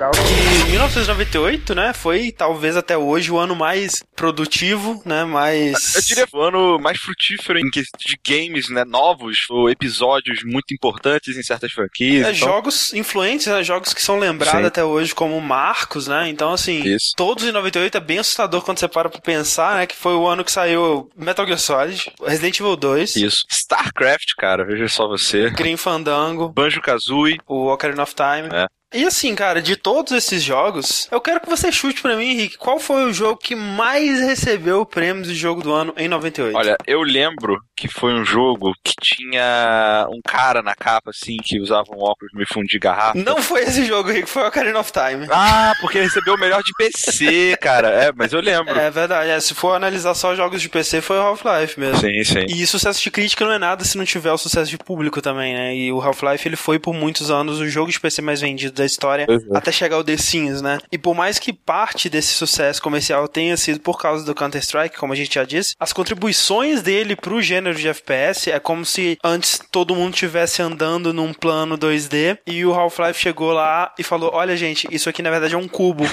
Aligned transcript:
geral 0.00 0.12
que 0.12 0.70
1998, 0.70 1.74
né, 1.74 1.92
foi 1.92 2.32
talvez 2.32 2.74
até 2.74 2.96
hoje 2.96 3.30
o 3.30 3.38
ano 3.38 3.54
mais 3.54 4.02
produtivo, 4.16 5.02
né, 5.04 5.24
mais... 5.24 5.94
Eu 5.94 6.02
diria 6.02 6.26
o 6.32 6.40
ano 6.40 6.78
mais 6.78 6.98
frutífero 6.98 7.58
em 7.58 7.68
que 7.70 7.82
de 7.82 8.18
games, 8.26 8.70
né, 8.70 8.84
novos, 8.84 9.40
ou 9.50 9.68
episódios 9.68 10.42
muito 10.42 10.72
importantes 10.72 11.36
em 11.36 11.42
certas 11.42 11.72
franquias. 11.72 12.26
É, 12.26 12.32
então... 12.32 12.48
Jogos 12.48 12.94
influentes, 12.94 13.46
né, 13.46 13.62
jogos 13.62 13.92
que 13.92 14.00
são 14.00 14.18
lembrados 14.18 14.60
Sim. 14.60 14.66
até 14.66 14.82
hoje 14.82 15.14
como 15.14 15.38
marcos, 15.40 16.06
né, 16.06 16.28
então 16.28 16.52
assim, 16.52 16.82
Isso. 16.82 17.12
todos 17.14 17.44
em 17.44 17.52
98 17.52 17.96
é 17.96 18.00
bem 18.00 18.18
assustador 18.18 18.62
quando 18.62 18.78
você 18.78 18.88
para 18.88 19.10
pra 19.10 19.20
pensar, 19.20 19.76
né, 19.76 19.86
que 19.86 19.96
foi 19.96 20.14
o 20.14 20.26
ano 20.26 20.44
que 20.44 20.52
saiu 20.52 21.10
Metal 21.14 21.44
Gear 21.44 21.58
Solid, 21.58 22.10
Resident 22.24 22.58
Evil 22.58 22.76
2. 22.76 23.16
Isso. 23.16 23.44
StarCraft, 23.50 24.34
cara, 24.38 24.64
veja 24.64 24.88
só 24.88 25.06
você. 25.06 25.50
Green 25.50 25.76
Fandango. 25.76 26.48
Banjo-Kazooie. 26.48 27.38
O 27.46 27.72
Ocarina 27.72 28.02
of 28.02 28.14
Time. 28.14 28.48
É. 28.52 28.66
E 28.92 29.04
assim, 29.04 29.34
cara, 29.36 29.62
de 29.62 29.76
todos 29.76 30.12
esses 30.12 30.42
jogos, 30.42 31.08
eu 31.12 31.20
quero 31.20 31.40
que 31.40 31.48
você 31.48 31.70
chute 31.70 32.02
para 32.02 32.16
mim, 32.16 32.30
Henrique, 32.30 32.58
qual 32.58 32.80
foi 32.80 33.04
o 33.04 33.12
jogo 33.12 33.36
que 33.36 33.54
mais 33.54 34.20
recebeu 34.20 34.84
prêmios 34.84 35.28
de 35.28 35.34
jogo 35.34 35.62
do 35.62 35.72
ano 35.72 35.94
em 35.96 36.08
98? 36.08 36.56
Olha, 36.56 36.76
eu 36.86 37.00
lembro 37.02 37.60
que 37.76 37.86
foi 37.86 38.12
um 38.12 38.24
jogo 38.24 38.74
que 38.84 38.92
tinha 39.00 40.06
um 40.10 40.20
cara 40.26 40.60
na 40.60 40.74
capa, 40.74 41.10
assim, 41.10 41.36
que 41.36 41.60
usava 41.60 41.86
um 41.92 42.00
óculos 42.00 42.32
meio 42.34 42.48
fundo 42.52 42.66
de 42.66 42.78
garrafa. 42.80 43.16
Não 43.16 43.40
foi 43.40 43.62
esse 43.62 43.84
jogo, 43.84 44.10
Henrique, 44.10 44.28
foi 44.28 44.42
o 44.42 44.48
Ocarina 44.48 44.80
of 44.80 44.92
Time. 44.92 45.26
Ah, 45.30 45.72
porque 45.80 46.00
recebeu 46.00 46.34
o 46.34 46.38
melhor 46.38 46.62
de 46.62 46.72
PC, 46.76 47.56
cara. 47.62 47.88
É, 47.88 48.12
mas 48.12 48.32
eu 48.32 48.40
lembro. 48.40 48.76
É 48.76 48.90
verdade, 48.90 49.30
é, 49.30 49.38
se 49.38 49.54
for 49.54 49.74
analisar 49.74 50.14
só 50.14 50.34
jogos 50.34 50.60
de 50.60 50.68
PC, 50.68 51.00
foi 51.00 51.16
o 51.16 51.22
Half-Life 51.22 51.78
mesmo. 51.78 52.00
Sim, 52.00 52.24
sim. 52.24 52.46
E 52.48 52.66
sucesso 52.66 53.00
de 53.00 53.10
crítica 53.10 53.44
não 53.44 53.52
é 53.52 53.58
nada 53.58 53.84
se 53.84 53.96
não 53.96 54.04
tiver 54.04 54.32
o 54.32 54.38
sucesso 54.38 54.68
de 54.68 54.76
público 54.76 55.22
também, 55.22 55.54
né? 55.54 55.76
E 55.76 55.92
o 55.92 56.00
Half-Life, 56.02 56.48
ele 56.48 56.56
foi 56.56 56.78
por 56.78 56.92
muitos 56.92 57.30
anos 57.30 57.60
o 57.60 57.68
jogo 57.68 57.90
de 57.90 58.00
PC 58.00 58.20
mais 58.20 58.40
vendido 58.40 58.79
da 58.80 58.86
história. 58.86 59.26
Uhum 59.28 59.60
até 59.60 59.70
chegar 59.70 59.96
ao 59.96 60.04
The 60.04 60.16
Sims, 60.16 60.62
né? 60.62 60.78
E 60.90 60.98
por 60.98 61.14
mais 61.14 61.38
que 61.38 61.52
parte 61.52 62.08
desse 62.08 62.32
sucesso 62.32 62.80
comercial 62.82 63.28
tenha 63.28 63.56
sido 63.56 63.80
por 63.80 64.00
causa 64.00 64.24
do 64.24 64.34
Counter-Strike, 64.34 64.96
como 64.96 65.12
a 65.12 65.16
gente 65.16 65.34
já 65.34 65.44
disse, 65.44 65.74
as 65.78 65.92
contribuições 65.92 66.82
dele 66.82 67.14
pro 67.14 67.42
gênero 67.42 67.76
de 67.76 67.88
FPS 67.88 68.50
é 68.50 68.58
como 68.58 68.84
se 68.84 69.18
antes 69.22 69.60
todo 69.70 69.94
mundo 69.94 70.14
tivesse 70.14 70.62
andando 70.62 71.12
num 71.12 71.32
plano 71.32 71.76
2D 71.76 72.38
e 72.46 72.64
o 72.64 72.72
Half-Life 72.72 73.20
chegou 73.20 73.52
lá 73.52 73.92
e 73.98 74.02
falou: 74.02 74.30
"Olha, 74.32 74.56
gente, 74.56 74.88
isso 74.90 75.08
aqui 75.08 75.22
na 75.22 75.30
verdade 75.30 75.54
é 75.54 75.58
um 75.58 75.68
cubo". 75.68 76.04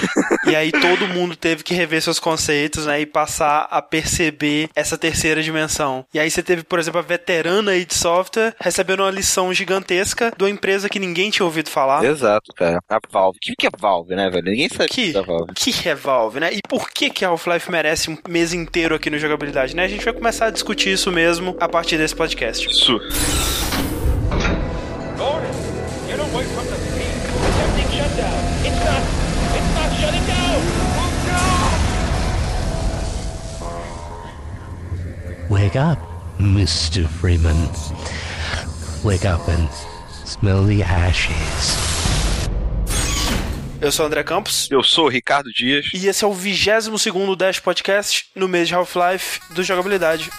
e 0.46 0.54
aí 0.54 0.70
todo 0.70 1.08
mundo 1.08 1.34
teve 1.34 1.62
que 1.62 1.74
rever 1.74 2.02
seus 2.02 2.18
conceitos, 2.18 2.86
né, 2.86 3.00
e 3.00 3.06
passar 3.06 3.66
a 3.70 3.80
perceber 3.80 4.68
essa 4.74 4.98
terceira 4.98 5.42
dimensão. 5.42 6.04
E 6.12 6.18
aí 6.18 6.30
você 6.30 6.42
teve, 6.42 6.62
por 6.62 6.78
exemplo, 6.78 6.98
a 6.98 7.02
veterana 7.02 7.72
aí 7.72 7.84
de 7.84 7.94
software 7.94 8.54
recebendo 8.60 9.00
uma 9.00 9.10
lição 9.10 9.52
gigantesca 9.54 10.32
de 10.36 10.44
uma 10.44 10.50
empresa 10.50 10.88
que 10.88 10.98
ninguém 10.98 11.30
tinha 11.30 11.46
ouvido 11.46 11.70
falar. 11.70 12.04
Exato, 12.04 12.52
cara. 12.58 12.82
A 12.88 12.98
Valve. 13.10 13.38
O 13.38 13.54
que 13.56 13.66
é 13.66 13.70
Valve, 13.78 14.14
né, 14.16 14.28
velho? 14.28 14.44
Ninguém 14.44 14.68
sabe 14.68 14.88
que, 14.88 15.12
da 15.12 15.22
Valve. 15.22 15.54
que 15.54 15.88
é 15.88 15.94
Valve, 15.94 16.40
né? 16.40 16.52
E 16.52 16.60
por 16.68 16.90
que 16.90 17.08
que 17.08 17.24
Half-Life 17.24 17.70
merece 17.70 18.10
um 18.10 18.18
mês 18.28 18.52
inteiro 18.52 18.94
aqui 18.94 19.08
no 19.08 19.18
Jogabilidade, 19.18 19.76
né? 19.76 19.84
A 19.84 19.88
gente 19.88 20.04
vai 20.04 20.12
começar 20.12 20.46
a 20.46 20.50
discutir 20.50 20.92
isso 20.92 21.12
mesmo 21.12 21.56
a 21.60 21.68
partir 21.68 21.96
desse 21.96 22.16
podcast. 22.16 22.68
Isso. 22.68 22.98
Wake 35.48 35.76
up, 35.76 35.98
Mr. 36.38 37.06
Freeman. 37.08 37.56
Wake 39.02 39.24
up 39.24 39.48
and 39.48 39.68
smell 40.24 40.64
the 40.64 40.82
ashes. 40.82 41.97
Eu 43.80 43.92
sou 43.92 44.04
o 44.04 44.06
André 44.08 44.24
Campos. 44.24 44.68
Eu 44.70 44.82
sou 44.82 45.06
o 45.06 45.08
Ricardo 45.08 45.52
Dias. 45.52 45.86
E 45.94 46.08
esse 46.08 46.24
é 46.24 46.26
o 46.26 46.32
22 46.32 47.00
segundo 47.00 47.36
Dash 47.36 47.60
Podcast 47.60 48.24
no 48.34 48.48
mês 48.48 48.66
de 48.66 48.74
Half-Life 48.74 49.40
do 49.54 49.62
Jogabilidade. 49.62 50.30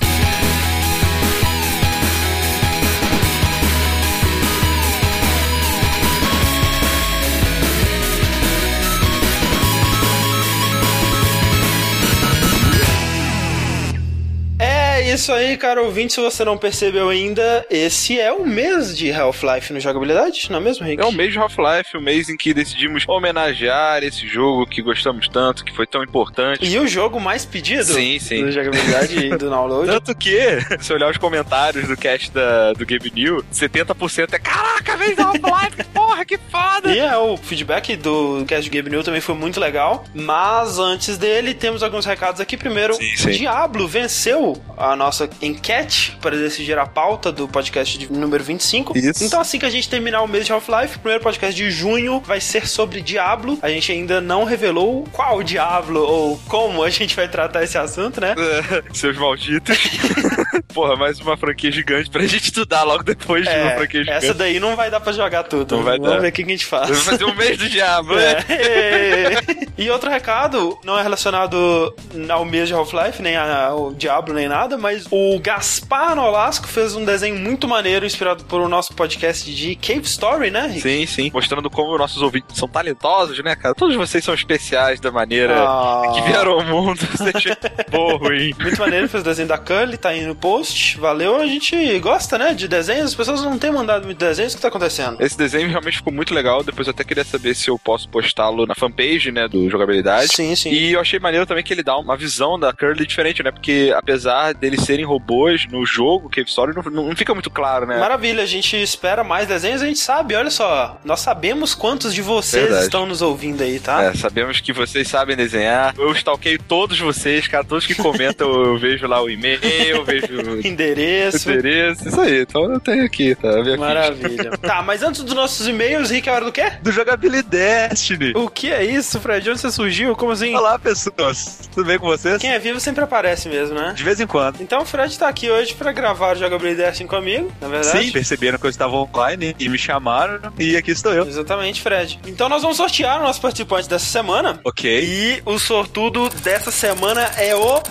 Isso 15.19 15.33
aí, 15.33 15.57
cara 15.57 15.83
ouvinte. 15.83 16.13
Se 16.13 16.21
você 16.21 16.45
não 16.45 16.57
percebeu 16.57 17.09
ainda, 17.09 17.65
esse 17.69 18.17
é 18.17 18.31
o 18.31 18.45
mês 18.45 18.97
de 18.97 19.11
Half-Life 19.11 19.73
no 19.73 19.79
jogabilidade, 19.79 20.47
não 20.49 20.59
é 20.59 20.61
mesmo, 20.61 20.85
Rick? 20.85 21.01
É 21.01 21.05
o 21.05 21.11
mês 21.11 21.33
de 21.33 21.37
Half-Life, 21.37 21.97
o 21.97 22.01
mês 22.01 22.29
em 22.29 22.37
que 22.37 22.53
decidimos 22.53 23.03
homenagear 23.05 24.01
esse 24.01 24.25
jogo 24.25 24.65
que 24.65 24.81
gostamos 24.81 25.27
tanto, 25.27 25.65
que 25.65 25.75
foi 25.75 25.85
tão 25.85 26.01
importante. 26.01 26.65
E 26.65 26.79
o 26.79 26.87
jogo 26.87 27.19
mais 27.19 27.45
pedido 27.45 27.83
sim, 27.83 28.17
sim. 28.17 28.45
do 28.45 28.51
jogabilidade 28.51 29.19
e 29.19 29.29
do 29.29 29.49
download. 29.51 29.87
Tanto 29.87 30.15
que, 30.15 30.39
se 30.79 30.93
olhar 30.93 31.11
os 31.11 31.17
comentários 31.17 31.85
do 31.85 31.97
cast 31.97 32.31
da, 32.31 32.71
do 32.71 32.85
Game 32.85 33.11
New, 33.13 33.43
70% 33.53 34.33
é 34.33 34.39
caraca, 34.39 34.95
do 35.15 35.21
Half-Life, 35.21 35.83
porra, 35.93 36.23
que 36.23 36.37
foda! 36.49 36.95
E 36.95 36.99
é, 36.99 37.17
o 37.17 37.35
feedback 37.35 37.97
do 37.97 38.45
cast 38.47 38.69
do 38.69 38.71
Game 38.71 38.89
New 38.89 39.03
também 39.03 39.19
foi 39.21 39.35
muito 39.35 39.59
legal. 39.59 40.05
Mas 40.13 40.79
antes 40.79 41.17
dele, 41.17 41.53
temos 41.53 41.83
alguns 41.83 42.05
recados 42.05 42.39
aqui. 42.39 42.55
Primeiro, 42.55 42.93
sim, 42.93 43.17
sim. 43.17 43.31
Diablo 43.31 43.87
venceu 43.87 44.61
a 44.77 44.95
nossa 44.95 45.08
enquete 45.41 46.17
para 46.21 46.35
decidir 46.37 46.77
a 46.77 46.85
pauta 46.85 47.31
do 47.31 47.47
podcast 47.47 47.97
de 47.97 48.11
número 48.11 48.43
25. 48.43 48.97
Isso. 48.97 49.23
Então, 49.23 49.39
assim 49.39 49.59
que 49.59 49.65
a 49.65 49.69
gente 49.69 49.89
terminar 49.89 50.21
o 50.21 50.27
mês 50.27 50.45
de 50.45 50.51
Half-Life, 50.51 50.97
o 50.97 50.99
primeiro 50.99 51.23
podcast 51.23 51.55
de 51.55 51.69
junho 51.71 52.19
vai 52.25 52.39
ser 52.39 52.67
sobre 52.67 53.01
Diablo. 53.01 53.57
A 53.61 53.69
gente 53.69 53.91
ainda 53.91 54.21
não 54.21 54.43
revelou 54.43 55.07
qual 55.11 55.41
Diablo 55.43 56.01
ou 56.01 56.37
como 56.47 56.83
a 56.83 56.89
gente 56.89 57.15
vai 57.15 57.27
tratar 57.27 57.63
esse 57.63 57.77
assunto, 57.77 58.21
né? 58.21 58.35
É, 58.37 58.83
seus 58.93 59.17
malditos. 59.17 59.77
Porra, 60.73 60.95
mais 60.95 61.19
uma 61.19 61.35
franquia 61.35 61.71
gigante 61.71 62.09
pra 62.09 62.21
gente 62.25 62.45
estudar 62.45 62.83
logo 62.83 63.03
depois 63.03 63.43
de 63.43 63.49
uma 63.49 63.71
é, 63.71 63.77
franquia 63.77 64.03
gigante. 64.03 64.25
Essa 64.25 64.33
daí 64.33 64.59
não 64.59 64.75
vai 64.75 64.91
dar 64.91 64.99
pra 64.99 65.11
jogar 65.11 65.43
tudo. 65.43 65.77
Não 65.77 65.83
vai 65.83 65.97
Vamos 65.97 66.13
dar. 66.13 66.21
ver 66.21 66.29
o 66.29 66.31
que 66.31 66.43
a 66.43 66.45
gente 66.45 66.65
faz. 66.65 66.89
Vamos 66.89 67.03
fazer 67.03 67.25
um 67.25 67.35
mês 67.35 67.57
do 67.57 67.67
diabo, 67.69 68.15
né? 68.15 68.45
É. 68.49 69.29
e 69.77 69.89
outro 69.89 70.09
recado, 70.09 70.77
não 70.83 70.97
é 70.97 71.01
relacionado 71.01 71.93
ao 72.29 72.45
mês 72.45 72.67
de 72.67 72.73
Half-Life, 72.73 73.21
nem 73.21 73.35
ao 73.35 73.93
Diablo, 73.93 74.33
nem 74.33 74.47
nada, 74.47 74.77
mas 74.77 74.98
o 75.11 75.39
Gaspar 75.39 76.15
Nolasco 76.15 76.67
fez 76.67 76.95
um 76.95 77.05
desenho 77.05 77.35
muito 77.37 77.67
maneiro, 77.67 78.05
inspirado 78.05 78.43
por 78.45 78.61
o 78.61 78.67
nosso 78.67 78.93
podcast 78.93 79.53
de 79.53 79.75
Cave 79.75 80.05
Story, 80.05 80.51
né, 80.51 80.67
Rick? 80.67 80.81
Sim, 80.81 81.05
sim. 81.05 81.31
Mostrando 81.33 81.69
como 81.69 81.97
nossos 81.97 82.21
ouvintes 82.21 82.57
são 82.57 82.67
talentosos, 82.67 83.37
né, 83.43 83.55
cara? 83.55 83.75
Todos 83.75 83.95
vocês 83.95 84.23
são 84.23 84.33
especiais 84.33 84.99
da 84.99 85.11
maneira 85.11 85.63
oh. 85.63 86.13
que 86.13 86.21
vieram 86.21 86.53
ao 86.53 86.63
mundo. 86.63 86.99
Boa, 87.91 88.17
ruim. 88.17 88.53
Muito 88.59 88.79
maneiro, 88.79 89.07
fez 89.09 89.21
o 89.21 89.25
desenho 89.25 89.47
da 89.47 89.57
Cully, 89.57 89.97
tá 89.97 90.09
aí 90.09 90.25
no 90.25 90.35
post. 90.35 90.97
Valeu, 90.97 91.35
a 91.35 91.45
gente 91.45 91.99
gosta, 91.99 92.37
né, 92.37 92.53
de 92.53 92.67
desenhos. 92.67 93.05
As 93.05 93.15
pessoas 93.15 93.41
não 93.41 93.57
têm 93.57 93.71
mandado 93.71 94.05
muito 94.05 94.17
desenhos. 94.17 94.53
O 94.53 94.55
que 94.55 94.61
tá 94.61 94.67
acontecendo? 94.67 95.21
Esse 95.21 95.37
desenho 95.37 95.69
realmente 95.69 95.97
ficou 95.97 96.13
muito 96.13 96.33
legal. 96.33 96.63
Depois 96.63 96.87
eu 96.87 96.91
até 96.91 97.03
queria 97.03 97.23
saber 97.23 97.55
se 97.55 97.69
eu 97.69 97.77
posso 97.77 98.07
postá-lo 98.09 98.65
na 98.65 98.75
fanpage, 98.75 99.31
né, 99.31 99.47
do 99.47 99.69
Jogabilidade. 99.69 100.29
Sim, 100.33 100.55
sim. 100.55 100.71
E 100.71 100.93
eu 100.93 100.99
achei 100.99 101.19
maneiro 101.19 101.45
também 101.45 101.63
que 101.63 101.73
ele 101.73 101.83
dá 101.83 101.97
uma 101.97 102.15
visão 102.15 102.59
da 102.59 102.73
Curly 102.73 103.05
diferente, 103.05 103.43
né? 103.43 103.51
Porque 103.51 103.93
apesar 103.95 104.53
deles 104.53 104.81
serem 104.89 105.05
robôs 105.05 105.67
no 105.67 105.85
jogo, 105.85 106.29
Cave 106.29 106.49
Story, 106.49 106.73
não, 106.75 107.03
não 107.03 107.15
fica 107.15 107.31
muito 107.31 107.51
claro, 107.51 107.85
né? 107.85 107.99
Maravilha, 107.99 108.41
a 108.41 108.45
gente 108.47 108.75
espera 108.75 109.23
mais 109.23 109.47
desenhos, 109.47 109.83
a 109.83 109.85
gente 109.85 109.99
sabe, 109.99 110.33
olha 110.33 110.49
só, 110.49 110.99
nós 111.05 111.19
sabemos 111.19 111.75
quantos 111.75 112.11
de 112.11 112.23
vocês 112.23 112.63
Verdade. 112.63 112.85
estão 112.85 113.05
nos 113.05 113.21
ouvindo 113.21 113.61
aí, 113.61 113.79
tá? 113.79 114.05
É, 114.05 114.15
sabemos 114.15 114.59
que 114.59 114.73
vocês 114.73 115.07
sabem 115.07 115.35
desenhar. 115.35 115.93
Eu 115.95 116.11
stalkeio 116.13 116.59
todos 116.63 116.99
vocês, 116.99 117.47
cara, 117.47 117.63
todos 117.63 117.85
que 117.85 117.93
comentam, 117.93 118.49
eu 118.51 118.79
vejo 118.79 119.05
lá 119.05 119.21
o 119.21 119.29
e-mail, 119.29 119.59
eu 119.61 120.03
vejo 120.03 120.27
endereço. 120.65 121.51
Endereço, 121.51 122.07
isso 122.07 122.19
aí. 122.19 122.41
Então 122.41 122.63
eu 122.71 122.79
tenho 122.79 123.05
aqui, 123.05 123.35
tá? 123.35 123.49
Maravilha. 123.77 124.57
tá, 124.57 124.81
mas 124.81 125.03
antes 125.03 125.21
dos 125.21 125.35
nossos 125.35 125.67
e-mails, 125.67 126.09
Rick, 126.09 126.27
é 126.27 126.31
hora 126.31 126.45
do 126.45 126.51
quê? 126.51 126.71
Do 126.81 126.91
Jogabilidade 126.91 127.49
Destiny. 127.49 128.33
O 128.35 128.49
que 128.49 128.71
é 128.71 128.83
isso, 128.83 129.19
Fred? 129.19 129.43
De 129.43 129.49
onde 129.51 129.59
você 129.59 129.71
surgiu? 129.71 130.15
Como 130.15 130.31
assim? 130.31 130.55
Olá, 130.55 130.79
pessoas. 130.79 131.69
Tudo 131.73 131.85
bem 131.85 131.99
com 131.99 132.07
vocês? 132.07 132.41
Quem 132.41 132.51
é 132.51 132.59
vivo 132.59 132.79
sempre 132.79 133.03
aparece 133.03 133.49
mesmo, 133.49 133.75
né? 133.75 133.93
De 133.95 134.03
vez 134.03 134.19
em 134.19 134.27
quando. 134.27 134.61
Então 134.61 134.78
o 134.79 134.85
Fred 134.85 135.17
tá 135.17 135.27
aqui 135.27 135.49
hoje 135.49 135.75
pra 135.75 135.91
gravar 135.91 136.35
o 136.35 136.39
Jogabilidade 136.39 136.89
Destiny 136.89 137.09
comigo, 137.09 137.51
na 137.61 137.67
verdade. 137.67 138.05
Sim, 138.05 138.11
perceberam 138.11 138.57
que 138.57 138.65
eu 138.65 138.69
estava 138.69 138.95
online 138.95 139.55
e 139.59 139.69
me 139.69 139.77
chamaram 139.77 140.53
e 140.57 140.75
aqui 140.77 140.91
estou 140.91 141.13
eu. 141.13 141.27
Exatamente, 141.27 141.81
Fred. 141.81 142.19
Então 142.25 142.47
nós 142.49 142.61
vamos 142.61 142.77
sortear 142.77 143.19
o 143.19 143.23
nosso 143.23 143.41
participante 143.41 143.87
dessa 143.89 144.05
semana. 144.05 144.59
Ok. 144.63 145.03
E 145.03 145.41
o 145.45 145.59
sortudo 145.59 146.29
dessa 146.29 146.71
semana 146.71 147.21
é 147.37 147.55
o 147.55 147.81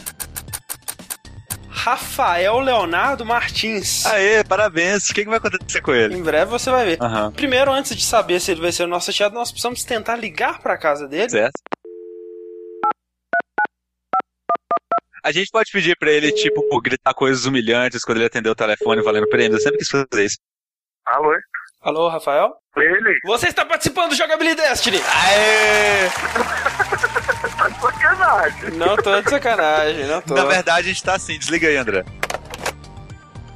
Rafael 1.68 2.58
Leonardo 2.58 3.24
Martins. 3.24 4.04
Aê, 4.06 4.42
parabéns. 4.44 5.08
O 5.08 5.14
que, 5.14 5.22
que 5.22 5.28
vai 5.28 5.38
acontecer 5.38 5.80
com 5.80 5.94
ele? 5.94 6.16
Em 6.16 6.22
breve 6.22 6.50
você 6.50 6.70
vai 6.70 6.84
ver. 6.84 6.98
Uhum. 7.00 7.30
Primeiro, 7.30 7.72
antes 7.72 7.94
de 7.94 8.04
saber 8.04 8.40
se 8.40 8.50
ele 8.50 8.60
vai 8.60 8.72
ser 8.72 8.84
o 8.84 8.88
nosso 8.88 9.06
sorteado, 9.06 9.34
nós 9.34 9.50
precisamos 9.50 9.84
tentar 9.84 10.16
ligar 10.16 10.58
pra 10.60 10.76
casa 10.76 11.06
dele. 11.06 11.30
Certo. 11.30 11.60
A 15.22 15.32
gente 15.32 15.50
pode 15.50 15.70
pedir 15.70 15.96
pra 15.98 16.10
ele, 16.10 16.32
tipo, 16.32 16.62
gritar 16.80 17.14
coisas 17.14 17.44
humilhantes 17.44 18.04
quando 18.04 18.18
ele 18.18 18.26
atender 18.26 18.48
o 18.48 18.54
telefone 18.54 19.02
valendo 19.02 19.28
prêmio. 19.28 19.56
Eu 19.56 19.60
sempre 19.60 19.78
quis 19.78 19.88
fazer 19.88 20.24
isso. 20.24 20.38
Alô? 21.06 21.34
Alô, 21.80 22.08
Rafael? 22.08 22.52
Ele. 22.76 23.18
Você 23.24 23.48
está 23.48 23.64
participando 23.64 24.10
do 24.10 24.16
Jogabilidade 24.16 24.68
Destiny! 24.68 24.98
Aê! 24.98 26.08
tá 27.56 27.68
de 27.68 27.80
sacanagem. 27.80 28.70
Não 28.72 28.96
tô 28.96 29.20
de 29.20 29.30
sacanagem, 29.30 30.06
não 30.06 30.20
tô. 30.22 30.34
Na 30.34 30.44
verdade, 30.44 30.88
a 30.88 30.92
gente 30.92 31.02
tá 31.02 31.14
assim. 31.14 31.38
Desliga 31.38 31.68
aí, 31.68 31.76
André. 31.76 32.04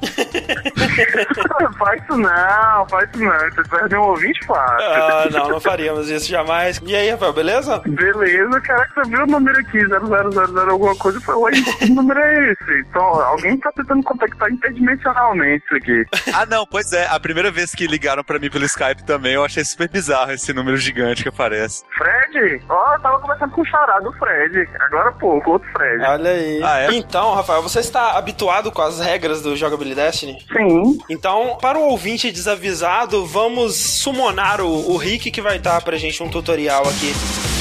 faz 1.77 2.03
isso 2.03 2.17
não, 2.17 2.87
faz 2.89 3.09
isso 3.09 3.23
não. 3.23 3.31
Vocês 3.31 3.67
perdem 3.67 3.99
um 3.99 4.03
ouvinte 4.03 4.45
fácil. 4.45 4.85
Ah, 4.85 5.27
não, 5.31 5.49
não 5.49 5.59
faríamos 5.59 6.09
isso 6.09 6.29
jamais. 6.29 6.81
E 6.85 6.95
aí, 6.95 7.09
Rafael, 7.09 7.33
beleza? 7.33 7.81
Beleza, 7.85 8.61
caraca, 8.61 9.03
você 9.03 9.09
viu 9.09 9.23
o 9.23 9.27
número 9.27 9.59
aqui, 9.59 9.79
0000 9.85 10.69
alguma 10.69 10.95
coisa, 10.95 11.19
foi, 11.21 11.35
oi, 11.35 11.51
que 11.79 11.89
número 11.91 12.19
é 12.19 12.51
esse? 12.51 12.79
Então, 12.89 13.03
alguém 13.03 13.57
tá 13.57 13.71
tentando 13.75 14.03
contactar 14.03 14.51
interdimensionalmente 14.51 15.63
isso 15.65 15.75
aqui. 15.75 16.05
Ah, 16.33 16.47
não, 16.47 16.65
pois 16.65 16.91
é. 16.93 17.05
A 17.07 17.19
primeira 17.19 17.51
vez 17.51 17.75
que 17.75 17.85
ligaram 17.85 18.23
pra 18.23 18.39
mim 18.39 18.49
pelo 18.49 18.65
Skype 18.65 19.03
também, 19.03 19.33
eu 19.33 19.45
achei 19.45 19.63
super 19.63 19.87
bizarro 19.87 20.31
esse 20.31 20.51
número 20.51 20.77
gigante 20.77 21.21
que 21.21 21.29
aparece. 21.29 21.83
Fred? 21.95 22.59
Ó, 22.67 22.73
oh, 22.73 22.93
eu 22.95 23.01
tava 23.01 23.19
conversando 23.19 23.51
com 23.51 23.61
o 23.61 23.65
charado 23.65 24.05
do 24.05 24.17
Fred. 24.17 24.67
Agora 24.79 25.11
pouco, 25.11 25.51
outro 25.51 25.69
Fred. 25.73 26.03
Olha 26.03 26.31
aí. 26.31 26.61
Ah, 26.63 26.79
é? 26.79 26.95
Então, 26.95 27.35
Rafael, 27.35 27.61
você 27.61 27.79
está 27.79 28.17
habituado 28.17 28.71
com 28.71 28.81
as 28.81 28.99
regras 28.99 29.43
do 29.43 29.55
Jogabilidade 29.55 29.92
Destiny? 29.95 30.37
Sim. 30.55 30.97
Então, 31.09 31.57
para 31.61 31.77
o 31.77 31.89
ouvinte 31.89 32.31
desavisado, 32.31 33.25
vamos 33.25 33.75
summonar 33.75 34.61
o, 34.61 34.91
o 34.91 34.97
Rick 34.97 35.31
que 35.31 35.41
vai 35.41 35.59
dar 35.59 35.81
pra 35.81 35.97
gente 35.97 36.21
um 36.21 36.29
tutorial 36.29 36.87
aqui. 36.87 37.13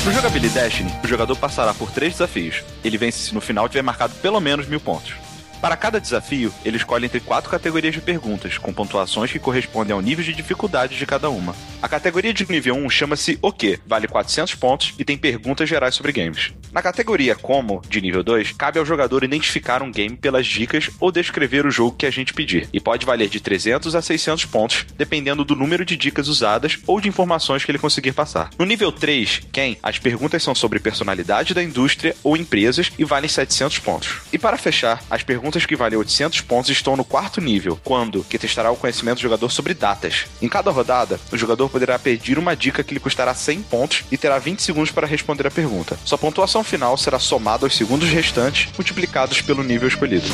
No 0.05 0.12
Jogabilidade 0.12 0.52
Destiny, 0.52 0.93
o 1.02 1.08
jogador 1.08 1.37
passará 1.37 1.73
por 1.73 1.90
três 1.90 2.12
desafios. 2.14 2.62
Ele 2.84 2.99
vence 2.99 3.19
se 3.19 3.34
no 3.34 3.40
final 3.40 3.69
tiver 3.69 3.82
marcado 3.82 4.12
pelo 4.20 4.40
menos 4.40 4.67
mil 4.67 4.81
pontos. 4.81 5.14
Para 5.62 5.76
cada 5.76 6.00
desafio, 6.00 6.53
ele 6.64 6.76
escolhe 6.76 7.06
entre 7.06 7.20
quatro 7.20 7.49
categorias 7.49 7.94
de 7.94 8.00
perguntas, 8.00 8.59
com 8.59 8.73
pontuações 8.73 9.31
que 9.31 9.38
correspondem 9.38 9.94
ao 9.94 10.00
nível 10.00 10.25
de 10.25 10.32
dificuldade 10.32 10.99
de 10.99 11.06
cada 11.06 11.31
uma. 11.31 11.55
A 11.81 11.88
categoria 11.88 12.35
de 12.35 12.50
nível 12.50 12.75
1 12.75 12.91
chama-se 12.91 13.38
O 13.41 13.53
que, 13.53 13.79
vale 13.87 14.09
400 14.09 14.56
pontos 14.56 14.93
e 14.99 15.05
tem 15.05 15.17
perguntas 15.17 15.69
gerais 15.69 15.94
sobre 15.94 16.11
games. 16.11 16.53
Na 16.73 16.82
categoria 16.82 17.37
Como, 17.37 17.81
de 17.88 18.00
nível 18.00 18.25
2, 18.25 18.53
cabe 18.53 18.81
ao 18.81 18.85
jogador 18.85 19.23
identificar 19.23 19.85
um 19.85 19.93
game 19.93 20.17
pelas 20.17 20.49
dicas 20.49 20.91
ou 20.99 21.12
descrever 21.12 21.64
o 21.64 21.70
jogo 21.70 21.97
que 21.97 22.06
a 22.06 22.11
gente 22.11 22.35
pedir, 22.35 22.69
e 22.73 22.81
pode 22.81 23.06
valer 23.06 23.29
de 23.29 23.38
300 23.38 23.94
a 23.94 24.03
600 24.03 24.47
pontos, 24.47 24.85
dependendo 24.97 25.44
do 25.44 25.55
número 25.55 25.85
de 25.85 25.97
dicas 25.97 26.26
usadas 26.26 26.79
ou 26.88 27.00
de 27.00 27.09
informações 27.09 27.64
que 27.64 27.70
ele 27.70 27.79
conseguir 27.79 28.12
passar. 28.12 28.50
No 28.59 28.64
nível 28.64 28.91
3, 28.91 29.43
Quem, 29.53 29.79
as 29.81 30.00
perguntas 30.00 30.43
são 30.43 30.56
sobre 30.56 30.81
personalidade 30.81 31.55
da 31.55 31.62
indústria 31.62 32.17
ou 32.25 32.37
empresas 32.37 32.91
e 32.99 33.05
valem 33.05 33.29
700 33.29 33.79
pontos. 33.79 34.23
E 34.32 34.38
para 34.38 34.56
fechar, 34.56 35.05
as 35.09 35.23
perguntas 35.23 35.51
perguntas 35.52 35.66
que 35.66 35.76
valem 35.76 35.99
800 35.99 36.40
pontos 36.40 36.70
estão 36.70 36.96
no 36.96 37.04
quarto 37.04 37.40
nível, 37.40 37.78
quando, 37.84 38.25
que 38.25 38.38
testará 38.38 38.70
o 38.70 38.76
conhecimento 38.76 39.16
do 39.16 39.22
jogador 39.22 39.50
sobre 39.50 39.75
datas. 39.75 40.25
Em 40.40 40.49
cada 40.49 40.70
rodada, 40.70 41.20
o 41.31 41.37
jogador 41.37 41.69
poderá 41.69 41.99
pedir 41.99 42.38
uma 42.38 42.56
dica 42.56 42.82
que 42.82 42.94
lhe 42.94 43.00
custará 43.00 43.34
100 43.34 43.62
pontos 43.62 44.04
e 44.10 44.16
terá 44.16 44.38
20 44.38 44.62
segundos 44.62 44.90
para 44.90 45.06
responder 45.06 45.46
a 45.46 45.50
pergunta. 45.50 45.99
Sua 46.06 46.16
pontuação 46.16 46.64
final 46.64 46.96
será 46.96 47.19
somada 47.19 47.66
aos 47.66 47.76
segundos 47.76 48.08
restantes, 48.08 48.72
multiplicados 48.78 49.43
pelo 49.43 49.62
nível 49.62 49.88
escolhido. 49.88 50.26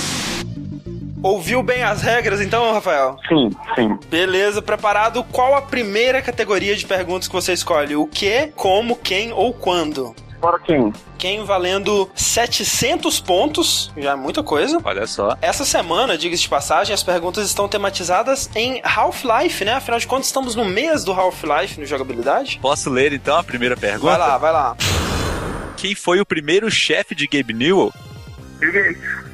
Ouviu 1.21 1.65
bem 1.65 1.83
as 1.83 2.01
regras 2.01 2.41
então, 2.41 2.73
Rafael? 2.73 3.17
Sim, 3.29 3.51
sim. 3.75 3.99
Beleza, 4.09 4.63
preparado? 4.63 5.25
Qual 5.25 5.57
a 5.57 5.63
primeira 5.63 6.23
categoria 6.23 6.77
de 6.77 6.87
perguntas 6.87 7.27
que 7.27 7.35
você 7.35 7.53
escolhe? 7.53 7.97
O 7.97 8.07
que, 8.07 8.53
como, 8.55 8.95
quem 8.95 9.33
ou 9.33 9.53
quando? 9.53 10.15
Bora 10.41 10.59
quem? 10.61 10.93
Quem 11.19 11.45
valendo 11.45 12.09
700 12.15 13.21
pontos, 13.21 13.91
já 13.97 14.13
é 14.13 14.15
muita 14.15 14.43
coisa. 14.43 14.81
Olha 14.85 15.07
só. 15.07 15.37
Essa 15.43 15.65
semana, 15.65 16.17
diga-se 16.17 16.43
de 16.43 16.49
passagem, 16.49 16.95
as 16.95 17.03
perguntas 17.03 17.45
estão 17.47 17.69
tematizadas 17.69 18.49
em 18.55 18.81
Half-Life, 18.85 19.65
né? 19.65 19.75
Afinal 19.75 19.99
de 19.99 20.07
contas, 20.07 20.27
estamos 20.27 20.55
no 20.55 20.65
mês 20.65 21.03
do 21.03 21.13
Half-Life 21.13 21.81
no 21.81 21.87
jogabilidade. 21.87 22.59
Posso 22.63 22.89
ler 22.89 23.13
então 23.13 23.37
a 23.37 23.43
primeira 23.43 23.77
pergunta? 23.77 24.17
Vai 24.17 24.19
lá, 24.19 24.39
vai 24.39 24.53
lá. 24.53 24.77
Quem 25.77 25.95
foi 25.95 26.21
o 26.21 26.27
primeiro 26.27 26.71
chefe 26.71 27.15
de 27.15 27.27
Gabe 27.27 27.53
Newell? 27.53 27.93
Bill 28.59 28.73
Gates. 28.73 29.28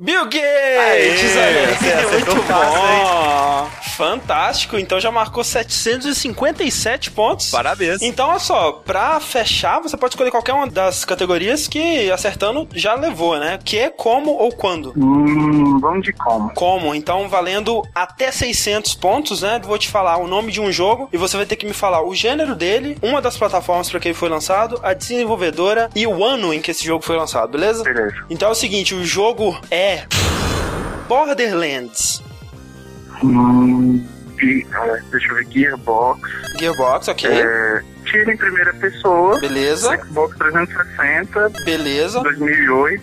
Bill 0.00 0.26
Gates! 0.26 0.38
Aê, 0.78 1.16
você 1.16 1.88
acertou 1.90 2.36
Muito 2.36 2.46
fácil, 2.46 2.80
bom! 2.80 3.68
Fantástico, 3.96 4.78
então 4.78 5.00
já 5.00 5.10
marcou 5.10 5.42
757 5.42 7.10
pontos. 7.10 7.50
Parabéns. 7.50 8.00
Então, 8.00 8.28
olha 8.28 8.38
só, 8.38 8.70
pra 8.70 9.18
fechar, 9.18 9.80
você 9.80 9.96
pode 9.96 10.14
escolher 10.14 10.30
qualquer 10.30 10.52
uma 10.52 10.68
das 10.68 11.04
categorias 11.04 11.66
que 11.66 12.08
acertando 12.12 12.68
já 12.72 12.94
levou, 12.94 13.40
né? 13.40 13.58
Que 13.64 13.76
é 13.76 13.90
como 13.90 14.30
ou 14.30 14.52
quando. 14.52 14.92
Hum, 14.96 15.80
vamos 15.80 16.04
de 16.04 16.12
como. 16.12 16.54
Como, 16.54 16.94
então 16.94 17.28
valendo 17.28 17.82
até 17.92 18.30
600 18.30 18.94
pontos, 18.94 19.42
né? 19.42 19.60
Vou 19.64 19.76
te 19.76 19.88
falar 19.88 20.18
o 20.18 20.28
nome 20.28 20.52
de 20.52 20.60
um 20.60 20.70
jogo 20.70 21.08
e 21.12 21.16
você 21.16 21.36
vai 21.36 21.44
ter 21.44 21.56
que 21.56 21.66
me 21.66 21.72
falar 21.72 22.06
o 22.06 22.14
gênero 22.14 22.54
dele, 22.54 22.96
uma 23.02 23.20
das 23.20 23.36
plataformas 23.36 23.90
para 23.90 23.98
que 23.98 24.06
ele 24.06 24.14
foi 24.14 24.28
lançado, 24.28 24.78
a 24.80 24.94
desenvolvedora 24.94 25.90
e 25.96 26.06
o 26.06 26.24
ano 26.24 26.54
em 26.54 26.60
que 26.60 26.70
esse 26.70 26.84
jogo 26.84 27.04
foi 27.04 27.16
lançado, 27.16 27.50
beleza? 27.50 27.82
Beleza. 27.82 28.14
Então 28.30 28.48
é 28.48 28.52
o 28.52 28.54
seguinte, 28.54 28.94
o 28.94 29.04
jogo 29.04 29.60
é 29.72 29.87
Borderlands. 31.08 32.22
Hum, 33.22 34.06
ah, 34.72 34.98
deixa 35.10 35.28
eu 35.28 35.34
ver, 35.36 35.46
Gearbox. 35.50 36.20
Gearbox, 36.58 37.08
ok. 37.08 37.30
É, 37.30 37.82
tira 38.04 38.32
em 38.32 38.36
primeira 38.36 38.72
pessoa. 38.74 39.40
Beleza, 39.40 39.96
Xbox 39.96 40.36
360, 40.36 41.48
beleza. 41.64 42.20
2008. 42.20 43.02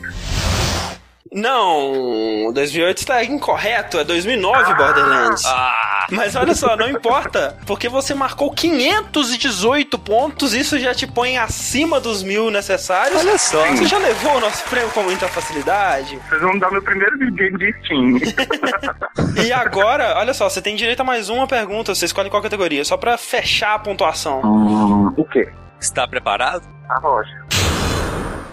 Não, 1.32 2.52
2008 2.54 2.98
está 3.00 3.24
incorreto, 3.24 4.00
é 4.00 4.04
2009 4.04 4.74
Borderlands. 4.76 5.44
Ah, 5.46 6.06
Mas 6.12 6.36
olha 6.36 6.54
só, 6.54 6.78
não 6.78 6.88
importa, 6.88 7.58
porque 7.66 7.90
você 7.90 8.14
marcou 8.14 8.52
518 8.52 9.98
pontos, 10.00 10.54
isso 10.54 10.78
já 10.80 10.94
te 10.94 11.08
põe 11.08 11.38
acima 11.38 12.00
dos 12.00 12.22
mil 12.24 12.50
necessários. 12.52 13.20
olha 13.20 13.38
só. 13.38 13.66
Você 13.68 13.86
já 13.86 13.98
levou 13.98 14.38
o 14.38 14.40
nosso 14.40 14.64
prêmio 14.70 14.90
com 14.92 15.04
muita 15.04 15.28
facilidade. 15.28 16.18
Vocês 16.30 16.42
vão 16.42 16.58
dar 16.60 16.72
meu 16.72 16.82
primeiro 16.82 17.18
videogame 17.18 17.58
de 17.58 17.74
Steam. 17.84 18.36
E 19.44 19.52
agora, 19.52 20.16
olha 20.18 20.34
só, 20.34 20.50
você 20.50 20.62
tem 20.62 20.76
direito 20.76 21.02
a 21.02 21.04
mais 21.04 21.30
uma 21.30 21.46
pergunta, 21.46 21.94
você 21.94 22.06
escolhe 22.06 22.30
qual 22.30 22.42
categoria, 22.42 22.86
só 22.86 22.96
pra 22.96 23.18
fechar 23.18 23.74
a 23.76 23.80
pontuação. 23.80 24.42
hum, 24.44 25.14
o 25.18 25.26
quê? 25.26 25.52
Está 25.80 26.08
preparado? 26.08 26.64
A 26.90 27.00
rocha. 27.00 27.30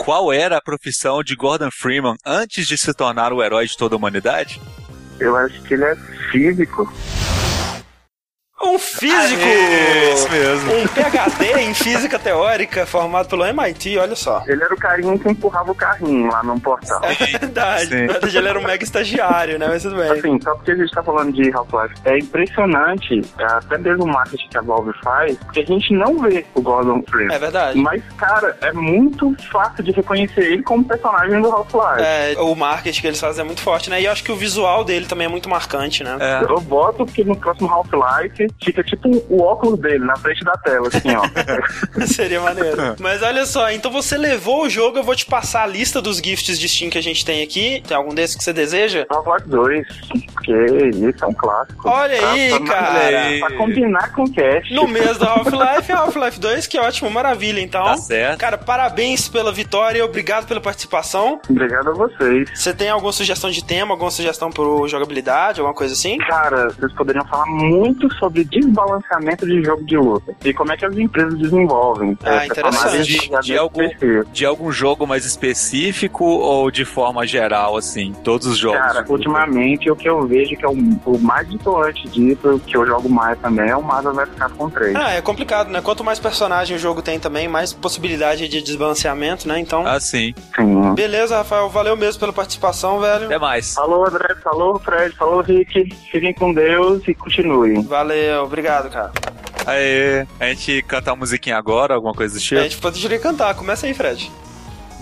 Qual 0.05 0.33
era 0.33 0.57
a 0.57 0.61
profissão 0.61 1.23
de 1.23 1.37
Gordon 1.37 1.71
Freeman 1.71 2.17
antes 2.27 2.67
de 2.67 2.77
se 2.77 2.93
tornar 2.93 3.33
o 3.33 3.41
herói 3.41 3.69
de 3.69 3.77
toda 3.77 3.95
a 3.95 3.99
humanidade? 3.99 4.61
Eu 5.21 5.37
acho 5.37 5.63
que 5.63 5.75
ele 5.75 5.85
é 5.85 5.95
físico. 6.33 6.93
Um 8.63 8.79
físico! 8.79 9.43
Aê, 9.43 10.13
isso 10.15 10.31
mesmo. 10.31 10.73
Um 10.73 10.87
PhD 10.87 11.61
em 11.61 11.75
física 11.75 12.19
teórica 12.19 12.87
formado 12.87 13.29
pelo 13.29 13.45
MIT, 13.45 13.99
olha 13.99 14.15
só. 14.15 14.43
Ele 14.47 14.63
era 14.63 14.73
o 14.73 14.77
carinha 14.77 15.19
que 15.19 15.29
empurrava 15.29 15.73
o 15.73 15.75
carrinho 15.75 16.31
lá 16.31 16.43
no 16.43 16.59
portal. 16.61 17.01
É 17.03 17.39
verdade. 17.39 17.89
Sim. 17.89 18.07
Na 18.07 18.13
verdade, 18.13 18.39
ele 18.39 18.49
era 18.49 18.59
um 18.59 18.63
mega 18.63 18.85
estagiário, 18.85 19.59
né? 19.59 19.67
Mas 19.69 19.83
tudo 19.83 19.97
bem. 19.97 20.11
Assim, 20.11 20.41
só 20.41 20.55
porque 20.55 20.71
a 20.71 20.77
gente 20.77 20.93
tá 20.93 21.03
falando 21.03 21.33
de 21.33 21.51
Half-Life, 21.53 21.95
é 22.05 22.19
impressionante, 22.19 23.21
é, 23.39 23.45
até 23.45 23.79
mesmo 23.79 24.05
o 24.05 24.09
marketing 24.09 24.49
que 24.49 24.59
a 24.59 24.63
Valve 24.63 24.93
faz, 25.03 25.37
porque 25.39 25.61
a 25.61 25.67
gente 25.67 25.93
não 25.93 26.19
vê 26.21 26.47
o 26.55 26.63
Gordon 26.63 27.03
Freeman. 27.09 27.35
É 27.35 27.39
verdade. 27.39 27.79
Mas, 27.79 28.03
cara, 28.17 28.57
é 28.61 28.73
muito 28.73 29.35
fácil 29.51 29.83
de 29.83 29.91
reconhecer 29.91 30.53
ele 30.53 30.63
como 30.63 30.85
personagem 30.85 31.41
do 31.41 31.51
Half-Life. 31.51 32.01
É, 32.01 32.35
o 32.39 32.55
marketing 32.55 33.01
que 33.01 33.07
eles 33.09 33.21
fazem 33.21 33.43
é 33.43 33.45
muito 33.45 33.61
forte, 33.61 33.91
né? 33.91 34.01
E 34.01 34.05
eu 34.05 34.13
acho 34.13 34.23
que 34.23 34.31
o 34.31 34.37
visual 34.37 34.85
dele 34.85 35.07
também 35.07 35.27
é 35.27 35.31
muito 35.31 35.49
marcante, 35.49 36.05
né? 36.05 36.17
É. 36.21 36.45
Eu 36.49 36.61
boto 36.61 37.05
que 37.07 37.25
no 37.25 37.37
próximo 37.37 37.69
Half-Life 37.69 38.52
fica 38.63 38.83
tipo 38.83 39.09
o 39.29 39.43
óculos 39.43 39.79
dele 39.81 40.05
na 40.05 40.17
frente 40.17 40.45
da 40.45 40.53
tela, 40.53 40.89
assim, 40.89 41.09
ó. 41.15 41.23
Seria 42.07 42.41
maneiro. 42.41 42.97
Mas 42.99 43.23
olha 43.23 43.47
só, 43.47 43.71
então 43.71 43.91
você 43.91 44.17
levou 44.17 44.65
o 44.65 44.69
jogo, 44.71 44.99
eu 44.99 45.03
vou 45.05 45.15
te 45.15 45.27
passar 45.27 45.63
a 45.65 45.67
lista 45.67 46.01
dos 46.01 46.19
gifts 46.19 46.59
de 46.59 46.69
Steam 46.69 46.91
que 46.91 46.99
a 46.99 47.03
gente 47.03 47.25
tem 47.25 47.43
aqui. 47.43 47.83
Tem 47.87 47.97
algum 47.97 48.15
desses 48.15 48.37
que 48.37 48.43
você 48.45 48.53
deseja? 48.53 49.07
Half-Life 49.11 49.49
2, 49.49 49.87
porque 50.35 50.53
isso 50.53 51.25
é 51.25 51.27
um 51.27 51.35
clássico. 51.35 51.89
Olha 51.89 52.17
Pra- 52.19 52.31
aí, 52.33 52.51
pra- 52.51 52.67
cara. 52.67 53.21
aí. 53.27 53.41
Pra 53.41 53.57
combinar 53.57 54.13
com 54.13 54.25
o 54.25 54.33
cast. 54.33 54.75
No 54.75 54.87
mês 54.89 55.19
do 55.19 55.25
Half-Life, 55.25 55.91
é 55.91 55.95
Half-Life 55.95 56.41
2, 56.41 56.67
que 56.67 56.79
ótimo, 56.79 57.11
maravilha, 57.11 57.61
então. 57.61 57.85
Tá 57.85 57.97
certo. 57.97 58.39
Cara, 58.39 58.59
parabéns 58.59 59.29
pela 59.29 59.53
vitória, 59.53 60.05
obrigado 60.05 60.47
pela 60.47 60.61
participação. 60.61 61.41
Obrigado 61.49 61.91
a 61.91 61.93
vocês. 61.93 62.51
Você 62.55 62.73
tem 62.75 62.89
alguma 62.91 63.13
sugestão 63.13 63.51
de 63.51 63.65
tema, 63.65 63.93
alguma 63.95 64.11
sugestão 64.11 64.51
pro 64.51 64.87
jogabilidade, 64.89 65.61
alguma 65.61 65.75
coisa 65.77 65.95
assim? 65.95 66.19
Cara, 66.19 66.69
vocês 66.71 66.93
poderiam 66.95 67.25
falar 67.27 67.47
muito 67.47 68.13
sobre 68.17 68.42
desbalanceamento 68.45 69.47
de 69.47 69.63
jogo 69.63 69.85
de 69.85 69.97
luta 69.97 70.35
e 70.45 70.53
como 70.53 70.73
é 70.73 70.77
que 70.77 70.85
as 70.85 70.97
empresas 70.97 71.39
desenvolvem. 71.39 72.17
Ah, 72.25 72.47
interessante. 72.47 73.03
De, 73.03 73.41
de, 73.43 73.59
algum, 73.59 73.89
de 74.33 74.47
algum 74.47 74.73
jogo 74.73 75.07
mais 75.07 75.25
específico 75.25 76.25
ou 76.25 76.71
de 76.71 76.85
forma 76.85 77.27
geral, 77.27 77.77
assim, 77.77 78.13
todos 78.25 78.47
os 78.47 78.59
jogos? 78.59 78.79
Cara, 78.79 79.05
ultimamente 79.09 79.91
o 79.91 79.97
que 79.97 80.09
eu 80.09 80.27
vejo 80.27 80.57
que 80.57 80.65
é 80.65 80.69
o, 80.69 80.73
o 80.73 81.19
mais 81.19 81.51
importante 81.51 82.09
disso, 82.09 82.61
que 82.67 82.77
eu 82.77 82.87
jogo 82.87 83.09
mais 83.09 83.39
também, 83.39 83.69
é 83.69 83.77
o 83.77 83.83
Marvel 83.83 84.15
vs 84.15 84.35
Capcom 84.37 84.71
3. 84.71 84.97
Ah, 84.97 85.11
é 85.13 85.21
complicado, 85.21 85.71
né? 85.71 85.81
Quanto 85.81 86.05
mais 86.05 86.19
personagem 86.19 86.77
o 86.77 86.79
jogo 86.79 87.03
tem 87.03 87.19
também, 87.19 87.49
mais 87.49 87.73
possibilidade 87.73 88.49
de 88.49 88.63
desbalanceamento, 88.63 89.49
né? 89.49 89.59
Então. 89.59 89.87
Ah, 89.87 90.01
sim. 90.01 90.35
Sim. 90.57 90.95
Beleza, 90.95 91.37
Rafael, 91.37 91.69
valeu 91.69 91.97
mesmo 91.97 92.21
pela 92.21 92.33
participação, 92.33 93.01
velho. 93.01 93.27
Até 93.27 93.39
mais. 93.39 93.75
Falou, 93.75 94.07
André, 94.07 94.35
falou, 94.43 94.79
Fred, 94.79 95.15
falou, 95.17 95.41
Rick. 95.41 95.95
Fiquem 96.11 96.33
com 96.35 96.53
Deus 96.53 97.07
e 97.07 97.15
continuem. 97.15 97.83
Valeu, 97.83 98.22
obrigado, 98.43 98.91
cara. 98.91 99.13
Aê, 99.67 100.27
a 100.41 100.47
gente 100.47 100.83
canta 100.83 101.13
a 101.13 101.17
musiquinha 101.17 101.57
agora, 101.57 101.95
alguma 101.95 102.15
coisa 102.15 102.35
do 102.35 102.41
tipo? 102.41 102.61
A 102.61 102.65
gente 102.65 102.79
poderia 102.79 103.19
cantar, 103.19 103.55
começa 103.55 103.87
aí, 103.87 103.95
Fred. 103.95 104.31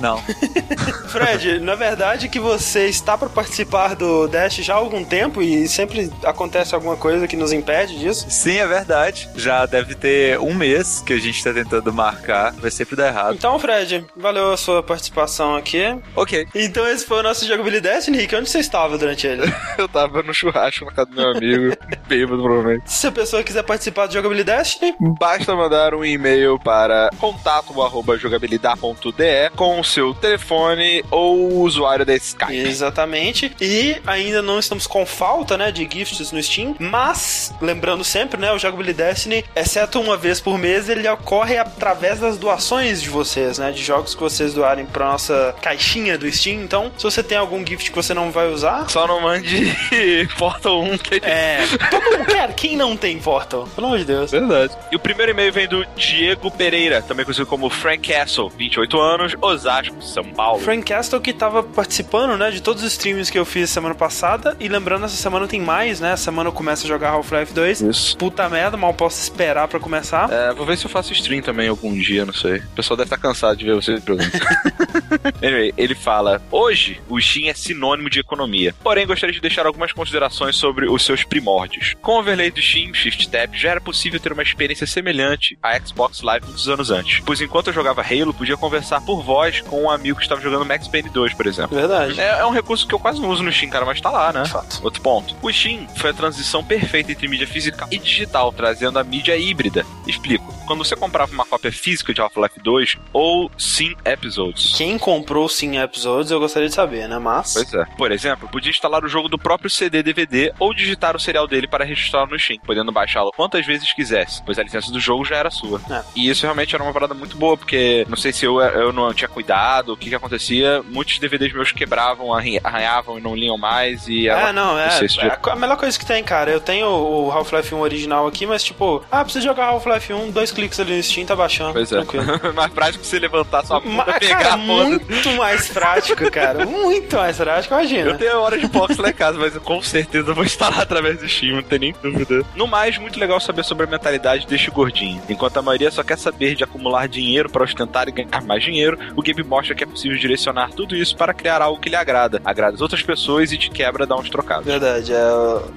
Não. 0.00 0.22
Fred, 1.08 1.60
na 1.60 1.74
verdade 1.74 2.28
que 2.28 2.40
você 2.40 2.88
está 2.88 3.18
para 3.18 3.28
participar 3.28 3.94
do 3.94 4.26
Dash 4.26 4.56
já 4.56 4.72
há 4.74 4.76
algum 4.76 5.04
tempo 5.04 5.40
e 5.42 5.68
sempre 5.68 6.10
acontece 6.24 6.74
alguma 6.74 6.96
coisa 6.96 7.28
que 7.28 7.36
nos 7.36 7.52
impede 7.52 7.98
disso? 7.98 8.24
Sim, 8.28 8.56
é 8.56 8.66
verdade. 8.66 9.28
Já 9.36 9.66
deve 9.66 9.94
ter 9.94 10.38
um 10.38 10.54
mês 10.54 11.02
que 11.04 11.12
a 11.12 11.18
gente 11.18 11.36
está 11.36 11.52
tentando 11.52 11.92
marcar, 11.92 12.52
vai 12.52 12.70
sempre 12.70 12.96
dar 12.96 13.08
errado. 13.08 13.34
Então, 13.34 13.58
Fred, 13.58 14.06
valeu 14.16 14.52
a 14.52 14.56
sua 14.56 14.82
participação 14.82 15.54
aqui. 15.56 15.84
Ok. 16.16 16.46
Então 16.54 16.88
esse 16.88 17.04
foi 17.04 17.20
o 17.20 17.22
nosso 17.22 17.46
jogabilidade, 17.46 18.10
Nick. 18.10 18.34
Onde 18.34 18.48
você 18.48 18.60
estava 18.60 18.96
durante 18.96 19.26
ele? 19.26 19.52
Eu 19.76 19.86
tava 19.88 20.22
no 20.22 20.32
churrasco 20.32 20.84
na 20.84 20.92
casa 20.92 21.10
do 21.10 21.16
meu 21.16 21.30
amigo, 21.30 21.76
bêbado 22.08 22.42
provavelmente. 22.42 22.90
Se 22.90 23.06
a 23.06 23.12
pessoa 23.12 23.42
quiser 23.42 23.62
participar 23.62 24.06
do 24.06 24.14
jogabilidade, 24.14 24.78
basta 25.18 25.54
mandar 25.54 25.94
um 25.94 26.02
e-mail 26.04 26.58
para 26.58 27.10
contato@jogabilidade.de 27.18 29.50
com 29.56 29.80
o 29.80 29.84
seu 29.90 30.14
telefone 30.14 31.04
ou 31.10 31.60
usuário 31.60 32.06
da 32.06 32.14
Skype. 32.14 32.56
Exatamente. 32.56 33.52
E 33.60 33.96
ainda 34.06 34.40
não 34.40 34.58
estamos 34.58 34.86
com 34.86 35.04
falta, 35.04 35.58
né, 35.58 35.70
de 35.70 35.88
gifts 35.90 36.32
no 36.32 36.42
Steam, 36.42 36.74
mas 36.78 37.52
lembrando 37.60 38.04
sempre, 38.04 38.40
né, 38.40 38.52
o 38.52 38.58
Jogabilidade 38.58 39.00
Destiny, 39.00 39.44
exceto 39.56 39.98
uma 39.98 40.16
vez 40.16 40.40
por 40.40 40.58
mês, 40.58 40.88
ele 40.88 41.08
ocorre 41.08 41.56
através 41.56 42.20
das 42.20 42.36
doações 42.36 43.00
de 43.02 43.08
vocês, 43.08 43.58
né, 43.58 43.72
de 43.72 43.82
jogos 43.82 44.14
que 44.14 44.20
vocês 44.20 44.52
doarem 44.52 44.84
para 44.84 45.06
nossa 45.06 45.54
caixinha 45.60 46.18
do 46.18 46.30
Steam. 46.30 46.62
Então, 46.62 46.92
se 46.96 47.02
você 47.02 47.22
tem 47.22 47.38
algum 47.38 47.66
gift 47.66 47.90
que 47.90 47.96
você 47.96 48.12
não 48.12 48.30
vai 48.30 48.48
usar, 48.52 48.88
só 48.90 49.06
não 49.06 49.20
mande 49.20 49.76
Portal 50.38 50.82
1 50.82 50.98
que 50.98 51.14
É, 51.22 51.58
todo 51.90 52.18
mundo 52.18 52.26
quer, 52.26 52.54
quem 52.54 52.76
não 52.76 52.96
tem 52.96 53.18
Portal? 53.18 53.66
Pelo 53.74 53.86
amor 53.86 53.98
de 53.98 54.04
Deus. 54.04 54.30
Verdade. 54.30 54.76
E 54.92 54.96
o 54.96 54.98
primeiro 54.98 55.32
e-mail 55.32 55.52
vem 55.52 55.66
do 55.66 55.84
Diego 55.96 56.50
Pereira, 56.50 57.02
também 57.02 57.24
conhecido 57.24 57.46
como 57.46 57.70
Frank 57.70 58.12
Castle, 58.12 58.50
28 58.50 59.00
anos, 59.00 59.34
Osasco, 59.80 60.02
São 60.02 60.24
Paulo. 60.24 60.60
Frank 60.60 60.84
Castle 60.84 61.20
que 61.20 61.32
tava 61.32 61.62
participando, 61.62 62.36
né, 62.36 62.50
de 62.50 62.60
todos 62.60 62.82
os 62.82 62.92
streams 62.92 63.30
que 63.30 63.38
eu 63.38 63.44
fiz 63.44 63.70
semana 63.70 63.94
passada. 63.94 64.56
E 64.60 64.68
lembrando, 64.68 65.04
essa 65.04 65.16
semana 65.16 65.46
tem 65.46 65.60
mais, 65.60 66.00
né? 66.00 66.12
Essa 66.12 66.24
semana 66.24 66.48
eu 66.48 66.52
começo 66.52 66.84
a 66.84 66.88
jogar 66.88 67.10
Half-Life 67.10 67.52
2. 67.52 67.80
Isso. 67.82 68.16
Puta 68.16 68.48
merda, 68.48 68.76
mal 68.76 68.92
posso 68.92 69.20
esperar 69.22 69.68
pra 69.68 69.80
começar. 69.80 70.30
É, 70.30 70.52
vou 70.52 70.66
ver 70.66 70.76
se 70.76 70.84
eu 70.84 70.90
faço 70.90 71.12
stream 71.12 71.42
também 71.42 71.68
algum 71.68 71.96
dia, 71.96 72.24
não 72.26 72.34
sei. 72.34 72.58
O 72.58 72.68
pessoal 72.74 72.96
deve 72.96 73.06
estar 73.06 73.18
cansado 73.18 73.56
de 73.56 73.64
ver 73.64 73.74
vocês 73.74 74.00
anyway, 75.42 75.72
ele 75.76 75.94
fala: 75.94 76.42
Hoje, 76.50 77.00
o 77.08 77.20
Steam 77.20 77.48
é 77.48 77.54
sinônimo 77.54 78.10
de 78.10 78.20
economia. 78.20 78.74
Porém, 78.82 79.06
gostaria 79.06 79.32
de 79.32 79.40
deixar 79.40 79.66
algumas 79.66 79.92
considerações 79.92 80.56
sobre 80.56 80.88
os 80.88 81.04
seus 81.04 81.24
primórdios. 81.24 81.94
Com 82.00 82.12
o 82.12 82.18
overlay 82.18 82.50
do 82.50 82.60
Steam, 82.60 82.92
Shift 82.94 83.28
Tab, 83.28 83.54
já 83.54 83.70
era 83.70 83.80
possível 83.80 84.18
ter 84.18 84.32
uma 84.32 84.42
experiência 84.42 84.86
semelhante 84.86 85.58
à 85.62 85.78
Xbox 85.78 86.22
Live 86.22 86.46
muitos 86.46 86.68
anos 86.68 86.90
antes. 86.90 87.20
Pois 87.24 87.40
enquanto 87.40 87.68
eu 87.68 87.72
jogava 87.72 88.02
Halo, 88.02 88.34
podia 88.34 88.56
conversar 88.56 89.00
por 89.02 89.22
voz 89.22 89.62
com 89.70 89.84
um 89.84 89.90
amigo 89.90 90.18
que 90.18 90.24
estava 90.24 90.40
jogando 90.40 90.66
Max 90.66 90.88
Payne 90.88 91.08
2, 91.08 91.32
por 91.34 91.46
exemplo. 91.46 91.76
Verdade. 91.76 92.20
É, 92.20 92.40
é, 92.40 92.46
um 92.46 92.50
recurso 92.50 92.86
que 92.86 92.92
eu 92.92 92.98
quase 92.98 93.20
não 93.20 93.30
uso 93.30 93.44
no 93.44 93.52
Steam, 93.52 93.70
cara, 93.70 93.86
mas 93.86 94.00
tá 94.00 94.10
lá, 94.10 94.32
né? 94.32 94.44
Fato. 94.44 94.80
Outro 94.82 95.00
ponto. 95.00 95.36
O 95.40 95.52
Steam 95.52 95.86
foi 95.96 96.10
a 96.10 96.12
transição 96.12 96.64
perfeita 96.64 97.12
entre 97.12 97.28
mídia 97.28 97.46
física 97.46 97.86
e 97.90 97.98
digital, 97.98 98.52
trazendo 98.52 98.98
a 98.98 99.04
mídia 99.04 99.36
híbrida. 99.36 99.86
Explico. 100.06 100.52
Quando 100.66 100.84
você 100.84 100.96
comprava 100.96 101.32
uma 101.32 101.44
cópia 101.44 101.70
física 101.70 102.12
de 102.12 102.20
Half-Life 102.20 102.60
2 102.60 102.96
ou 103.12 103.50
Sim 103.56 103.94
Episodes. 104.04 104.72
Quem 104.76 104.98
comprou 104.98 105.48
Sim 105.48 105.78
Episodes 105.78 106.30
eu 106.30 106.40
gostaria 106.40 106.68
de 106.68 106.74
saber, 106.74 107.08
né? 107.08 107.18
Mas. 107.18 107.54
Pois 107.54 107.74
é. 107.74 107.84
Por 107.96 108.12
exemplo, 108.12 108.48
podia 108.48 108.70
instalar 108.70 109.04
o 109.04 109.08
jogo 109.08 109.28
do 109.28 109.38
próprio 109.38 109.70
CD 109.70 110.02
DVD 110.02 110.52
ou 110.58 110.74
digitar 110.74 111.16
o 111.16 111.20
serial 111.20 111.46
dele 111.46 111.66
para 111.66 111.84
registrar 111.84 112.26
no 112.26 112.38
Steam, 112.38 112.60
podendo 112.64 112.92
baixá-lo 112.92 113.32
quantas 113.32 113.66
vezes 113.66 113.92
quisesse, 113.92 114.42
pois 114.44 114.58
a 114.58 114.62
licença 114.62 114.90
do 114.90 115.00
jogo 115.00 115.24
já 115.24 115.36
era 115.36 115.50
sua. 115.50 115.80
É. 115.90 116.02
E 116.14 116.28
isso 116.28 116.42
realmente 116.42 116.74
era 116.74 116.82
uma 116.82 116.92
parada 116.92 117.14
muito 117.14 117.36
boa, 117.36 117.56
porque 117.56 118.06
não 118.08 118.16
sei 118.16 118.32
se 118.32 118.44
eu, 118.44 118.60
eu 118.60 118.92
não 118.92 119.12
tinha 119.12 119.28
cuidado, 119.28 119.49
o 119.86 119.96
que 119.96 120.08
que 120.08 120.14
acontecia, 120.14 120.82
muitos 120.88 121.18
DVDs 121.18 121.52
meus 121.52 121.72
quebravam, 121.72 122.32
arranhavam 122.32 123.18
e 123.18 123.20
não 123.20 123.34
liam 123.34 123.58
mais 123.58 124.06
e... 124.08 124.28
É, 124.28 124.52
não, 124.52 124.78
é, 124.78 124.88
é 124.88 125.50
a 125.50 125.56
melhor 125.56 125.76
coisa 125.76 125.98
que 125.98 126.06
tem, 126.06 126.22
cara. 126.22 126.50
Eu 126.50 126.60
tenho 126.60 126.86
o 126.86 127.30
Half-Life 127.30 127.74
1 127.74 127.80
original 127.80 128.26
aqui, 128.26 128.46
mas 128.46 128.62
tipo, 128.62 129.04
ah, 129.10 129.24
precisa 129.24 129.44
jogar 129.44 129.66
Half-Life 129.66 130.12
1, 130.12 130.30
dois 130.30 130.50
cliques 130.50 130.78
ali 130.80 130.96
no 130.96 131.02
Steam, 131.02 131.26
tá 131.26 131.36
baixando. 131.36 131.72
Pois 131.72 131.90
é. 131.92 132.00
mais 132.54 132.72
prático 132.72 133.04
você 133.04 133.18
levantar 133.18 133.64
sua 133.64 133.80
Ma 133.80 134.04
pegar 134.04 134.38
cara, 134.38 134.56
muito 134.56 135.30
mais 135.32 135.68
prático, 135.68 136.30
cara. 136.30 136.66
Muito 136.66 137.16
mais 137.16 137.36
prático, 137.36 137.74
imagina. 137.74 138.10
Eu 138.10 138.18
tenho 138.18 138.38
hora 138.38 138.58
de 138.58 138.66
box 138.66 138.96
lá 138.96 139.10
em 139.10 139.14
casa, 139.14 139.38
mas 139.38 139.54
eu 139.54 139.60
com 139.60 139.82
certeza 139.82 140.32
vou 140.32 140.44
instalar 140.44 140.80
através 140.80 141.18
do 141.18 141.28
Steam, 141.28 141.56
não 141.56 141.62
tem 141.62 141.78
nem 141.78 141.94
dúvida. 142.02 142.44
No 142.54 142.66
mais, 142.66 142.98
muito 142.98 143.18
legal 143.18 143.40
saber 143.40 143.64
sobre 143.64 143.84
a 143.84 143.90
mentalidade 143.90 144.46
deste 144.46 144.70
gordinho. 144.70 145.20
Enquanto 145.28 145.56
a 145.56 145.62
maioria 145.62 145.90
só 145.90 146.02
quer 146.02 146.18
saber 146.18 146.54
de 146.54 146.64
acumular 146.64 147.08
dinheiro 147.08 147.48
para 147.48 147.64
ostentar 147.64 148.08
e 148.08 148.12
ganhar 148.12 148.42
mais 148.42 148.62
dinheiro, 148.62 148.98
o 149.16 149.22
mostra 149.42 149.74
que 149.74 149.84
é 149.84 149.86
possível 149.86 150.18
direcionar 150.18 150.70
tudo 150.70 150.96
isso 150.96 151.16
para 151.16 151.34
criar 151.34 151.62
algo 151.62 151.80
que 151.80 151.88
lhe 151.88 151.96
agrada, 151.96 152.40
agrada 152.44 152.74
as 152.74 152.80
outras 152.80 153.02
pessoas 153.02 153.52
e 153.52 153.58
de 153.58 153.70
quebra 153.70 154.06
dá 154.06 154.16
uns 154.16 154.30
trocados. 154.30 154.64
Verdade, 154.64 155.12
é, 155.12 155.18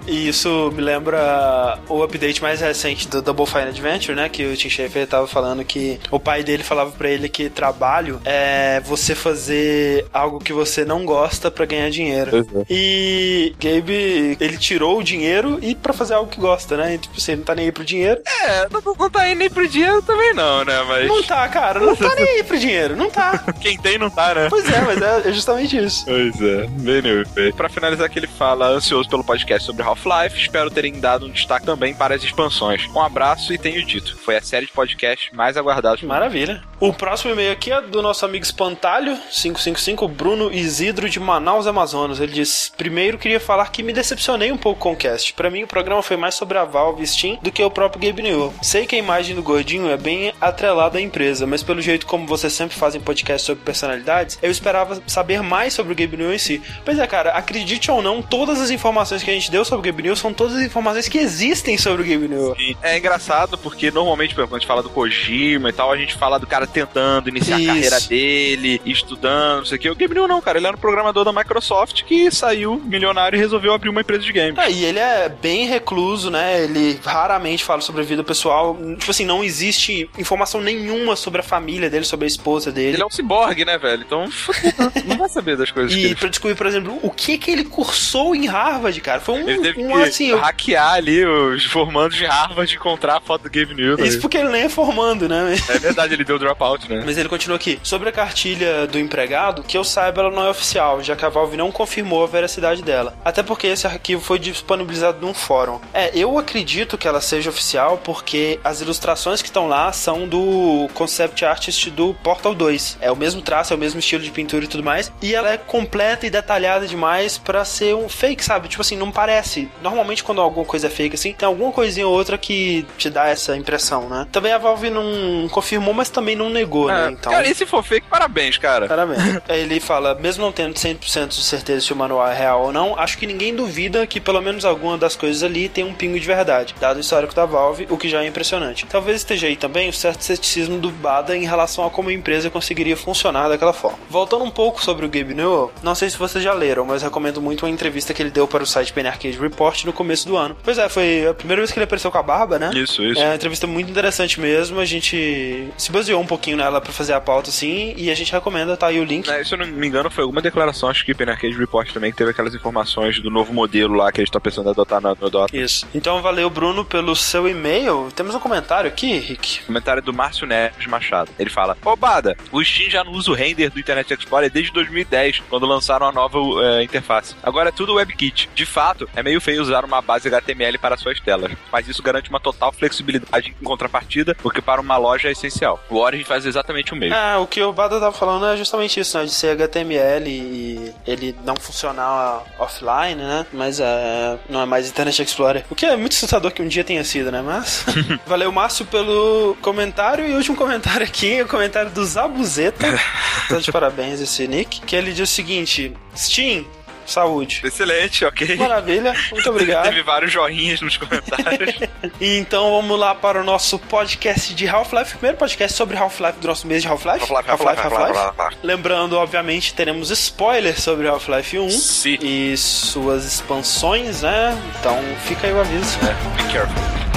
e 0.08 0.28
isso 0.28 0.72
me 0.76 0.82
lembra 0.82 1.80
o 1.88 2.04
update 2.04 2.42
mais 2.42 2.62
recente 2.62 3.08
do 3.08 3.22
Double 3.22 3.46
Fine 3.46 3.70
Adventure, 3.70 4.16
né, 4.16 4.30
que 4.30 4.46
o 4.46 4.56
Tim 4.56 4.70
Schafer 4.70 5.08
tava 5.08 5.28
falando 5.28 5.64
que 5.64 6.00
o 6.12 6.20
pai 6.20 6.44
dele 6.44 6.64
falava 6.64 6.92
para 6.92 7.10
ele 7.10 7.30
que 7.30 7.50
trabalho 7.50 8.22
é 8.26 8.82
você 8.86 9.16
fazer 9.16 10.06
algo 10.14 10.40
que 10.40 10.54
você 10.54 10.86
não 10.86 11.06
gosta 11.06 11.50
para 11.50 11.66
ganhar 11.66 11.90
dinheiro. 11.90 12.38
Uhum. 12.38 12.66
E 12.70 13.54
Gabe, 13.60 14.38
ele 14.40 14.58
tirou 14.58 15.00
o 15.00 15.04
dinheiro 15.04 15.60
e 15.62 15.76
para 15.76 15.94
fazer 15.94 16.16
algo 16.16 16.30
que 16.30 16.40
gosta, 16.40 16.78
né? 16.78 16.96
E, 16.96 16.98
tipo, 16.98 17.20
você 17.20 17.36
não 17.36 17.44
tá 17.44 17.56
nem 17.56 17.66
aí 17.66 17.72
pro 17.72 17.84
dinheiro. 17.84 18.22
É, 18.44 18.68
não, 18.70 18.82
não 18.98 19.10
tá 19.10 19.22
aí 19.22 19.36
nem 19.36 19.50
pro 19.50 19.68
dinheiro 19.68 20.02
também 20.02 20.34
não, 20.34 20.64
né? 20.66 20.84
Mas... 20.88 21.08
Não 21.08 21.24
tá, 21.24 21.48
cara, 21.48 21.80
não 21.80 21.96
tá 21.96 22.14
nem 22.16 22.28
aí 22.28 22.44
pro 22.44 22.58
dinheiro, 22.58 22.96
não 22.96 23.10
tá. 23.10 23.44
Quem 23.62 23.78
tem 23.78 23.98
não 23.98 24.10
tá, 24.10 24.34
né? 24.34 24.48
Pois 24.50 24.70
é, 24.70 24.82
mas 24.82 25.02
é 25.02 25.32
justamente 25.32 25.78
isso. 25.78 26.06
Pois 26.06 26.42
é, 26.42 26.68
bem 26.68 27.02
new. 27.02 27.24
Pra 27.56 27.70
finalizar 27.70 28.10
que 28.10 28.20
ele 28.20 28.28
fala, 28.28 28.68
ansioso 28.68 29.10
pelo 29.10 29.24
podcast 29.24 29.66
sobre 29.66 29.84
Half-Life, 29.84 30.38
espero 30.38 30.70
terem 30.70 31.00
dado 31.00 31.26
um 31.26 31.32
destaque 31.32 31.66
também 31.66 31.94
para 31.94 32.16
as 32.16 32.24
expansões. 32.24 32.88
Um 32.94 33.02
abraço 33.02 33.54
e 33.54 33.58
tenho 33.58 33.84
dito, 33.86 34.18
foi 34.18 34.36
a 34.38 34.42
série 34.42 34.66
de 34.66 34.72
podcast 34.72 35.34
mais 35.36 35.58
aguardada. 35.58 35.98
Maravilha. 36.04 36.64
O 36.80 36.92
próximo 36.92 37.32
e-mail 37.32 37.52
aqui 37.52 37.72
é 37.72 37.82
do 37.82 38.02
nosso 38.02 38.26
amigo 38.26 38.44
Espantalho, 38.44 39.18
555, 39.32 40.06
Bruno 40.08 40.52
Isidro 40.52 41.10
de 41.10 41.18
Manaus, 41.18 41.66
Amazonas. 41.66 42.20
Ele 42.20 42.34
diz: 42.34 42.74
Primeiro 42.76 43.18
queria 43.18 43.40
falar 43.40 43.72
que 43.72 43.82
me 43.82 43.94
decepcionei 43.94 44.52
um 44.52 44.58
pouco 44.58 44.82
com 44.82 44.92
o 44.92 44.96
cast. 44.96 45.34
Para 45.34 45.50
mim, 45.50 45.64
o 45.64 45.68
programa 45.68 46.02
foi 46.02 46.18
mais 46.18 46.36
sobre 46.36 46.58
a 46.58 46.66
Valve 46.66 47.08
Steam 47.08 47.40
do 47.42 47.52
que 47.52 47.64
o 47.64 47.72
próprio 47.72 48.02
Gabe 48.02 48.22
Newell. 48.22 48.54
Sei 48.62 48.86
que 48.86 48.96
a 48.96 49.00
imagem 49.00 49.34
do 49.34 49.42
gordinho 49.42 49.90
é 49.90 49.96
bem 49.96 50.34
atrelada 50.42 50.98
à 50.98 51.02
empresa, 51.02 51.48
mas 51.48 51.64
pelo 51.64 51.82
jeito 51.82 52.06
como 52.06 52.28
vocês 52.28 52.52
sempre 52.52 52.76
fazem 52.76 53.00
podcast 53.00 53.43
sobre 53.44 53.64
personalidades, 53.64 54.38
eu 54.42 54.52
esperava 54.52 55.02
saber 55.08 55.42
mais 55.42 55.74
sobre 55.74 55.94
o 55.94 55.96
Gabe 55.96 56.18
Newell 56.18 56.36
em 56.36 56.40
si. 56.40 56.62
Pois 56.84 56.98
é, 57.00 57.08
cara, 57.08 57.32
acredite 57.32 57.90
ou 57.92 58.02
não, 58.02 58.22
todas 58.22 58.62
as 58.62 58.70
informações 58.70 59.24
que 59.24 59.30
a 59.30 59.34
gente 59.34 59.52
deu 59.52 59.64
sobre 59.66 59.88
o 59.88 59.92
Gabe 59.92 60.04
Newell 60.04 60.16
são 60.16 60.34
todas 60.34 60.56
as 60.56 60.64
informações 60.64 61.08
que 61.08 61.18
existem 61.18 61.78
sobre 61.78 62.04
o 62.04 62.06
Gabe 62.06 62.28
Newell. 62.28 62.56
Sim. 62.56 62.76
É 62.82 62.98
engraçado 62.98 63.58
porque 63.58 63.92
normalmente, 63.92 64.34
por 64.34 64.42
exemplo, 64.42 64.52
quando 64.52 64.58
a 64.58 64.60
gente 64.60 64.68
fala 64.68 64.84
do 64.84 64.90
Kojima 64.90 65.70
e 65.70 65.74
tal, 65.74 65.92
a 65.92 65.98
gente 65.98 66.16
fala 66.16 66.40
do 66.40 66.48
cara 66.48 66.68
tentando 66.68 67.30
iniciar 67.30 67.60
Isso. 67.60 67.70
a 67.70 67.74
carreira 67.74 68.00
dele, 68.02 68.82
estudando, 68.86 69.60
não 69.60 69.66
sei 69.66 69.78
o 69.78 69.82
que. 69.82 69.90
O 69.90 69.96
Gabe 69.96 70.14
Newell 70.14 70.28
não, 70.28 70.42
cara. 70.42 70.58
Ele 70.58 70.68
era 70.68 70.76
um 70.76 70.80
programador 70.80 71.24
da 71.24 71.34
Microsoft 71.34 72.04
que 72.04 72.32
saiu 72.32 72.82
milionário 72.84 73.36
e 73.36 73.40
resolveu 73.40 73.74
abrir 73.74 73.90
uma 73.90 74.02
empresa 74.02 74.24
de 74.24 74.32
games. 74.32 74.58
É, 74.58 74.72
e 74.72 74.86
ele 74.86 75.00
é 75.00 75.30
bem 75.30 75.68
recluso, 75.68 76.30
né? 76.30 76.64
Ele 76.64 77.00
raramente 77.04 77.64
fala 77.64 77.82
sobre 77.82 78.02
a 78.02 78.06
vida 78.06 78.24
pessoal. 78.24 78.78
Tipo 78.98 79.12
assim, 79.12 79.26
não 79.26 79.44
existe 79.44 80.10
informação 80.18 80.62
nenhuma 80.62 81.16
sobre 81.16 81.42
a 81.42 81.44
família 81.44 81.90
dele, 81.90 82.06
sobre 82.06 82.26
a 82.26 82.28
esposa 82.28 82.72
dele. 82.72 82.96
Ele 82.96 83.04
é 83.04 83.06
um 83.06 83.12
ciborgue, 83.34 83.66
né, 83.66 83.78
velho? 83.78 84.04
Então, 84.06 84.26
não 85.06 85.18
vai 85.18 85.30
saber 85.30 85.58
das 85.58 85.72
coisas 85.72 85.92
e 85.92 85.96
que 85.96 86.06
ele... 86.06 86.16
pra 86.16 86.30
descobrir, 86.30 86.56
por 86.56 86.68
exemplo, 86.68 86.98
o 87.02 87.10
que 87.10 87.38
que 87.38 87.52
ele 87.52 87.64
cursou 87.64 88.36
em 88.36 88.46
Harvard, 88.46 89.00
cara. 89.02 89.20
Foi 89.20 89.36
um, 89.36 89.50
Ele 89.50 89.60
teve 89.60 89.84
um 89.84 89.88
que 89.94 90.04
assim... 90.04 90.28
eu- 90.30 90.40
hackear 90.40 90.94
ali 90.94 91.26
os 91.26 91.66
formandos 91.66 92.18
de 92.18 92.26
Harvard 92.26 92.72
e 92.72 92.76
encontrar 92.76 93.18
a 93.18 93.22
foto 93.22 93.44
do 93.44 93.50
Gabe 93.50 93.74
Newton. 93.74 94.04
Isso 94.04 94.20
porque 94.20 94.38
ele 94.38 94.50
nem 94.50 94.64
é 94.64 94.70
formando, 94.70 95.28
né? 95.28 95.56
É 95.70 95.80
verdade, 95.80 96.14
ele 96.14 96.24
deu 96.24 96.38
dropout, 96.40 96.90
né? 96.90 97.04
Mas 97.06 97.18
ele 97.18 97.30
continua 97.30 97.58
aqui. 97.58 97.80
Sobre 97.84 98.10
a 98.10 98.12
cartilha 98.12 98.88
do 98.88 99.00
empregado, 99.00 99.64
que 99.64 99.78
eu 99.78 99.84
saiba, 99.84 100.22
ela 100.22 100.32
não 100.32 100.46
é 100.46 100.50
oficial, 100.50 101.02
já 101.04 101.16
que 101.16 101.26
a 101.26 101.30
Valve 101.30 101.58
não 101.58 101.72
confirmou 101.72 102.24
a 102.24 102.28
veracidade 102.28 102.82
dela. 102.82 103.16
Até 103.24 103.42
porque 103.44 103.68
esse 103.68 103.86
arquivo 103.88 104.22
foi 104.22 104.40
disponibilizado 104.40 105.20
num 105.26 105.34
fórum. 105.34 105.80
É, 105.94 106.12
eu 106.18 106.38
acredito 106.38 106.98
que 106.98 107.08
ela 107.08 107.22
seja 107.22 107.50
oficial 107.50 107.98
porque 108.04 108.60
as 108.64 108.82
ilustrações 108.82 109.42
que 109.42 109.48
estão 109.48 109.68
lá 109.68 109.92
são 109.92 110.28
do 110.28 110.90
concept 110.94 111.44
artist 111.46 111.90
do 111.90 112.14
Portal 112.16 112.54
2. 112.54 112.98
É 113.02 113.12
o 113.12 113.16
mesmo 113.24 113.42
traço, 113.42 113.74
é 113.74 113.76
o 113.76 113.80
mesmo 113.80 114.00
estilo 114.00 114.22
de 114.22 114.32
pintura 114.32 114.66
e 114.66 114.68
tudo 114.68 114.84
mais. 114.84 115.12
E 115.22 115.34
ela 115.34 115.52
é 115.54 115.58
completa 115.58 116.28
e 116.28 116.30
detalhada 116.30 116.86
demais 116.86 117.38
pra 117.38 117.64
ser 117.64 117.96
um 117.96 118.10
fake, 118.10 118.44
sabe? 118.44 118.68
Tipo 118.68 118.82
assim, 118.82 118.98
não 118.98 119.12
parece. 119.12 119.70
Normalmente 119.82 120.24
quando 120.24 120.42
alguma 120.42 120.66
coisa 120.66 120.88
é 120.88 120.90
fake 120.90 121.16
assim, 121.16 121.34
tem 121.34 121.48
alguma 121.48 121.72
coisinha 121.72 122.06
ou 122.06 122.14
outra 122.14 122.38
que 122.38 122.86
te 122.98 123.10
dá 123.10 123.30
essa 123.30 123.56
impressão, 123.56 124.10
né? 124.10 124.28
Também 124.32 124.52
a 124.52 124.58
Valve 124.58 124.90
não 124.90 125.48
confirmou, 125.50 125.94
mas 125.94 126.10
também 126.10 126.36
não 126.36 126.50
negou, 126.50 126.88
né? 126.88 127.06
Ah, 127.08 127.12
Então. 127.12 127.32
Cara, 127.32 127.48
e 127.48 127.56
se 127.56 127.66
for 127.66 127.84
fake, 127.84 128.08
parabéns, 128.10 128.58
cara. 128.58 128.88
Parabéns. 128.88 129.20
Aí 129.48 129.62
ele 129.64 129.80
fala, 129.80 130.16
mesmo 130.16 130.44
não 130.44 130.52
tendo 130.52 130.74
100% 130.74 131.30
de 131.30 131.44
certeza 131.44 131.86
se 131.86 131.94
o 131.94 131.96
manual 131.96 132.28
é 132.28 132.36
real 132.36 132.64
ou 132.64 132.74
não, 132.74 133.00
acho 133.00 133.18
que 133.18 133.26
ninguém 133.26 133.56
duvida 133.56 134.06
que 134.06 134.20
pelo 134.20 134.42
menos 134.42 134.66
alguma 134.66 134.98
das 134.98 135.16
coisas 135.16 135.44
ali 135.44 135.70
tem 135.70 135.84
um 135.84 135.94
pingo 135.94 136.20
de 136.20 136.26
verdade, 136.28 136.76
dado 136.80 136.98
o 136.98 137.00
histórico 137.00 137.34
da 137.34 137.46
Valve, 137.46 137.88
o 137.90 137.98
que 137.98 138.10
já 138.10 138.24
é 138.24 138.28
impressionante. 138.28 138.86
Talvez 138.86 139.18
esteja 139.18 139.48
aí 139.48 139.56
também 139.56 139.90
o 139.90 139.94
certo 139.94 140.22
ceticismo 140.24 140.78
do 140.78 140.90
Bada 140.92 141.36
em 141.38 141.46
relação 141.46 141.86
a 141.86 141.90
como 141.90 142.10
a 142.10 142.14
empresa 142.14 142.50
conseguiria 142.50 142.98
funcionar 142.98 143.13
daquela 143.50 143.74
forma. 143.74 143.98
Voltando 144.10 144.44
um 144.44 144.52
pouco 144.52 144.84
sobre 144.84 145.06
o 145.06 145.10
Gabe 145.10 145.34
Newell, 145.34 145.72
não 145.82 145.96
sei 145.96 146.10
se 146.10 146.18
vocês 146.18 146.44
já 146.44 146.54
leram, 146.54 146.86
mas 146.86 147.02
recomendo 147.02 147.42
muito 147.42 147.66
uma 147.66 147.72
entrevista 147.72 148.14
que 148.14 148.22
ele 148.22 148.30
deu 148.30 148.48
para 148.48 148.64
o 148.64 148.66
site 148.66 148.94
Penny 148.94 149.08
Arcade 149.08 149.38
Report 149.38 149.84
no 149.86 149.94
começo 149.94 150.28
do 150.28 150.38
ano. 150.38 150.56
Pois 150.64 150.78
é, 150.78 150.90
foi 150.90 151.28
a 151.28 151.34
primeira 151.34 151.62
vez 151.62 151.72
que 151.72 151.78
ele 151.78 151.86
apareceu 151.86 152.12
com 152.12 152.18
a 152.18 152.24
barba, 152.24 152.60
né? 152.60 152.72
Isso, 152.74 153.04
isso. 153.04 153.22
É 153.22 153.26
uma 153.26 153.36
entrevista 153.36 153.68
muito 153.68 153.90
interessante 153.90 154.40
mesmo. 154.40 154.80
A 154.80 154.86
gente 154.86 155.68
se 155.78 155.92
baseou 155.92 156.22
um 156.22 156.26
pouquinho 156.26 156.58
nela 156.58 156.82
pra 156.82 156.92
fazer 156.92 157.14
a 157.14 157.22
pauta, 157.22 157.50
assim, 157.50 157.94
e 157.98 158.10
a 158.10 158.16
gente 158.16 158.32
recomenda, 158.32 158.76
tá 158.78 158.88
aí 158.88 159.00
o 159.00 159.04
link. 159.04 159.30
É, 159.30 159.44
se 159.44 159.54
eu 159.54 159.58
não 159.58 159.68
me 159.68 159.88
engano, 159.88 160.10
foi 160.10 160.24
alguma 160.24 160.42
declaração, 160.42 160.90
acho 160.90 161.06
que 161.06 161.14
Penny 161.14 161.32
Arcade 161.32 161.58
Report 161.58 161.92
também, 161.92 162.12
que 162.12 162.18
teve 162.18 162.32
aquelas 162.32 162.54
informações 162.54 163.20
do 163.22 163.30
novo 163.30 163.54
modelo 163.54 163.96
lá 163.96 164.12
que 164.12 164.20
eles 164.20 164.28
estão 164.28 164.42
pensando 164.42 164.68
em 164.68 164.72
adotar 164.72 165.02
no, 165.02 165.16
no 165.20 165.30
Dota. 165.30 165.56
Isso. 165.56 165.88
Então 165.94 166.22
valeu, 166.22 166.50
Bruno, 166.50 166.84
pelo 166.86 167.16
seu 167.16 167.48
e-mail. 167.48 168.10
Temos 168.16 168.36
um 168.36 168.40
comentário 168.40 168.88
aqui, 168.88 169.18
Rick. 169.18 169.64
Comentário 169.66 170.02
do 170.02 170.14
Márcio 170.14 170.48
Neves 170.48 170.88
Machado. 170.88 171.32
Ele 171.38 171.50
fala: 171.50 171.78
Ô 171.84 171.96
Bada, 171.96 172.36
o 172.52 172.64
Steam 172.64 172.90
já 172.90 173.03
não 173.04 173.14
usa 173.14 173.32
o 173.32 173.34
render 173.34 173.70
do 173.70 173.80
Internet 173.80 174.14
Explorer 174.14 174.52
desde 174.52 174.72
2010, 174.74 175.44
quando 175.50 175.66
lançaram 175.66 176.08
a 176.08 176.12
nova 176.12 176.38
eh, 176.64 176.84
interface. 176.84 177.36
Agora 177.42 177.70
é 177.70 177.72
tudo 177.72 177.96
WebKit. 177.96 178.50
De 178.54 178.66
fato, 178.66 179.10
é 179.16 179.24
meio 179.24 179.42
feio 179.42 179.62
usar 179.62 179.86
uma 179.86 180.02
base 180.02 180.28
HTML 180.28 180.78
para 180.78 180.98
suas 180.98 181.20
telas, 181.20 181.52
mas 181.72 181.88
isso 181.88 182.04
garante 182.04 182.30
uma 182.30 182.40
total 182.40 182.72
flexibilidade 182.72 183.56
em 183.60 183.64
contrapartida, 183.64 184.36
porque 184.42 184.62
para 184.62 184.82
uma 184.82 184.98
loja 184.98 185.30
é 185.30 185.32
essencial. 185.32 185.84
O 185.90 185.98
Origin 185.98 186.24
faz 186.24 186.46
exatamente 186.46 186.94
o 186.94 186.96
mesmo. 186.96 187.16
Ah, 187.16 187.40
o 187.40 187.48
que 187.48 187.62
o 187.62 187.72
Bada 187.74 188.00
tava 188.00 188.12
falando 188.12 188.46
é 188.48 188.58
justamente 188.58 189.00
isso, 189.00 189.18
né? 189.18 189.26
De 189.26 189.32
ser 189.32 189.50
HTML 189.52 190.30
e 190.30 190.94
ele 191.06 191.36
não 191.46 191.56
funcionar 191.56 192.44
offline, 192.58 193.16
né? 193.22 193.46
Mas 193.52 193.80
é, 193.80 194.38
não 194.50 194.62
é 194.62 194.66
mais 194.66 194.90
Internet 194.90 195.22
Explorer. 195.22 195.66
O 195.70 195.76
que 195.76 195.86
é 195.86 195.96
muito 195.96 196.14
assustador 196.14 196.52
que 196.52 196.62
um 196.62 196.68
dia 196.68 196.84
tenha 196.84 197.04
sido, 197.04 197.32
né? 197.32 197.42
Mas. 197.42 197.86
valeu, 198.26 198.52
Márcio, 198.52 198.86
pelo 198.86 199.58
comentário. 199.62 200.28
E 200.28 200.34
o 200.34 200.38
último 200.38 200.56
comentário 200.56 201.06
aqui 201.06 201.40
é 201.40 201.44
o 201.44 201.48
comentário 201.48 201.92
do 201.92 202.04
Zabuzeta. 202.06 202.83
tá 203.50 203.58
de 203.58 203.72
parabéns 203.72 204.20
esse 204.20 204.48
nick. 204.48 204.82
Que 204.82 204.96
ele 204.96 205.14
diz 205.14 205.30
o 205.30 205.34
seguinte: 205.34 205.94
Steam. 206.16 206.66
Saúde. 207.06 207.62
Excelente, 207.64 208.26
ok. 208.26 208.56
Maravilha, 208.56 209.14
muito 209.32 209.50
obrigado. 209.50 209.86
Teve 209.90 210.04
vários 210.04 210.32
joinhas 210.32 210.82
nos 210.82 210.98
comentários. 210.98 211.76
Então 212.20 212.72
vamos 212.72 213.00
lá 213.00 213.16
para 213.16 213.42
o 213.42 213.44
nosso 213.44 213.80
podcast 213.80 214.54
de 214.54 214.68
Half-Life, 214.68 215.12
primeiro 215.18 215.38
podcast 215.38 215.76
sobre 215.76 215.98
Half-Life 215.98 216.40
do 216.40 216.48
nosso 216.48 216.68
mês 216.68 216.82
de 216.82 216.88
Half-Life. 216.88 217.20
Half-Life, 217.22 217.50
Half-Life, 217.50 217.82
Half-Life, 217.82 218.20
Half-Life. 218.20 218.58
Lembrando, 218.64 219.18
obviamente, 219.18 219.74
teremos 219.74 220.10
spoilers 220.12 220.82
sobre 220.82 221.08
Half-Life 221.08 221.58
1 221.58 221.70
Sim. 221.70 222.18
e 222.22 222.56
suas 222.58 223.26
expansões, 223.26 224.22
né? 224.22 224.58
Então 224.80 224.98
fica 225.26 225.48
aí 225.48 225.54
o 225.54 225.60
aviso. 225.60 225.98
É, 226.02 226.44
be 226.44 226.54
careful. 226.54 227.13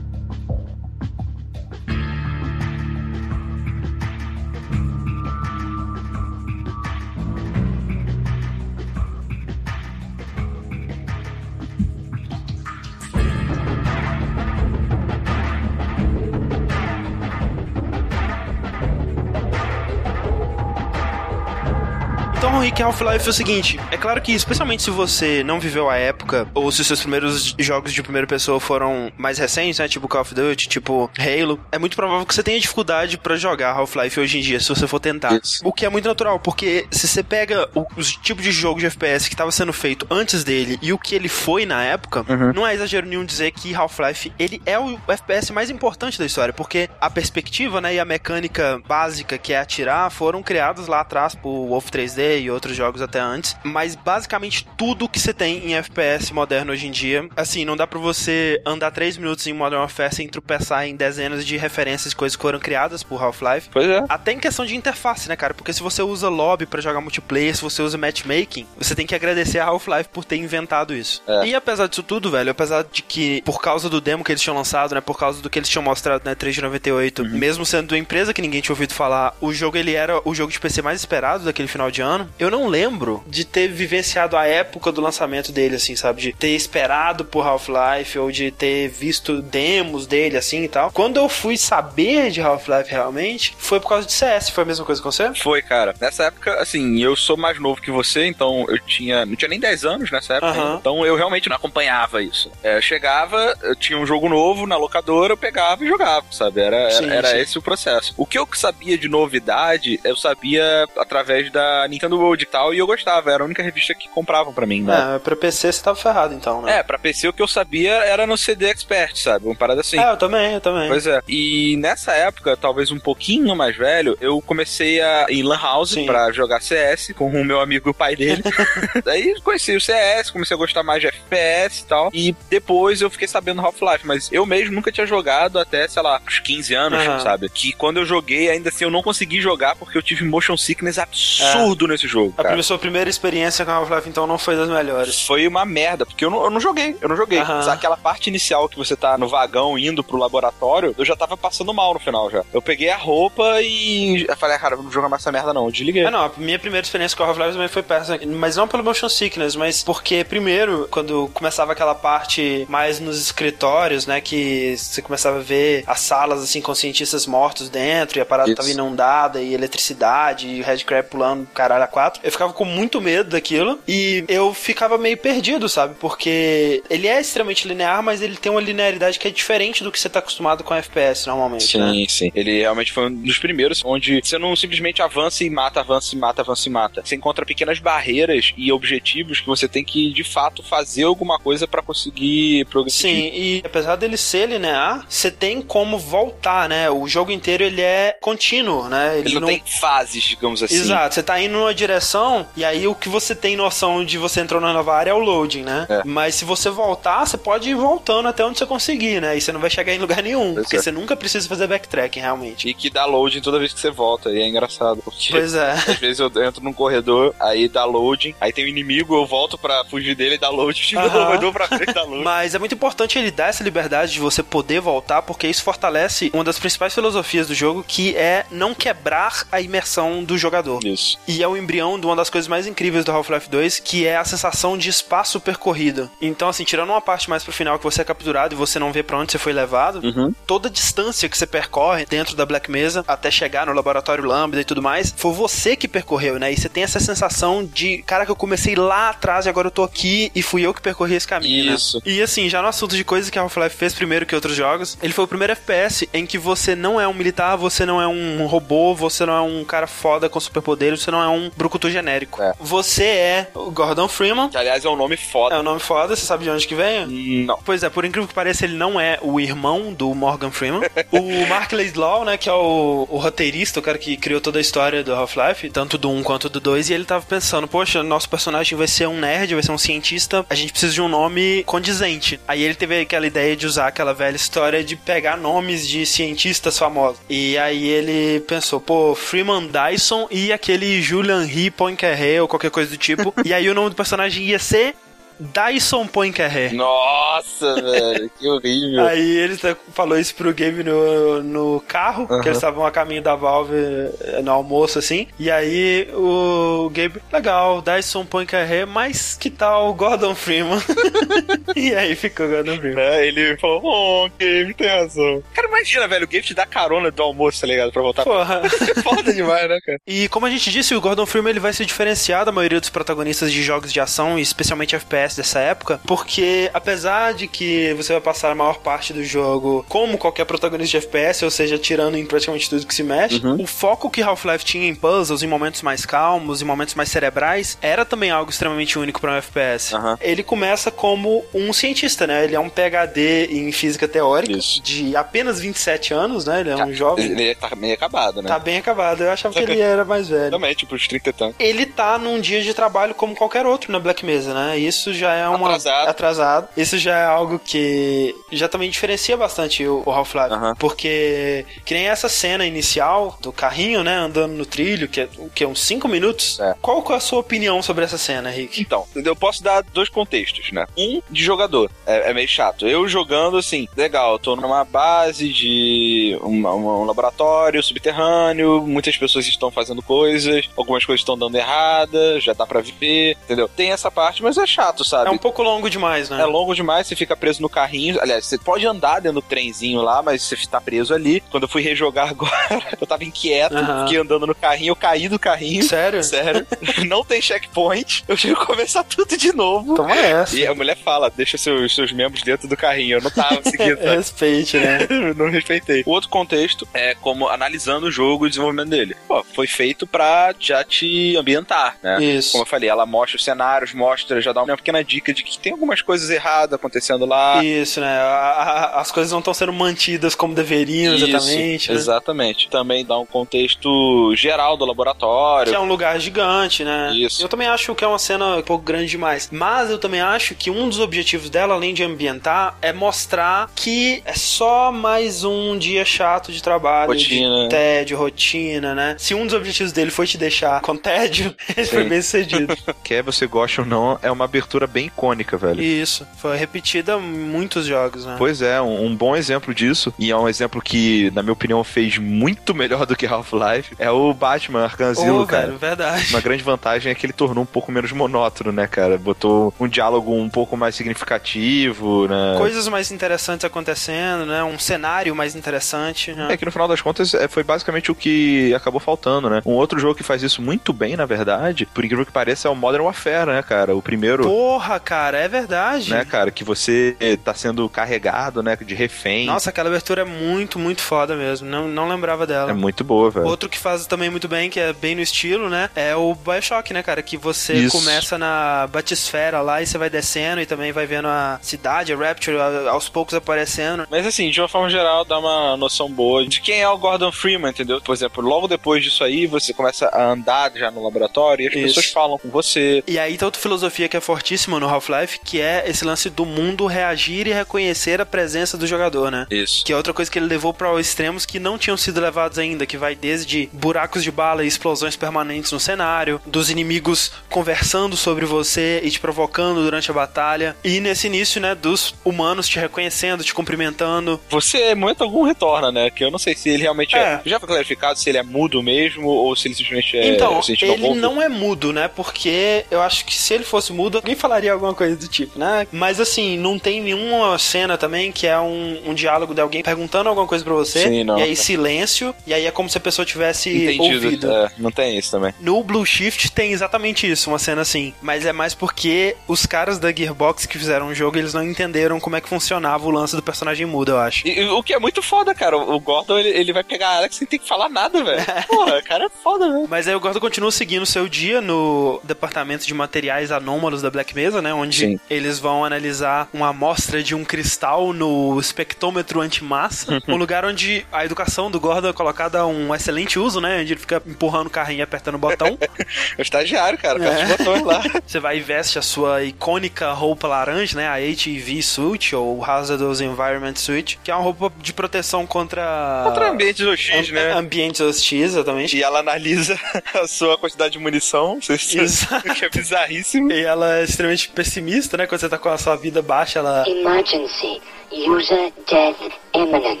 Rick, 22.80 22.82
Half-Life 22.82 23.26
é 23.26 23.30
o 23.30 23.32
seguinte: 23.32 23.80
é 23.90 23.96
claro 23.96 24.20
que, 24.20 24.32
especialmente 24.32 24.82
se 24.82 24.90
você 24.90 25.44
não 25.44 25.60
viveu 25.60 25.90
a 25.90 25.96
época, 25.96 26.48
ou 26.54 26.72
se 26.72 26.80
os 26.80 26.86
seus 26.86 27.00
primeiros 27.00 27.54
jogos 27.58 27.92
de 27.92 28.02
primeira 28.02 28.26
pessoa 28.26 28.58
foram 28.58 29.12
mais 29.18 29.38
recentes, 29.38 29.78
né? 29.78 29.86
Tipo 29.86 30.08
Call 30.08 30.22
of 30.22 30.34
Duty, 30.34 30.68
tipo 30.68 31.10
Halo, 31.18 31.60
é 31.70 31.78
muito 31.78 31.96
provável 31.96 32.24
que 32.24 32.34
você 32.34 32.42
tenha 32.42 32.58
dificuldade 32.58 33.18
pra 33.18 33.36
jogar 33.36 33.72
Half-Life 33.72 34.18
hoje 34.18 34.38
em 34.38 34.40
dia, 34.40 34.58
se 34.58 34.68
você 34.68 34.86
for 34.86 34.98
tentar. 34.98 35.38
Isso. 35.42 35.60
O 35.64 35.72
que 35.72 35.84
é 35.84 35.88
muito 35.88 36.08
natural, 36.08 36.38
porque 36.40 36.86
se 36.90 37.06
você 37.06 37.22
pega 37.22 37.68
o, 37.74 37.84
os 37.96 38.12
tipos 38.16 38.42
de 38.42 38.50
jogo 38.50 38.80
de 38.80 38.86
FPS 38.86 39.28
que 39.28 39.34
estava 39.34 39.52
sendo 39.52 39.72
feito 39.72 40.06
antes 40.10 40.42
dele 40.42 40.78
e 40.80 40.92
o 40.92 40.98
que 40.98 41.14
ele 41.14 41.28
foi 41.28 41.66
na 41.66 41.82
época, 41.84 42.24
não 42.54 42.66
é 42.66 42.74
exagero 42.74 43.06
nenhum 43.06 43.24
dizer 43.24 43.50
que 43.50 43.74
Half-Life 43.74 44.32
ele 44.38 44.62
é 44.64 44.78
o 44.78 44.98
FPS 45.06 45.52
mais 45.52 45.70
importante 45.70 46.18
da 46.18 46.24
história, 46.24 46.52
porque 46.52 46.88
a 47.00 47.10
perspectiva, 47.10 47.80
né, 47.80 47.94
e 47.94 48.00
a 48.00 48.04
mecânica 48.04 48.80
básica 48.86 49.36
que 49.36 49.52
é 49.52 49.60
atirar 49.60 50.10
foram 50.10 50.42
criados 50.42 50.86
lá 50.86 51.00
atrás 51.00 51.34
por 51.34 51.66
Wolf 51.66 51.90
3D 51.90 52.42
e 52.42 52.50
outros 52.50 52.69
jogos 52.76 53.02
até 53.02 53.20
antes, 53.20 53.56
mas 53.64 53.94
basicamente 53.94 54.66
tudo 54.76 55.08
que 55.08 55.18
você 55.18 55.32
tem 55.32 55.66
em 55.66 55.74
FPS 55.74 56.32
moderno 56.32 56.72
hoje 56.72 56.86
em 56.86 56.90
dia, 56.90 57.28
assim, 57.36 57.64
não 57.64 57.76
dá 57.76 57.86
pra 57.86 57.98
você 57.98 58.60
andar 58.66 58.90
3 58.90 59.16
minutos 59.16 59.46
em 59.46 59.52
Modern 59.52 59.80
Warfare 59.80 60.14
sem 60.14 60.28
tropeçar 60.28 60.86
em 60.86 60.96
dezenas 60.96 61.44
de 61.44 61.56
referências, 61.56 62.14
coisas 62.14 62.36
que 62.36 62.42
foram 62.42 62.58
criadas 62.58 63.02
por 63.02 63.22
Half-Life. 63.22 63.68
Pois 63.72 63.88
é. 63.88 64.04
Até 64.08 64.32
em 64.32 64.38
questão 64.38 64.64
de 64.64 64.76
interface, 64.76 65.28
né, 65.28 65.36
cara? 65.36 65.54
Porque 65.54 65.72
se 65.72 65.82
você 65.82 66.02
usa 66.02 66.28
lobby 66.28 66.66
pra 66.66 66.80
jogar 66.80 67.00
multiplayer, 67.00 67.54
se 67.54 67.62
você 67.62 67.82
usa 67.82 67.98
matchmaking, 67.98 68.66
você 68.78 68.94
tem 68.94 69.06
que 69.06 69.14
agradecer 69.14 69.58
a 69.58 69.66
Half-Life 69.66 70.10
por 70.10 70.24
ter 70.24 70.36
inventado 70.36 70.94
isso. 70.94 71.22
É. 71.26 71.46
E 71.46 71.54
apesar 71.54 71.86
disso 71.86 72.02
tudo, 72.02 72.30
velho, 72.30 72.50
apesar 72.50 72.84
de 72.84 73.02
que, 73.02 73.42
por 73.42 73.60
causa 73.60 73.88
do 73.88 74.00
demo 74.00 74.24
que 74.24 74.32
eles 74.32 74.42
tinham 74.42 74.56
lançado, 74.56 74.94
né, 74.94 75.00
por 75.00 75.18
causa 75.18 75.42
do 75.42 75.50
que 75.50 75.58
eles 75.58 75.68
tinham 75.68 75.82
mostrado 75.82 76.22
na 76.24 76.34
3 76.34 76.54
de 76.54 76.62
98, 76.62 77.24
mesmo 77.24 77.64
sendo 77.64 77.92
uma 77.92 77.98
empresa 77.98 78.32
que 78.32 78.42
ninguém 78.42 78.60
tinha 78.60 78.72
ouvido 78.72 78.94
falar, 78.94 79.34
o 79.40 79.52
jogo 79.52 79.76
ele 79.76 79.94
era 79.94 80.20
o 80.24 80.34
jogo 80.34 80.52
de 80.52 80.60
PC 80.60 80.82
mais 80.82 81.00
esperado 81.00 81.44
daquele 81.44 81.68
final 81.68 81.90
de 81.90 82.00
ano. 82.00 82.28
Eu 82.38 82.50
não 82.50 82.59
lembro 82.68 83.22
de 83.26 83.44
ter 83.44 83.68
vivenciado 83.68 84.36
a 84.36 84.46
época 84.46 84.92
do 84.92 85.00
lançamento 85.00 85.52
dele, 85.52 85.76
assim, 85.76 85.96
sabe? 85.96 86.22
De 86.22 86.32
ter 86.32 86.50
esperado 86.50 87.24
por 87.24 87.46
Half-Life 87.46 88.18
ou 88.18 88.30
de 88.30 88.50
ter 88.50 88.88
visto 88.88 89.40
demos 89.42 90.06
dele, 90.06 90.36
assim 90.36 90.64
e 90.64 90.68
tal. 90.68 90.90
Quando 90.92 91.16
eu 91.18 91.28
fui 91.28 91.56
saber 91.56 92.30
de 92.30 92.40
Half-Life 92.40 92.90
realmente, 92.90 93.54
foi 93.58 93.80
por 93.80 93.88
causa 93.88 94.06
de 94.06 94.12
CS. 94.12 94.50
Foi 94.50 94.64
a 94.64 94.66
mesma 94.66 94.84
coisa 94.84 95.02
com 95.02 95.10
você? 95.10 95.32
Foi, 95.34 95.62
cara. 95.62 95.94
Nessa 96.00 96.24
época, 96.24 96.54
assim, 96.60 97.02
eu 97.02 97.16
sou 97.16 97.36
mais 97.36 97.58
novo 97.60 97.80
que 97.80 97.90
você, 97.90 98.26
então 98.26 98.66
eu 98.68 98.78
tinha. 98.78 99.24
Não 99.24 99.36
tinha 99.36 99.48
nem 99.48 99.60
10 99.60 99.84
anos 99.84 100.10
nessa 100.10 100.34
época. 100.34 100.52
Ainda. 100.52 100.74
Então 100.76 101.04
eu 101.04 101.16
realmente 101.16 101.48
não 101.48 101.56
acompanhava 101.56 102.22
isso. 102.22 102.50
É, 102.62 102.76
eu 102.76 102.82
chegava, 102.82 103.56
eu 103.62 103.76
tinha 103.76 103.98
um 103.98 104.06
jogo 104.06 104.28
novo 104.28 104.66
na 104.66 104.76
locadora, 104.76 105.32
eu 105.32 105.36
pegava 105.36 105.84
e 105.84 105.88
jogava, 105.88 106.26
sabe? 106.30 106.60
Era, 106.60 106.76
era, 106.76 106.90
Sim, 106.92 107.10
era 107.10 107.28
sim. 107.28 107.38
esse 107.38 107.58
o 107.58 107.62
processo. 107.62 108.14
O 108.16 108.26
que 108.26 108.38
eu 108.38 108.48
sabia 108.52 108.96
de 108.98 109.08
novidade, 109.08 110.00
eu 110.04 110.16
sabia 110.16 110.86
através 110.98 111.50
da 111.50 111.86
Nintendo 111.88 112.18
World 112.18 112.46
tal, 112.50 112.74
e 112.74 112.78
eu 112.78 112.86
gostava, 112.86 113.30
era 113.30 113.42
a 113.42 113.46
única 113.46 113.62
revista 113.62 113.94
que 113.94 114.08
compravam 114.08 114.52
pra 114.52 114.66
mim, 114.66 114.82
né? 114.82 115.16
É, 115.16 115.18
pra 115.18 115.36
PC 115.36 115.72
você 115.72 115.82
tava 115.82 115.96
ferrado 115.96 116.34
então, 116.34 116.62
né? 116.62 116.78
É, 116.78 116.82
pra 116.82 116.98
PC 116.98 117.28
o 117.28 117.32
que 117.32 117.42
eu 117.42 117.48
sabia 117.48 117.92
era 117.92 118.26
no 118.26 118.36
CD 118.36 118.66
Expert, 118.66 119.16
sabe? 119.16 119.46
Uma 119.46 119.54
parada 119.54 119.80
assim. 119.80 119.98
É, 119.98 120.10
eu 120.10 120.16
também, 120.16 120.54
eu 120.54 120.60
também. 120.60 120.88
Pois 120.88 121.06
é. 121.06 121.20
E 121.28 121.76
nessa 121.78 122.12
época, 122.12 122.56
talvez 122.56 122.90
um 122.90 122.98
pouquinho 122.98 123.54
mais 123.54 123.76
velho, 123.76 124.16
eu 124.20 124.40
comecei 124.42 125.00
a 125.00 125.26
ir 125.28 125.40
em 125.40 125.42
Lan 125.42 125.60
House 125.60 125.90
Sim. 125.90 126.06
pra 126.06 126.32
jogar 126.32 126.60
CS 126.60 127.12
com 127.16 127.28
o 127.28 127.44
meu 127.44 127.60
amigo 127.60 127.88
e 127.88 127.90
o 127.90 127.94
pai 127.94 128.16
dele. 128.16 128.42
Daí 129.04 129.40
conheci 129.40 129.76
o 129.76 129.80
CS, 129.80 130.30
comecei 130.30 130.54
a 130.54 130.58
gostar 130.58 130.82
mais 130.82 131.00
de 131.00 131.08
FPS 131.08 131.82
e 131.82 131.86
tal. 131.86 132.10
E 132.12 132.36
depois 132.48 133.00
eu 133.00 133.10
fiquei 133.10 133.28
sabendo 133.28 133.60
Half-Life, 133.60 134.06
mas 134.06 134.28
eu 134.32 134.44
mesmo 134.44 134.74
nunca 134.74 134.92
tinha 134.92 135.06
jogado 135.06 135.58
até, 135.58 135.86
sei 135.88 136.02
lá, 136.02 136.20
uns 136.26 136.38
15 136.38 136.74
anos, 136.74 137.06
uhum. 137.06 137.20
sabe? 137.20 137.48
Que 137.48 137.72
quando 137.72 137.98
eu 137.98 138.06
joguei, 138.06 138.50
ainda 138.50 138.68
assim, 138.68 138.84
eu 138.84 138.90
não 138.90 139.02
consegui 139.02 139.40
jogar 139.40 139.76
porque 139.76 139.96
eu 139.96 140.02
tive 140.02 140.24
motion 140.24 140.56
sickness 140.56 140.98
absurdo 140.98 141.86
é. 141.86 141.88
nesse 141.88 142.06
jogo. 142.06 142.29
A 142.36 142.42
cara. 142.42 142.62
sua 142.62 142.78
primeira 142.78 143.08
experiência 143.08 143.64
com 143.64 143.70
Half-Life, 143.70 144.08
então, 144.08 144.26
não 144.26 144.38
foi 144.38 144.56
das 144.56 144.68
melhores. 144.68 145.22
Foi 145.26 145.46
uma 145.46 145.64
merda, 145.64 146.06
porque 146.06 146.24
eu 146.24 146.30
não, 146.30 146.44
eu 146.44 146.50
não 146.50 146.60
joguei, 146.60 146.96
eu 147.00 147.08
não 147.08 147.16
joguei. 147.16 147.40
Uhum. 147.40 147.70
Aquela 147.70 147.96
parte 147.96 148.28
inicial 148.28 148.68
que 148.68 148.76
você 148.76 148.96
tá 148.96 149.16
no 149.16 149.28
vagão 149.28 149.78
indo 149.78 150.02
pro 150.02 150.16
laboratório, 150.16 150.94
eu 150.96 151.04
já 151.04 151.16
tava 151.16 151.36
passando 151.36 151.72
mal 151.72 151.94
no 151.94 152.00
final 152.00 152.30
já. 152.30 152.44
Eu 152.52 152.60
peguei 152.60 152.90
a 152.90 152.96
roupa 152.96 153.60
e 153.62 154.26
eu 154.28 154.36
falei, 154.36 154.56
ah, 154.56 154.58
cara, 154.58 154.76
não 154.76 154.90
jogar 154.90 155.08
mais 155.08 155.22
essa 155.22 155.32
merda 155.32 155.52
não, 155.52 155.66
eu 155.66 155.72
desliguei. 155.72 156.04
Ah, 156.04 156.10
não, 156.10 156.24
a 156.24 156.32
minha 156.36 156.58
primeira 156.58 156.84
experiência 156.84 157.16
com 157.16 157.24
Half-Life 157.24 157.52
também 157.52 157.68
foi 157.68 157.82
péssima, 157.82 158.18
mas 158.26 158.56
não 158.56 158.68
pelo 158.68 158.84
motion 158.84 159.08
sickness, 159.08 159.56
mas 159.56 159.82
porque 159.82 160.24
primeiro, 160.24 160.88
quando 160.90 161.30
começava 161.32 161.72
aquela 161.72 161.94
parte 161.94 162.66
mais 162.68 163.00
nos 163.00 163.20
escritórios, 163.20 164.06
né, 164.06 164.20
que 164.20 164.76
você 164.76 165.02
começava 165.02 165.38
a 165.38 165.42
ver 165.42 165.84
as 165.86 166.00
salas 166.00 166.42
assim 166.42 166.60
com 166.60 166.74
cientistas 166.74 167.26
mortos 167.26 167.68
dentro 167.68 168.18
e 168.18 168.20
a 168.20 168.26
parada 168.26 168.50
Isso. 168.50 168.56
tava 168.56 168.70
inundada 168.70 169.40
e 169.40 169.54
eletricidade 169.54 170.48
e 170.48 170.60
o 170.60 170.64
Headcrab 170.64 171.08
pulando 171.08 171.46
caralho 171.54 171.84
a 171.84 171.86
quatro, 171.86 172.19
eu 172.22 172.30
ficava 172.30 172.52
com 172.52 172.64
muito 172.64 173.00
medo 173.00 173.30
daquilo 173.30 173.78
e 173.86 174.24
eu 174.28 174.52
ficava 174.54 174.98
meio 174.98 175.16
perdido, 175.16 175.68
sabe? 175.68 175.94
Porque 175.98 176.82
ele 176.88 177.06
é 177.06 177.20
extremamente 177.20 177.66
linear, 177.66 178.02
mas 178.02 178.22
ele 178.22 178.36
tem 178.36 178.50
uma 178.50 178.60
linearidade 178.60 179.18
que 179.18 179.28
é 179.28 179.30
diferente 179.30 179.82
do 179.82 179.90
que 179.90 179.98
você 179.98 180.08
tá 180.08 180.18
acostumado 180.18 180.64
com 180.64 180.74
FPS 180.74 181.26
normalmente. 181.26 181.66
Sim, 181.66 181.78
né? 181.78 182.06
sim. 182.08 182.32
Ele 182.34 182.60
realmente 182.60 182.92
foi 182.92 183.06
um 183.06 183.14
dos 183.14 183.38
primeiros 183.38 183.82
onde 183.84 184.20
você 184.22 184.38
não 184.38 184.54
simplesmente 184.54 185.02
avança 185.02 185.44
e 185.44 185.50
mata, 185.50 185.80
avança 185.80 186.14
e 186.14 186.18
mata, 186.18 186.42
avança 186.42 186.68
e 186.68 186.72
mata. 186.72 187.02
Você 187.04 187.14
encontra 187.14 187.44
pequenas 187.44 187.78
barreiras 187.78 188.52
e 188.56 188.72
objetivos 188.72 189.40
que 189.40 189.46
você 189.46 189.68
tem 189.68 189.84
que 189.84 190.12
de 190.12 190.24
fato 190.24 190.62
fazer 190.62 191.04
alguma 191.04 191.38
coisa 191.38 191.66
para 191.66 191.82
conseguir 191.82 192.64
progredir. 192.66 193.00
Sim, 193.00 193.30
e 193.32 193.62
apesar 193.64 193.96
dele 193.96 194.16
ser 194.16 194.48
linear, 194.48 195.06
você 195.08 195.30
tem 195.30 195.62
como 195.62 195.98
voltar, 195.98 196.68
né? 196.68 196.90
O 196.90 197.06
jogo 197.06 197.30
inteiro 197.30 197.64
ele 197.64 197.80
é 197.80 198.16
contínuo, 198.20 198.88
né? 198.88 199.18
Ele, 199.18 199.28
ele 199.28 199.34
não, 199.34 199.40
não, 199.42 199.48
tem 199.48 199.62
fases, 199.80 200.22
digamos 200.22 200.62
assim. 200.62 200.74
Exato, 200.74 201.14
você 201.14 201.22
tá 201.22 201.40
indo 201.40 201.54
numa 201.54 201.74
direção 201.74 202.09
e 202.56 202.64
aí 202.64 202.86
o 202.86 202.94
que 202.94 203.08
você 203.08 203.34
tem 203.34 203.56
noção 203.56 204.04
de 204.04 204.18
você 204.18 204.40
entrou 204.40 204.60
na 204.60 204.72
nova 204.72 204.94
área 204.94 205.10
é 205.10 205.14
o 205.14 205.18
loading, 205.18 205.62
né? 205.62 205.86
É. 205.88 206.02
Mas 206.04 206.34
se 206.34 206.44
você 206.44 206.70
voltar, 206.70 207.26
você 207.26 207.36
pode 207.36 207.70
ir 207.70 207.74
voltando 207.74 208.28
até 208.28 208.44
onde 208.44 208.58
você 208.58 208.66
conseguir, 208.66 209.20
né? 209.20 209.36
E 209.36 209.40
você 209.40 209.52
não 209.52 209.60
vai 209.60 209.70
chegar 209.70 209.94
em 209.94 209.98
lugar 209.98 210.22
nenhum, 210.22 210.54
pois 210.54 210.64
porque 210.64 210.76
é. 210.76 210.82
você 210.82 210.90
nunca 210.90 211.16
precisa 211.16 211.48
fazer 211.48 211.66
backtracking, 211.66 212.20
realmente. 212.20 212.68
E 212.68 212.74
que 212.74 212.90
dá 212.90 213.04
loading 213.04 213.40
toda 213.40 213.58
vez 213.58 213.72
que 213.72 213.80
você 213.80 213.90
volta, 213.90 214.30
e 214.30 214.40
é 214.40 214.48
engraçado, 214.48 215.02
porque 215.02 215.28
pois 215.30 215.54
é. 215.54 215.72
às 215.72 215.98
vezes 215.98 216.18
eu 216.18 216.30
entro 216.42 216.62
num 216.62 216.72
corredor, 216.72 217.34
aí 217.38 217.68
dá 217.68 217.84
loading, 217.84 218.34
aí 218.40 218.52
tem 218.52 218.64
um 218.64 218.68
inimigo, 218.68 219.14
eu 219.14 219.26
volto 219.26 219.56
pra 219.58 219.84
fugir 219.84 220.14
dele 220.14 220.34
e 220.34 220.38
dá 220.38 220.48
loading 220.48 220.80
de 220.80 220.94
novo, 220.94 221.16
eu 221.16 221.38
dou 221.38 221.52
pra 221.52 221.68
frente 221.68 221.92
dá 221.92 222.02
loading. 222.02 222.24
Mas 222.24 222.54
é 222.54 222.58
muito 222.58 222.74
importante 222.74 223.18
ele 223.18 223.30
dar 223.30 223.48
essa 223.48 223.62
liberdade 223.62 224.12
de 224.12 224.20
você 224.20 224.42
poder 224.42 224.80
voltar, 224.80 225.22
porque 225.22 225.46
isso 225.46 225.62
fortalece 225.62 226.30
uma 226.32 226.44
das 226.44 226.58
principais 226.58 226.94
filosofias 226.94 227.46
do 227.48 227.54
jogo, 227.54 227.84
que 227.86 228.16
é 228.16 228.46
não 228.50 228.74
quebrar 228.74 229.46
a 229.52 229.60
imersão 229.60 230.24
do 230.24 230.36
jogador. 230.36 230.84
Isso. 230.84 231.18
E 231.28 231.42
é 231.42 231.48
o 231.48 231.56
embrião 231.56 231.99
de 232.00 232.06
uma 232.06 232.16
das 232.16 232.30
coisas 232.30 232.48
mais 232.48 232.66
incríveis 232.66 233.04
do 233.04 233.12
Half-Life 233.12 233.48
2, 233.48 233.78
que 233.80 234.06
é 234.06 234.16
a 234.16 234.24
sensação 234.24 234.76
de 234.76 234.88
espaço 234.88 235.40
percorrido. 235.40 236.10
Então, 236.20 236.48
assim, 236.48 236.64
tirando 236.64 236.90
uma 236.90 237.00
parte 237.00 237.28
mais 237.28 237.44
pro 237.44 237.52
final 237.52 237.78
que 237.78 237.84
você 237.84 238.02
é 238.02 238.04
capturado 238.04 238.54
e 238.54 238.56
você 238.56 238.78
não 238.78 238.92
vê 238.92 239.02
para 239.02 239.18
onde 239.18 239.32
você 239.32 239.38
foi 239.38 239.52
levado, 239.52 240.00
uhum. 240.02 240.34
toda 240.46 240.68
a 240.68 240.70
distância 240.70 241.28
que 241.28 241.36
você 241.36 241.46
percorre 241.46 242.06
dentro 242.06 242.34
da 242.36 242.46
Black 242.46 242.70
Mesa 242.70 243.04
até 243.06 243.30
chegar 243.30 243.66
no 243.66 243.72
laboratório 243.72 244.24
Lambda 244.24 244.60
e 244.60 244.64
tudo 244.64 244.82
mais, 244.82 245.14
foi 245.16 245.32
você 245.32 245.76
que 245.76 245.86
percorreu, 245.86 246.38
né? 246.38 246.52
E 246.52 246.56
você 246.56 246.68
tem 246.68 246.82
essa 246.82 247.00
sensação 247.00 247.64
de, 247.64 247.98
cara, 248.02 248.24
que 248.24 248.30
eu 248.30 248.36
comecei 248.36 248.74
lá 248.74 249.10
atrás 249.10 249.46
e 249.46 249.48
agora 249.48 249.68
eu 249.68 249.72
tô 249.72 249.82
aqui 249.82 250.30
e 250.34 250.42
fui 250.42 250.62
eu 250.62 250.72
que 250.72 250.80
percorri 250.80 251.14
esse 251.14 251.26
caminho. 251.26 251.66
Né? 251.66 251.74
Isso. 251.74 251.96
Né? 251.98 252.02
E 252.12 252.22
assim, 252.22 252.48
já 252.48 252.62
no 252.62 252.68
assunto 252.68 252.96
de 252.96 253.04
coisas 253.04 253.30
que 253.30 253.38
a 253.38 253.42
Half-Life 253.42 253.76
fez 253.76 253.94
primeiro 253.94 254.24
que 254.24 254.34
outros 254.34 254.56
jogos, 254.56 254.96
ele 255.02 255.12
foi 255.12 255.24
o 255.24 255.28
primeiro 255.28 255.52
FPS 255.52 256.08
em 256.12 256.26
que 256.26 256.38
você 256.38 256.74
não 256.74 257.00
é 257.00 257.06
um 257.06 257.14
militar, 257.14 257.56
você 257.56 257.84
não 257.84 258.00
é 258.00 258.06
um 258.06 258.46
robô, 258.46 258.94
você 258.94 259.26
não 259.26 259.34
é 259.34 259.40
um 259.40 259.64
cara 259.64 259.86
foda 259.86 260.28
com 260.28 260.40
superpoderes, 260.40 261.02
você 261.02 261.10
não 261.10 261.22
é 261.22 261.28
um 261.28 261.50
brucutu 261.56 261.89
genérico. 261.90 262.42
É. 262.42 262.52
Você 262.58 263.04
é 263.04 263.48
o 263.54 263.70
Gordon 263.70 264.08
Freeman. 264.08 264.48
Que 264.48 264.56
aliás 264.56 264.84
é 264.84 264.88
um 264.88 264.96
nome 264.96 265.16
foda. 265.16 265.54
É 265.54 265.58
um 265.58 265.62
nome 265.62 265.80
foda, 265.80 266.14
você 266.14 266.24
sabe 266.24 266.44
de 266.44 266.50
onde 266.50 266.66
que 266.66 266.74
vem? 266.74 267.06
Não. 267.44 267.58
Pois 267.64 267.82
é, 267.82 267.90
por 267.90 268.04
incrível 268.04 268.28
que 268.28 268.34
pareça, 268.34 268.64
ele 268.64 268.76
não 268.76 269.00
é 269.00 269.18
o 269.22 269.40
irmão 269.40 269.92
do 269.92 270.14
Morgan 270.14 270.50
Freeman. 270.50 270.80
o 271.12 271.46
Mark 271.46 271.72
Laidlaw, 271.72 272.24
né, 272.24 272.36
que 272.36 272.48
é 272.48 272.52
o, 272.52 273.06
o 273.10 273.18
roteirista, 273.18 273.80
o 273.80 273.82
cara 273.82 273.98
que 273.98 274.16
criou 274.16 274.40
toda 274.40 274.58
a 274.58 274.60
história 274.60 275.02
do 275.02 275.14
Half-Life, 275.14 275.70
tanto 275.70 275.98
do 275.98 276.10
1 276.10 276.22
quanto 276.22 276.48
do 276.48 276.60
2, 276.60 276.90
e 276.90 276.94
ele 276.94 277.04
tava 277.04 277.24
pensando, 277.24 277.66
poxa, 277.66 278.02
nosso 278.02 278.28
personagem 278.28 278.76
vai 278.76 278.86
ser 278.86 279.08
um 279.08 279.18
nerd, 279.18 279.54
vai 279.54 279.62
ser 279.62 279.72
um 279.72 279.78
cientista, 279.78 280.44
a 280.48 280.54
gente 280.54 280.72
precisa 280.72 280.92
de 280.92 281.02
um 281.02 281.08
nome 281.08 281.62
condizente. 281.64 282.40
Aí 282.46 282.62
ele 282.62 282.74
teve 282.74 283.00
aquela 283.00 283.26
ideia 283.26 283.56
de 283.56 283.66
usar 283.66 283.88
aquela 283.88 284.12
velha 284.12 284.36
história 284.36 284.82
de 284.82 284.96
pegar 284.96 285.36
nomes 285.36 285.86
de 285.86 286.06
cientistas 286.06 286.78
famosos. 286.78 287.20
E 287.28 287.56
aí 287.58 287.88
ele 287.88 288.40
pensou, 288.40 288.80
pô, 288.80 289.14
Freeman 289.14 289.68
Dyson 289.68 290.26
e 290.30 290.52
aquele 290.52 291.00
Julian 291.02 291.44
Poincaré 291.80 292.42
ou 292.42 292.46
qualquer 292.46 292.70
coisa 292.70 292.90
do 292.90 292.98
tipo. 292.98 293.32
e 293.42 293.54
aí 293.54 293.66
o 293.70 293.74
nome 293.74 293.88
do 293.88 293.96
personagem 293.96 294.44
ia 294.44 294.58
ser 294.58 294.94
Dyson 295.40 296.06
Poincaré. 296.06 296.70
Nossa, 296.72 297.74
velho, 297.80 298.30
que 298.38 298.46
horrível. 298.46 299.06
Aí 299.06 299.38
ele 299.38 299.56
falou 299.92 300.18
isso 300.18 300.34
pro 300.34 300.54
Gabe 300.54 300.84
no, 300.84 301.42
no 301.42 301.84
carro, 301.88 302.26
que 302.26 302.48
eles 302.48 302.58
estavam 302.58 302.84
a 302.84 302.90
caminho 302.90 303.22
da 303.22 303.34
Valve 303.34 303.74
eh, 303.74 304.42
no 304.42 304.52
almoço, 304.52 304.98
assim. 304.98 305.26
E 305.38 305.50
aí 305.50 306.08
o 306.12 306.90
Gabe, 306.92 307.22
legal, 307.32 307.82
Dyson 307.82 308.24
Poincaré, 308.26 308.84
mas 308.84 309.36
que 309.36 309.48
tal 309.48 309.92
Gordon 309.94 310.34
Freeman? 310.34 310.78
e 311.74 311.94
aí 311.94 312.14
ficou 312.14 312.46
Gordon 312.46 312.76
Freeman. 312.76 313.02
É, 313.02 313.26
ele 313.26 313.56
falou, 313.56 313.80
oh, 313.82 314.28
Gabe, 314.38 314.74
tem 314.74 314.88
razão. 314.88 315.42
Cara, 315.54 315.68
imagina, 315.68 316.06
velho, 316.06 316.24
o 316.24 316.28
Gabe 316.28 316.42
te 316.42 316.54
dá 316.54 316.66
carona 316.66 317.10
do 317.10 317.22
almoço, 317.22 317.60
tá 317.60 317.66
ligado? 317.66 317.90
Pra 317.90 318.02
voltar. 318.02 318.24
Porra. 318.24 318.62
Foda 319.02 319.32
demais, 319.32 319.68
né, 319.68 319.78
cara? 319.84 319.98
E 320.06 320.28
como 320.28 320.44
a 320.46 320.50
gente 320.50 320.70
disse, 320.70 320.94
o 320.94 321.00
Gordon 321.00 321.24
Freeman 321.26 321.50
ele 321.50 321.60
vai 321.60 321.72
se 321.72 321.86
diferenciar 321.86 322.44
da 322.44 322.52
maioria 322.52 322.80
dos 322.80 322.90
protagonistas 322.90 323.50
de 323.50 323.62
jogos 323.62 323.92
de 323.92 324.00
ação, 324.00 324.38
especialmente 324.38 324.94
FPS 324.94 325.29
dessa 325.36 325.60
época, 325.60 326.00
porque 326.06 326.70
apesar 326.72 327.34
de 327.34 327.46
que 327.46 327.92
você 327.94 328.12
vai 328.12 328.20
passar 328.20 328.50
a 328.50 328.54
maior 328.54 328.78
parte 328.78 329.12
do 329.12 329.24
jogo 329.24 329.84
como 329.88 330.18
qualquer 330.18 330.44
protagonista 330.44 330.98
de 330.98 331.06
FPS, 331.06 331.44
ou 331.44 331.50
seja, 331.50 331.78
tirando 331.78 332.16
em 332.16 332.24
praticamente 332.24 332.68
tudo 332.68 332.86
que 332.86 332.94
se 332.94 333.02
mexe, 333.02 333.44
uhum. 333.44 333.62
o 333.62 333.66
foco 333.66 334.10
que 334.10 334.22
Half-Life 334.22 334.64
tinha 334.64 334.88
em 334.88 334.94
puzzles, 334.94 335.42
em 335.42 335.46
momentos 335.46 335.82
mais 335.82 336.04
calmos, 336.04 336.62
em 336.62 336.64
momentos 336.64 336.94
mais 336.94 337.10
cerebrais, 337.10 337.78
era 337.80 338.04
também 338.04 338.30
algo 338.30 338.50
extremamente 338.50 338.98
único 338.98 339.20
para 339.20 339.32
um 339.32 339.36
FPS. 339.36 339.94
Uhum. 339.94 340.16
Ele 340.20 340.42
começa 340.42 340.90
como 340.90 341.44
um 341.54 341.72
cientista, 341.72 342.26
né? 342.26 342.44
Ele 342.44 342.54
é 342.54 342.60
um 342.60 342.68
PhD 342.68 343.46
em 343.50 343.70
física 343.72 344.08
teórica 344.08 344.58
Isso. 344.58 344.82
de 344.82 345.16
apenas 345.16 345.60
27 345.60 346.14
anos, 346.14 346.44
né? 346.46 346.60
Ele 346.60 346.70
é 346.70 346.76
um 346.76 346.92
jovem. 346.92 347.26
Ele 347.26 347.54
tá 347.54 347.74
meio 347.76 347.94
acabado, 347.94 348.42
né? 348.42 348.48
Tá 348.48 348.58
bem 348.58 348.78
acabado. 348.78 349.22
Eu 349.22 349.30
achava 349.30 349.54
que 349.54 349.60
ele 349.60 349.80
era 349.80 350.04
mais 350.04 350.28
velho. 350.28 350.50
Também, 350.50 350.74
tipo, 350.74 350.94
os 350.94 351.06
30 351.06 351.28
e 351.28 351.32
tantos. 351.32 351.56
Ele 351.58 351.86
tá 351.86 352.18
num 352.18 352.40
dia 352.40 352.62
de 352.62 352.74
trabalho 352.74 353.14
como 353.14 353.34
qualquer 353.34 353.66
outro 353.66 353.92
na 353.92 353.98
Black 353.98 354.24
Mesa, 354.24 354.54
né? 354.54 354.78
Isso 354.78 355.12
já 355.20 355.34
é 355.34 355.48
uma. 355.48 355.68
Atrasado. 355.68 356.08
Atrasado. 356.08 356.68
Isso 356.76 356.98
já 356.98 357.18
é 357.18 357.24
algo 357.24 357.58
que 357.58 358.34
já 358.50 358.68
também 358.68 358.90
diferencia 358.90 359.36
bastante 359.36 359.86
o, 359.86 360.02
o 360.04 360.10
Half-Life. 360.10 360.54
Uhum. 360.54 360.74
Porque 360.76 361.64
que 361.84 361.94
nem 361.94 362.08
essa 362.08 362.28
cena 362.28 362.64
inicial 362.64 363.38
do 363.40 363.52
carrinho, 363.52 364.02
né? 364.02 364.16
Andando 364.16 364.52
no 364.52 364.66
trilho, 364.66 365.08
que 365.08 365.20
é, 365.20 365.28
que 365.54 365.64
é 365.64 365.68
uns 365.68 365.80
5 365.80 366.08
minutos. 366.08 366.58
É. 366.60 366.74
Qual 366.80 367.04
é 367.10 367.14
a 367.14 367.20
sua 367.20 367.40
opinião 367.40 367.82
sobre 367.82 368.04
essa 368.04 368.18
cena, 368.18 368.50
Rick? 368.50 368.80
Então, 368.80 369.06
eu 369.14 369.36
posso 369.36 369.62
dar 369.62 369.82
dois 369.82 370.08
contextos, 370.08 370.72
né? 370.72 370.86
Um 370.96 371.20
de 371.30 371.44
jogador. 371.44 371.90
É, 372.06 372.30
é 372.30 372.34
meio 372.34 372.48
chato. 372.48 372.86
Eu 372.86 373.06
jogando 373.08 373.58
assim, 373.58 373.86
legal, 373.96 374.38
tô 374.38 374.56
numa 374.56 374.84
base 374.84 375.52
de 375.52 376.38
um, 376.42 376.66
um, 376.66 377.04
laboratório 377.04 377.82
subterrâneo, 377.82 378.86
muitas 378.86 379.16
pessoas 379.16 379.46
estão 379.46 379.70
fazendo 379.70 380.02
coisas, 380.02 380.68
algumas 380.76 381.04
coisas 381.04 381.20
estão 381.20 381.36
dando 381.36 381.56
errada, 381.56 382.40
já 382.40 382.52
dá 382.52 382.66
pra 382.66 382.80
ver, 382.80 383.36
entendeu? 383.44 383.68
Tem 383.68 383.92
essa 383.92 384.10
parte, 384.10 384.42
mas 384.42 384.56
é 384.56 384.66
chato 384.66 385.04
sabe? 385.10 385.28
É 385.28 385.30
um 385.30 385.38
pouco 385.38 385.62
longo 385.62 385.90
demais, 385.90 386.30
né? 386.30 386.40
É 386.40 386.44
longo 386.44 386.74
demais, 386.74 387.06
você 387.06 387.16
fica 387.16 387.36
preso 387.36 387.60
no 387.60 387.68
carrinho. 387.68 388.20
Aliás, 388.20 388.46
você 388.46 388.56
pode 388.56 388.86
andar 388.86 389.20
dentro 389.20 389.40
do 389.40 389.46
trenzinho 389.46 390.00
lá, 390.00 390.22
mas 390.22 390.42
você 390.42 390.54
está 390.54 390.80
preso 390.80 391.12
ali. 391.12 391.42
Quando 391.50 391.64
eu 391.64 391.68
fui 391.68 391.82
rejogar 391.82 392.28
agora, 392.30 392.96
eu 392.98 393.06
tava 393.06 393.24
inquieto, 393.24 393.74
fiquei 394.04 394.18
andando 394.18 394.46
no 394.46 394.54
carrinho, 394.54 394.90
eu 394.90 394.96
caí 394.96 395.28
do 395.28 395.38
carrinho. 395.38 395.82
Sério? 395.82 396.22
Sério. 396.22 396.66
Não 397.06 397.24
tem 397.24 397.40
checkpoint. 397.40 398.24
Eu 398.28 398.36
tive 398.36 398.54
que 398.54 398.66
começar 398.66 399.02
tudo 399.04 399.36
de 399.36 399.52
novo. 399.52 399.94
Toma 399.94 400.14
essa. 400.14 400.56
E 400.56 400.66
a 400.66 400.74
mulher 400.74 400.96
fala, 400.96 401.30
deixa 401.30 401.58
seus, 401.58 401.94
seus 401.94 402.12
membros 402.12 402.42
dentro 402.42 402.68
do 402.68 402.76
carrinho. 402.76 403.18
Eu 403.18 403.22
não 403.22 403.30
tava 403.30 403.60
seguindo. 403.62 403.98
Respeite, 404.00 404.78
né? 404.78 404.98
Não 405.36 405.50
respeitei. 405.50 406.02
O 406.06 406.10
outro 406.10 406.28
contexto 406.28 406.86
é 406.94 407.14
como 407.14 407.48
analisando 407.48 408.06
o 408.06 408.10
jogo 408.10 408.44
e 408.44 408.46
o 408.46 408.50
desenvolvimento 408.50 408.88
dele. 408.88 409.16
Pô, 409.26 409.44
foi 409.54 409.66
feito 409.66 410.06
pra 410.06 410.54
já 410.58 410.84
te 410.84 411.36
ambientar, 411.36 411.96
né? 412.02 412.22
Isso. 412.22 412.52
Como 412.52 412.62
eu 412.62 412.66
falei, 412.66 412.88
ela 412.88 413.06
mostra 413.06 413.36
os 413.36 413.44
cenários, 413.44 413.92
mostra, 413.92 414.40
já 414.40 414.52
dá 414.52 414.62
uma 414.62 414.76
pequena 414.76 414.89
dica 415.02 415.32
de 415.32 415.42
que 415.42 415.58
tem 415.58 415.72
algumas 415.72 416.02
coisas 416.02 416.28
erradas 416.30 416.74
acontecendo 416.74 417.24
lá. 417.24 417.62
Isso, 417.64 418.00
né? 418.00 418.18
A- 418.18 418.92
a- 418.96 419.00
as 419.00 419.10
coisas 419.12 419.30
não 419.32 419.38
estão 419.38 419.54
sendo 419.54 419.72
mantidas 419.72 420.34
como 420.34 420.54
deveriam, 420.54 421.14
Isso, 421.14 421.26
exatamente. 421.26 421.88
né? 421.90 421.94
Exatamente. 421.96 422.68
Também 422.68 423.04
dá 423.04 423.18
um 423.18 423.26
contexto 423.26 424.34
geral 424.36 424.76
do 424.76 424.84
laboratório. 424.84 425.70
Que 425.70 425.76
é 425.76 425.80
um 425.80 425.86
lugar 425.88 426.18
gigante, 426.20 426.84
né? 426.84 427.12
Isso. 427.14 427.42
Eu 427.42 427.48
também 427.48 427.68
acho 427.68 427.94
que 427.94 428.04
é 428.04 428.06
uma 428.08 428.18
cena 428.18 428.56
um 428.56 428.62
pouco 428.62 428.84
grande 428.84 429.10
demais. 429.10 429.48
Mas 429.52 429.90
eu 429.90 429.98
também 429.98 430.20
acho 430.20 430.54
que 430.54 430.70
um 430.70 430.88
dos 430.88 430.98
objetivos 430.98 431.48
dela, 431.50 431.74
além 431.74 431.94
de 431.94 432.02
ambientar, 432.02 432.76
é 432.82 432.92
mostrar 432.92 433.70
que 433.74 434.22
é 434.24 434.32
só 434.34 434.90
mais 434.90 435.44
um 435.44 435.78
dia 435.78 436.04
chato 436.04 436.52
de 436.52 436.62
trabalho, 436.62 437.12
Rotina. 437.12 437.62
de 437.64 437.68
tédio, 437.68 438.16
rotina, 438.18 438.94
né? 438.94 439.14
Se 439.18 439.34
um 439.34 439.44
dos 439.46 439.54
objetivos 439.54 439.92
dele 439.92 440.10
foi 440.10 440.26
te 440.26 440.36
deixar 440.38 440.80
com 440.80 440.96
tédio, 440.96 441.54
ele 441.76 441.86
foi 441.86 442.04
bem 442.04 442.20
sucedido. 442.22 442.76
Quer 443.04 443.22
você 443.22 443.46
goste 443.46 443.80
ou 443.80 443.86
não, 443.86 444.18
é 444.22 444.30
uma 444.30 444.44
abertura 444.44 444.79
bem 444.86 445.06
icônica, 445.06 445.56
velho. 445.56 445.82
Isso. 445.82 446.26
Foi 446.38 446.56
repetida 446.56 447.14
em 447.16 447.20
muitos 447.20 447.86
jogos, 447.86 448.24
né? 448.24 448.34
Pois 448.38 448.62
é, 448.62 448.80
um, 448.80 449.06
um 449.06 449.16
bom 449.16 449.36
exemplo 449.36 449.74
disso, 449.74 450.12
e 450.18 450.30
é 450.30 450.36
um 450.36 450.48
exemplo 450.48 450.80
que, 450.80 451.30
na 451.34 451.42
minha 451.42 451.52
opinião, 451.52 451.82
fez 451.84 452.18
muito 452.18 452.74
melhor 452.74 453.06
do 453.06 453.16
que 453.16 453.26
Half-Life, 453.26 453.94
é 453.98 454.10
o 454.10 454.32
Batman 454.32 454.84
Arkham 454.84 455.10
Asylum, 455.10 455.42
Ô, 455.42 455.46
cara. 455.46 455.66
velho, 455.66 455.78
verdade. 455.78 456.30
Uma 456.30 456.40
grande 456.40 456.62
vantagem 456.62 457.10
é 457.10 457.14
que 457.14 457.26
ele 457.26 457.32
tornou 457.32 457.62
um 457.62 457.66
pouco 457.66 457.92
menos 457.92 458.12
monótono, 458.12 458.72
né, 458.72 458.86
cara? 458.86 459.18
Botou 459.18 459.72
um 459.78 459.88
diálogo 459.88 460.34
um 460.34 460.48
pouco 460.48 460.76
mais 460.76 460.94
significativo, 460.94 462.26
né? 462.28 462.54
Coisas 462.58 462.88
mais 462.88 463.10
interessantes 463.10 463.64
acontecendo, 463.64 464.46
né? 464.46 464.62
Um 464.64 464.78
cenário 464.78 465.34
mais 465.34 465.54
interessante. 465.54 466.32
Né? 466.32 466.48
É 466.50 466.56
que 466.56 466.64
no 466.64 466.72
final 466.72 466.88
das 466.88 467.00
contas 467.00 467.34
é, 467.34 467.48
foi 467.48 467.62
basicamente 467.62 468.10
o 468.10 468.14
que 468.14 468.74
acabou 468.74 469.00
faltando, 469.00 469.48
né? 469.48 469.62
Um 469.64 469.72
outro 469.72 469.98
jogo 469.98 470.14
que 470.14 470.22
faz 470.22 470.42
isso 470.42 470.62
muito 470.62 470.92
bem, 470.92 471.16
na 471.16 471.26
verdade, 471.26 471.86
por 471.86 472.04
incrível 472.04 472.26
que 472.26 472.32
pareça, 472.32 472.68
é 472.68 472.70
o 472.70 472.74
Modern 472.74 473.04
Warfare, 473.04 473.46
né, 473.46 473.62
cara? 473.62 473.94
O 473.94 474.02
primeiro. 474.02 474.48
Porra, 474.70 475.00
cara, 475.00 475.36
é 475.36 475.48
verdade. 475.48 476.10
Né, 476.10 476.24
cara, 476.24 476.50
que 476.52 476.62
você 476.62 477.16
tá 477.44 477.52
sendo 477.52 477.88
carregado, 477.88 478.62
né, 478.62 478.76
de 478.80 478.94
refém. 478.94 479.44
Nossa, 479.46 479.70
aquela 479.70 479.88
abertura 479.88 480.22
é 480.22 480.24
muito, 480.24 480.78
muito 480.78 481.02
foda 481.02 481.34
mesmo. 481.34 481.68
Não, 481.68 481.88
não 481.88 482.08
lembrava 482.08 482.46
dela. 482.46 482.70
É 482.70 482.74
muito 482.74 483.02
boa, 483.02 483.30
velho. 483.30 483.46
Outro 483.46 483.68
que 483.68 483.76
faz 483.76 484.06
também 484.06 484.30
muito 484.30 484.46
bem, 484.46 484.70
que 484.70 484.78
é 484.78 484.92
bem 484.92 485.16
no 485.16 485.20
estilo, 485.20 485.68
né? 485.68 485.90
É 485.96 486.14
o 486.14 486.36
Bioshock, 486.36 486.92
né, 486.94 487.02
cara? 487.02 487.20
Que 487.20 487.36
você 487.36 487.72
Isso. 487.74 487.98
começa 487.98 488.38
na 488.38 488.86
batisfera 488.92 489.60
lá 489.60 489.82
e 489.82 489.86
você 489.86 489.98
vai 489.98 490.08
descendo 490.08 490.60
e 490.60 490.66
também 490.66 490.92
vai 490.92 491.04
vendo 491.04 491.26
a 491.26 491.58
cidade, 491.60 492.12
a 492.12 492.16
Rapture, 492.16 492.56
a- 492.58 492.90
aos 492.90 493.08
poucos 493.08 493.34
aparecendo. 493.34 494.06
Mas 494.08 494.24
assim, 494.24 494.50
de 494.50 494.60
uma 494.60 494.68
forma 494.68 494.88
geral, 494.88 495.24
dá 495.24 495.36
uma 495.40 495.76
noção 495.76 496.08
boa 496.08 496.46
de 496.46 496.60
quem 496.60 496.80
é 496.80 496.88
o 496.88 496.96
Gordon 496.96 497.32
Freeman, 497.32 497.70
entendeu? 497.70 498.00
Por 498.00 498.14
exemplo, 498.14 498.40
logo 498.40 498.68
depois 498.68 499.02
disso 499.02 499.24
aí, 499.24 499.48
você 499.48 499.74
começa 499.74 500.06
a 500.06 500.26
andar 500.30 500.70
já 500.76 500.92
no 500.92 501.02
laboratório 501.02 501.64
e 501.64 501.68
as 501.68 501.74
Isso. 501.74 501.82
pessoas 501.86 502.06
falam 502.06 502.38
com 502.38 502.48
você. 502.50 503.02
E 503.08 503.18
aí 503.18 503.36
tem 503.36 503.44
outra 503.44 503.60
filosofia 503.60 504.08
que 504.08 504.16
é 504.16 504.20
fortíssima 504.20 504.59
no 504.68 504.88
Half-Life, 504.88 505.40
que 505.44 505.60
é 505.60 505.84
esse 505.86 506.04
lance 506.04 506.28
do 506.28 506.44
mundo 506.44 506.86
reagir 506.86 507.46
e 507.46 507.52
reconhecer 507.52 508.20
a 508.20 508.26
presença 508.26 508.76
do 508.76 508.86
jogador, 508.86 509.30
né? 509.30 509.46
Isso. 509.50 509.84
Que 509.84 509.92
é 509.92 509.96
outra 509.96 510.12
coisa 510.12 510.30
que 510.30 510.38
ele 510.38 510.46
levou 510.46 510.74
para 510.74 510.90
extremos 511.00 511.46
que 511.46 511.58
não 511.58 511.78
tinham 511.78 511.96
sido 511.96 512.20
levados 512.20 512.58
ainda, 512.58 512.86
que 512.86 512.96
vai 512.96 513.14
desde 513.14 513.68
buracos 513.72 514.22
de 514.22 514.30
bala 514.30 514.64
e 514.64 514.66
explosões 514.66 515.16
permanentes 515.16 515.72
no 515.72 515.80
cenário, 515.80 516.40
dos 516.46 516.70
inimigos 516.70 517.32
conversando 517.48 518.16
sobre 518.16 518.44
você 518.44 519.00
e 519.04 519.10
te 519.10 519.20
provocando 519.20 519.82
durante 519.82 520.10
a 520.10 520.14
batalha, 520.14 520.76
e 520.82 521.00
nesse 521.00 521.26
início, 521.26 521.60
né, 521.60 521.74
dos 521.74 522.14
humanos 522.24 522.68
te 522.68 522.78
reconhecendo, 522.78 523.44
te 523.44 523.54
cumprimentando. 523.54 524.40
Você, 524.48 524.92
em 524.92 524.94
momento 524.94 525.22
algum, 525.22 525.42
retorna, 525.42 525.92
né? 525.92 526.10
Que 526.10 526.24
eu 526.24 526.30
não 526.30 526.38
sei 526.38 526.54
se 526.54 526.68
ele 526.68 526.82
realmente 526.82 527.16
é. 527.16 527.20
É. 527.20 527.40
Já 527.44 527.58
foi 527.58 527.68
clarificado 527.68 528.18
se 528.18 528.28
ele 528.28 528.38
é 528.38 528.42
mudo 528.42 528.82
mesmo 528.82 529.28
ou 529.28 529.54
se 529.54 529.68
ele 529.68 529.74
simplesmente 529.74 530.16
é. 530.16 530.28
então, 530.28 530.60
ele 530.82 531.06
ouve. 531.06 531.20
não 531.20 531.40
é 531.40 531.48
mudo, 531.48 531.92
né? 531.92 532.08
Porque 532.08 532.84
eu 532.90 533.00
acho 533.00 533.24
que 533.24 533.34
se 533.34 533.54
ele 533.54 533.64
fosse 533.64 533.92
mudo, 533.92 534.18
alguém 534.18 534.34
falaria 534.50 534.72
alguma 534.72 534.92
coisa 534.92 535.14
do 535.14 535.28
tipo, 535.28 535.56
né? 535.58 535.86
Mas 535.92 536.18
assim, 536.18 536.58
não 536.58 536.76
tem 536.76 537.00
nenhuma 537.00 537.56
cena 537.56 537.96
também 537.96 538.32
que 538.32 538.48
é 538.48 538.58
um, 538.58 539.00
um 539.06 539.14
diálogo 539.14 539.54
de 539.54 539.60
alguém 539.60 539.80
perguntando 539.80 540.28
alguma 540.28 540.46
coisa 540.46 540.64
pra 540.64 540.74
você, 540.74 541.04
Sim, 541.04 541.22
não. 541.22 541.38
e 541.38 541.42
aí 541.42 541.54
silêncio, 541.54 542.34
e 542.44 542.52
aí 542.52 542.66
é 542.66 542.70
como 542.72 542.90
se 542.90 542.98
a 542.98 543.00
pessoa 543.00 543.24
tivesse 543.24 543.70
Entendido. 543.70 544.24
ouvido. 544.26 544.50
É, 544.50 544.72
não 544.76 544.90
tem 544.90 545.16
isso 545.16 545.30
também. 545.30 545.54
No 545.60 545.82
Blue 545.84 546.04
Shift 546.04 546.50
tem 546.50 546.72
exatamente 546.72 547.30
isso, 547.30 547.48
uma 547.48 547.58
cena 547.60 547.82
assim. 547.82 548.12
Mas 548.20 548.44
é 548.44 548.52
mais 548.52 548.74
porque 548.74 549.36
os 549.46 549.66
caras 549.66 549.98
da 549.98 550.12
Gearbox 550.12 550.66
que 550.66 550.78
fizeram 550.78 551.08
o 551.08 551.14
jogo, 551.14 551.38
eles 551.38 551.54
não 551.54 551.62
entenderam 551.62 552.18
como 552.18 552.34
é 552.34 552.40
que 552.40 552.48
funcionava 552.48 553.06
o 553.06 553.10
lance 553.10 553.36
do 553.36 553.42
personagem 553.42 553.86
mudo, 553.86 554.12
eu 554.12 554.18
acho. 554.18 554.46
E, 554.48 554.64
o 554.68 554.82
que 554.82 554.92
é 554.92 554.98
muito 554.98 555.22
foda, 555.22 555.54
cara. 555.54 555.76
O 555.76 556.00
o 556.00 556.00
Gordon, 556.00 556.38
ele, 556.38 556.48
ele 556.48 556.72
vai 556.72 556.82
pegar 556.82 557.08
a 557.10 557.16
Alex 557.18 557.36
sem 557.36 557.46
ter 557.46 557.58
que 557.58 557.68
falar 557.68 557.88
nada, 557.88 558.24
velho. 558.24 558.42
Porra, 558.66 558.98
o 558.98 559.04
cara 559.04 559.26
é 559.26 559.28
foda, 559.28 559.70
velho. 559.70 559.86
Mas 559.88 560.08
aí 560.08 560.14
o 560.14 560.20
Gordon 560.20 560.40
continua 560.40 560.72
seguindo 560.72 561.02
o 561.02 561.06
seu 561.06 561.28
dia 561.28 561.60
no 561.60 562.20
departamento 562.24 562.86
de 562.86 562.94
materiais 562.94 563.52
anômalos 563.52 564.00
da 564.00 564.10
Black 564.10 564.34
Mesa, 564.40 564.62
né? 564.62 564.72
Onde 564.72 564.98
Sim. 564.98 565.20
eles 565.28 565.58
vão 565.58 565.84
analisar 565.84 566.48
uma 566.52 566.68
amostra 566.68 567.22
de 567.22 567.34
um 567.34 567.44
cristal 567.44 568.12
no 568.14 568.58
espectrômetro 568.58 569.40
antimassa. 569.40 570.18
um 570.26 570.36
lugar 570.36 570.64
onde 570.64 571.04
a 571.12 571.24
educação 571.26 571.70
do 571.70 571.78
Gordon 571.78 572.08
é 572.08 572.12
colocada 572.14 572.60
a 572.60 572.66
um 572.66 572.94
excelente 572.94 573.38
uso, 573.38 573.60
né? 573.60 573.80
Onde 573.82 573.92
ele 573.92 574.00
fica 574.00 574.22
empurrando 574.26 574.68
o 574.68 574.70
carrinho 574.70 575.00
e 575.00 575.02
apertando 575.02 575.34
o 575.34 575.38
botão. 575.38 575.78
É 576.36 576.40
o 576.40 576.42
estagiário, 576.42 576.98
cara. 576.98 577.22
É. 577.22 577.42
Aperta 577.42 577.52
os 577.52 577.58
botões 577.58 577.82
lá. 577.84 578.02
Você 578.26 578.40
vai 578.40 578.56
e 578.58 578.60
veste 578.60 578.98
a 578.98 579.02
sua 579.02 579.42
icônica 579.44 580.10
roupa 580.12 580.46
laranja, 580.48 580.96
né? 580.96 581.08
A 581.08 581.20
HEV 581.20 581.82
Suit, 581.82 582.34
ou 582.34 582.64
Hazardous 582.64 583.20
Environment 583.20 583.74
Suit, 583.76 584.18
que 584.22 584.30
é 584.30 584.34
uma 584.34 584.42
roupa 584.42 584.72
de 584.80 584.92
proteção 584.92 585.46
contra... 585.46 586.22
Contra 586.24 586.50
ambientes 586.50 586.86
hostis, 586.86 587.28
am- 587.28 587.34
né? 587.34 587.52
Ambientes 587.52 588.00
hostis, 588.00 588.52
exatamente. 588.52 588.96
E 588.96 589.02
ela 589.02 589.20
analisa 589.20 589.78
a 590.14 590.26
sua 590.26 590.56
quantidade 590.56 590.92
de 590.92 590.98
munição. 590.98 591.58
Exato. 591.68 592.54
Que 592.54 592.64
é 592.64 592.68
bizarríssimo. 592.70 593.52
E 593.52 593.60
ela 593.62 593.98
é 593.98 594.04
extremamente 594.04 594.29
pessimista, 594.36 595.16
né? 595.16 595.26
Quando 595.26 595.40
você 595.40 595.48
tá 595.48 595.58
com 595.58 595.68
a 595.68 595.78
sua 595.78 595.96
vida 595.96 596.22
baixa, 596.22 596.58
ela. 596.58 596.84
Emergency. 596.86 597.80
User 598.12 598.72
death 598.88 599.16
imminent. 599.54 600.00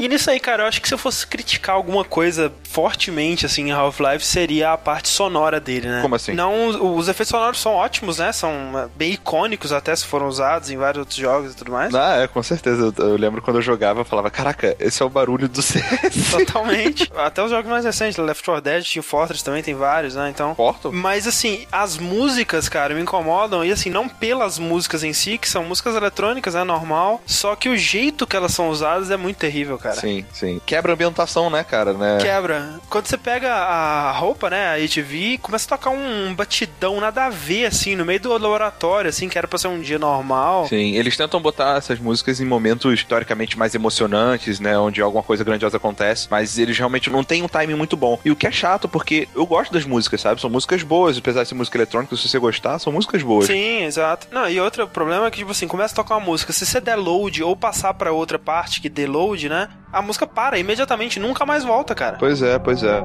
E 0.00 0.08
nisso 0.08 0.30
aí, 0.30 0.40
cara, 0.40 0.62
eu 0.62 0.66
acho 0.66 0.80
que 0.80 0.88
se 0.88 0.94
eu 0.94 0.98
fosse 0.98 1.26
criticar 1.26 1.76
alguma 1.76 2.04
coisa 2.04 2.52
fortemente, 2.64 3.46
assim, 3.46 3.68
em 3.68 3.72
Half-Life, 3.72 4.24
seria 4.24 4.72
a 4.72 4.78
parte 4.78 5.08
sonora 5.08 5.60
dele, 5.60 5.88
né? 5.88 6.02
Como 6.02 6.14
assim? 6.14 6.32
Não, 6.32 6.94
os 6.96 7.08
efeitos 7.08 7.28
sonoros 7.28 7.60
são 7.60 7.72
ótimos, 7.72 8.18
né? 8.18 8.32
São 8.32 8.50
é, 8.78 8.88
bem 8.96 9.12
icônicos, 9.12 9.72
até 9.72 9.94
se 9.94 10.06
foram 10.06 10.28
usados 10.28 10.70
em 10.70 10.76
vários 10.76 11.00
outros 11.00 11.18
jogos 11.18 11.52
e 11.52 11.56
tudo 11.56 11.72
mais. 11.72 11.94
Ah, 11.94 12.22
é, 12.22 12.28
com 12.28 12.42
certeza. 12.42 12.92
Eu, 12.96 13.08
eu 13.10 13.16
lembro 13.16 13.42
quando 13.42 13.56
eu 13.56 13.62
jogava, 13.62 14.00
eu 14.00 14.04
falava, 14.04 14.30
caraca, 14.30 14.76
esse 14.78 15.02
é 15.02 15.06
o 15.06 15.10
barulho 15.10 15.48
do 15.48 15.60
CS. 15.62 16.30
Totalmente. 16.30 17.10
Até 17.16 17.42
os 17.42 17.50
jogos 17.50 17.70
mais 17.70 17.84
recentes, 17.84 18.16
Left 18.16 18.44
4 18.44 18.62
Dead, 18.62 18.84
Team 18.86 19.02
Fortress 19.02 19.44
também 19.44 19.62
tem 19.62 19.74
vários, 19.74 20.14
né? 20.14 20.30
Então. 20.30 20.54
Porto? 20.54 20.92
Mas 20.92 21.26
assim, 21.26 21.66
as 21.72 21.98
músicas, 21.98 22.68
cara, 22.68 22.94
me 22.94 23.00
incomodam. 23.00 23.64
E 23.64 23.72
assim, 23.72 23.90
não 23.90 24.08
pelas 24.08 24.58
músicas 24.58 25.02
em 25.04 25.12
si, 25.12 25.38
que 25.38 25.48
são 25.48 25.64
músicas 25.64 25.94
eletrônicas, 25.96 26.54
é 26.54 26.64
normal. 26.64 27.09
Só 27.26 27.56
que 27.56 27.68
o 27.68 27.76
jeito 27.76 28.26
que 28.26 28.36
elas 28.36 28.52
são 28.52 28.68
usadas 28.68 29.10
é 29.10 29.16
muito 29.16 29.38
terrível, 29.38 29.78
cara. 29.78 29.96
Sim, 29.96 30.24
sim. 30.32 30.60
Quebra 30.64 30.92
a 30.92 30.94
ambientação, 30.94 31.50
né, 31.50 31.64
cara? 31.64 31.92
Né? 31.92 32.18
Quebra. 32.20 32.80
Quando 32.88 33.06
você 33.06 33.16
pega 33.16 33.52
a 33.52 34.12
roupa, 34.12 34.50
né, 34.50 34.74
a 34.74 34.78
HV, 34.78 35.38
começa 35.38 35.66
a 35.66 35.78
tocar 35.78 35.90
um 35.90 36.34
batidão 36.34 37.00
nada 37.00 37.26
a 37.26 37.30
ver, 37.30 37.66
assim, 37.66 37.96
no 37.96 38.04
meio 38.04 38.20
do 38.20 38.32
laboratório, 38.32 39.08
assim, 39.08 39.28
que 39.28 39.38
era 39.38 39.48
pra 39.48 39.58
ser 39.58 39.68
um 39.68 39.80
dia 39.80 39.98
normal. 39.98 40.66
Sim, 40.68 40.96
eles 40.96 41.16
tentam 41.16 41.40
botar 41.40 41.76
essas 41.76 41.98
músicas 41.98 42.40
em 42.40 42.44
momentos 42.44 43.02
teoricamente 43.04 43.58
mais 43.58 43.74
emocionantes, 43.74 44.60
né? 44.60 44.78
Onde 44.78 45.00
alguma 45.00 45.22
coisa 45.22 45.42
grandiosa 45.44 45.76
acontece, 45.76 46.28
mas 46.30 46.58
eles 46.58 46.76
realmente 46.76 47.10
não 47.10 47.24
têm 47.24 47.42
um 47.42 47.48
timing 47.48 47.74
muito 47.74 47.96
bom. 47.96 48.18
E 48.24 48.30
o 48.30 48.36
que 48.36 48.46
é 48.46 48.50
chato, 48.52 48.88
porque 48.88 49.28
eu 49.34 49.46
gosto 49.46 49.72
das 49.72 49.84
músicas, 49.84 50.20
sabe? 50.20 50.40
São 50.40 50.50
músicas 50.50 50.82
boas, 50.82 51.16
apesar 51.16 51.42
de 51.42 51.48
ser 51.48 51.54
música 51.54 51.76
eletrônica, 51.76 52.16
se 52.16 52.28
você 52.28 52.38
gostar, 52.38 52.78
são 52.78 52.92
músicas 52.92 53.22
boas. 53.22 53.46
Sim, 53.46 53.82
exato. 53.84 54.26
Não, 54.30 54.48
e 54.48 54.60
outro 54.60 54.86
problema 54.88 55.26
é 55.26 55.30
que, 55.30 55.38
tipo 55.38 55.50
assim, 55.50 55.66
começa 55.66 55.94
a 55.94 55.96
tocar 55.96 56.16
uma 56.16 56.26
música. 56.26 56.52
Se 56.52 56.66
você 56.66 56.80
der 56.80 56.96
load 57.00 57.42
ou 57.42 57.56
passar 57.56 57.94
pra 57.94 58.12
outra 58.12 58.38
parte 58.38 58.80
que 58.80 58.88
dê 58.88 59.06
load, 59.06 59.48
né? 59.48 59.68
A 59.92 60.00
música 60.00 60.26
para 60.26 60.58
imediatamente, 60.58 61.18
nunca 61.18 61.44
mais 61.44 61.64
volta, 61.64 61.94
cara. 61.94 62.16
Pois 62.18 62.42
é, 62.42 62.58
pois 62.58 62.82
é. 62.82 63.02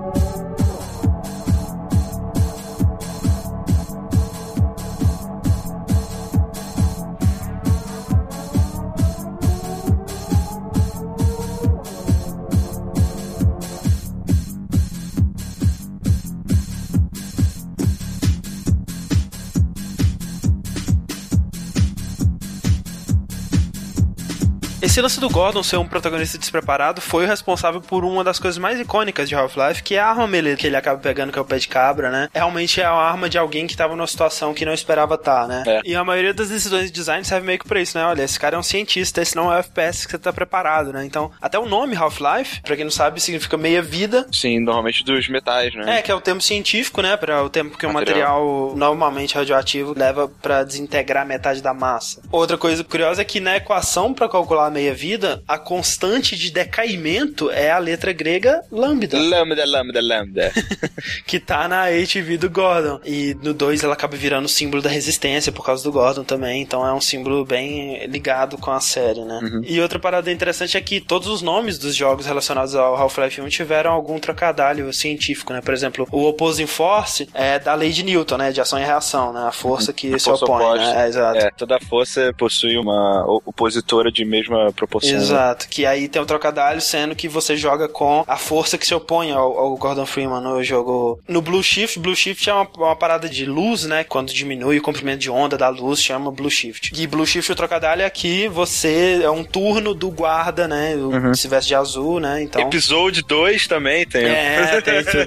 Esse 24.96 25.02
lance 25.02 25.20
do 25.20 25.30
Gordon 25.30 25.62
ser 25.62 25.76
um 25.76 25.86
protagonista 25.86 26.38
despreparado 26.38 27.02
foi 27.02 27.26
o 27.26 27.28
responsável 27.28 27.82
por 27.82 28.06
uma 28.06 28.24
das 28.24 28.40
coisas 28.40 28.58
mais 28.58 28.80
icônicas 28.80 29.28
de 29.28 29.36
Half-Life, 29.36 29.84
que 29.84 29.96
é 29.96 30.00
a 30.00 30.08
arma 30.08 30.26
melee 30.26 30.56
que 30.56 30.66
ele 30.66 30.78
acaba 30.78 30.98
pegando, 30.98 31.34
que 31.34 31.38
é 31.38 31.42
o 31.42 31.44
pé 31.44 31.58
de 31.58 31.68
cabra, 31.68 32.10
né? 32.10 32.30
Realmente 32.34 32.80
é 32.80 32.86
a 32.86 32.94
arma 32.94 33.28
de 33.28 33.38
alguém 33.38 33.68
que 33.68 33.76
tava 33.76 33.94
numa 33.94 34.08
situação 34.08 34.54
que 34.54 34.64
não 34.64 34.72
esperava 34.74 35.16
estar, 35.16 35.50
né? 35.50 35.64
É. 35.68 35.82
E 35.84 35.94
a 35.94 36.02
maioria 36.06 36.34
das 36.34 36.48
decisões 36.48 36.86
de 36.86 36.92
design 36.92 37.26
serve 37.26 37.46
meio 37.46 37.60
que 37.60 37.68
pra 37.68 37.82
isso, 37.82 37.98
né? 37.98 38.06
Olha, 38.06 38.24
esse 38.24 38.40
cara 38.40 38.56
é 38.56 38.58
um 38.58 38.64
cientista, 38.64 39.22
esse 39.22 39.36
não 39.36 39.52
é 39.52 39.58
o 39.58 39.60
FPS 39.60 40.06
que 40.06 40.12
você 40.12 40.18
tá 40.18 40.32
preparado, 40.32 40.94
né? 40.94 41.04
Então, 41.04 41.30
até 41.42 41.60
o 41.60 41.66
nome 41.66 41.94
Half-Life, 41.98 42.62
pra 42.62 42.78
quem 42.78 42.86
não 42.86 42.92
sabe, 42.92 43.20
significa 43.20 43.58
meia 43.58 43.82
vida. 43.82 44.26
Sim, 44.32 44.62
normalmente 44.62 45.04
dos 45.04 45.28
metais, 45.28 45.76
né? 45.76 45.98
É, 45.98 46.02
que 46.02 46.10
é 46.10 46.16
o 46.16 46.22
termo 46.22 46.40
científico, 46.40 47.02
né? 47.02 47.18
Para 47.18 47.44
o 47.44 47.50
tempo 47.50 47.78
que 47.78 47.86
o 47.86 47.92
Material. 47.92 48.40
material 48.40 48.74
normalmente 48.78 49.36
radioativo 49.36 49.94
leva 49.94 50.30
pra 50.42 50.64
desintegrar 50.64 51.26
metade 51.26 51.62
da 51.62 51.74
massa. 51.74 52.22
Outra 52.32 52.58
coisa 52.58 52.82
curiosa 52.82 53.22
é 53.22 53.26
que 53.26 53.42
na 53.42 53.58
equação 53.58 54.14
pra 54.14 54.30
calcular 54.30 54.68
a 54.68 54.72
meia-vida, 54.86 55.44
a 55.48 55.58
constante 55.58 56.36
de 56.36 56.52
decaimento 56.52 57.50
é 57.50 57.72
a 57.72 57.78
letra 57.80 58.14
grega 58.14 58.62
lambda, 58.72 59.18
Lambda, 59.18 59.66
lambda, 59.66 60.02
lambda. 60.02 60.54
que 61.26 61.40
tá 61.40 61.68
na 61.68 61.86
HV 61.90 62.38
do 62.38 62.50
Gordon. 62.50 63.00
E 63.04 63.36
no 63.42 63.54
2 63.54 63.84
ela 63.84 63.94
acaba 63.94 64.16
virando 64.16 64.46
o 64.46 64.50
símbolo 64.50 64.82
da 64.82 64.90
resistência 64.90 65.52
por 65.52 65.66
causa 65.66 65.84
do 65.84 65.92
Gordon 65.92 66.24
também, 66.24 66.62
então 66.62 66.86
é 66.86 66.94
um 66.94 67.02
símbolo 67.02 67.46
bem 67.46 68.06
ligado 68.08 68.58
com 68.58 68.72
a 68.72 68.80
série, 68.80 69.22
né? 69.22 69.40
E 69.68 69.80
outra 69.82 69.98
parada 70.00 70.32
interessante 70.32 70.78
é 70.78 70.82
que 70.82 71.00
todos 71.02 71.28
os 71.28 71.42
nomes 71.42 71.78
dos 71.78 71.96
jogos 71.96 72.26
relacionados 72.26 72.76
ao 72.76 72.96
Half-Life 72.96 73.42
1 73.42 73.48
tiveram 73.50 73.92
algum 73.92 74.20
trocadilho 74.20 74.92
científico, 74.94 75.54
né? 75.54 75.62
Por 75.62 75.74
exemplo, 75.74 76.08
o 76.12 76.26
Opposing 76.28 76.68
Force 76.68 77.28
é 77.34 77.58
da 77.60 77.74
lei 77.74 77.92
de 77.92 78.04
Newton, 78.04 78.38
né? 78.38 78.52
De 78.52 78.62
ação 78.62 78.80
e 78.80 78.84
reação, 78.84 79.34
né? 79.34 79.46
A 79.48 79.52
força 79.52 79.92
que 79.94 80.18
se 80.20 80.26
Força 80.26 80.46
opõe, 80.46 80.64
oposta. 80.64 80.94
né? 80.94 81.06
É, 81.06 81.08
exato. 81.08 81.38
É, 81.38 81.52
toda 81.52 81.80
força 81.80 82.34
possui 82.38 82.78
uma 82.78 83.26
opositora 83.46 84.12
de 84.12 84.24
mesma 84.26 84.72
proporção. 84.76 85.16
Exato, 85.16 85.68
que 85.70 85.86
aí 85.86 86.08
tem 86.08 86.22
o 86.22 86.26
trocadilho 86.26 86.82
sendo 86.82 87.16
que 87.16 87.28
você 87.28 87.56
joga 87.56 87.88
com 87.88 88.24
a 88.28 88.38
força 88.38 88.78
que 88.78 88.86
se 88.86 88.94
opõe 88.94 89.32
ao, 89.32 89.58
ao 89.58 89.78
Gordon 89.78 90.06
Freeman 90.06 90.42
no 90.42 90.64
jogo. 90.64 91.20
No 91.28 91.42
Blue 91.42 91.64
Shift, 91.64 92.00
Blue 92.00 92.16
Shift 92.16 92.50
é 92.50 92.54
uma, 92.54 92.68
uma 92.78 92.96
parada 92.96 93.28
de 93.28 93.46
luz, 93.46 93.86
né? 93.86 94.04
Quando 94.04 94.34
diminui 94.34 94.78
o 94.78 94.82
comprimento 94.82 95.20
de 95.20 95.30
onda 95.30 95.58
da 95.58 95.70
luz, 95.70 96.02
chama 96.02 96.32
Blue 96.32 96.50
Shift. 96.50 96.92
E 96.96 97.08
Blue 97.08 97.26
Shift, 97.26 97.52
o 97.52 97.56
trocadilho 97.56 98.04
é 98.04 98.10
que 98.10 98.48
você 98.48 99.22
é 99.24 99.30
um 99.30 99.44
turno 99.44 99.94
do 99.94 100.10
guarda, 100.10 100.68
né? 100.68 100.96
O, 100.96 101.36
Se 101.36 101.48
veste 101.48 101.70
de 101.70 101.76
azul, 101.76 102.20
né? 102.20 102.44
Então. 102.44 102.62
Episode 102.62 103.22
2 103.24 103.68
também 103.68 104.06
tem. 104.06 104.26
É, 104.26 104.82
tem 104.82 105.04
tudo. 105.04 105.26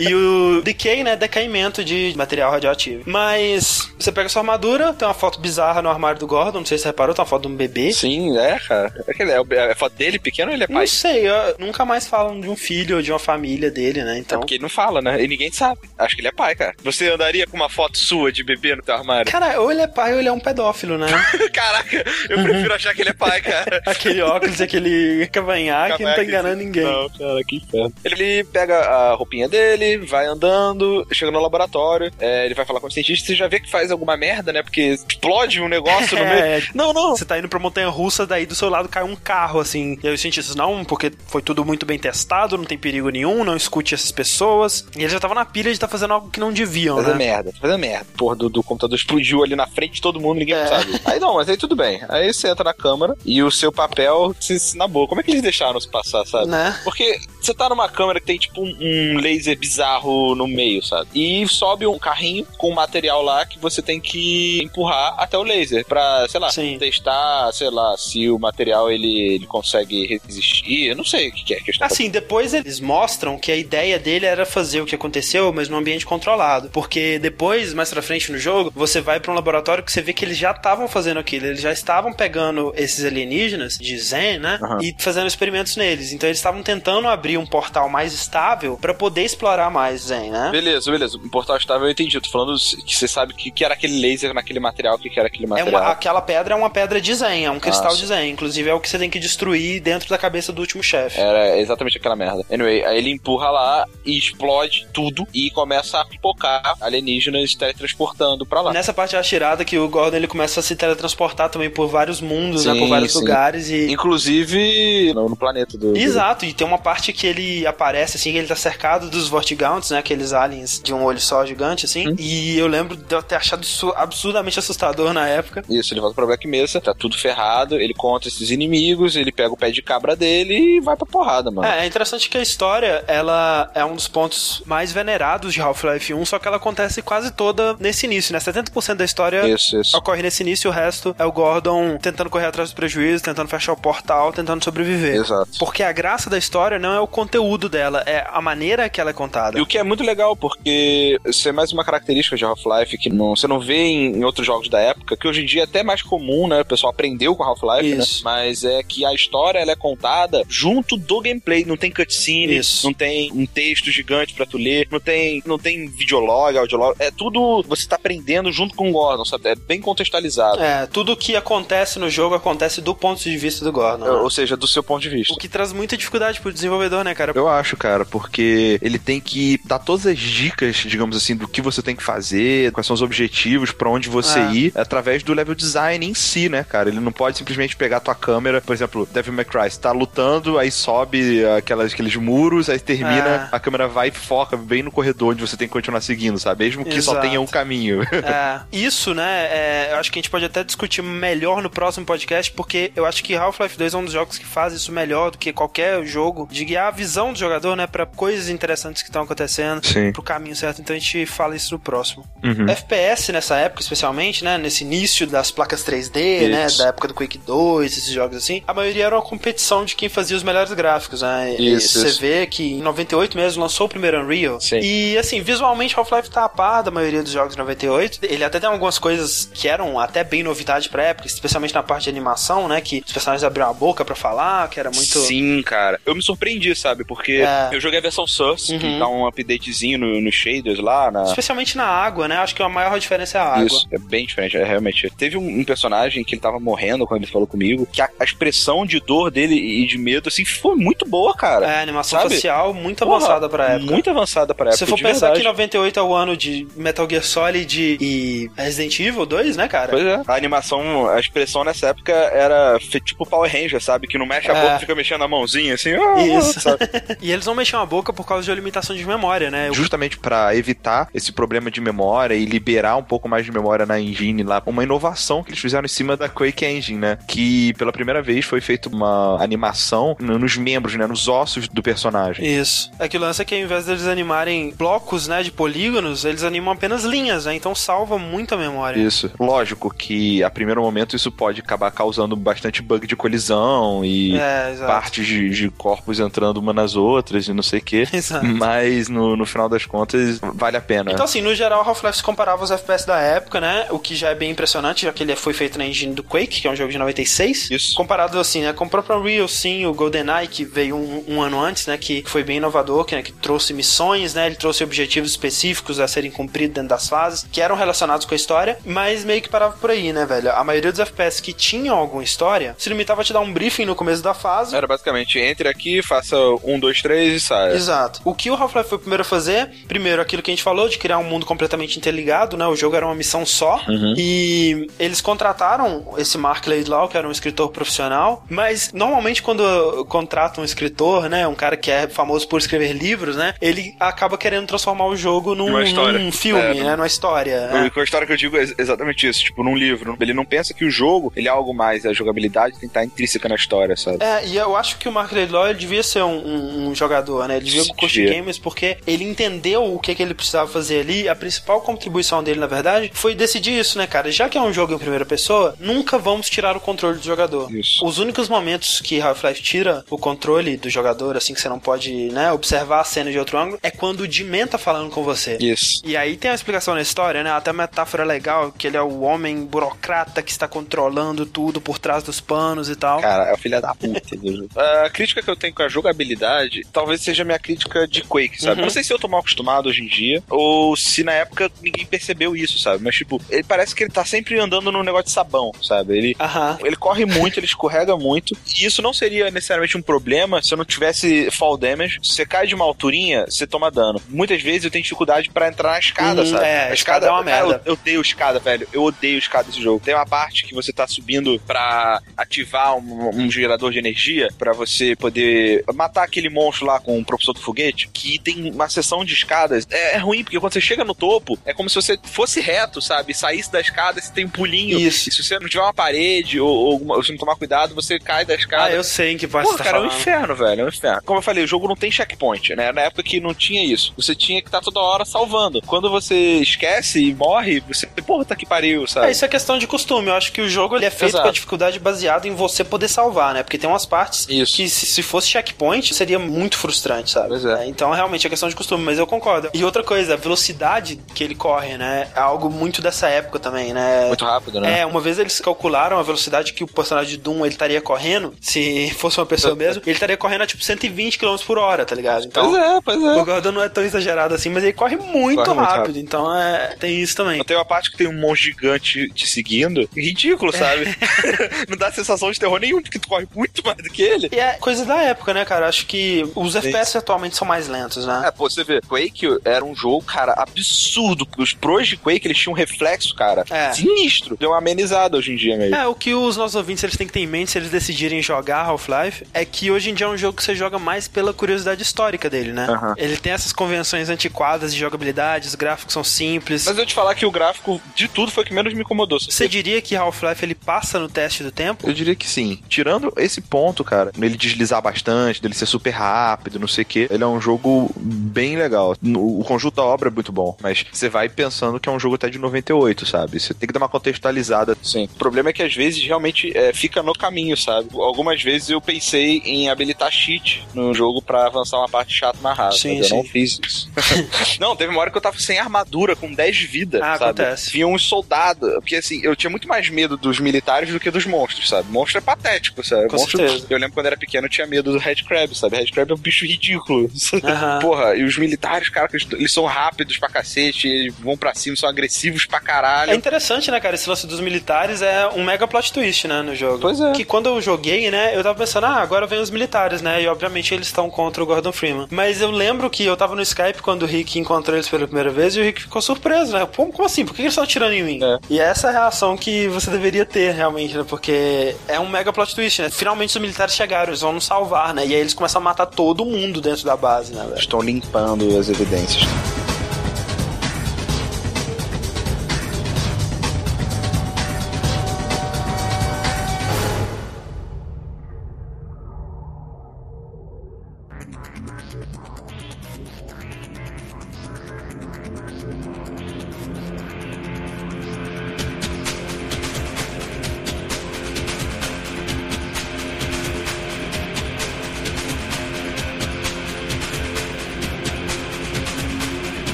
E 0.00 0.14
o 0.14 0.62
decay, 0.62 1.02
né? 1.02 1.16
Decaimento 1.16 1.84
de 1.84 2.14
material 2.16 2.50
radioativo. 2.50 3.02
Mas 3.06 3.92
você 3.98 4.12
pega 4.12 4.28
sua 4.28 4.42
armadura, 4.42 4.92
tem 4.92 5.06
uma 5.06 5.14
foto 5.14 5.40
bizarra 5.40 5.82
no 5.82 5.88
armário 5.88 6.18
do 6.18 6.26
Gordon, 6.26 6.58
não 6.58 6.66
sei 6.66 6.78
se 6.78 6.82
você 6.82 6.88
reparou, 6.88 7.14
tem 7.14 7.22
uma 7.22 7.28
foto 7.28 7.42
de 7.42 7.48
um 7.48 7.56
bebê. 7.56 7.92
Sim, 7.92 8.36
é, 8.38 8.58
cara. 8.58 8.83
É, 9.06 9.10
aquele- 9.10 9.30
é, 9.32 9.40
o- 9.40 9.46
é 9.50 9.74
foto 9.74 9.94
dele 9.96 10.18
pequeno 10.18 10.48
ou 10.50 10.54
ele 10.56 10.64
é 10.64 10.66
pai? 10.66 10.76
Não 10.76 10.86
sei, 10.86 11.28
eu- 11.28 11.56
nunca 11.58 11.84
mais 11.84 12.06
falam 12.06 12.40
de 12.40 12.48
um 12.48 12.56
filho 12.56 12.96
ou 12.96 13.02
de 13.02 13.10
uma 13.12 13.18
família 13.18 13.70
dele, 13.70 14.02
né? 14.04 14.16
É 14.16 14.18
Então. 14.18 14.40
porque 14.40 14.54
ele 14.54 14.62
não 14.62 14.68
fala, 14.68 15.00
né? 15.00 15.22
E 15.22 15.28
ninguém 15.28 15.50
sabe. 15.52 15.80
Acho 15.98 16.14
que 16.14 16.20
ele 16.20 16.28
é 16.28 16.32
pai, 16.32 16.54
cara. 16.54 16.74
Você 16.82 17.08
andaria 17.10 17.46
com 17.46 17.56
uma 17.56 17.68
foto 17.68 17.98
sua 17.98 18.32
de 18.32 18.42
bebê 18.44 18.74
no 18.74 18.82
teu 18.82 18.94
armário? 18.94 19.30
Cara, 19.30 19.60
ou 19.60 19.70
ele 19.70 19.82
é 19.82 19.86
pai 19.86 20.12
ou 20.12 20.18
ele 20.20 20.28
é 20.28 20.32
um 20.32 20.40
pedófilo, 20.40 20.98
né? 20.98 21.06
Caraca, 21.52 22.04
eu 22.30 22.42
prefiro 22.42 22.74
achar 22.74 22.94
que 22.94 23.02
ele 23.02 23.10
é 23.10 23.14
pai, 23.14 23.40
cara. 23.40 23.82
aquele 23.86 24.20
óculos, 24.22 24.60
aquele 24.60 25.26
cavanhaque, 25.32 26.02
não 26.02 26.14
tá 26.14 26.24
enganando 26.24 26.56
ninguém. 26.56 26.84
Não, 26.84 27.08
cara, 27.10 27.40
que 27.46 27.56
inferno. 27.56 27.92
Ele 28.04 28.44
pega 28.44 28.78
a 28.80 29.14
roupinha 29.14 29.48
dele, 29.48 29.98
vai 29.98 30.26
andando, 30.26 31.06
chega 31.12 31.30
no 31.30 31.40
laboratório, 31.40 32.12
é, 32.18 32.44
ele 32.44 32.54
vai 32.54 32.64
falar 32.64 32.80
com 32.80 32.86
o 32.86 32.90
cientista, 32.90 33.26
você 33.26 33.34
já 33.34 33.46
vê 33.48 33.60
que 33.60 33.70
faz 33.70 33.90
alguma 33.90 34.16
merda, 34.16 34.52
né? 34.52 34.62
Porque 34.62 34.80
explode 34.82 35.60
um 35.60 35.68
negócio 35.68 36.16
no 36.18 36.24
É. 36.24 36.42
meio. 36.58 36.64
Não, 36.74 36.92
não. 36.92 37.16
Você 37.16 37.24
tá 37.24 37.38
indo 37.38 37.48
pra 37.48 37.58
montanha 37.58 37.88
russa, 37.88 38.26
daí 38.26 38.46
do 38.46 38.54
seu 38.54 38.68
lado 38.74 38.88
cai 38.88 39.02
um 39.02 39.16
carro, 39.16 39.60
assim. 39.60 39.98
E 40.02 40.08
aí 40.08 40.14
os 40.14 40.20
cientistas, 40.20 40.54
não, 40.54 40.84
porque 40.84 41.12
foi 41.26 41.40
tudo 41.42 41.64
muito 41.64 41.86
bem 41.86 41.98
testado, 41.98 42.56
não 42.58 42.64
tem 42.64 42.76
perigo 42.78 43.08
nenhum, 43.10 43.44
não 43.44 43.56
escute 43.56 43.94
essas 43.94 44.10
pessoas. 44.12 44.84
E 44.96 45.00
eles 45.00 45.10
já 45.10 45.18
estavam 45.18 45.34
na 45.34 45.44
pilha 45.44 45.70
de 45.70 45.76
estar 45.76 45.88
fazendo 45.88 46.14
algo 46.14 46.30
que 46.30 46.40
não 46.40 46.52
deviam, 46.52 46.96
Fazendo 46.96 47.12
né? 47.18 47.18
merda, 47.26 47.52
tá 47.52 47.58
fazendo 47.60 47.78
merda. 47.78 48.06
Porra, 48.16 48.36
do, 48.36 48.48
do 48.48 48.62
computador 48.62 48.96
explodiu 48.96 49.42
ali 49.42 49.54
na 49.56 49.66
frente 49.66 49.94
de 49.94 50.00
todo 50.02 50.20
mundo, 50.20 50.38
ninguém 50.38 50.54
É. 50.56 50.66
sabe. 50.66 51.00
Aí 51.04 51.18
não, 51.20 51.34
mas 51.34 51.48
aí 51.48 51.56
tudo 51.56 51.74
bem. 51.76 52.00
Aí 52.08 52.32
você 52.32 52.48
entra 52.48 52.64
na 52.64 52.74
câmara 52.74 53.16
e 53.24 53.42
o 53.42 53.50
seu 53.50 53.72
papel 53.72 54.34
se, 54.40 54.58
se 54.58 54.76
na 54.76 54.86
boa. 54.88 55.06
Como 55.08 55.20
é 55.20 55.24
que 55.24 55.30
eles 55.30 55.42
deixaram 55.42 55.78
isso 55.78 55.88
passar, 55.90 56.24
sabe? 56.26 56.46
Né? 56.48 56.78
Porque 56.84 57.20
você 57.40 57.52
tá 57.54 57.68
numa 57.68 57.88
câmera 57.88 58.20
que 58.20 58.26
tem 58.26 58.38
tipo 58.38 58.60
um, 58.62 58.74
um 58.80 59.18
laser 59.20 59.58
bizarro 59.58 60.34
no 60.34 60.46
meio, 60.48 60.82
sabe? 60.82 61.08
E 61.14 61.46
sobe 61.48 61.86
um 61.86 61.98
carrinho 61.98 62.46
com 62.58 62.72
material 62.72 63.22
lá 63.22 63.44
que 63.46 63.58
você 63.58 63.82
tem 63.82 64.00
que 64.00 64.60
empurrar 64.62 65.14
até 65.18 65.36
o 65.38 65.42
laser 65.42 65.84
pra, 65.86 66.26
sei 66.28 66.40
lá, 66.40 66.50
Sim. 66.50 66.78
testar, 66.78 67.52
sei 67.52 67.70
lá, 67.70 67.96
se 67.96 68.28
o 68.30 68.38
material 68.38 68.53
ele, 68.62 69.34
ele 69.34 69.46
consegue 69.46 70.18
resistir. 70.26 70.88
Eu 70.88 70.96
não 70.96 71.04
sei 71.04 71.28
o 71.28 71.32
que 71.32 71.44
que 71.44 71.54
é 71.54 71.58
a 71.58 71.62
questão. 71.62 71.86
Assim, 71.86 72.08
depois 72.08 72.54
eles 72.54 72.80
mostram 72.80 73.38
que 73.38 73.50
a 73.52 73.56
ideia 73.56 73.98
dele 73.98 74.26
era 74.26 74.46
fazer 74.46 74.80
o 74.80 74.86
que 74.86 74.94
aconteceu, 74.94 75.52
mas 75.52 75.68
num 75.68 75.76
ambiente 75.76 76.06
controlado. 76.06 76.68
Porque 76.70 77.18
depois, 77.18 77.74
mais 77.74 77.90
pra 77.90 78.02
frente 78.02 78.30
no 78.32 78.38
jogo, 78.38 78.72
você 78.74 79.00
vai 79.00 79.20
pra 79.20 79.32
um 79.32 79.34
laboratório 79.34 79.82
que 79.84 79.92
você 79.92 80.02
vê 80.02 80.12
que 80.12 80.24
eles 80.24 80.36
já 80.36 80.52
estavam 80.52 80.88
fazendo 80.88 81.18
aquilo. 81.18 81.46
Eles 81.46 81.60
já 81.60 81.72
estavam 81.72 82.12
pegando 82.12 82.72
esses 82.76 83.04
alienígenas 83.04 83.76
de 83.78 83.98
Zen, 83.98 84.38
né? 84.38 84.58
Aham. 84.62 84.78
E 84.82 84.94
fazendo 84.98 85.26
experimentos 85.26 85.76
neles. 85.76 86.12
Então 86.12 86.28
eles 86.28 86.38
estavam 86.38 86.62
tentando 86.62 87.08
abrir 87.08 87.38
um 87.38 87.46
portal 87.46 87.88
mais 87.88 88.12
estável 88.12 88.78
pra 88.80 88.94
poder 88.94 89.24
explorar 89.24 89.70
mais 89.70 90.02
Zen, 90.02 90.30
né? 90.30 90.50
Beleza, 90.50 90.90
beleza. 90.90 91.16
O 91.16 91.28
portal 91.28 91.56
estável 91.56 91.86
eu 91.86 91.90
entendi. 91.92 92.16
Eu 92.16 92.20
tô 92.22 92.30
falando 92.30 92.54
que 92.86 92.96
você 92.96 93.08
sabe 93.08 93.34
que, 93.34 93.50
que 93.50 93.64
era 93.64 93.74
aquele 93.74 94.00
laser 94.00 94.32
naquele 94.34 94.60
material, 94.60 94.94
o 94.96 94.98
que, 94.98 95.10
que 95.10 95.18
era 95.18 95.28
aquele 95.28 95.44
É 95.44 95.48
material. 95.48 95.82
uma, 95.82 95.90
aquela 95.90 96.20
pedra 96.20 96.54
é 96.54 96.56
uma 96.56 96.70
pedra 96.70 97.00
de 97.00 97.14
Zen, 97.14 97.44
é 97.46 97.50
um 97.50 97.60
cristal 97.60 97.92
sim. 97.92 98.00
de 98.00 98.06
Zen. 98.06 98.36
Inclusive 98.44 98.68
é 98.68 98.74
o 98.74 98.80
que 98.80 98.88
você 98.90 98.98
tem 98.98 99.08
que 99.08 99.18
destruir 99.18 99.80
dentro 99.80 100.06
da 100.10 100.18
cabeça 100.18 100.52
do 100.52 100.60
último 100.60 100.82
chefe. 100.82 101.18
Era 101.18 101.58
exatamente 101.58 101.96
aquela 101.96 102.14
merda. 102.14 102.44
Anyway, 102.52 102.84
aí 102.84 102.98
ele 102.98 103.10
empurra 103.10 103.48
lá 103.50 103.86
e 104.04 104.18
explode 104.18 104.86
tudo 104.92 105.26
e 105.32 105.50
começa 105.50 105.98
a 105.98 106.04
pipocar 106.04 106.76
alienígenas 106.80 107.54
teletransportando 107.54 108.44
pra 108.44 108.60
lá. 108.60 108.72
Nessa 108.72 108.92
parte 108.92 109.14
eu 109.14 109.20
acho 109.20 109.34
irada 109.34 109.64
que 109.64 109.78
o 109.78 109.88
Gordon 109.88 110.18
ele 110.18 110.26
começa 110.26 110.60
a 110.60 110.62
se 110.62 110.76
teletransportar 110.76 111.48
também 111.48 111.70
por 111.70 111.88
vários 111.88 112.20
mundos, 112.20 112.66
né? 112.66 112.74
Sim, 112.74 112.80
Por 112.80 112.88
vários 112.88 113.12
sim. 113.12 113.18
lugares 113.20 113.70
e. 113.70 113.90
Inclusive 113.90 115.12
no, 115.14 115.28
no 115.28 115.36
planeta 115.36 115.78
do. 115.78 115.92
do- 115.92 115.98
Exato, 115.98 116.44
e 116.44 116.52
tem 116.52 116.66
uma 116.66 116.78
parte 116.78 117.12
que 117.12 117.26
ele 117.26 117.66
aparece 117.66 118.16
assim, 118.18 118.32
que 118.32 118.38
ele 118.38 118.46
tá 118.46 118.56
cercado 118.56 119.08
dos 119.08 119.28
Vortigaunts, 119.28 119.90
né? 119.90 119.98
Aqueles 119.98 120.32
aliens 120.34 120.80
de 120.82 120.92
um 120.92 121.02
olho 121.02 121.20
só 121.20 121.44
gigante, 121.46 121.86
assim. 121.86 122.08
Hum. 122.08 122.16
E 122.18 122.58
eu 122.58 122.66
lembro 122.66 122.96
de 122.96 123.14
eu 123.14 123.22
ter 123.22 123.36
achado 123.36 123.62
isso 123.62 123.92
absurdamente 123.96 124.58
assustador 124.58 125.12
na 125.12 125.26
época. 125.28 125.62
Isso, 125.70 125.94
ele 125.94 126.00
volta 126.00 126.14
pra 126.14 126.26
Black 126.26 126.46
Mesa, 126.46 126.80
tá 126.80 126.92
tudo 126.94 127.16
ferrado, 127.16 127.76
ele 127.80 127.94
conta 127.94 128.28
esses 128.34 128.50
inimigos, 128.50 129.16
ele 129.16 129.32
pega 129.32 129.52
o 129.52 129.56
pé 129.56 129.70
de 129.70 129.82
cabra 129.82 130.16
dele 130.16 130.76
e 130.76 130.80
vai 130.80 130.96
pra 130.96 131.06
porrada, 131.06 131.50
mano. 131.50 131.66
É, 131.66 131.84
é 131.84 131.86
interessante 131.86 132.28
que 132.28 132.38
a 132.38 132.42
história, 132.42 133.04
ela 133.06 133.70
é 133.74 133.84
um 133.84 133.94
dos 133.94 134.08
pontos 134.08 134.62
mais 134.66 134.92
venerados 134.92 135.52
de 135.52 135.60
Half-Life 135.60 136.12
1, 136.12 136.24
só 136.24 136.38
que 136.38 136.48
ela 136.48 136.56
acontece 136.56 137.02
quase 137.02 137.32
toda 137.32 137.76
nesse 137.78 138.06
início, 138.06 138.32
né? 138.32 138.38
70% 138.38 138.94
da 138.94 139.04
história 139.04 139.46
Isso, 139.48 139.80
isso. 139.80 139.96
ocorre 139.96 140.22
nesse 140.22 140.42
início, 140.42 140.70
o 140.70 140.72
resto 140.72 141.14
é 141.18 141.24
o 141.24 141.32
Gordon 141.32 141.98
tentando 141.98 142.30
correr 142.30 142.46
atrás 142.46 142.70
dos 142.70 142.74
prejuízos, 142.74 143.22
tentando 143.22 143.48
fechar 143.48 143.72
o 143.72 143.76
portal, 143.76 144.32
tentando 144.32 144.62
sobreviver. 144.62 145.16
Exato. 145.16 145.50
Porque 145.58 145.82
a 145.82 145.92
graça 145.92 146.28
da 146.28 146.38
história 146.38 146.78
não 146.78 146.92
é 146.92 147.00
o 147.00 147.06
conteúdo 147.06 147.68
dela, 147.68 148.02
é 148.06 148.26
a 148.28 148.40
maneira 148.40 148.88
que 148.88 149.00
ela 149.00 149.10
é 149.10 149.14
contada. 149.14 149.58
E 149.58 149.62
o 149.62 149.66
que 149.66 149.78
é 149.78 149.82
muito 149.82 150.02
legal, 150.02 150.36
porque 150.36 151.18
isso 151.24 151.48
é 151.48 151.52
mais 151.52 151.72
uma 151.72 151.84
característica 151.84 152.36
de 152.36 152.44
Half-Life 152.44 152.98
que 152.98 153.10
não, 153.10 153.36
você 153.36 153.46
não 153.46 153.60
vê 153.60 153.76
em, 153.76 154.16
em 154.16 154.24
outros 154.24 154.46
jogos 154.46 154.68
da 154.68 154.78
época, 154.80 155.16
que 155.16 155.26
hoje 155.26 155.42
em 155.42 155.46
dia 155.46 155.62
é 155.62 155.64
até 155.64 155.82
mais 155.82 156.02
comum, 156.02 156.48
né? 156.48 156.60
O 156.60 156.64
pessoal 156.64 156.92
aprendeu 156.92 157.34
com 157.34 157.42
Half-Life, 157.42 157.94
né? 157.94 158.04
Mas 158.24 158.64
é 158.64 158.82
que 158.82 159.04
a 159.04 159.12
história 159.12 159.58
ela 159.58 159.72
é 159.72 159.76
contada 159.76 160.42
junto 160.48 160.96
do 160.96 161.20
gameplay. 161.20 161.64
Não 161.64 161.76
tem 161.76 161.90
cutscene, 161.90 162.56
Isso. 162.58 162.86
não 162.86 162.94
tem 162.94 163.30
um 163.32 163.44
texto 163.46 163.90
gigante 163.90 164.32
pra 164.34 164.46
tu 164.46 164.56
ler, 164.56 164.88
não 164.90 164.98
tem, 164.98 165.42
não 165.46 165.58
tem 165.58 165.86
videolog, 165.86 166.56
audiolog. 166.56 166.96
É 166.98 167.10
tudo 167.10 167.62
você 167.68 167.86
tá 167.86 167.96
aprendendo 167.96 168.50
junto 168.50 168.74
com 168.74 168.88
o 168.88 168.92
Gordon, 168.92 169.24
sabe? 169.24 169.48
É 169.50 169.54
bem 169.54 169.80
contextualizado. 169.80 170.60
É, 170.62 170.86
tudo 170.86 171.16
que 171.16 171.36
acontece 171.36 171.98
no 171.98 172.08
jogo 172.08 172.34
acontece 172.34 172.80
do 172.80 172.94
ponto 172.94 173.22
de 173.22 173.36
vista 173.36 173.64
do 173.64 173.70
Gordon. 173.72 174.04
né? 174.04 174.10
Ou 174.10 174.30
seja, 174.30 174.56
do 174.56 174.66
seu 174.66 174.82
ponto 174.82 175.02
de 175.02 175.08
vista. 175.10 175.34
O 175.34 175.36
que 175.36 175.48
traz 175.48 175.72
muita 175.72 175.96
dificuldade 175.96 176.40
pro 176.40 176.52
desenvolvedor, 176.52 177.04
né, 177.04 177.14
cara? 177.14 177.32
Eu 177.34 177.48
acho, 177.48 177.76
cara, 177.76 178.04
porque 178.04 178.78
ele 178.80 178.98
tem 178.98 179.20
que 179.20 179.60
dar 179.64 179.78
todas 179.78 180.06
as 180.06 180.18
dicas, 180.18 180.76
digamos 180.76 181.16
assim, 181.16 181.36
do 181.36 181.46
que 181.46 181.60
você 181.60 181.82
tem 181.82 181.94
que 181.94 182.02
fazer, 182.02 182.72
quais 182.72 182.86
são 182.86 182.94
os 182.94 183.02
objetivos, 183.02 183.70
pra 183.72 183.90
onde 183.90 184.08
você 184.08 184.38
É. 184.40 184.52
ir, 184.52 184.72
através 184.74 185.22
do 185.22 185.34
level 185.34 185.54
design 185.54 186.06
em 186.06 186.14
si, 186.14 186.48
né, 186.48 186.64
cara? 186.64 186.88
Ele 186.88 187.00
não 187.00 187.12
pode 187.12 187.36
simplesmente 187.38 187.76
pegar 187.76 187.98
a 187.98 188.00
tua 188.00 188.13
câmera, 188.14 188.60
por 188.60 188.72
exemplo, 188.72 189.08
Devil 189.12 189.32
May 189.32 189.44
Cry, 189.44 189.70
você 189.70 189.80
tá 189.80 189.92
lutando, 189.92 190.58
aí 190.58 190.70
sobe 190.70 191.44
aquelas, 191.46 191.92
aqueles 191.92 192.16
muros, 192.16 192.68
aí 192.70 192.78
termina, 192.78 193.48
É. 193.52 193.56
a 193.56 193.60
câmera 193.60 193.88
vai 193.88 194.08
e 194.08 194.10
foca 194.10 194.56
bem 194.56 194.82
no 194.82 194.90
corredor 194.90 195.32
onde 195.32 195.40
você 195.40 195.56
tem 195.56 195.66
que 195.68 195.72
continuar 195.72 196.00
seguindo, 196.00 196.38
sabe? 196.38 196.64
Mesmo 196.64 196.84
que 196.84 197.00
só 197.02 197.12
Exato. 197.12 197.26
tenha 197.26 197.40
um 197.40 197.46
caminho. 197.46 198.02
É, 198.24 198.60
isso, 198.72 199.12
né, 199.14 199.46
é, 199.50 199.88
eu 199.92 199.96
acho 199.98 200.10
que 200.10 200.18
a 200.18 200.22
gente 200.22 200.30
pode 200.30 200.44
até 200.44 200.64
discutir 200.64 201.02
melhor 201.02 201.62
no 201.62 201.68
próximo 201.70 202.06
podcast, 202.06 202.50
porque 202.52 202.90
eu 202.96 203.04
acho 203.04 203.22
que 203.22 203.34
Half-Life 203.34 203.76
2 203.76 203.94
é 203.94 203.96
um 203.98 204.04
dos 204.04 204.12
jogos 204.12 204.38
que 204.38 204.46
faz 204.46 204.72
isso 204.72 204.90
melhor 204.90 205.30
do 205.30 205.38
que 205.38 205.52
qualquer 205.52 206.04
jogo, 206.06 206.48
de 206.50 206.64
guiar 206.64 206.88
a 206.88 206.90
visão 206.90 207.32
do 207.32 207.38
jogador, 207.38 207.76
né, 207.76 207.86
pra 207.86 208.06
coisas 208.06 208.48
interessantes 208.48 209.02
que 209.02 209.08
estão 209.08 209.22
acontecendo, 209.22 209.84
Sim. 209.86 210.10
pro 210.12 210.22
caminho 210.22 210.56
certo, 210.56 210.80
então 210.80 210.94
a 210.96 210.98
gente 210.98 211.26
fala 211.26 211.54
isso 211.56 211.74
no 211.74 211.78
próximo. 211.80 212.24
Uhum. 212.42 212.66
FPS 212.68 213.30
nessa 213.32 213.56
época, 213.56 213.82
especialmente, 213.82 214.42
né, 214.44 214.56
nesse 214.58 214.84
início 214.84 215.26
das 215.26 215.50
placas 215.50 215.84
3D, 215.84 216.48
né, 216.48 216.66
Isso. 216.66 216.78
da 216.78 216.88
época 216.88 217.08
do 217.08 217.14
Quake 217.14 217.38
2, 217.38 217.96
desses 218.04 218.12
jogos 218.14 218.36
assim, 218.36 218.62
a 218.66 218.74
maioria 218.74 219.06
era 219.06 219.16
uma 219.16 219.22
competição 219.22 219.84
de 219.84 219.94
quem 219.96 220.08
fazia 220.08 220.36
os 220.36 220.42
melhores 220.42 220.72
gráficos, 220.72 221.22
né? 221.22 221.54
Isso, 221.58 222.00
Você 222.00 222.08
isso. 222.08 222.20
vê 222.20 222.46
que 222.46 222.74
em 222.74 222.82
98 222.82 223.36
mesmo 223.36 223.62
lançou 223.62 223.86
o 223.86 223.88
primeiro 223.88 224.20
Unreal. 224.22 224.60
Sim. 224.60 224.78
E 224.82 225.16
assim, 225.18 225.40
visualmente 225.40 225.94
Half-Life 225.98 226.30
tá 226.30 226.44
a 226.44 226.48
par 226.48 226.82
da 226.82 226.90
maioria 226.90 227.22
dos 227.22 227.32
jogos 227.32 227.52
de 227.52 227.58
98. 227.58 228.18
Ele 228.22 228.44
até 228.44 228.60
tem 228.60 228.68
algumas 228.68 228.98
coisas 228.98 229.48
que 229.52 229.68
eram 229.68 229.98
até 229.98 230.22
bem 230.22 230.42
novidade 230.42 230.88
pra 230.88 231.02
época, 231.04 231.26
especialmente 231.28 231.74
na 231.74 231.82
parte 231.82 232.04
de 232.04 232.10
animação, 232.10 232.68
né? 232.68 232.80
Que 232.80 233.02
os 233.04 233.12
personagens 233.12 233.44
abriam 233.44 233.68
a 233.68 233.72
boca 233.72 234.04
pra 234.04 234.14
falar, 234.14 234.68
que 234.68 234.78
era 234.78 234.90
muito. 234.90 235.18
Sim, 235.20 235.62
cara. 235.62 235.98
Eu 236.04 236.14
me 236.14 236.22
surpreendi, 236.22 236.74
sabe? 236.74 237.04
Porque 237.04 237.42
É. 237.44 237.70
eu 237.72 237.80
joguei 237.80 237.98
a 237.98 238.02
versão 238.02 238.26
Source, 238.26 238.76
que 238.78 238.86
Uhum. 238.86 238.98
dá 238.98 239.08
um 239.08 239.26
updatezinho 239.26 239.98
no- 239.98 240.20
nos 240.20 240.34
shaders 240.34 240.78
lá, 240.78 241.10
na... 241.10 241.24
Especialmente 241.24 241.76
na 241.76 241.84
água, 241.86 242.28
né? 242.28 242.36
Acho 242.36 242.54
que 242.54 242.62
a 242.62 242.68
maior 242.68 242.98
diferença 242.98 243.38
é 243.38 243.40
a 243.40 243.44
água. 243.44 243.66
Isso, 243.66 243.86
é 243.90 243.98
bem 243.98 244.26
diferente, 244.26 244.56
é, 244.56 244.64
realmente. 244.64 245.10
Teve 245.16 245.36
um, 245.36 245.60
um 245.60 245.64
personagem 245.64 246.24
que 246.24 246.34
ele 246.34 246.40
tava 246.40 246.58
morrendo 246.60 247.06
quando 247.06 247.22
ele 247.22 247.30
falou 247.30 247.46
comigo, 247.46 247.86
que 247.94 248.02
a, 248.02 248.08
a 248.18 248.24
expressão 248.24 248.84
de 248.84 248.98
dor 249.00 249.30
dele 249.30 249.54
e 249.54 249.86
de 249.86 249.96
medo, 249.98 250.28
assim, 250.28 250.44
foi 250.44 250.74
muito 250.74 251.06
boa, 251.06 251.34
cara. 251.34 251.66
É, 251.66 251.82
animação 251.82 252.20
Sabe? 252.20 252.34
facial 252.34 252.74
muito 252.74 253.04
Porra, 253.04 253.16
avançada 253.16 253.48
pra 253.48 253.64
época. 253.72 253.92
Muito 253.92 254.10
avançada 254.10 254.54
pra 254.54 254.66
época. 254.70 254.78
Se 254.78 254.86
for 254.86 254.96
pensar 254.98 255.26
verdade. 255.28 255.40
que 255.40 255.44
98 255.46 255.98
é 255.98 256.02
o 256.02 256.14
ano 256.14 256.36
de 256.36 256.66
Metal 256.76 257.06
Gear 257.08 257.22
Solid 257.22 257.98
e 258.00 258.50
Resident 258.56 258.98
Evil 259.00 259.24
2, 259.26 259.56
né, 259.56 259.68
cara? 259.68 259.90
Pois 259.90 260.04
é. 260.04 260.20
A 260.26 260.34
animação, 260.34 261.08
a 261.08 261.20
expressão 261.20 261.62
nessa 261.64 261.88
época 261.88 262.12
era 262.12 262.78
tipo 263.04 263.24
Power 263.26 263.50
Ranger, 263.50 263.80
sabe? 263.82 264.06
Que 264.06 264.18
não 264.18 264.26
mexe 264.26 264.50
a 264.50 264.54
É. 264.56 264.62
boca, 264.62 264.78
fica 264.80 264.94
mexendo 264.94 265.22
a 265.24 265.28
mãozinha, 265.28 265.74
assim. 265.74 265.92
ah, 265.94 266.20
Isso. 266.26 266.60
sabe? 266.60 266.78
E 267.20 267.30
eles 267.32 267.46
não 267.46 267.54
mexiam 267.54 267.80
a 267.80 267.86
boca 267.86 268.12
por 268.12 268.26
causa 268.26 268.44
de 268.44 268.54
limitação 268.54 268.94
de 268.96 269.04
memória, 269.06 269.50
né? 269.50 269.68
Justamente 269.72 270.18
pra 270.18 270.54
evitar 270.56 271.08
esse 271.14 271.32
problema 271.32 271.70
de 271.70 271.80
memória 271.80 272.34
e 272.34 272.44
liberar 272.44 272.96
um 272.96 273.02
pouco 273.02 273.28
mais 273.28 273.44
de 273.44 273.52
memória 273.52 273.86
na 273.86 274.00
engine 274.00 274.42
lá, 274.42 274.62
uma 274.66 274.82
inovação 274.82 275.42
que 275.42 275.50
eles 275.50 275.60
fizeram 275.60 275.84
em 275.84 275.88
cima 275.88 276.16
da 276.16 276.28
Quake 276.28 276.64
Engine, 276.64 276.98
né? 276.98 277.18
Que 277.28 277.72
pela 277.84 277.92
primeira 277.92 278.22
vez 278.22 278.44
foi 278.46 278.60
feita 278.62 278.88
uma 278.88 279.36
animação 279.42 280.16
no- 280.18 280.38
nos 280.38 280.56
membros, 280.56 280.94
né? 280.96 281.06
Nos 281.06 281.28
ossos 281.28 281.68
do 281.68 281.82
personagem. 281.82 282.44
Isso. 282.46 282.90
É 282.98 283.06
que 283.08 283.16
o 283.16 283.20
lance 283.20 283.42
é 283.42 283.44
que 283.44 283.54
ao 283.54 283.60
invés 283.60 283.84
deles 283.84 284.06
animarem 284.06 284.72
blocos, 284.76 285.28
né, 285.28 285.42
de 285.42 285.50
polígonos, 285.52 286.24
eles 286.24 286.42
animam 286.42 286.72
apenas 286.72 287.04
linhas, 287.04 287.44
né? 287.44 287.54
Então 287.54 287.74
salva 287.74 288.18
muito 288.18 288.54
a 288.54 288.56
memória. 288.58 288.98
Isso. 288.98 289.30
Lógico 289.38 289.92
que 289.92 290.42
a 290.42 290.48
primeiro 290.50 290.80
momento 290.80 291.14
isso 291.14 291.30
pode 291.30 291.60
acabar 291.60 291.90
causando 291.90 292.34
bastante 292.34 292.80
bug 292.80 293.06
de 293.06 293.14
colisão 293.14 294.02
e 294.04 294.36
É, 294.38 294.74
partes 294.86 295.26
de, 295.26 295.50
de 295.50 295.70
corpos 295.70 296.18
entrando 296.20 296.56
uma 296.56 296.72
nas 296.72 296.96
outras 296.96 297.46
e 297.48 297.52
não 297.52 297.62
sei 297.62 297.80
o 297.80 297.82
quê. 297.82 298.08
Exato. 298.12 298.46
Mas 298.46 299.08
no, 299.10 299.36
no 299.36 299.44
final 299.44 299.68
das 299.68 299.84
contas 299.84 300.38
vale 300.54 300.76
a 300.78 300.80
pena. 300.80 301.12
Então, 301.12 301.24
assim, 301.26 301.42
no 301.42 301.54
geral, 301.54 301.82
Half-Life 301.86 302.16
se 302.18 302.22
comparava 302.22 302.62
aos 302.62 302.70
FPS 302.70 303.06
da 303.06 303.18
época, 303.20 303.60
né? 303.60 303.86
O 303.90 303.98
que 303.98 304.14
já 304.16 304.30
é 304.30 304.34
bem 304.34 304.50
impressionante, 304.50 305.02
já 305.04 305.12
que 305.12 305.22
ele 305.22 305.36
foi 305.36 305.52
feito 305.52 305.76
na 305.78 305.84
engine 305.86 306.14
do 306.14 306.22
Quake, 306.22 306.62
que 306.62 306.66
é 306.68 306.70
um 306.70 306.76
jogo 306.76 306.90
de 306.90 306.96
96. 306.98 307.63
Isso. 307.70 307.94
Comparado, 307.94 308.38
assim, 308.38 308.62
né? 308.62 308.72
Com 308.72 308.84
o 308.84 308.88
próprio 308.88 309.18
Unreal, 309.18 309.48
sim, 309.48 309.86
o 309.86 309.94
GoldenEye, 309.94 310.48
que 310.48 310.64
veio 310.64 310.96
um, 310.96 311.24
um 311.28 311.42
ano 311.42 311.60
antes, 311.60 311.86
né? 311.86 311.96
Que 311.96 312.22
foi 312.26 312.42
bem 312.42 312.56
inovador, 312.58 313.04
que, 313.04 313.14
né, 313.14 313.22
que 313.22 313.32
trouxe 313.32 313.72
missões, 313.72 314.34
né? 314.34 314.46
Ele 314.46 314.56
trouxe 314.56 314.82
objetivos 314.84 315.30
específicos 315.30 316.00
a 316.00 316.08
serem 316.08 316.30
cumpridos 316.30 316.74
dentro 316.74 316.90
das 316.90 317.08
fases, 317.08 317.46
que 317.50 317.60
eram 317.60 317.76
relacionados 317.76 318.26
com 318.26 318.34
a 318.34 318.36
história, 318.36 318.78
mas 318.84 319.24
meio 319.24 319.42
que 319.42 319.48
parava 319.48 319.76
por 319.76 319.90
aí, 319.90 320.12
né, 320.12 320.26
velho? 320.26 320.52
A 320.52 320.64
maioria 320.64 320.90
dos 320.90 321.00
FPS 321.00 321.40
que 321.40 321.52
tinham 321.52 321.96
alguma 321.96 322.22
história 322.22 322.74
se 322.78 322.88
limitava 322.88 323.20
a 323.22 323.24
te 323.24 323.32
dar 323.32 323.40
um 323.40 323.52
briefing 323.52 323.84
no 323.84 323.94
começo 323.94 324.22
da 324.22 324.34
fase. 324.34 324.74
Era 324.74 324.86
basicamente, 324.86 325.38
entre 325.38 325.68
aqui, 325.68 326.02
faça 326.02 326.36
um, 326.64 326.78
dois, 326.78 327.02
três 327.02 327.34
e 327.34 327.40
saia. 327.40 327.74
Exato. 327.74 328.20
O 328.24 328.34
que 328.34 328.50
o 328.50 328.54
Half-Life 328.54 328.88
foi 328.88 328.98
o 328.98 329.00
primeiro 329.00 329.22
a 329.22 329.24
fazer, 329.24 329.70
primeiro 329.86 330.20
aquilo 330.20 330.42
que 330.42 330.50
a 330.50 330.54
gente 330.54 330.62
falou, 330.62 330.88
de 330.88 330.98
criar 330.98 331.18
um 331.18 331.24
mundo 331.24 331.46
completamente 331.46 331.98
interligado, 331.98 332.56
né? 332.56 332.66
O 332.66 332.76
jogo 332.76 332.96
era 332.96 333.06
uma 333.06 333.14
missão 333.14 333.44
só. 333.46 333.80
E 334.16 334.88
eles 334.98 335.20
contrataram 335.20 336.14
esse 336.16 336.36
Mark 336.38 336.66
Laidlaw, 336.66 337.08
que 337.08 337.16
era 337.16 337.26
um 337.26 337.30
escritor 337.30 337.53
profissional, 337.68 338.44
mas 338.48 338.92
normalmente 338.92 339.42
quando 339.42 340.04
contratam 340.08 340.62
um 340.62 340.64
escritor, 340.64 341.28
né? 341.28 341.46
Um 341.46 341.54
cara 341.54 341.76
que 341.76 341.90
é 341.90 342.08
famoso 342.08 342.46
por 342.48 342.58
escrever 342.58 342.92
livros, 342.92 343.36
né? 343.36 343.54
Ele 343.60 343.94
acaba 344.00 344.36
querendo 344.36 344.66
transformar 344.66 345.06
o 345.06 345.16
jogo 345.16 345.54
num, 345.54 345.70
num 346.18 346.32
filme, 346.32 346.60
É, 346.78 346.84
né? 346.84 346.96
Numa 346.96 347.06
história. 347.06 347.68
né? 347.68 347.90
Com 347.90 348.00
a 348.00 348.04
história 348.04 348.26
que 348.26 348.32
eu 348.32 348.36
digo 348.36 348.56
é 348.56 348.62
exatamente 348.78 349.26
isso, 349.28 349.40
tipo, 349.40 349.62
num 349.62 349.76
livro. 349.76 350.16
Ele 350.20 350.32
não 350.34 350.44
pensa 350.44 350.72
que 350.74 350.84
o 350.84 350.90
jogo, 350.90 351.32
ele 351.36 351.48
é 351.48 351.50
algo 351.50 351.72
mais, 351.74 352.04
a 352.06 352.12
jogabilidade 352.12 352.72
tem 352.72 352.80
que 352.80 352.86
estar 352.86 353.04
intrínseca 353.04 353.48
na 353.48 353.54
história, 353.54 353.96
sabe? 353.96 354.18
É, 354.22 354.46
e 354.46 354.56
eu 354.56 354.76
acho 354.76 354.98
que 354.98 355.08
o 355.08 355.12
Mark 355.12 355.32
ele 355.32 355.74
devia 355.74 356.02
ser 356.02 356.22
um, 356.22 356.36
um- 356.38 356.88
um 356.88 356.94
jogador, 356.94 357.46
né? 357.48 357.56
Ele 357.56 357.64
devia 357.66 357.84
curtir 357.94 358.26
games 358.28 358.58
porque 358.58 358.98
ele 359.06 359.24
entendeu 359.24 359.84
o 359.94 359.98
que, 359.98 360.14
que 360.14 360.22
ele 360.22 360.34
precisava 360.34 360.70
fazer 360.70 361.00
ali. 361.00 361.28
A 361.28 361.34
principal 361.34 361.80
contribuição 361.80 362.42
dele, 362.42 362.60
na 362.60 362.66
verdade, 362.66 363.10
foi 363.14 363.34
decidir 363.34 363.78
isso, 363.78 363.98
né, 363.98 364.06
cara? 364.06 364.30
Já 364.30 364.48
que 364.48 364.56
é 364.58 364.60
um 364.60 364.72
jogo 364.72 364.94
em 364.94 364.98
primeira 364.98 365.24
pessoa, 365.24 365.74
nunca 365.78 366.18
vamos 366.18 366.48
tirar 366.48 366.76
o 366.76 366.80
controle 366.80 367.18
do 367.18 367.24
jogador. 367.24 367.43
Isso. 367.70 368.04
Os 368.04 368.18
únicos 368.18 368.48
momentos 368.48 369.00
que 369.00 369.20
Half-Life 369.20 369.62
tira 369.62 370.04
o 370.10 370.18
controle 370.18 370.76
do 370.76 370.88
jogador, 370.88 371.36
assim, 371.36 371.54
que 371.54 371.60
você 371.60 371.68
não 371.68 371.78
pode, 371.78 372.12
né, 372.30 372.52
observar 372.52 373.00
a 373.00 373.04
cena 373.04 373.30
de 373.30 373.38
outro 373.38 373.58
ângulo, 373.58 373.78
é 373.82 373.90
quando 373.90 374.20
o 374.20 374.28
Dimen 374.28 374.66
tá 374.66 374.78
falando 374.78 375.10
com 375.10 375.22
você. 375.22 375.56
Isso. 375.60 376.02
E 376.04 376.16
aí 376.16 376.36
tem 376.36 376.50
a 376.50 376.54
explicação 376.54 376.94
na 376.94 377.02
história, 377.02 377.42
né? 377.42 377.50
Até 377.50 377.70
a 377.70 377.74
metáfora 377.74 378.24
legal, 378.24 378.72
que 378.72 378.86
ele 378.86 378.96
é 378.96 379.02
o 379.02 379.20
homem 379.20 379.64
burocrata 379.64 380.42
que 380.42 380.50
está 380.50 380.66
controlando 380.68 381.46
tudo 381.46 381.80
por 381.80 381.98
trás 381.98 382.22
dos 382.22 382.40
panos 382.40 382.88
e 382.88 382.96
tal. 382.96 383.20
Cara, 383.20 383.50
é 383.50 383.52
o 383.52 383.58
filho 383.58 383.80
da 383.80 383.94
puta 383.94 384.36
do 384.36 384.56
jogo. 384.56 384.68
A 385.04 385.10
crítica 385.10 385.42
que 385.42 385.50
eu 385.50 385.56
tenho 385.56 385.74
com 385.74 385.82
a 385.82 385.88
jogabilidade 385.88 386.82
talvez 386.92 387.20
seja 387.20 387.42
a 387.42 387.46
minha 387.46 387.58
crítica 387.58 388.06
de 388.06 388.22
Quake, 388.22 388.60
sabe? 388.60 388.80
Uhum. 388.80 388.86
Não 388.86 388.90
sei 388.90 389.02
se 389.02 389.12
eu 389.12 389.18
tô 389.18 389.28
mal 389.28 389.40
acostumado 389.40 389.88
hoje 389.88 390.02
em 390.02 390.06
dia, 390.06 390.42
ou 390.48 390.96
se 390.96 391.22
na 391.22 391.32
época 391.32 391.70
ninguém 391.82 392.06
percebeu 392.06 392.56
isso, 392.56 392.78
sabe? 392.78 393.02
Mas, 393.02 393.14
tipo, 393.16 393.40
ele 393.50 393.62
parece 393.62 393.94
que 393.94 394.02
ele 394.02 394.10
tá 394.10 394.24
sempre 394.24 394.58
andando 394.58 394.90
num 394.90 395.02
negócio 395.02 395.26
de 395.26 395.32
sabão, 395.32 395.72
sabe? 395.82 396.16
Ele, 396.16 396.36
Aham. 396.40 396.78
ele 396.84 396.96
corre 396.96 397.24
muito, 397.38 397.58
ele 397.58 397.66
escorrega 397.66 398.16
muito, 398.16 398.56
e 398.78 398.84
isso 398.86 399.00
não 399.02 399.12
seria 399.12 399.50
necessariamente 399.50 399.96
um 399.96 400.02
problema 400.02 400.62
se 400.62 400.72
eu 400.72 400.78
não 400.78 400.84
tivesse 400.84 401.50
fall 401.50 401.76
damage. 401.76 402.18
Se 402.22 402.34
você 402.34 402.46
cai 402.46 402.66
de 402.66 402.74
uma 402.74 402.84
alturinha, 402.84 403.44
você 403.48 403.66
toma 403.66 403.90
dano. 403.90 404.20
Muitas 404.28 404.62
vezes 404.62 404.84
eu 404.84 404.90
tenho 404.90 405.02
dificuldade 405.02 405.50
pra 405.50 405.68
entrar 405.68 405.92
na 405.92 405.98
escada, 405.98 406.42
Uhum, 406.42 406.50
sabe? 406.50 406.64
é, 406.64 406.88
a 406.90 406.94
escada 406.94 407.26
é 407.26 407.30
uma 407.30 407.44
cara, 407.44 407.66
merda. 407.66 407.82
Eu, 407.84 407.92
eu 407.92 407.98
odeio 408.00 408.20
escada, 408.20 408.58
velho. 408.58 408.88
Eu 408.92 409.02
odeio 409.02 409.38
escada 409.38 409.64
desse 409.68 409.82
jogo. 409.82 410.00
Tem 410.04 410.14
uma 410.14 410.26
parte 410.26 410.64
que 410.64 410.74
você 410.74 410.92
tá 410.92 411.06
subindo 411.06 411.60
pra 411.66 412.20
ativar 412.36 412.96
um, 412.96 413.28
um 413.30 413.50
gerador 413.50 413.90
de 413.92 413.98
energia 413.98 414.48
pra 414.58 414.72
você 414.72 415.14
poder 415.16 415.84
matar 415.94 416.24
aquele 416.24 416.48
monstro 416.48 416.86
lá 416.86 417.00
com 417.00 417.18
o 417.18 417.24
propulsor 417.24 417.54
do 417.54 417.60
foguete, 417.60 418.08
que 418.12 418.38
tem 418.38 418.70
uma 418.70 418.88
seção 418.88 419.24
de 419.24 419.32
escadas. 419.34 419.86
É, 419.90 420.14
é 420.14 420.18
ruim, 420.18 420.42
porque 420.44 420.58
quando 420.60 420.72
você 420.72 420.80
chega 420.80 421.04
no 421.04 421.14
topo, 421.14 421.58
é 421.64 421.72
como 421.72 421.88
se 421.88 421.94
você 421.96 422.18
fosse 422.24 422.60
reto, 422.60 423.00
sabe? 423.00 423.34
Saísse 423.34 423.70
da 423.70 423.80
escada, 423.80 424.20
você 424.20 424.32
tem 424.32 424.44
um 424.44 424.48
pulinho. 424.50 424.98
Isso. 424.98 425.28
E 425.28 425.32
se 425.32 425.42
você 425.42 425.58
não 425.58 425.68
tiver 425.68 425.82
uma 425.82 425.94
parede 425.94 426.60
ou, 426.60 427.02
ou 427.08 427.23
não 427.32 427.38
tomar 427.38 427.56
cuidado, 427.56 427.94
você 427.94 428.18
cai 428.18 428.44
da 428.44 428.54
escada. 428.54 428.84
Ah, 428.84 428.92
eu 428.92 429.04
sei 429.04 429.32
em 429.32 429.36
que 429.36 429.46
parte 429.46 429.70
Pô, 429.70 429.76
tá 429.76 429.84
cara, 429.84 429.98
é 429.98 430.00
um 430.00 430.04
falando. 430.04 430.20
inferno, 430.20 430.54
velho. 430.54 430.80
É 430.80 430.84
um 430.84 430.88
inferno. 430.88 431.22
Como 431.24 431.38
eu 431.38 431.42
falei, 431.42 431.64
o 431.64 431.66
jogo 431.66 431.88
não 431.88 431.96
tem 431.96 432.10
checkpoint, 432.10 432.74
né? 432.74 432.92
Na 432.92 433.02
época 433.02 433.22
que 433.22 433.40
não 433.40 433.54
tinha 433.54 433.84
isso. 433.84 434.12
Você 434.16 434.34
tinha 434.34 434.60
que 434.60 434.68
estar 434.68 434.80
toda 434.80 435.00
hora 435.00 435.24
salvando. 435.24 435.82
Quando 435.82 436.10
você 436.10 436.34
esquece 436.34 437.22
e 437.22 437.34
morre, 437.34 437.80
você. 437.80 438.06
Porra, 438.06 438.44
tá 438.44 438.56
que 438.56 438.66
pariu, 438.66 439.06
sabe? 439.06 439.28
É, 439.28 439.30
isso 439.30 439.44
é 439.44 439.48
questão 439.48 439.78
de 439.78 439.86
costume. 439.86 440.28
Eu 440.28 440.34
acho 440.34 440.52
que 440.52 440.60
o 440.60 440.68
jogo 440.68 440.96
ele 440.96 441.04
é 441.04 441.10
feito 441.10 441.32
Exato. 441.32 441.42
com 441.42 441.48
a 441.48 441.52
dificuldade 441.52 441.98
baseada 441.98 442.48
em 442.48 442.54
você 442.54 442.82
poder 442.84 443.08
salvar, 443.08 443.54
né? 443.54 443.62
Porque 443.62 443.78
tem 443.78 443.88
umas 443.88 444.06
partes 444.06 444.46
Isso. 444.48 444.76
que, 444.76 444.88
se, 444.88 445.06
se 445.06 445.22
fosse 445.22 445.48
checkpoint, 445.48 446.14
seria 446.14 446.38
muito 446.38 446.76
frustrante, 446.76 447.30
sabe? 447.30 447.48
Pois 447.48 447.64
é. 447.64 447.86
então, 447.86 448.10
realmente, 448.10 448.46
é 448.46 448.50
questão 448.50 448.68
de 448.68 448.74
costume, 448.74 449.04
mas 449.04 449.18
eu 449.18 449.26
concordo. 449.26 449.70
E 449.72 449.84
outra 449.84 450.02
coisa, 450.02 450.34
a 450.34 450.36
velocidade 450.36 451.16
que 451.34 451.44
ele 451.44 451.54
corre, 451.54 451.96
né? 451.96 452.28
É 452.34 452.40
algo 452.40 452.70
muito 452.70 453.00
dessa 453.02 453.28
época 453.28 453.58
também, 453.58 453.92
né? 453.92 454.26
Muito 454.28 454.44
rápido, 454.44 454.80
né? 454.80 455.00
É, 455.00 455.06
uma 455.06 455.20
vez 455.20 455.38
eles 455.38 455.60
calcularam 455.60 456.18
a 456.18 456.22
velocidade 456.22 456.72
que 456.72 456.84
o 456.84 456.86
personagem 456.86 457.13
de 457.22 457.36
Doom 457.36 457.60
ele 457.64 457.74
estaria 457.74 458.00
correndo, 458.00 458.54
se 458.60 459.10
fosse 459.18 459.38
uma 459.38 459.46
pessoa 459.46 459.74
mesmo, 459.74 460.02
ele 460.04 460.12
estaria 460.12 460.36
correndo 460.36 460.62
a 460.62 460.66
tipo 460.66 460.82
120 460.82 461.38
km 461.38 461.56
por 461.66 461.78
hora, 461.78 462.04
tá 462.04 462.14
ligado? 462.14 462.46
Então, 462.46 462.70
Pois 462.70 462.82
é, 462.82 463.00
pois 463.04 463.22
é. 463.22 463.40
o 463.40 463.44
Gordon 463.44 463.72
não 463.72 463.82
é 463.82 463.88
tão 463.88 464.04
exagerado 464.04 464.54
assim, 464.54 464.70
mas 464.70 464.82
ele 464.82 464.92
corre 464.92 465.16
muito, 465.16 465.56
Corre 465.62 465.68
muito 465.74 465.80
rápido, 465.80 465.98
rápido. 465.98 466.18
então 466.18 466.54
é, 466.58 466.96
tem 466.98 467.20
isso 467.20 467.36
também. 467.36 467.62
Tem 467.64 467.76
uma 467.76 467.84
parte 467.84 468.10
que 468.10 468.16
tem 468.16 468.26
um 468.26 468.32
monstro 468.40 468.70
gigante 468.70 469.28
te 469.34 469.46
seguindo. 469.46 470.08
Ridículo, 470.16 470.72
sabe? 470.76 471.04
É. 471.04 471.86
não 471.88 471.96
dá 471.96 472.10
sensação 472.12 472.50
de 472.50 472.58
terror 472.58 472.78
nenhum, 472.80 473.00
porque 473.02 473.18
tu 473.18 473.28
corre 473.28 473.46
muito 473.54 473.84
mais 473.84 473.96
do 473.98 474.04
que 474.10 474.22
ele. 474.22 474.48
E 474.52 474.58
é 474.58 474.74
coisa 474.74 475.04
da 475.04 475.20
época, 475.22 475.52
né, 475.54 475.64
cara? 475.64 475.86
Acho 475.88 476.06
que 476.06 476.44
os 476.54 476.74
FPS 476.76 477.16
atualmente 477.18 477.56
são 477.56 477.66
mais 477.66 477.88
lentos, 477.88 478.26
né? 478.26 478.42
É, 478.46 478.50
pô, 478.50 478.68
você 478.68 478.82
vê, 478.84 479.00
Quake 479.02 479.46
era 479.64 479.84
um 479.84 479.94
jogo, 479.94 480.22
cara, 480.24 480.52
absurdo. 480.56 481.46
Os 481.58 481.72
pros 481.72 482.08
de 482.08 482.16
Quake, 482.16 482.46
eles 482.46 482.58
tinham 482.58 482.72
um 482.72 482.76
reflexo, 482.76 483.34
cara, 483.34 483.64
É. 483.70 483.92
sinistro. 483.92 484.56
Deu 484.56 484.70
uma 484.70 484.78
amenizada 484.78 485.36
hoje 485.36 485.52
em 485.52 485.56
dia 485.56 485.76
mesmo. 485.76 485.94
É, 485.96 486.06
o 486.06 486.14
que 486.14 486.34
os 486.34 486.56
nossos 486.56 486.74
ouvintes 486.74 487.03
eles 487.04 487.16
têm 487.16 487.26
que 487.26 487.32
ter 487.32 487.40
em 487.40 487.46
mente 487.46 487.70
se 487.70 487.78
eles 487.78 487.90
decidirem 487.90 488.42
jogar 488.42 488.84
Half-Life 488.84 489.46
é 489.52 489.64
que 489.64 489.90
hoje 489.90 490.10
em 490.10 490.14
dia 490.14 490.26
é 490.26 490.28
um 490.28 490.36
jogo 490.36 490.56
que 490.56 490.62
você 490.62 490.74
joga 490.74 490.98
mais 490.98 491.26
pela 491.26 491.52
curiosidade 491.52 492.02
histórica 492.02 492.50
dele, 492.50 492.72
né? 492.72 492.86
Aham. 492.88 493.14
Ele 493.16 493.36
tem 493.36 493.52
essas 493.52 493.72
convenções 493.72 494.28
antiquadas 494.28 494.92
de 494.92 495.00
jogabilidade, 495.00 495.68
os 495.68 495.74
gráficos 495.74 496.12
são 496.12 496.22
simples. 496.22 496.86
Mas 496.86 496.98
eu 496.98 497.06
te 497.06 497.14
falar 497.14 497.34
que 497.34 497.46
o 497.46 497.50
gráfico 497.50 498.00
de 498.14 498.28
tudo 498.28 498.52
foi 498.52 498.64
o 498.64 498.66
que 498.66 498.74
menos 498.74 498.92
me 498.94 499.00
incomodou. 499.00 499.40
Você 499.40 499.66
diria 499.66 500.00
que 500.00 500.14
Half-Life 500.14 500.64
ele 500.64 500.74
passa 500.74 501.18
no 501.18 501.28
teste 501.28 501.62
do 501.62 501.72
tempo? 501.72 502.08
Eu 502.08 502.12
diria 502.12 502.34
que 502.34 502.48
sim. 502.48 502.80
Tirando 502.88 503.32
esse 503.36 503.60
ponto, 503.60 504.04
cara, 504.04 504.30
ele 504.40 504.56
deslizar 504.56 505.00
bastante, 505.02 505.60
dele 505.60 505.74
ser 505.74 505.86
super 505.86 506.10
rápido, 506.10 506.78
não 506.78 506.88
sei 506.88 507.02
o 507.02 507.06
quê, 507.06 507.28
ele 507.30 507.42
é 507.42 507.46
um 507.46 507.60
jogo 507.60 508.10
bem 508.16 508.76
legal. 508.76 509.16
O 509.24 509.64
o 509.64 509.66
conjunto 509.66 509.96
da 509.96 510.04
obra 510.04 510.28
é 510.28 510.32
muito 510.32 510.52
bom, 510.52 510.76
mas 510.82 511.04
você 511.10 511.28
vai 511.28 511.48
pensando 511.48 511.98
que 511.98 512.08
é 512.08 512.12
um 512.12 512.20
jogo 512.20 512.34
até 512.34 512.48
de 512.50 512.58
98, 512.58 513.26
sabe? 513.26 513.58
Você 513.58 513.72
tem 513.72 513.86
que 513.86 513.92
dar 513.92 514.00
uma 514.00 514.08
contextualizada. 514.08 514.96
Sim. 515.02 515.24
O 515.34 515.38
problema 515.38 515.70
é 515.70 515.72
que 515.72 515.82
às 515.82 515.94
vezes 515.94 516.22
realmente 516.22 516.76
é, 516.76 516.92
fica 516.94 517.22
no 517.22 517.32
caminho, 517.32 517.76
sabe? 517.76 518.08
Algumas 518.14 518.62
vezes 518.62 518.90
eu 518.90 519.00
pensei 519.00 519.58
em 519.64 519.88
habilitar 519.88 520.30
cheat 520.30 520.86
no 520.94 521.12
jogo 521.12 521.42
para 521.42 521.66
avançar 521.66 521.98
uma 521.98 522.08
parte 522.08 522.34
chata 522.34 522.58
mais 522.62 522.76
rápido. 522.76 522.98
Sim, 522.98 523.18
eu 523.18 523.24
sim. 523.24 523.36
não 523.36 523.44
fiz 523.44 523.80
isso. 523.84 524.10
não, 524.80 524.96
teve 524.96 525.10
uma 525.10 525.20
hora 525.20 525.30
que 525.30 525.36
eu 525.36 525.42
tava 525.42 525.58
sem 525.58 525.78
armadura, 525.78 526.36
com 526.36 526.52
10 526.52 526.78
vidas, 526.78 527.20
ah, 527.22 527.36
sabe? 527.38 527.62
Acontece. 527.62 527.90
Vinha 527.90 528.06
uns 528.06 528.26
soldados. 528.26 528.92
Porque 528.94 529.16
assim, 529.16 529.40
eu 529.42 529.54
tinha 529.56 529.70
muito 529.70 529.88
mais 529.88 530.08
medo 530.08 530.36
dos 530.36 530.60
militares 530.60 531.10
do 531.10 531.20
que 531.20 531.30
dos 531.30 531.46
monstros, 531.46 531.88
sabe? 531.88 532.10
Monstro 532.10 532.38
é 532.38 532.40
patético, 532.40 533.04
sabe? 533.04 533.28
Com 533.28 533.36
monstro, 533.36 533.58
certeza. 533.58 533.86
Eu 533.90 533.98
lembro 533.98 534.14
quando 534.14 534.26
era 534.26 534.36
pequeno 534.36 534.66
eu 534.66 534.70
tinha 534.70 534.86
medo 534.86 535.12
do 535.12 535.18
Red 535.18 535.36
Crab, 535.36 535.74
sabe? 535.76 535.96
Red 535.96 536.06
Crab 536.06 536.30
é 536.30 536.34
um 536.34 536.38
bicho 536.38 536.64
ridículo. 536.64 537.30
Porra, 538.00 538.36
e 538.36 538.44
os 538.44 538.56
militares, 538.56 539.08
cara, 539.08 539.28
eles 539.32 539.72
são 539.72 539.84
rápidos 539.84 540.38
pra 540.38 540.48
cacete, 540.48 541.08
eles 541.08 541.34
vão 541.38 541.56
pra 541.56 541.74
cima, 541.74 541.96
são 541.96 542.08
agressivos 542.08 542.66
pra 542.66 542.80
caralho. 542.80 543.32
É 543.32 543.34
interessante, 543.34 543.90
né, 543.90 544.00
cara? 544.00 544.14
Esse 544.14 544.28
lance 544.28 544.46
dos 544.46 544.60
militares 544.60 545.22
é 545.22 545.48
um 545.48 545.64
mega 545.64 545.86
plot 545.86 546.12
twist, 546.12 546.46
né, 546.46 546.62
no 546.62 546.73
jogo. 546.74 546.98
Pois 547.00 547.20
é. 547.20 547.32
Que 547.32 547.44
quando 547.44 547.66
eu 547.66 547.80
joguei, 547.80 548.30
né, 548.30 548.56
eu 548.56 548.62
tava 548.62 548.78
pensando, 548.78 549.04
ah, 549.04 549.16
agora 549.16 549.46
vem 549.46 549.60
os 549.60 549.70
militares, 549.70 550.22
né? 550.22 550.42
E 550.42 550.48
obviamente 550.48 550.94
eles 550.94 551.06
estão 551.06 551.30
contra 551.30 551.62
o 551.62 551.66
Gordon 551.66 551.92
Freeman. 551.92 552.26
Mas 552.30 552.60
eu 552.60 552.70
lembro 552.70 553.08
que 553.10 553.24
eu 553.24 553.36
tava 553.36 553.54
no 553.54 553.62
Skype 553.62 554.02
quando 554.02 554.22
o 554.22 554.26
Rick 554.26 554.58
encontrou 554.58 554.96
eles 554.96 555.08
pela 555.08 555.26
primeira 555.26 555.50
vez 555.50 555.76
e 555.76 555.80
o 555.80 555.82
Rick 555.82 556.02
ficou 556.02 556.20
surpreso, 556.20 556.72
né? 556.72 556.86
Como, 556.94 557.12
como 557.12 557.26
assim? 557.26 557.44
Por 557.44 557.54
que 557.54 557.62
eles 557.62 557.72
estão 557.72 557.84
atirando 557.84 558.12
em 558.12 558.22
mim? 558.22 558.40
É. 558.42 558.58
E 558.68 558.80
essa 558.80 559.08
é 559.08 559.10
a 559.10 559.12
reação 559.12 559.56
que 559.56 559.88
você 559.88 560.10
deveria 560.10 560.44
ter, 560.44 560.72
realmente, 560.74 561.16
né? 561.16 561.24
Porque 561.26 561.94
é 562.08 562.18
um 562.18 562.28
mega 562.28 562.52
plot 562.52 562.74
twist, 562.74 563.02
né? 563.02 563.10
Finalmente 563.10 563.50
os 563.50 563.60
militares 563.60 563.94
chegaram, 563.94 564.30
eles 564.30 564.40
vão 564.40 564.52
nos 564.52 564.64
salvar, 564.64 565.14
né? 565.14 565.26
E 565.26 565.34
aí 565.34 565.40
eles 565.40 565.54
começam 565.54 565.80
a 565.80 565.84
matar 565.84 566.06
todo 566.06 566.44
mundo 566.44 566.80
dentro 566.80 567.04
da 567.04 567.16
base, 567.16 567.52
né? 567.52 567.62
Velho? 567.64 567.78
Estão 567.78 568.00
limpando 568.00 568.78
as 568.78 568.88
evidências. 568.88 569.44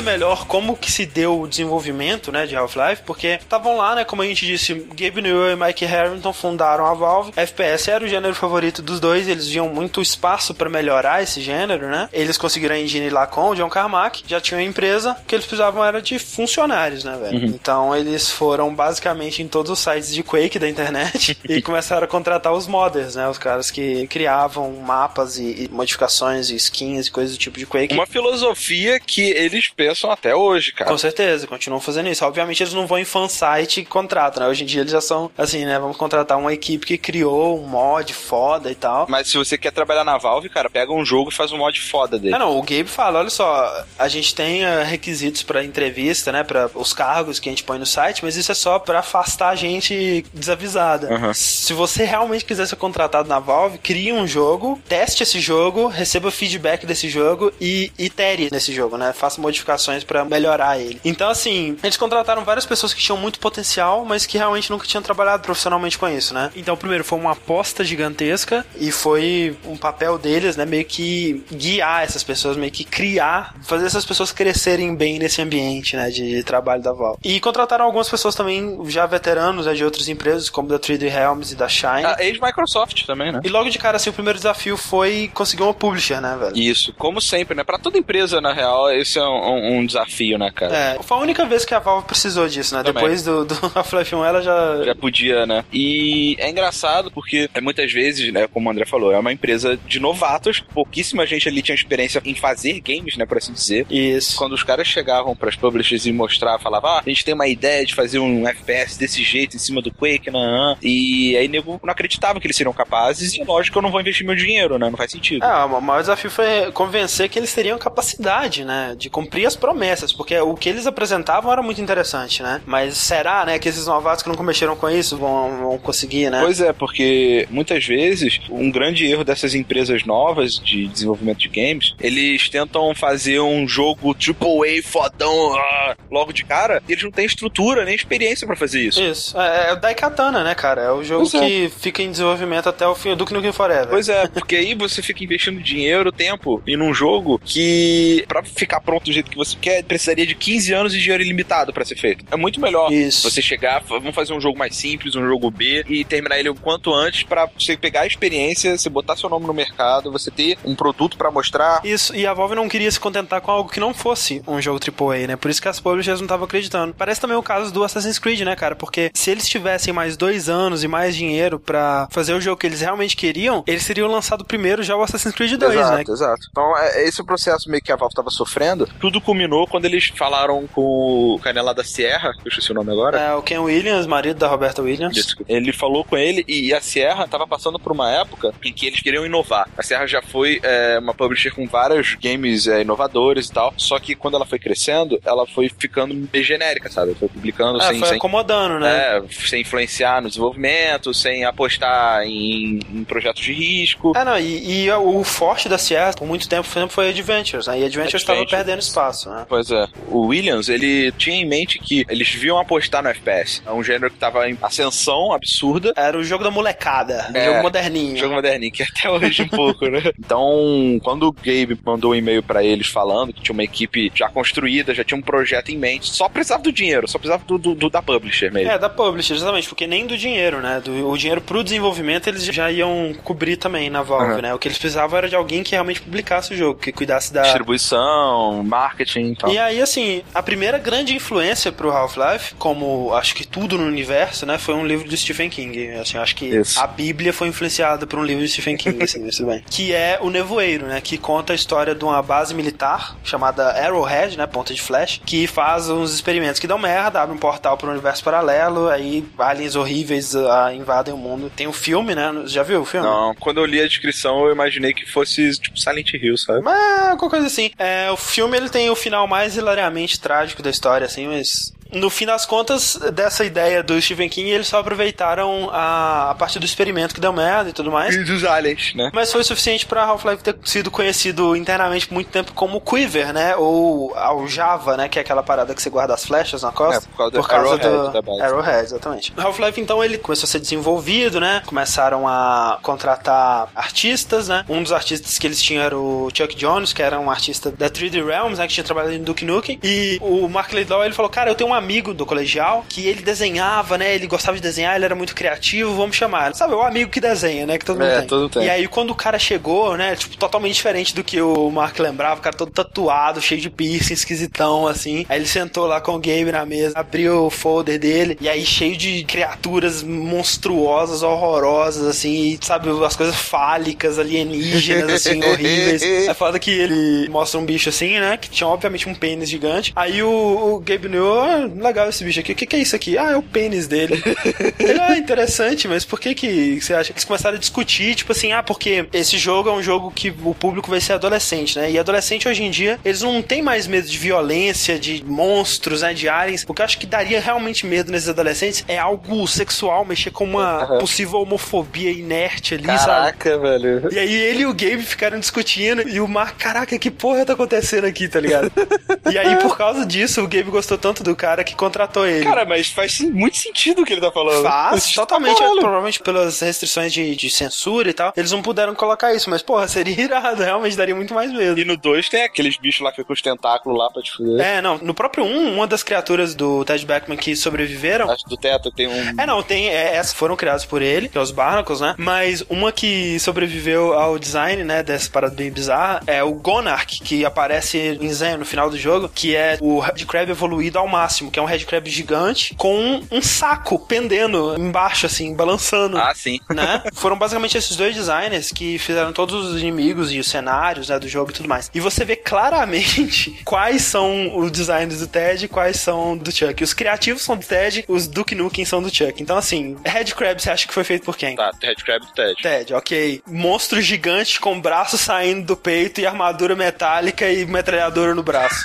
Melhor 0.00 0.46
como 0.46 0.76
que 0.76 0.90
se 0.90 1.06
deu 1.06 1.40
o 1.40 1.48
desenvolvimento, 1.48 2.30
né, 2.30 2.46
de 2.46 2.56
Half-Life, 2.56 3.02
porque 3.04 3.28
estavam 3.28 3.76
lá, 3.76 3.94
né, 3.94 4.04
como 4.04 4.22
a 4.22 4.26
gente 4.26 4.46
disse, 4.46 4.74
Gabe 4.74 5.22
Newell 5.22 5.52
e 5.52 5.56
Mike 5.56 5.84
Harrington 5.84 6.32
fundaram 6.32 6.86
a 6.86 6.94
Valve. 6.94 7.32
FPS 7.36 7.90
era 7.90 8.04
o 8.04 8.08
gênero 8.08 8.34
favorito 8.34 8.82
dos 8.82 9.00
dois, 9.00 9.28
eles 9.28 9.48
viam 9.48 9.68
muito 9.68 10.00
espaço 10.00 10.54
para 10.54 10.68
melhorar 10.68 11.22
esse 11.22 11.40
gênero, 11.40 11.88
né? 11.88 12.08
Eles 12.12 12.38
conseguiram 12.38 12.74
a 12.74 12.78
engine 12.78 13.10
lá 13.10 13.26
com 13.26 13.50
o 13.50 13.54
John 13.54 13.68
Carmack, 13.68 14.22
já 14.26 14.40
tinham 14.40 14.60
uma 14.60 14.68
empresa, 14.68 15.16
que 15.26 15.34
eles 15.34 15.46
precisavam 15.46 15.84
era 15.84 16.00
de 16.00 16.18
funcionários, 16.18 17.04
né, 17.04 17.16
velho? 17.20 17.38
Uhum. 17.38 17.46
Então 17.46 17.96
eles 17.96 18.30
foram 18.30 18.74
basicamente 18.74 19.42
em 19.42 19.48
todos 19.48 19.70
os 19.70 19.78
sites 19.78 20.12
de 20.12 20.22
Quake 20.22 20.58
da 20.58 20.68
internet 20.68 21.36
e 21.48 21.62
começaram 21.62 22.04
a 22.04 22.08
contratar 22.08 22.52
os 22.52 22.66
modders, 22.66 23.16
né, 23.16 23.28
os 23.28 23.38
caras 23.38 23.70
que 23.70 24.06
criavam 24.08 24.72
mapas 24.72 25.38
e, 25.38 25.64
e 25.64 25.68
modificações 25.70 26.50
e 26.50 26.56
skins 26.56 27.06
e 27.06 27.10
coisas 27.10 27.36
do 27.36 27.40
tipo 27.40 27.58
de 27.58 27.66
Quake. 27.66 27.94
Uma 27.94 28.06
filosofia 28.06 29.00
que 29.00 29.22
eles 29.30 29.68
pensam 29.68 29.85
até 30.10 30.34
hoje, 30.34 30.72
cara. 30.72 30.90
Com 30.90 30.98
certeza, 30.98 31.46
continuam 31.46 31.80
fazendo 31.80 32.08
isso. 32.08 32.24
Obviamente 32.24 32.62
eles 32.62 32.74
não 32.74 32.86
vão 32.86 32.98
em 32.98 33.04
fansite 33.04 33.80
e 33.80 33.84
contratam, 33.84 34.42
né? 34.42 34.48
Hoje 34.48 34.62
em 34.62 34.66
dia 34.66 34.80
eles 34.80 34.92
já 34.92 35.00
são 35.00 35.30
assim, 35.36 35.64
né? 35.64 35.78
Vamos 35.78 35.96
contratar 35.96 36.38
uma 36.38 36.52
equipe 36.52 36.86
que 36.86 36.98
criou 36.98 37.58
um 37.58 37.66
mod 37.66 38.12
foda 38.12 38.70
e 38.70 38.74
tal. 38.74 39.06
Mas 39.08 39.28
se 39.28 39.36
você 39.36 39.58
quer 39.58 39.72
trabalhar 39.72 40.04
na 40.04 40.18
Valve, 40.18 40.48
cara, 40.48 40.70
pega 40.70 40.92
um 40.92 41.04
jogo 41.04 41.30
e 41.30 41.34
faz 41.34 41.52
um 41.52 41.58
mod 41.58 41.80
foda 41.80 42.18
dele. 42.18 42.34
É, 42.34 42.38
não, 42.38 42.56
o 42.56 42.62
Gabe 42.62 42.84
fala, 42.84 43.20
olha 43.20 43.30
só, 43.30 43.84
a 43.98 44.08
gente 44.08 44.34
tem 44.34 44.64
uh, 44.64 44.84
requisitos 44.84 45.42
para 45.42 45.64
entrevista, 45.64 46.32
né? 46.32 46.42
Para 46.42 46.70
os 46.74 46.92
cargos 46.92 47.38
que 47.38 47.48
a 47.48 47.52
gente 47.52 47.64
põe 47.64 47.78
no 47.78 47.86
site, 47.86 48.24
mas 48.24 48.36
isso 48.36 48.52
é 48.52 48.54
só 48.54 48.78
para 48.78 49.00
afastar 49.00 49.50
a 49.50 49.56
gente 49.56 50.24
desavisada. 50.32 51.12
Uhum. 51.12 51.34
Se 51.34 51.72
você 51.72 52.04
realmente 52.04 52.44
quiser 52.44 52.66
ser 52.66 52.76
contratado 52.76 53.28
na 53.28 53.38
Valve, 53.38 53.78
crie 53.78 54.12
um 54.12 54.26
jogo, 54.26 54.80
teste 54.88 55.22
esse 55.22 55.40
jogo, 55.40 55.86
receba 55.86 56.30
feedback 56.30 56.86
desse 56.86 57.08
jogo 57.08 57.52
e 57.60 57.92
itere 57.98 58.48
nesse 58.50 58.72
jogo, 58.72 58.96
né? 58.96 59.12
faça 59.12 59.40
modificações 59.40 59.75
para 60.04 60.24
melhorar 60.24 60.78
ele. 60.78 61.00
Então, 61.04 61.28
assim, 61.28 61.76
eles 61.82 61.96
contrataram 61.96 62.44
várias 62.44 62.66
pessoas 62.66 62.92
que 62.92 63.00
tinham 63.00 63.18
muito 63.18 63.38
potencial, 63.38 64.04
mas 64.04 64.26
que 64.26 64.38
realmente 64.38 64.70
nunca 64.70 64.86
tinham 64.86 65.02
trabalhado 65.02 65.42
profissionalmente 65.42 65.98
com 65.98 66.08
isso, 66.08 66.34
né? 66.34 66.50
Então, 66.56 66.76
primeiro, 66.76 67.04
foi 67.04 67.18
uma 67.18 67.32
aposta 67.32 67.84
gigantesca 67.84 68.64
e 68.78 68.90
foi 68.90 69.56
um 69.64 69.76
papel 69.76 70.18
deles, 70.18 70.56
né, 70.56 70.64
meio 70.64 70.84
que 70.84 71.44
guiar 71.52 72.02
essas 72.02 72.22
pessoas, 72.22 72.56
meio 72.56 72.72
que 72.72 72.84
criar, 72.84 73.54
fazer 73.62 73.86
essas 73.86 74.04
pessoas 74.04 74.32
crescerem 74.32 74.94
bem 74.94 75.18
nesse 75.18 75.40
ambiente, 75.40 75.96
né, 75.96 76.10
de, 76.10 76.42
trabalho 76.44 76.82
da 76.82 76.92
Valve. 76.92 77.18
E 77.24 77.40
contrataram 77.40 77.84
algumas 77.84 78.08
pessoas 78.08 78.34
também 78.34 78.78
já 78.86 79.06
veteranos, 79.06 79.66
né, 79.66 79.74
de 79.74 79.84
outras 79.84 80.08
empresas, 80.08 80.48
como 80.48 80.68
da 80.68 80.78
3D 80.78 81.08
Realms 81.08 81.52
e 81.52 81.56
da 81.56 81.68
Shine. 81.68 82.04
A 82.04 82.16
ex-Microsoft 82.20 83.04
também, 83.04 83.32
né? 83.32 83.40
E 83.42 83.48
logo 83.48 83.68
de 83.68 83.78
cara, 83.78 83.96
assim, 83.96 84.10
o 84.10 84.12
primeiro 84.12 84.38
desafio 84.38 84.76
foi 84.76 85.30
conseguir 85.34 85.62
uma 85.62 85.74
publisher, 85.74 86.20
né, 86.20 86.36
velho? 86.38 86.56
Isso, 86.56 86.92
como 86.94 87.20
sempre, 87.20 87.56
né? 87.56 87.64
Pra 87.64 87.78
toda 87.78 87.98
empresa, 87.98 88.40
na 88.40 88.52
real, 88.52 88.90
esse 88.92 89.18
é 89.18 89.22
um, 89.22 89.55
um, 89.56 89.86
desafio, 89.86 90.38
né, 90.38 90.50
cara? 90.54 90.76
É, 90.76 91.02
foi 91.02 91.16
a 91.16 91.20
única 91.20 91.44
vez 91.44 91.64
que 91.64 91.74
a 91.74 91.78
Valve 91.78 92.06
precisou 92.06 92.48
disso, 92.48 92.74
né? 92.74 92.82
Também. 92.82 93.02
Depois 93.02 93.22
do, 93.22 93.44
do 93.44 93.54
Half-Life 93.74 94.14
1 94.14 94.24
ela 94.24 94.42
já... 94.42 94.84
Já 94.84 94.94
podia, 94.94 95.46
né? 95.46 95.64
E 95.72 96.36
é 96.38 96.50
engraçado 96.50 97.10
porque 97.10 97.48
é, 97.52 97.60
muitas 97.60 97.92
vezes, 97.92 98.32
né, 98.32 98.46
como 98.46 98.68
o 98.68 98.72
André 98.72 98.84
falou, 98.84 99.12
é 99.12 99.18
uma 99.18 99.32
empresa 99.32 99.78
de 99.86 100.00
novatos, 100.00 100.60
pouquíssima 100.60 101.26
gente 101.26 101.48
ali 101.48 101.62
tinha 101.62 101.74
experiência 101.74 102.20
em 102.24 102.34
fazer 102.34 102.80
games, 102.80 103.16
né, 103.16 103.26
por 103.26 103.38
assim 103.38 103.52
dizer. 103.52 103.86
Isso. 103.90 104.36
Quando 104.36 104.52
os 104.52 104.62
caras 104.62 104.86
chegavam 104.86 105.34
para 105.34 105.48
as 105.48 105.56
publishers 105.56 106.06
e 106.06 106.12
mostrar, 106.12 106.58
falavam, 106.58 106.90
ah, 106.90 107.02
a 107.04 107.08
gente 107.08 107.24
tem 107.24 107.34
uma 107.34 107.46
ideia 107.46 107.84
de 107.84 107.94
fazer 107.94 108.18
um 108.18 108.46
FPS 108.46 108.98
desse 108.98 109.22
jeito 109.22 109.56
em 109.56 109.58
cima 109.58 109.80
do 109.80 109.92
Quake, 109.92 110.30
né? 110.30 110.76
E 110.82 111.36
aí 111.36 111.48
nego 111.48 111.80
não 111.82 111.92
acreditava 111.92 112.40
que 112.40 112.46
eles 112.46 112.56
seriam 112.56 112.72
capazes 112.72 113.34
e 113.34 113.42
lógico 113.42 113.74
que 113.74 113.78
eu 113.78 113.82
não 113.82 113.90
vou 113.90 114.00
investir 114.00 114.26
meu 114.26 114.36
dinheiro, 114.36 114.78
né? 114.78 114.88
Não 114.90 114.96
faz 114.96 115.10
sentido. 115.10 115.44
É, 115.44 115.64
o 115.64 115.80
maior 115.80 116.00
desafio 116.00 116.30
foi 116.30 116.70
convencer 116.72 117.28
que 117.28 117.38
eles 117.38 117.52
teriam 117.52 117.78
capacidade, 117.78 118.64
né, 118.64 118.94
de 118.96 119.08
cumprir 119.08 119.45
as 119.46 119.56
promessas, 119.56 120.12
porque 120.12 120.38
o 120.38 120.54
que 120.54 120.68
eles 120.68 120.86
apresentavam 120.86 121.52
era 121.52 121.62
muito 121.62 121.80
interessante, 121.80 122.42
né? 122.42 122.60
Mas 122.66 122.96
será, 122.96 123.44
né, 123.44 123.58
que 123.58 123.68
esses 123.68 123.86
novatos 123.86 124.22
que 124.22 124.28
nunca 124.28 124.42
mexeram 124.42 124.76
com 124.76 124.88
isso 124.88 125.16
vão, 125.16 125.58
vão 125.58 125.78
conseguir, 125.78 126.30
né? 126.30 126.40
Pois 126.42 126.60
é, 126.60 126.72
porque 126.72 127.46
muitas 127.50 127.84
vezes 127.84 128.40
um 128.50 128.70
grande 128.70 129.06
erro 129.06 129.24
dessas 129.24 129.54
empresas 129.54 130.04
novas 130.04 130.58
de 130.58 130.86
desenvolvimento 130.88 131.38
de 131.38 131.48
games, 131.48 131.94
eles 132.00 132.48
tentam 132.48 132.94
fazer 132.94 133.40
um 133.40 133.66
jogo 133.66 134.14
AAA 134.14 134.82
fodão 134.82 135.54
ah, 135.56 135.96
logo 136.10 136.32
de 136.32 136.44
cara, 136.44 136.82
e 136.88 136.92
eles 136.92 137.04
não 137.04 137.10
têm 137.10 137.26
estrutura 137.26 137.84
nem 137.84 137.94
experiência 137.94 138.46
para 138.46 138.56
fazer 138.56 138.80
isso. 138.80 139.02
Isso. 139.02 139.38
É, 139.38 139.70
é 139.70 139.72
o 139.72 139.76
Daikatana, 139.76 140.42
né, 140.42 140.54
cara? 140.54 140.82
É 140.82 140.90
o 140.90 141.02
jogo 141.02 141.26
é. 141.36 141.40
que 141.40 141.72
fica 141.78 142.02
em 142.02 142.10
desenvolvimento 142.10 142.68
até 142.68 142.86
o 142.86 142.94
fim 142.94 143.14
do 143.14 143.24
Nukem 143.24 143.52
Forever. 143.52 143.88
Pois 143.88 144.08
é, 144.08 144.26
porque 144.26 144.56
aí 144.56 144.74
você 144.74 145.02
fica 145.02 145.22
investindo 145.22 145.60
dinheiro, 145.60 146.12
tempo, 146.12 146.62
em 146.66 146.80
um 146.80 146.92
jogo 146.92 147.40
que, 147.44 148.24
para 148.28 148.42
ficar 148.42 148.80
pronto 148.80 149.04
do 149.04 149.12
jeito 149.12 149.30
que 149.30 149.35
você 149.36 149.56
quer, 149.60 149.82
precisaria 149.84 150.26
de 150.26 150.34
15 150.34 150.72
anos 150.72 150.94
e 150.94 150.98
dinheiro 150.98 151.22
ilimitado 151.22 151.72
para 151.72 151.84
ser 151.84 151.96
feito. 151.96 152.24
É 152.30 152.36
muito 152.36 152.60
melhor 152.60 152.92
Isso. 152.92 153.28
você 153.28 153.40
chegar, 153.42 153.82
vamos 153.86 154.14
fazer 154.14 154.32
um 154.32 154.40
jogo 154.40 154.58
mais 154.58 154.74
simples, 154.74 155.14
um 155.14 155.26
jogo 155.26 155.50
B, 155.50 155.84
e 155.88 156.04
terminar 156.04 156.38
ele 156.38 156.48
o 156.48 156.54
quanto 156.54 156.92
antes 156.92 157.22
para 157.22 157.46
você 157.46 157.76
pegar 157.76 158.02
a 158.02 158.06
experiência, 158.06 158.76
você 158.76 158.88
botar 158.88 159.16
seu 159.16 159.28
nome 159.28 159.46
no 159.46 159.54
mercado, 159.54 160.10
você 160.10 160.30
ter 160.30 160.58
um 160.64 160.74
produto 160.74 161.16
para 161.16 161.30
mostrar. 161.30 161.80
Isso, 161.84 162.14
e 162.14 162.26
a 162.26 162.34
Valve 162.34 162.54
não 162.54 162.68
queria 162.68 162.90
se 162.90 162.98
contentar 162.98 163.40
com 163.40 163.50
algo 163.50 163.70
que 163.70 163.80
não 163.80 163.94
fosse 163.94 164.42
um 164.46 164.60
jogo 164.60 164.80
AAA, 164.80 165.26
né? 165.26 165.36
Por 165.36 165.50
isso 165.50 165.60
que 165.60 165.68
as 165.68 165.80
publishers 165.80 166.20
não 166.20 166.26
estavam 166.26 166.44
acreditando. 166.44 166.94
Parece 166.94 167.20
também 167.20 167.36
o 167.36 167.42
caso 167.42 167.72
do 167.72 167.84
Assassin's 167.84 168.18
Creed, 168.18 168.40
né, 168.40 168.56
cara? 168.56 168.74
Porque 168.74 169.10
se 169.14 169.30
eles 169.30 169.48
tivessem 169.48 169.92
mais 169.92 170.16
dois 170.16 170.48
anos 170.48 170.82
e 170.82 170.88
mais 170.88 171.14
dinheiro 171.14 171.58
para 171.58 172.08
fazer 172.10 172.34
o 172.34 172.40
jogo 172.40 172.56
que 172.56 172.66
eles 172.66 172.80
realmente 172.80 173.16
queriam, 173.16 173.62
eles 173.66 173.86
teriam 173.86 174.10
lançado 174.10 174.44
primeiro 174.44 174.82
já 174.82 174.96
o 174.96 175.02
Assassin's 175.02 175.34
Creed 175.34 175.58
2, 175.58 175.74
exato, 175.74 175.96
né? 175.96 176.04
Exato, 176.08 176.48
Então, 176.50 176.78
é, 176.78 177.08
esse 177.08 177.20
é 177.20 177.22
o 177.22 177.26
processo 177.26 177.70
meio 177.70 177.82
que 177.82 177.92
a 177.92 177.96
Valve 177.96 178.14
tava 178.14 178.30
sofrendo. 178.30 178.88
Tudo 179.00 179.20
culminou 179.26 179.66
quando 179.66 179.86
eles 179.86 180.12
falaram 180.14 180.66
com 180.68 181.34
o 181.34 181.38
Canela 181.40 181.74
da 181.74 181.82
Sierra, 181.82 182.32
que 182.32 182.46
eu 182.46 182.48
esqueci 182.48 182.70
o 182.70 182.74
nome 182.74 182.92
agora. 182.92 183.18
É, 183.18 183.34
o 183.34 183.42
Ken 183.42 183.58
Williams, 183.58 184.06
marido 184.06 184.38
da 184.38 184.46
Roberta 184.46 184.80
Williams. 184.80 185.16
Isso. 185.16 185.36
Ele 185.48 185.72
falou 185.72 186.04
com 186.04 186.16
ele 186.16 186.44
e 186.46 186.72
a 186.72 186.80
Sierra 186.80 187.26
tava 187.26 187.46
passando 187.46 187.78
por 187.78 187.90
uma 187.90 188.08
época 188.10 188.54
em 188.64 188.72
que 188.72 188.86
eles 188.86 189.00
queriam 189.00 189.26
inovar. 189.26 189.68
A 189.76 189.82
Sierra 189.82 190.06
já 190.06 190.22
foi 190.22 190.60
é, 190.62 190.98
uma 191.00 191.12
publisher 191.12 191.50
com 191.50 191.66
vários 191.66 192.14
games 192.14 192.68
é, 192.68 192.82
inovadores 192.82 193.48
e 193.48 193.52
tal, 193.52 193.74
só 193.76 193.98
que 193.98 194.14
quando 194.14 194.34
ela 194.34 194.46
foi 194.46 194.60
crescendo, 194.60 195.18
ela 195.24 195.44
foi 195.46 195.68
ficando 195.68 196.14
meio 196.32 196.44
genérica, 196.44 196.88
sabe? 196.88 197.14
Foi 197.14 197.28
publicando 197.28 197.80
é, 197.80 197.88
sem... 197.88 197.98
foi 197.98 198.08
sem, 198.08 198.16
acomodando, 198.18 198.78
né? 198.78 199.18
É, 199.18 199.22
sem 199.28 199.62
influenciar 199.62 200.22
no 200.22 200.28
desenvolvimento, 200.28 201.12
sem 201.12 201.44
apostar 201.44 202.22
em, 202.22 202.78
em 202.94 203.04
projetos 203.04 203.42
de 203.42 203.52
risco. 203.52 204.12
Ah, 204.14 204.24
não, 204.24 204.38
e, 204.38 204.84
e, 204.84 204.90
o 204.92 205.24
forte 205.24 205.68
da 205.68 205.78
Sierra, 205.78 206.12
por 206.12 206.26
muito 206.26 206.48
tempo, 206.48 206.68
foi 206.88 207.08
Adventures, 207.08 207.66
né? 207.66 207.80
E 207.80 207.84
Adventures 207.84 208.22
estava 208.22 208.46
perdendo 208.46 208.80
espaço, 208.80 209.15
né? 209.24 209.46
Pois 209.48 209.70
é. 209.70 209.86
O 210.08 210.26
Williams, 210.26 210.68
ele 210.68 211.10
tinha 211.12 211.36
em 211.36 211.44
mente 211.46 211.78
que 211.78 212.04
eles 212.08 212.28
viam 212.28 212.58
apostar 212.58 213.02
no 213.02 213.08
FPS. 213.08 213.62
É 213.66 213.72
um 213.72 213.82
gênero 213.82 214.10
que 214.10 214.18
tava 214.18 214.48
em 214.48 214.58
ascensão 214.62 215.32
absurda. 215.32 215.92
Era 215.96 216.18
o 216.18 216.24
jogo 216.24 216.44
da 216.44 216.50
molecada, 216.50 217.30
É, 217.34 217.46
jogo 217.46 217.62
moderninho. 217.62 218.16
Jogo 218.16 218.34
moderninho, 218.34 218.72
que 218.72 218.82
até 218.82 219.08
hoje 219.10 219.42
um 219.42 219.48
pouco, 219.48 219.86
né? 219.88 220.02
Então, 220.18 220.98
quando 221.04 221.28
o 221.28 221.32
Gabe 221.32 221.78
mandou 221.84 222.10
um 222.10 222.14
e-mail 222.14 222.42
pra 222.42 222.62
eles 222.64 222.88
falando 222.88 223.32
que 223.32 223.40
tinha 223.40 223.52
uma 223.52 223.62
equipe 223.62 224.10
já 224.14 224.28
construída, 224.28 224.92
já 224.94 225.04
tinha 225.04 225.16
um 225.16 225.22
projeto 225.22 225.70
em 225.70 225.76
mente, 225.78 226.06
só 226.10 226.28
precisava 226.28 226.62
do 226.62 226.72
dinheiro, 226.72 227.08
só 227.08 227.18
precisava 227.18 227.44
do, 227.44 227.56
do- 227.58 227.74
do- 227.74 227.90
da 227.90 228.02
publisher 228.02 228.50
mesmo. 228.52 228.70
É, 228.70 228.78
da 228.78 228.88
publisher, 228.88 229.34
exatamente, 229.34 229.68
porque 229.68 229.86
nem 229.86 230.06
do 230.06 230.16
dinheiro, 230.18 230.60
né? 230.60 230.80
Do, 230.84 231.08
o 231.08 231.16
dinheiro 231.16 231.40
pro 231.40 231.62
desenvolvimento 231.62 232.26
eles 232.28 232.44
já 232.44 232.70
iam 232.70 233.14
cobrir 233.22 233.56
também 233.56 233.88
na 233.88 234.02
Valve, 234.02 234.34
Uhum. 234.34 234.42
né? 234.42 234.54
O 234.54 234.58
que 234.58 234.66
eles 234.68 234.78
precisavam 234.78 235.16
era 235.18 235.28
de 235.28 235.36
alguém 235.36 235.62
que 235.62 235.70
realmente 235.72 236.00
publicasse 236.00 236.52
o 236.52 236.56
jogo, 236.56 236.80
que 236.80 236.90
cuidasse 236.92 237.32
da. 237.32 237.42
Distribuição, 237.42 238.62
marketing 238.64 239.05
e 239.14 239.36
tal. 239.36 239.50
E 239.50 239.58
aí, 239.58 239.80
assim, 239.80 240.22
a 240.34 240.42
primeira 240.42 240.78
grande 240.78 241.14
influência 241.14 241.70
pro 241.70 241.90
Half-Life, 241.90 242.54
como 242.56 243.14
acho 243.14 243.34
que 243.34 243.46
tudo 243.46 243.78
no 243.78 243.84
universo, 243.84 244.44
né, 244.46 244.58
foi 244.58 244.74
um 244.74 244.86
livro 244.86 245.08
do 245.08 245.16
Stephen 245.16 245.48
King. 245.48 245.90
Assim, 245.92 246.18
acho 246.18 246.34
que 246.34 246.46
Isso. 246.46 246.80
a 246.80 246.86
Bíblia 246.86 247.32
foi 247.32 247.48
influenciada 247.48 248.06
por 248.06 248.18
um 248.18 248.24
livro 248.24 248.42
do 248.42 248.48
Stephen 248.48 248.76
King, 248.76 249.02
assim, 249.02 249.46
bem. 249.46 249.62
Que 249.70 249.92
é 249.92 250.18
O 250.20 250.30
Nevoeiro, 250.30 250.86
né, 250.86 251.00
que 251.00 251.16
conta 251.16 251.52
a 251.52 251.56
história 251.56 251.94
de 251.94 252.04
uma 252.04 252.22
base 252.22 252.54
militar 252.54 253.16
chamada 253.22 253.70
Arrowhead, 253.70 254.36
né, 254.36 254.46
ponta 254.46 254.74
de 254.74 254.82
flash, 254.82 255.20
que 255.24 255.46
faz 255.46 255.88
uns 255.88 256.12
experimentos 256.14 256.58
que 256.58 256.66
dão 256.66 256.78
merda, 256.78 257.22
abre 257.22 257.34
um 257.34 257.38
portal 257.38 257.76
para 257.76 257.88
um 257.88 257.92
universo 257.92 258.22
paralelo, 258.24 258.88
aí 258.88 259.24
aliens 259.38 259.76
horríveis 259.76 260.34
ah, 260.34 260.72
invadem 260.74 261.14
o 261.14 261.16
mundo. 261.16 261.50
Tem 261.54 261.66
um 261.66 261.72
filme, 261.72 262.14
né, 262.14 262.32
já 262.46 262.62
viu 262.62 262.80
o 262.80 262.84
filme? 262.84 263.06
Não, 263.06 263.34
quando 263.34 263.58
eu 263.58 263.64
li 263.64 263.80
a 263.80 263.86
descrição, 263.86 264.44
eu 264.44 264.52
imaginei 264.52 264.92
que 264.92 265.06
fosse 265.06 265.52
tipo 265.58 265.78
Silent 265.78 266.12
Hill, 266.14 266.36
sabe? 266.36 266.62
Mas 266.62 267.16
qualquer 267.18 267.36
coisa 267.36 267.46
assim. 267.46 267.70
É, 267.78 268.10
o 268.10 268.16
filme 268.16 268.56
ele 268.56 268.68
tem 268.68 268.90
o 268.90 268.95
final 268.96 269.26
mais 269.26 269.56
hilariamente 269.56 270.18
trágico 270.18 270.62
da 270.62 270.70
história, 270.70 271.06
assim, 271.06 271.28
mas. 271.28 271.75
No 271.92 272.10
fim 272.10 272.26
das 272.26 272.44
contas, 272.44 272.98
dessa 273.12 273.44
ideia 273.44 273.82
do 273.82 274.00
Stephen 274.00 274.28
King, 274.28 274.50
eles 274.50 274.66
só 274.66 274.78
aproveitaram 274.78 275.70
a, 275.72 276.30
a 276.30 276.34
parte 276.34 276.58
do 276.58 276.64
experimento 276.64 277.14
que 277.14 277.20
deu 277.20 277.32
merda 277.32 277.70
e 277.70 277.72
tudo 277.72 277.90
mais. 277.90 278.14
E 278.14 278.24
dos 278.24 278.44
aliens, 278.44 278.92
né? 278.94 279.10
Mas 279.12 279.32
foi 279.32 279.44
suficiente 279.44 279.86
pra 279.86 280.04
Half-Life 280.04 280.42
ter 280.42 280.56
sido 280.64 280.90
conhecido 280.90 281.56
internamente 281.56 282.06
por 282.06 282.14
muito 282.14 282.30
tempo 282.30 282.52
como 282.52 282.80
Quiver, 282.80 283.32
né? 283.32 283.56
Ou 283.56 284.14
ao 284.16 284.46
Java, 284.48 284.96
né? 284.96 285.08
Que 285.08 285.18
é 285.18 285.22
aquela 285.22 285.42
parada 285.42 285.74
que 285.74 285.82
você 285.82 285.90
guarda 285.90 286.14
as 286.14 286.24
flechas 286.24 286.62
na 286.62 286.72
costa. 286.72 287.04
É, 287.04 287.30
por 287.30 287.48
causa 287.48 287.78
do 287.78 287.86
Arrowhead 287.86 288.12
da 288.12 288.22
base. 288.22 288.42
Arrowhead, 288.42 288.84
exatamente. 288.84 289.32
Half-Life, 289.36 289.80
então, 289.80 290.02
ele 290.02 290.18
começou 290.18 290.46
a 290.46 290.50
ser 290.50 290.60
desenvolvido, 290.60 291.40
né? 291.40 291.62
Começaram 291.66 292.26
a 292.26 292.78
contratar 292.82 293.68
artistas, 293.74 294.48
né? 294.48 294.64
Um 294.68 294.82
dos 294.82 294.92
artistas 294.92 295.38
que 295.38 295.46
eles 295.46 295.62
tinham 295.62 295.82
era 295.82 295.96
o 295.96 296.28
Chuck 296.34 296.54
Jones, 296.56 296.92
que 296.92 297.02
era 297.02 297.18
um 297.18 297.30
artista 297.30 297.70
da 297.70 297.88
3D 297.88 298.24
Realms, 298.24 298.58
né? 298.58 298.66
Que 298.66 298.74
tinha 298.74 298.84
trabalhado 298.84 299.14
em 299.14 299.22
Duke 299.22 299.44
Nukem. 299.44 299.78
E 299.82 300.18
o 300.20 300.48
Mark 300.48 300.72
Laidlaw, 300.72 301.04
ele 301.04 301.14
falou, 301.14 301.30
cara, 301.30 301.50
eu 301.50 301.54
tenho 301.54 301.70
um 301.70 301.74
amigo 301.76 302.12
do 302.14 302.26
colegial 302.26 302.84
que 302.88 303.06
ele 303.06 303.22
desenhava, 303.22 303.96
né? 303.98 304.14
Ele 304.14 304.26
gostava 304.26 304.56
de 304.56 304.62
desenhar, 304.62 304.96
ele 304.96 305.04
era 305.04 305.14
muito 305.14 305.34
criativo, 305.34 305.94
vamos 305.94 306.16
chamar. 306.16 306.54
Sabe, 306.54 306.74
o 306.74 306.82
amigo 306.82 307.10
que 307.10 307.20
desenha, 307.20 307.66
né? 307.66 307.78
Que 307.78 307.84
todo 307.84 307.98
mundo 307.98 308.08
É, 308.08 308.18
tem. 308.20 308.26
todo 308.26 308.48
tem. 308.48 308.64
E 308.64 308.70
aí, 308.70 308.88
quando 308.88 309.10
o 309.10 309.14
cara 309.14 309.38
chegou, 309.38 309.96
né? 309.96 310.16
Tipo, 310.16 310.36
totalmente 310.36 310.74
diferente 310.74 311.14
do 311.14 311.22
que 311.24 311.40
o 311.40 311.70
Mark 311.70 311.98
lembrava, 311.98 312.40
o 312.40 312.42
cara 312.42 312.56
todo 312.56 312.70
tatuado, 312.70 313.40
cheio 313.40 313.60
de 313.60 313.70
piercing, 313.70 314.14
esquisitão, 314.14 314.86
assim. 314.86 315.24
Aí 315.28 315.38
ele 315.38 315.46
sentou 315.46 315.86
lá 315.86 316.00
com 316.00 316.12
o 316.14 316.18
Gabe 316.18 316.50
na 316.52 316.64
mesa, 316.66 316.98
abriu 316.98 317.46
o 317.46 317.50
folder 317.50 317.98
dele, 317.98 318.36
e 318.40 318.48
aí 318.48 318.64
cheio 318.64 318.96
de 318.96 319.24
criaturas 319.24 320.02
monstruosas, 320.02 321.22
horrorosas, 321.22 322.06
assim, 322.06 322.32
e, 322.52 322.58
sabe, 322.62 322.88
as 323.04 323.16
coisas 323.16 323.36
fálicas, 323.36 324.18
alienígenas, 324.18 325.12
assim, 325.26 325.42
horríveis. 325.44 326.02
É 326.02 326.34
foda 326.34 326.58
que 326.58 326.70
ele 326.70 327.28
mostra 327.28 327.58
um 327.60 327.64
bicho 327.64 327.88
assim, 327.88 328.18
né? 328.18 328.36
Que 328.36 328.48
tinha, 328.48 328.66
obviamente, 328.68 329.08
um 329.08 329.14
pênis 329.14 329.48
gigante. 329.48 329.92
Aí 329.96 330.22
o, 330.22 330.28
o 330.74 330.80
Gabe 330.80 331.08
New, 331.08 331.65
legal 331.66 332.08
esse 332.08 332.24
bicho 332.24 332.40
aqui. 332.40 332.52
O 332.52 332.54
que, 332.54 332.66
que 332.66 332.76
é 332.76 332.78
isso 332.78 332.96
aqui? 332.96 333.18
Ah, 333.18 333.32
é 333.32 333.36
o 333.36 333.42
pênis 333.42 333.86
dele. 333.86 334.22
ele, 334.78 335.00
ah, 335.00 335.16
interessante, 335.16 335.88
mas 335.88 336.04
por 336.04 336.20
que 336.20 336.34
que 336.34 336.80
você 336.80 336.94
acha 336.94 337.12
que 337.12 337.18
eles 337.18 337.24
começaram 337.24 337.56
a 337.56 337.60
discutir, 337.60 338.14
tipo 338.14 338.32
assim, 338.32 338.52
ah, 338.52 338.62
porque 338.62 339.06
esse 339.12 339.38
jogo 339.38 339.68
é 339.68 339.72
um 339.72 339.82
jogo 339.82 340.10
que 340.10 340.34
o 340.42 340.54
público 340.54 340.90
vai 340.90 341.00
ser 341.00 341.14
adolescente, 341.14 341.78
né? 341.78 341.90
E 341.90 341.98
adolescente 341.98 342.48
hoje 342.48 342.62
em 342.62 342.70
dia, 342.70 342.98
eles 343.04 343.22
não 343.22 343.42
têm 343.42 343.62
mais 343.62 343.86
medo 343.86 344.06
de 344.06 344.18
violência, 344.18 344.98
de 344.98 345.24
monstros, 345.24 346.02
né? 346.02 346.14
De 346.14 346.28
aliens. 346.28 346.64
O 346.66 346.74
que 346.74 346.82
eu 346.82 346.84
acho 346.84 346.98
que 346.98 347.06
daria 347.06 347.40
realmente 347.40 347.86
medo 347.86 348.10
nesses 348.10 348.28
adolescentes 348.28 348.84
é 348.88 348.98
algo 348.98 349.46
sexual, 349.46 350.04
mexer 350.04 350.30
com 350.30 350.44
uma 350.44 350.98
possível 350.98 351.40
homofobia 351.40 352.10
inerte 352.10 352.74
ali, 352.74 352.86
sabe? 352.86 353.06
Caraca, 353.06 353.58
velho. 353.58 354.08
E 354.12 354.18
aí 354.18 354.34
ele 354.34 354.62
e 354.62 354.66
o 354.66 354.74
Gabe 354.74 355.02
ficaram 355.02 355.38
discutindo 355.38 356.08
e 356.08 356.20
o 356.20 356.28
Mark, 356.28 356.56
caraca, 356.56 356.98
que 356.98 357.10
porra 357.10 357.44
tá 357.44 357.52
acontecendo 357.52 358.04
aqui, 358.04 358.28
tá 358.28 358.40
ligado? 358.40 358.70
e 359.30 359.38
aí, 359.38 359.56
por 359.56 359.76
causa 359.76 360.04
disso, 360.04 360.42
o 360.42 360.48
Gabe 360.48 360.70
gostou 360.70 360.98
tanto 360.98 361.22
do 361.22 361.34
cara 361.34 361.55
que 361.64 361.74
contratou 361.74 362.26
ele. 362.26 362.44
Cara, 362.44 362.64
mas 362.64 362.88
faz 362.88 363.20
muito 363.20 363.56
sentido 363.56 364.02
o 364.02 364.04
que 364.04 364.12
ele 364.12 364.20
tá 364.20 364.30
falando. 364.30 364.62
Faz, 364.62 365.12
totalmente, 365.12 365.58
Caralho. 365.58 365.80
provavelmente 365.80 366.20
pelas 366.20 366.60
restrições 366.60 367.12
de, 367.12 367.36
de 367.36 367.50
censura 367.50 368.10
e 368.10 368.12
tal, 368.12 368.32
eles 368.36 368.50
não 368.52 368.62
puderam 368.62 368.94
colocar 368.94 369.34
isso, 369.34 369.50
mas 369.50 369.62
porra, 369.62 369.88
seria 369.88 370.18
irado, 370.20 370.62
realmente 370.62 370.96
daria 370.96 371.14
muito 371.14 371.34
mais 371.34 371.52
medo. 371.52 371.78
E 371.78 371.84
no 371.84 371.96
2 371.96 372.28
tem 372.28 372.44
aqueles 372.44 372.76
bichos 372.76 373.00
lá 373.00 373.10
que 373.10 373.16
ficam 373.16 373.26
com 373.26 373.32
os 373.32 373.42
tentáculos 373.42 373.98
lá 373.98 374.10
pra 374.10 374.22
te 374.22 374.32
fuder. 374.32 374.64
É, 374.64 374.80
não, 374.80 374.98
no 374.98 375.14
próprio 375.14 375.44
1, 375.44 375.74
uma 375.74 375.86
das 375.86 376.02
criaturas 376.02 376.54
do 376.54 376.84
Ted 376.84 377.04
Beckman 377.04 377.36
que 377.36 377.56
sobreviveram 377.56 378.30
Acho 378.30 378.44
que 378.44 378.50
do 378.50 378.56
teto 378.56 378.90
tem 378.90 379.06
um. 379.06 379.40
É, 379.40 379.46
não, 379.46 379.62
tem. 379.62 379.88
É, 379.88 380.16
essas 380.16 380.32
foram 380.32 380.56
criadas 380.56 380.84
por 380.84 381.02
ele, 381.02 381.28
que 381.28 381.36
é 381.36 381.40
os 381.40 381.50
Barnacles, 381.50 382.00
né? 382.00 382.14
Mas 382.18 382.64
uma 382.68 382.92
que 382.92 383.38
sobreviveu 383.40 384.14
ao 384.14 384.38
design, 384.38 384.84
né? 384.84 385.02
Dessa 385.02 385.30
parada 385.30 385.54
bem 385.54 385.70
bizarra, 385.70 386.22
é 386.26 386.42
o 386.42 386.52
Gonarch, 386.52 387.20
que 387.20 387.44
aparece 387.44 388.18
em 388.20 388.32
Zen 388.32 388.56
no 388.58 388.64
final 388.64 388.90
do 388.90 388.98
jogo, 388.98 389.28
que 389.28 389.54
é 389.54 389.78
o 389.80 389.98
Red 389.98 390.24
Crab 390.26 390.50
evoluído 390.50 390.98
ao 390.98 391.08
máximo, 391.08 391.45
que 391.50 391.58
é 391.58 391.62
um 391.62 391.66
Red 391.66 391.80
Crab 391.80 392.08
gigante 392.08 392.74
com 392.76 393.20
um, 393.30 393.42
saco 393.42 393.98
pendendo 393.98 394.74
embaixo, 394.78 395.26
assim, 395.26 395.54
balançando. 395.54 396.18
Ah, 396.18 396.34
sim. 396.34 396.60
Né? 396.68 397.02
Foram 397.14 397.36
basicamente 397.36 397.76
esses 397.76 397.96
dois 397.96 398.14
designers 398.14 398.70
que 398.70 398.98
fizeram 398.98 399.32
todos 399.32 399.72
os 399.72 399.80
inimigos 399.80 400.32
e 400.32 400.38
os 400.38 400.48
cenários 400.48 401.08
né, 401.08 401.18
do 401.18 401.28
jogo 401.28 401.50
e 401.50 401.54
tudo 401.54 401.68
mais. 401.68 401.90
E 401.94 402.00
você 402.00 402.24
vê 402.24 402.36
claramente 402.36 403.60
quais 403.64 404.02
são 404.02 404.56
os 404.56 404.70
designs 404.70 405.20
do 405.20 405.26
Ted 405.26 405.64
e 405.64 405.68
quais 405.68 405.96
são 405.96 406.36
do 406.36 406.50
Chuck. 406.50 406.82
Os 406.82 406.94
criativos 406.94 407.42
são 407.42 407.56
do 407.56 407.64
Ted, 407.64 408.04
os 408.08 408.26
Duke 408.26 408.54
Nukem 408.54 408.84
são 408.84 409.02
do 409.02 409.14
Chuck. 409.14 409.42
Então, 409.42 409.56
assim, 409.56 409.96
Red 410.04 410.26
Crab, 410.26 410.60
você 410.60 410.70
acha 410.70 410.86
que 410.86 410.94
foi 410.94 411.04
feito 411.04 411.24
por 411.24 411.36
quem? 411.36 411.56
Tá, 411.56 411.70
Red 411.82 411.96
Crab 411.96 412.26
do 412.26 412.32
Ted. 412.32 412.62
Ted, 412.62 412.94
ok. 412.94 413.42
Monstro 413.46 414.00
gigante 414.00 414.60
com 414.60 414.80
braço 414.80 415.16
saindo 415.16 415.66
do 415.66 415.76
peito 415.76 416.20
e 416.20 416.26
armadura 416.26 416.74
metálica 416.74 417.48
e 417.48 417.66
metralhadora 417.66 418.34
no 418.34 418.42
braço. 418.42 418.84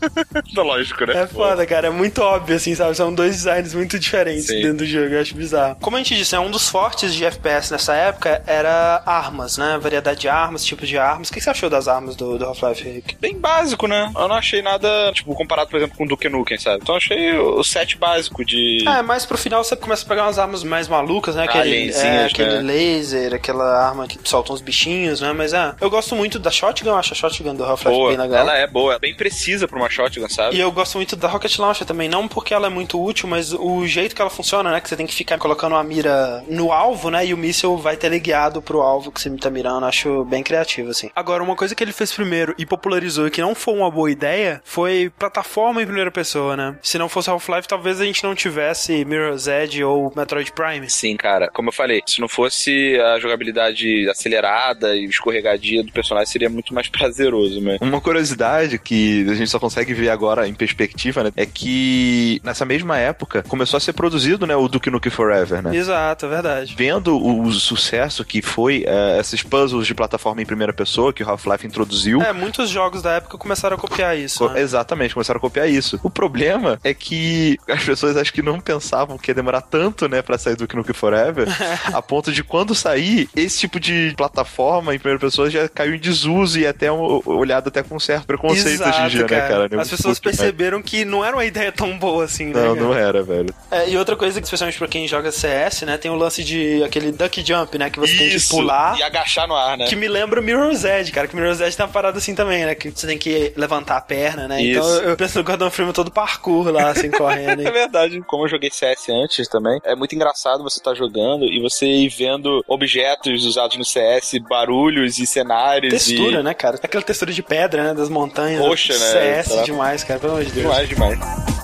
Lógico, 0.54 1.06
né? 1.06 1.22
É 1.22 1.26
foda, 1.26 1.66
cara. 1.66 1.90
É 1.96 1.98
muito 1.98 2.20
óbvio, 2.20 2.54
assim, 2.54 2.74
sabe? 2.74 2.94
São 2.94 3.12
dois 3.12 3.36
designs 3.36 3.72
muito 3.72 3.98
diferentes 3.98 4.46
Sim. 4.46 4.60
dentro 4.60 4.78
do 4.78 4.86
jogo. 4.86 5.14
Eu 5.14 5.20
acho 5.22 5.34
bizarro. 5.34 5.76
Como 5.80 5.96
a 5.96 5.98
gente 5.98 6.14
disse, 6.14 6.34
né, 6.34 6.38
um 6.38 6.50
dos 6.50 6.68
fortes 6.68 7.14
de 7.14 7.24
FPS 7.24 7.70
nessa 7.70 7.94
época 7.94 8.42
era 8.46 9.02
armas, 9.06 9.56
né? 9.56 9.78
Variedade 9.80 10.20
de 10.20 10.28
armas, 10.28 10.62
tipos 10.62 10.86
de 10.86 10.98
armas. 10.98 11.30
O 11.30 11.32
que 11.32 11.40
você 11.40 11.48
achou 11.48 11.70
das 11.70 11.88
armas 11.88 12.14
do, 12.14 12.36
do 12.36 12.44
Half-Life, 12.44 12.84
Rick? 12.84 13.16
Bem 13.18 13.38
básico, 13.38 13.86
né? 13.86 14.12
Eu 14.14 14.28
não 14.28 14.36
achei 14.36 14.60
nada, 14.60 15.10
tipo, 15.14 15.34
comparado, 15.34 15.70
por 15.70 15.78
exemplo, 15.78 15.96
com 15.96 16.04
o 16.04 16.06
Duke 16.08 16.28
Nukem, 16.28 16.58
sabe? 16.58 16.80
Então 16.82 16.96
eu 16.96 16.98
achei 16.98 17.38
o 17.38 17.64
set 17.64 17.96
básico 17.96 18.44
de. 18.44 18.84
É, 18.86 19.00
mas 19.00 19.24
pro 19.24 19.38
final 19.38 19.64
você 19.64 19.74
começa 19.74 20.04
a 20.04 20.08
pegar 20.08 20.24
umas 20.24 20.38
armas 20.38 20.62
mais 20.62 20.88
malucas, 20.88 21.34
né? 21.34 21.44
Aquele, 21.44 21.92
é, 21.92 22.26
aquele 22.26 22.60
né? 22.60 22.60
laser, 22.60 23.34
aquela 23.34 23.86
arma 23.86 24.06
que 24.06 24.18
solta 24.22 24.52
uns 24.52 24.60
bichinhos, 24.60 25.22
né? 25.22 25.32
Mas 25.32 25.54
é, 25.54 25.74
eu 25.80 25.88
gosto 25.88 26.14
muito 26.14 26.38
da 26.38 26.50
Shotgun, 26.50 26.90
eu 26.90 26.96
acho 26.96 27.14
a 27.14 27.16
Shotgun 27.16 27.54
do 27.54 27.64
Half-Life 27.64 28.08
bem 28.08 28.16
legal. 28.18 28.40
Ela 28.40 28.58
é 28.58 28.66
boa, 28.66 28.98
bem 28.98 29.14
precisa 29.14 29.66
pra 29.66 29.78
uma 29.78 29.88
shotgun, 29.88 30.28
sabe? 30.28 30.56
E 30.56 30.60
eu 30.60 30.70
gosto 30.70 30.96
muito 30.96 31.16
da 31.16 31.28
Rocket 31.28 31.56
Launcher 31.58 31.85
também, 31.86 32.08
não 32.08 32.28
porque 32.28 32.52
ela 32.52 32.66
é 32.66 32.70
muito 32.70 33.02
útil, 33.02 33.28
mas 33.28 33.52
o 33.52 33.86
jeito 33.86 34.14
que 34.14 34.20
ela 34.20 34.30
funciona, 34.30 34.70
né? 34.70 34.80
Que 34.80 34.88
você 34.88 34.96
tem 34.96 35.06
que 35.06 35.14
ficar 35.14 35.38
colocando 35.38 35.72
uma 35.72 35.84
mira 35.84 36.44
no 36.48 36.72
alvo, 36.72 37.10
né? 37.10 37.26
E 37.26 37.32
o 37.32 37.36
míssil 37.36 37.76
vai 37.76 37.96
teleguiado 37.96 38.60
pro 38.60 38.82
alvo 38.82 39.10
que 39.10 39.20
você 39.20 39.30
tá 39.36 39.50
mirando. 39.50 39.86
Acho 39.86 40.24
bem 40.24 40.42
criativo, 40.42 40.90
assim. 40.90 41.10
Agora, 41.14 41.42
uma 41.42 41.56
coisa 41.56 41.74
que 41.74 41.82
ele 41.82 41.92
fez 41.92 42.12
primeiro 42.12 42.54
e 42.58 42.66
popularizou 42.66 43.26
e 43.26 43.30
que 43.30 43.40
não 43.40 43.54
foi 43.54 43.74
uma 43.74 43.90
boa 43.90 44.10
ideia 44.10 44.60
foi 44.64 45.10
plataforma 45.18 45.82
em 45.82 45.86
primeira 45.86 46.10
pessoa, 46.10 46.56
né? 46.56 46.76
Se 46.82 46.98
não 46.98 47.08
fosse 47.08 47.30
Half-Life, 47.30 47.68
talvez 47.68 48.00
a 48.00 48.04
gente 48.04 48.24
não 48.24 48.34
tivesse 48.34 49.04
Mirror's 49.04 49.46
Edge 49.46 49.82
ou 49.84 50.12
Metroid 50.14 50.52
Prime. 50.52 50.88
Sim, 50.90 51.16
cara. 51.16 51.48
Como 51.48 51.68
eu 51.68 51.72
falei, 51.72 52.02
se 52.06 52.20
não 52.20 52.28
fosse 52.28 52.98
a 53.00 53.18
jogabilidade 53.18 54.08
acelerada 54.08 54.96
e 54.96 55.04
escorregadia 55.04 55.82
do 55.82 55.92
personagem, 55.92 56.30
seria 56.30 56.50
muito 56.50 56.74
mais 56.74 56.88
prazeroso, 56.90 57.60
né? 57.60 57.78
Uma 57.80 58.00
curiosidade 58.00 58.78
que 58.78 59.26
a 59.28 59.34
gente 59.34 59.50
só 59.50 59.58
consegue 59.58 59.94
ver 59.94 60.10
agora 60.10 60.48
em 60.48 60.54
perspectiva, 60.54 61.22
né? 61.22 61.32
É 61.36 61.46
que 61.46 61.75
E 61.78 62.40
nessa 62.42 62.64
mesma 62.64 62.96
época 62.98 63.42
começou 63.42 63.76
a 63.76 63.80
ser 63.80 63.92
produzido, 63.92 64.46
né, 64.46 64.56
o 64.56 64.66
Duke 64.66 64.90
Nukem 64.90 65.12
Forever, 65.12 65.62
né? 65.62 65.76
Exato, 65.76 66.24
é 66.24 66.28
verdade. 66.28 66.74
Vendo 66.76 67.18
o, 67.18 67.42
o 67.42 67.52
sucesso 67.52 68.24
que 68.24 68.40
foi 68.40 68.84
é, 68.86 69.20
esses 69.20 69.42
puzzles 69.42 69.86
de 69.86 69.94
plataforma 69.94 70.40
em 70.40 70.46
primeira 70.46 70.72
pessoa 70.72 71.12
que 71.12 71.22
o 71.22 71.28
Half-Life 71.28 71.66
introduziu. 71.66 72.22
É, 72.22 72.32
muitos 72.32 72.70
jogos 72.70 73.02
da 73.02 73.12
época 73.12 73.36
começaram 73.36 73.76
a 73.76 73.78
copiar 73.78 74.16
isso. 74.16 74.48
Né? 74.48 74.60
Exatamente, 74.60 75.12
começaram 75.12 75.36
a 75.36 75.40
copiar 75.40 75.68
isso. 75.68 76.00
O 76.02 76.08
problema 76.08 76.80
é 76.82 76.94
que 76.94 77.58
as 77.68 77.84
pessoas 77.84 78.16
acho 78.16 78.32
que 78.32 78.42
não 78.42 78.58
pensavam 78.58 79.18
que 79.18 79.30
ia 79.30 79.34
demorar 79.34 79.60
tanto, 79.60 80.08
né, 80.08 80.22
pra 80.22 80.38
sair 80.38 80.56
do 80.56 80.66
Nukem 80.74 80.94
Forever, 80.94 81.46
a 81.92 82.00
ponto 82.00 82.32
de 82.32 82.42
quando 82.42 82.74
sair, 82.74 83.28
esse 83.36 83.58
tipo 83.58 83.78
de 83.78 84.14
plataforma 84.16 84.94
em 84.94 84.98
primeira 84.98 85.20
pessoa 85.20 85.50
já 85.50 85.68
caiu 85.68 85.94
em 85.94 85.98
desuso 85.98 86.58
e 86.58 86.66
até 86.66 86.90
um, 86.90 87.20
olhado 87.26 87.68
até 87.68 87.82
com 87.82 87.98
certo 88.00 88.26
preconceito 88.26 88.82
Exato, 88.82 88.90
hoje 88.90 89.00
em 89.00 89.08
dia, 89.08 89.24
cara. 89.24 89.42
né, 89.42 89.68
cara? 89.68 89.82
As 89.82 89.90
pessoas 89.90 90.18
perceberam 90.18 90.82
que 90.82 91.04
não 91.04 91.24
era 91.24 91.36
uma 91.36 91.44
ideia 91.56 91.72
tão 91.72 91.98
boa 91.98 92.24
assim, 92.24 92.46
né? 92.46 92.52
Não, 92.52 92.74
cara? 92.74 92.86
não 92.86 92.94
era, 92.94 93.22
velho. 93.22 93.54
É, 93.70 93.88
e 93.88 93.96
outra 93.96 94.16
coisa, 94.16 94.40
que 94.40 94.44
especialmente 94.44 94.78
pra 94.78 94.86
quem 94.86 95.08
joga 95.08 95.32
CS, 95.32 95.82
né, 95.82 95.96
tem 95.96 96.10
o 96.10 96.14
lance 96.14 96.44
de 96.44 96.82
aquele 96.84 97.10
duck 97.10 97.44
jump, 97.44 97.78
né, 97.78 97.90
que 97.90 97.98
você 97.98 98.16
tem 98.16 98.28
que 98.28 98.48
pular. 98.48 98.98
E 98.98 99.02
agachar 99.02 99.48
no 99.48 99.54
ar, 99.54 99.76
né? 99.76 99.86
Que 99.86 99.96
me 99.96 100.08
lembra 100.08 100.40
o 100.40 100.42
Mirror's 100.42 100.84
Edge, 100.84 101.10
cara, 101.10 101.26
que 101.26 101.34
o 101.34 101.36
Mirror's 101.36 101.60
Edge 101.60 101.76
tem 101.76 101.84
uma 101.84 101.92
parada 101.92 102.18
assim 102.18 102.34
também, 102.34 102.64
né, 102.64 102.74
que 102.74 102.90
você 102.90 103.06
tem 103.06 103.18
que 103.18 103.52
levantar 103.56 103.96
a 103.96 104.00
perna, 104.00 104.46
né? 104.46 104.62
Isso. 104.62 104.78
Então 104.78 105.10
eu 105.10 105.16
penso 105.16 105.38
no 105.38 105.44
Gordon 105.44 105.70
Freeman 105.70 105.92
todo 105.92 106.10
parkour 106.10 106.70
lá, 106.70 106.90
assim, 106.90 107.10
correndo. 107.10 107.56
É 107.66 107.70
verdade. 107.70 108.20
Como 108.26 108.44
eu 108.44 108.48
joguei 108.48 108.70
CS 108.70 109.08
antes 109.08 109.48
também, 109.48 109.80
é 109.84 109.94
muito 109.94 110.14
engraçado 110.14 110.62
você 110.62 110.78
estar 110.78 110.94
jogando 110.94 111.44
e 111.44 111.60
você 111.60 111.86
ir 111.86 112.08
vendo 112.08 112.64
objetos 112.68 113.44
usados 113.44 113.76
no 113.76 113.84
CS, 113.84 114.34
barulhos 114.48 115.18
e 115.18 115.26
cenários. 115.26 115.92
Textura, 115.92 116.40
e... 116.40 116.42
né, 116.42 116.54
cara? 116.54 116.78
Aquela 116.82 117.02
textura 117.02 117.32
de 117.32 117.42
pedra, 117.42 117.82
né, 117.82 117.94
das 117.94 118.08
montanhas. 118.08 118.60
Roxa, 118.60 118.92
né? 118.92 118.98
CS 118.98 119.46
Será? 119.48 119.62
demais, 119.62 120.04
cara, 120.04 120.20
pelo 120.20 120.32
amor 120.34 120.44
de 120.44 120.52
Deus. 120.52 120.66
Demais, 120.66 120.88
demais. 120.88 121.55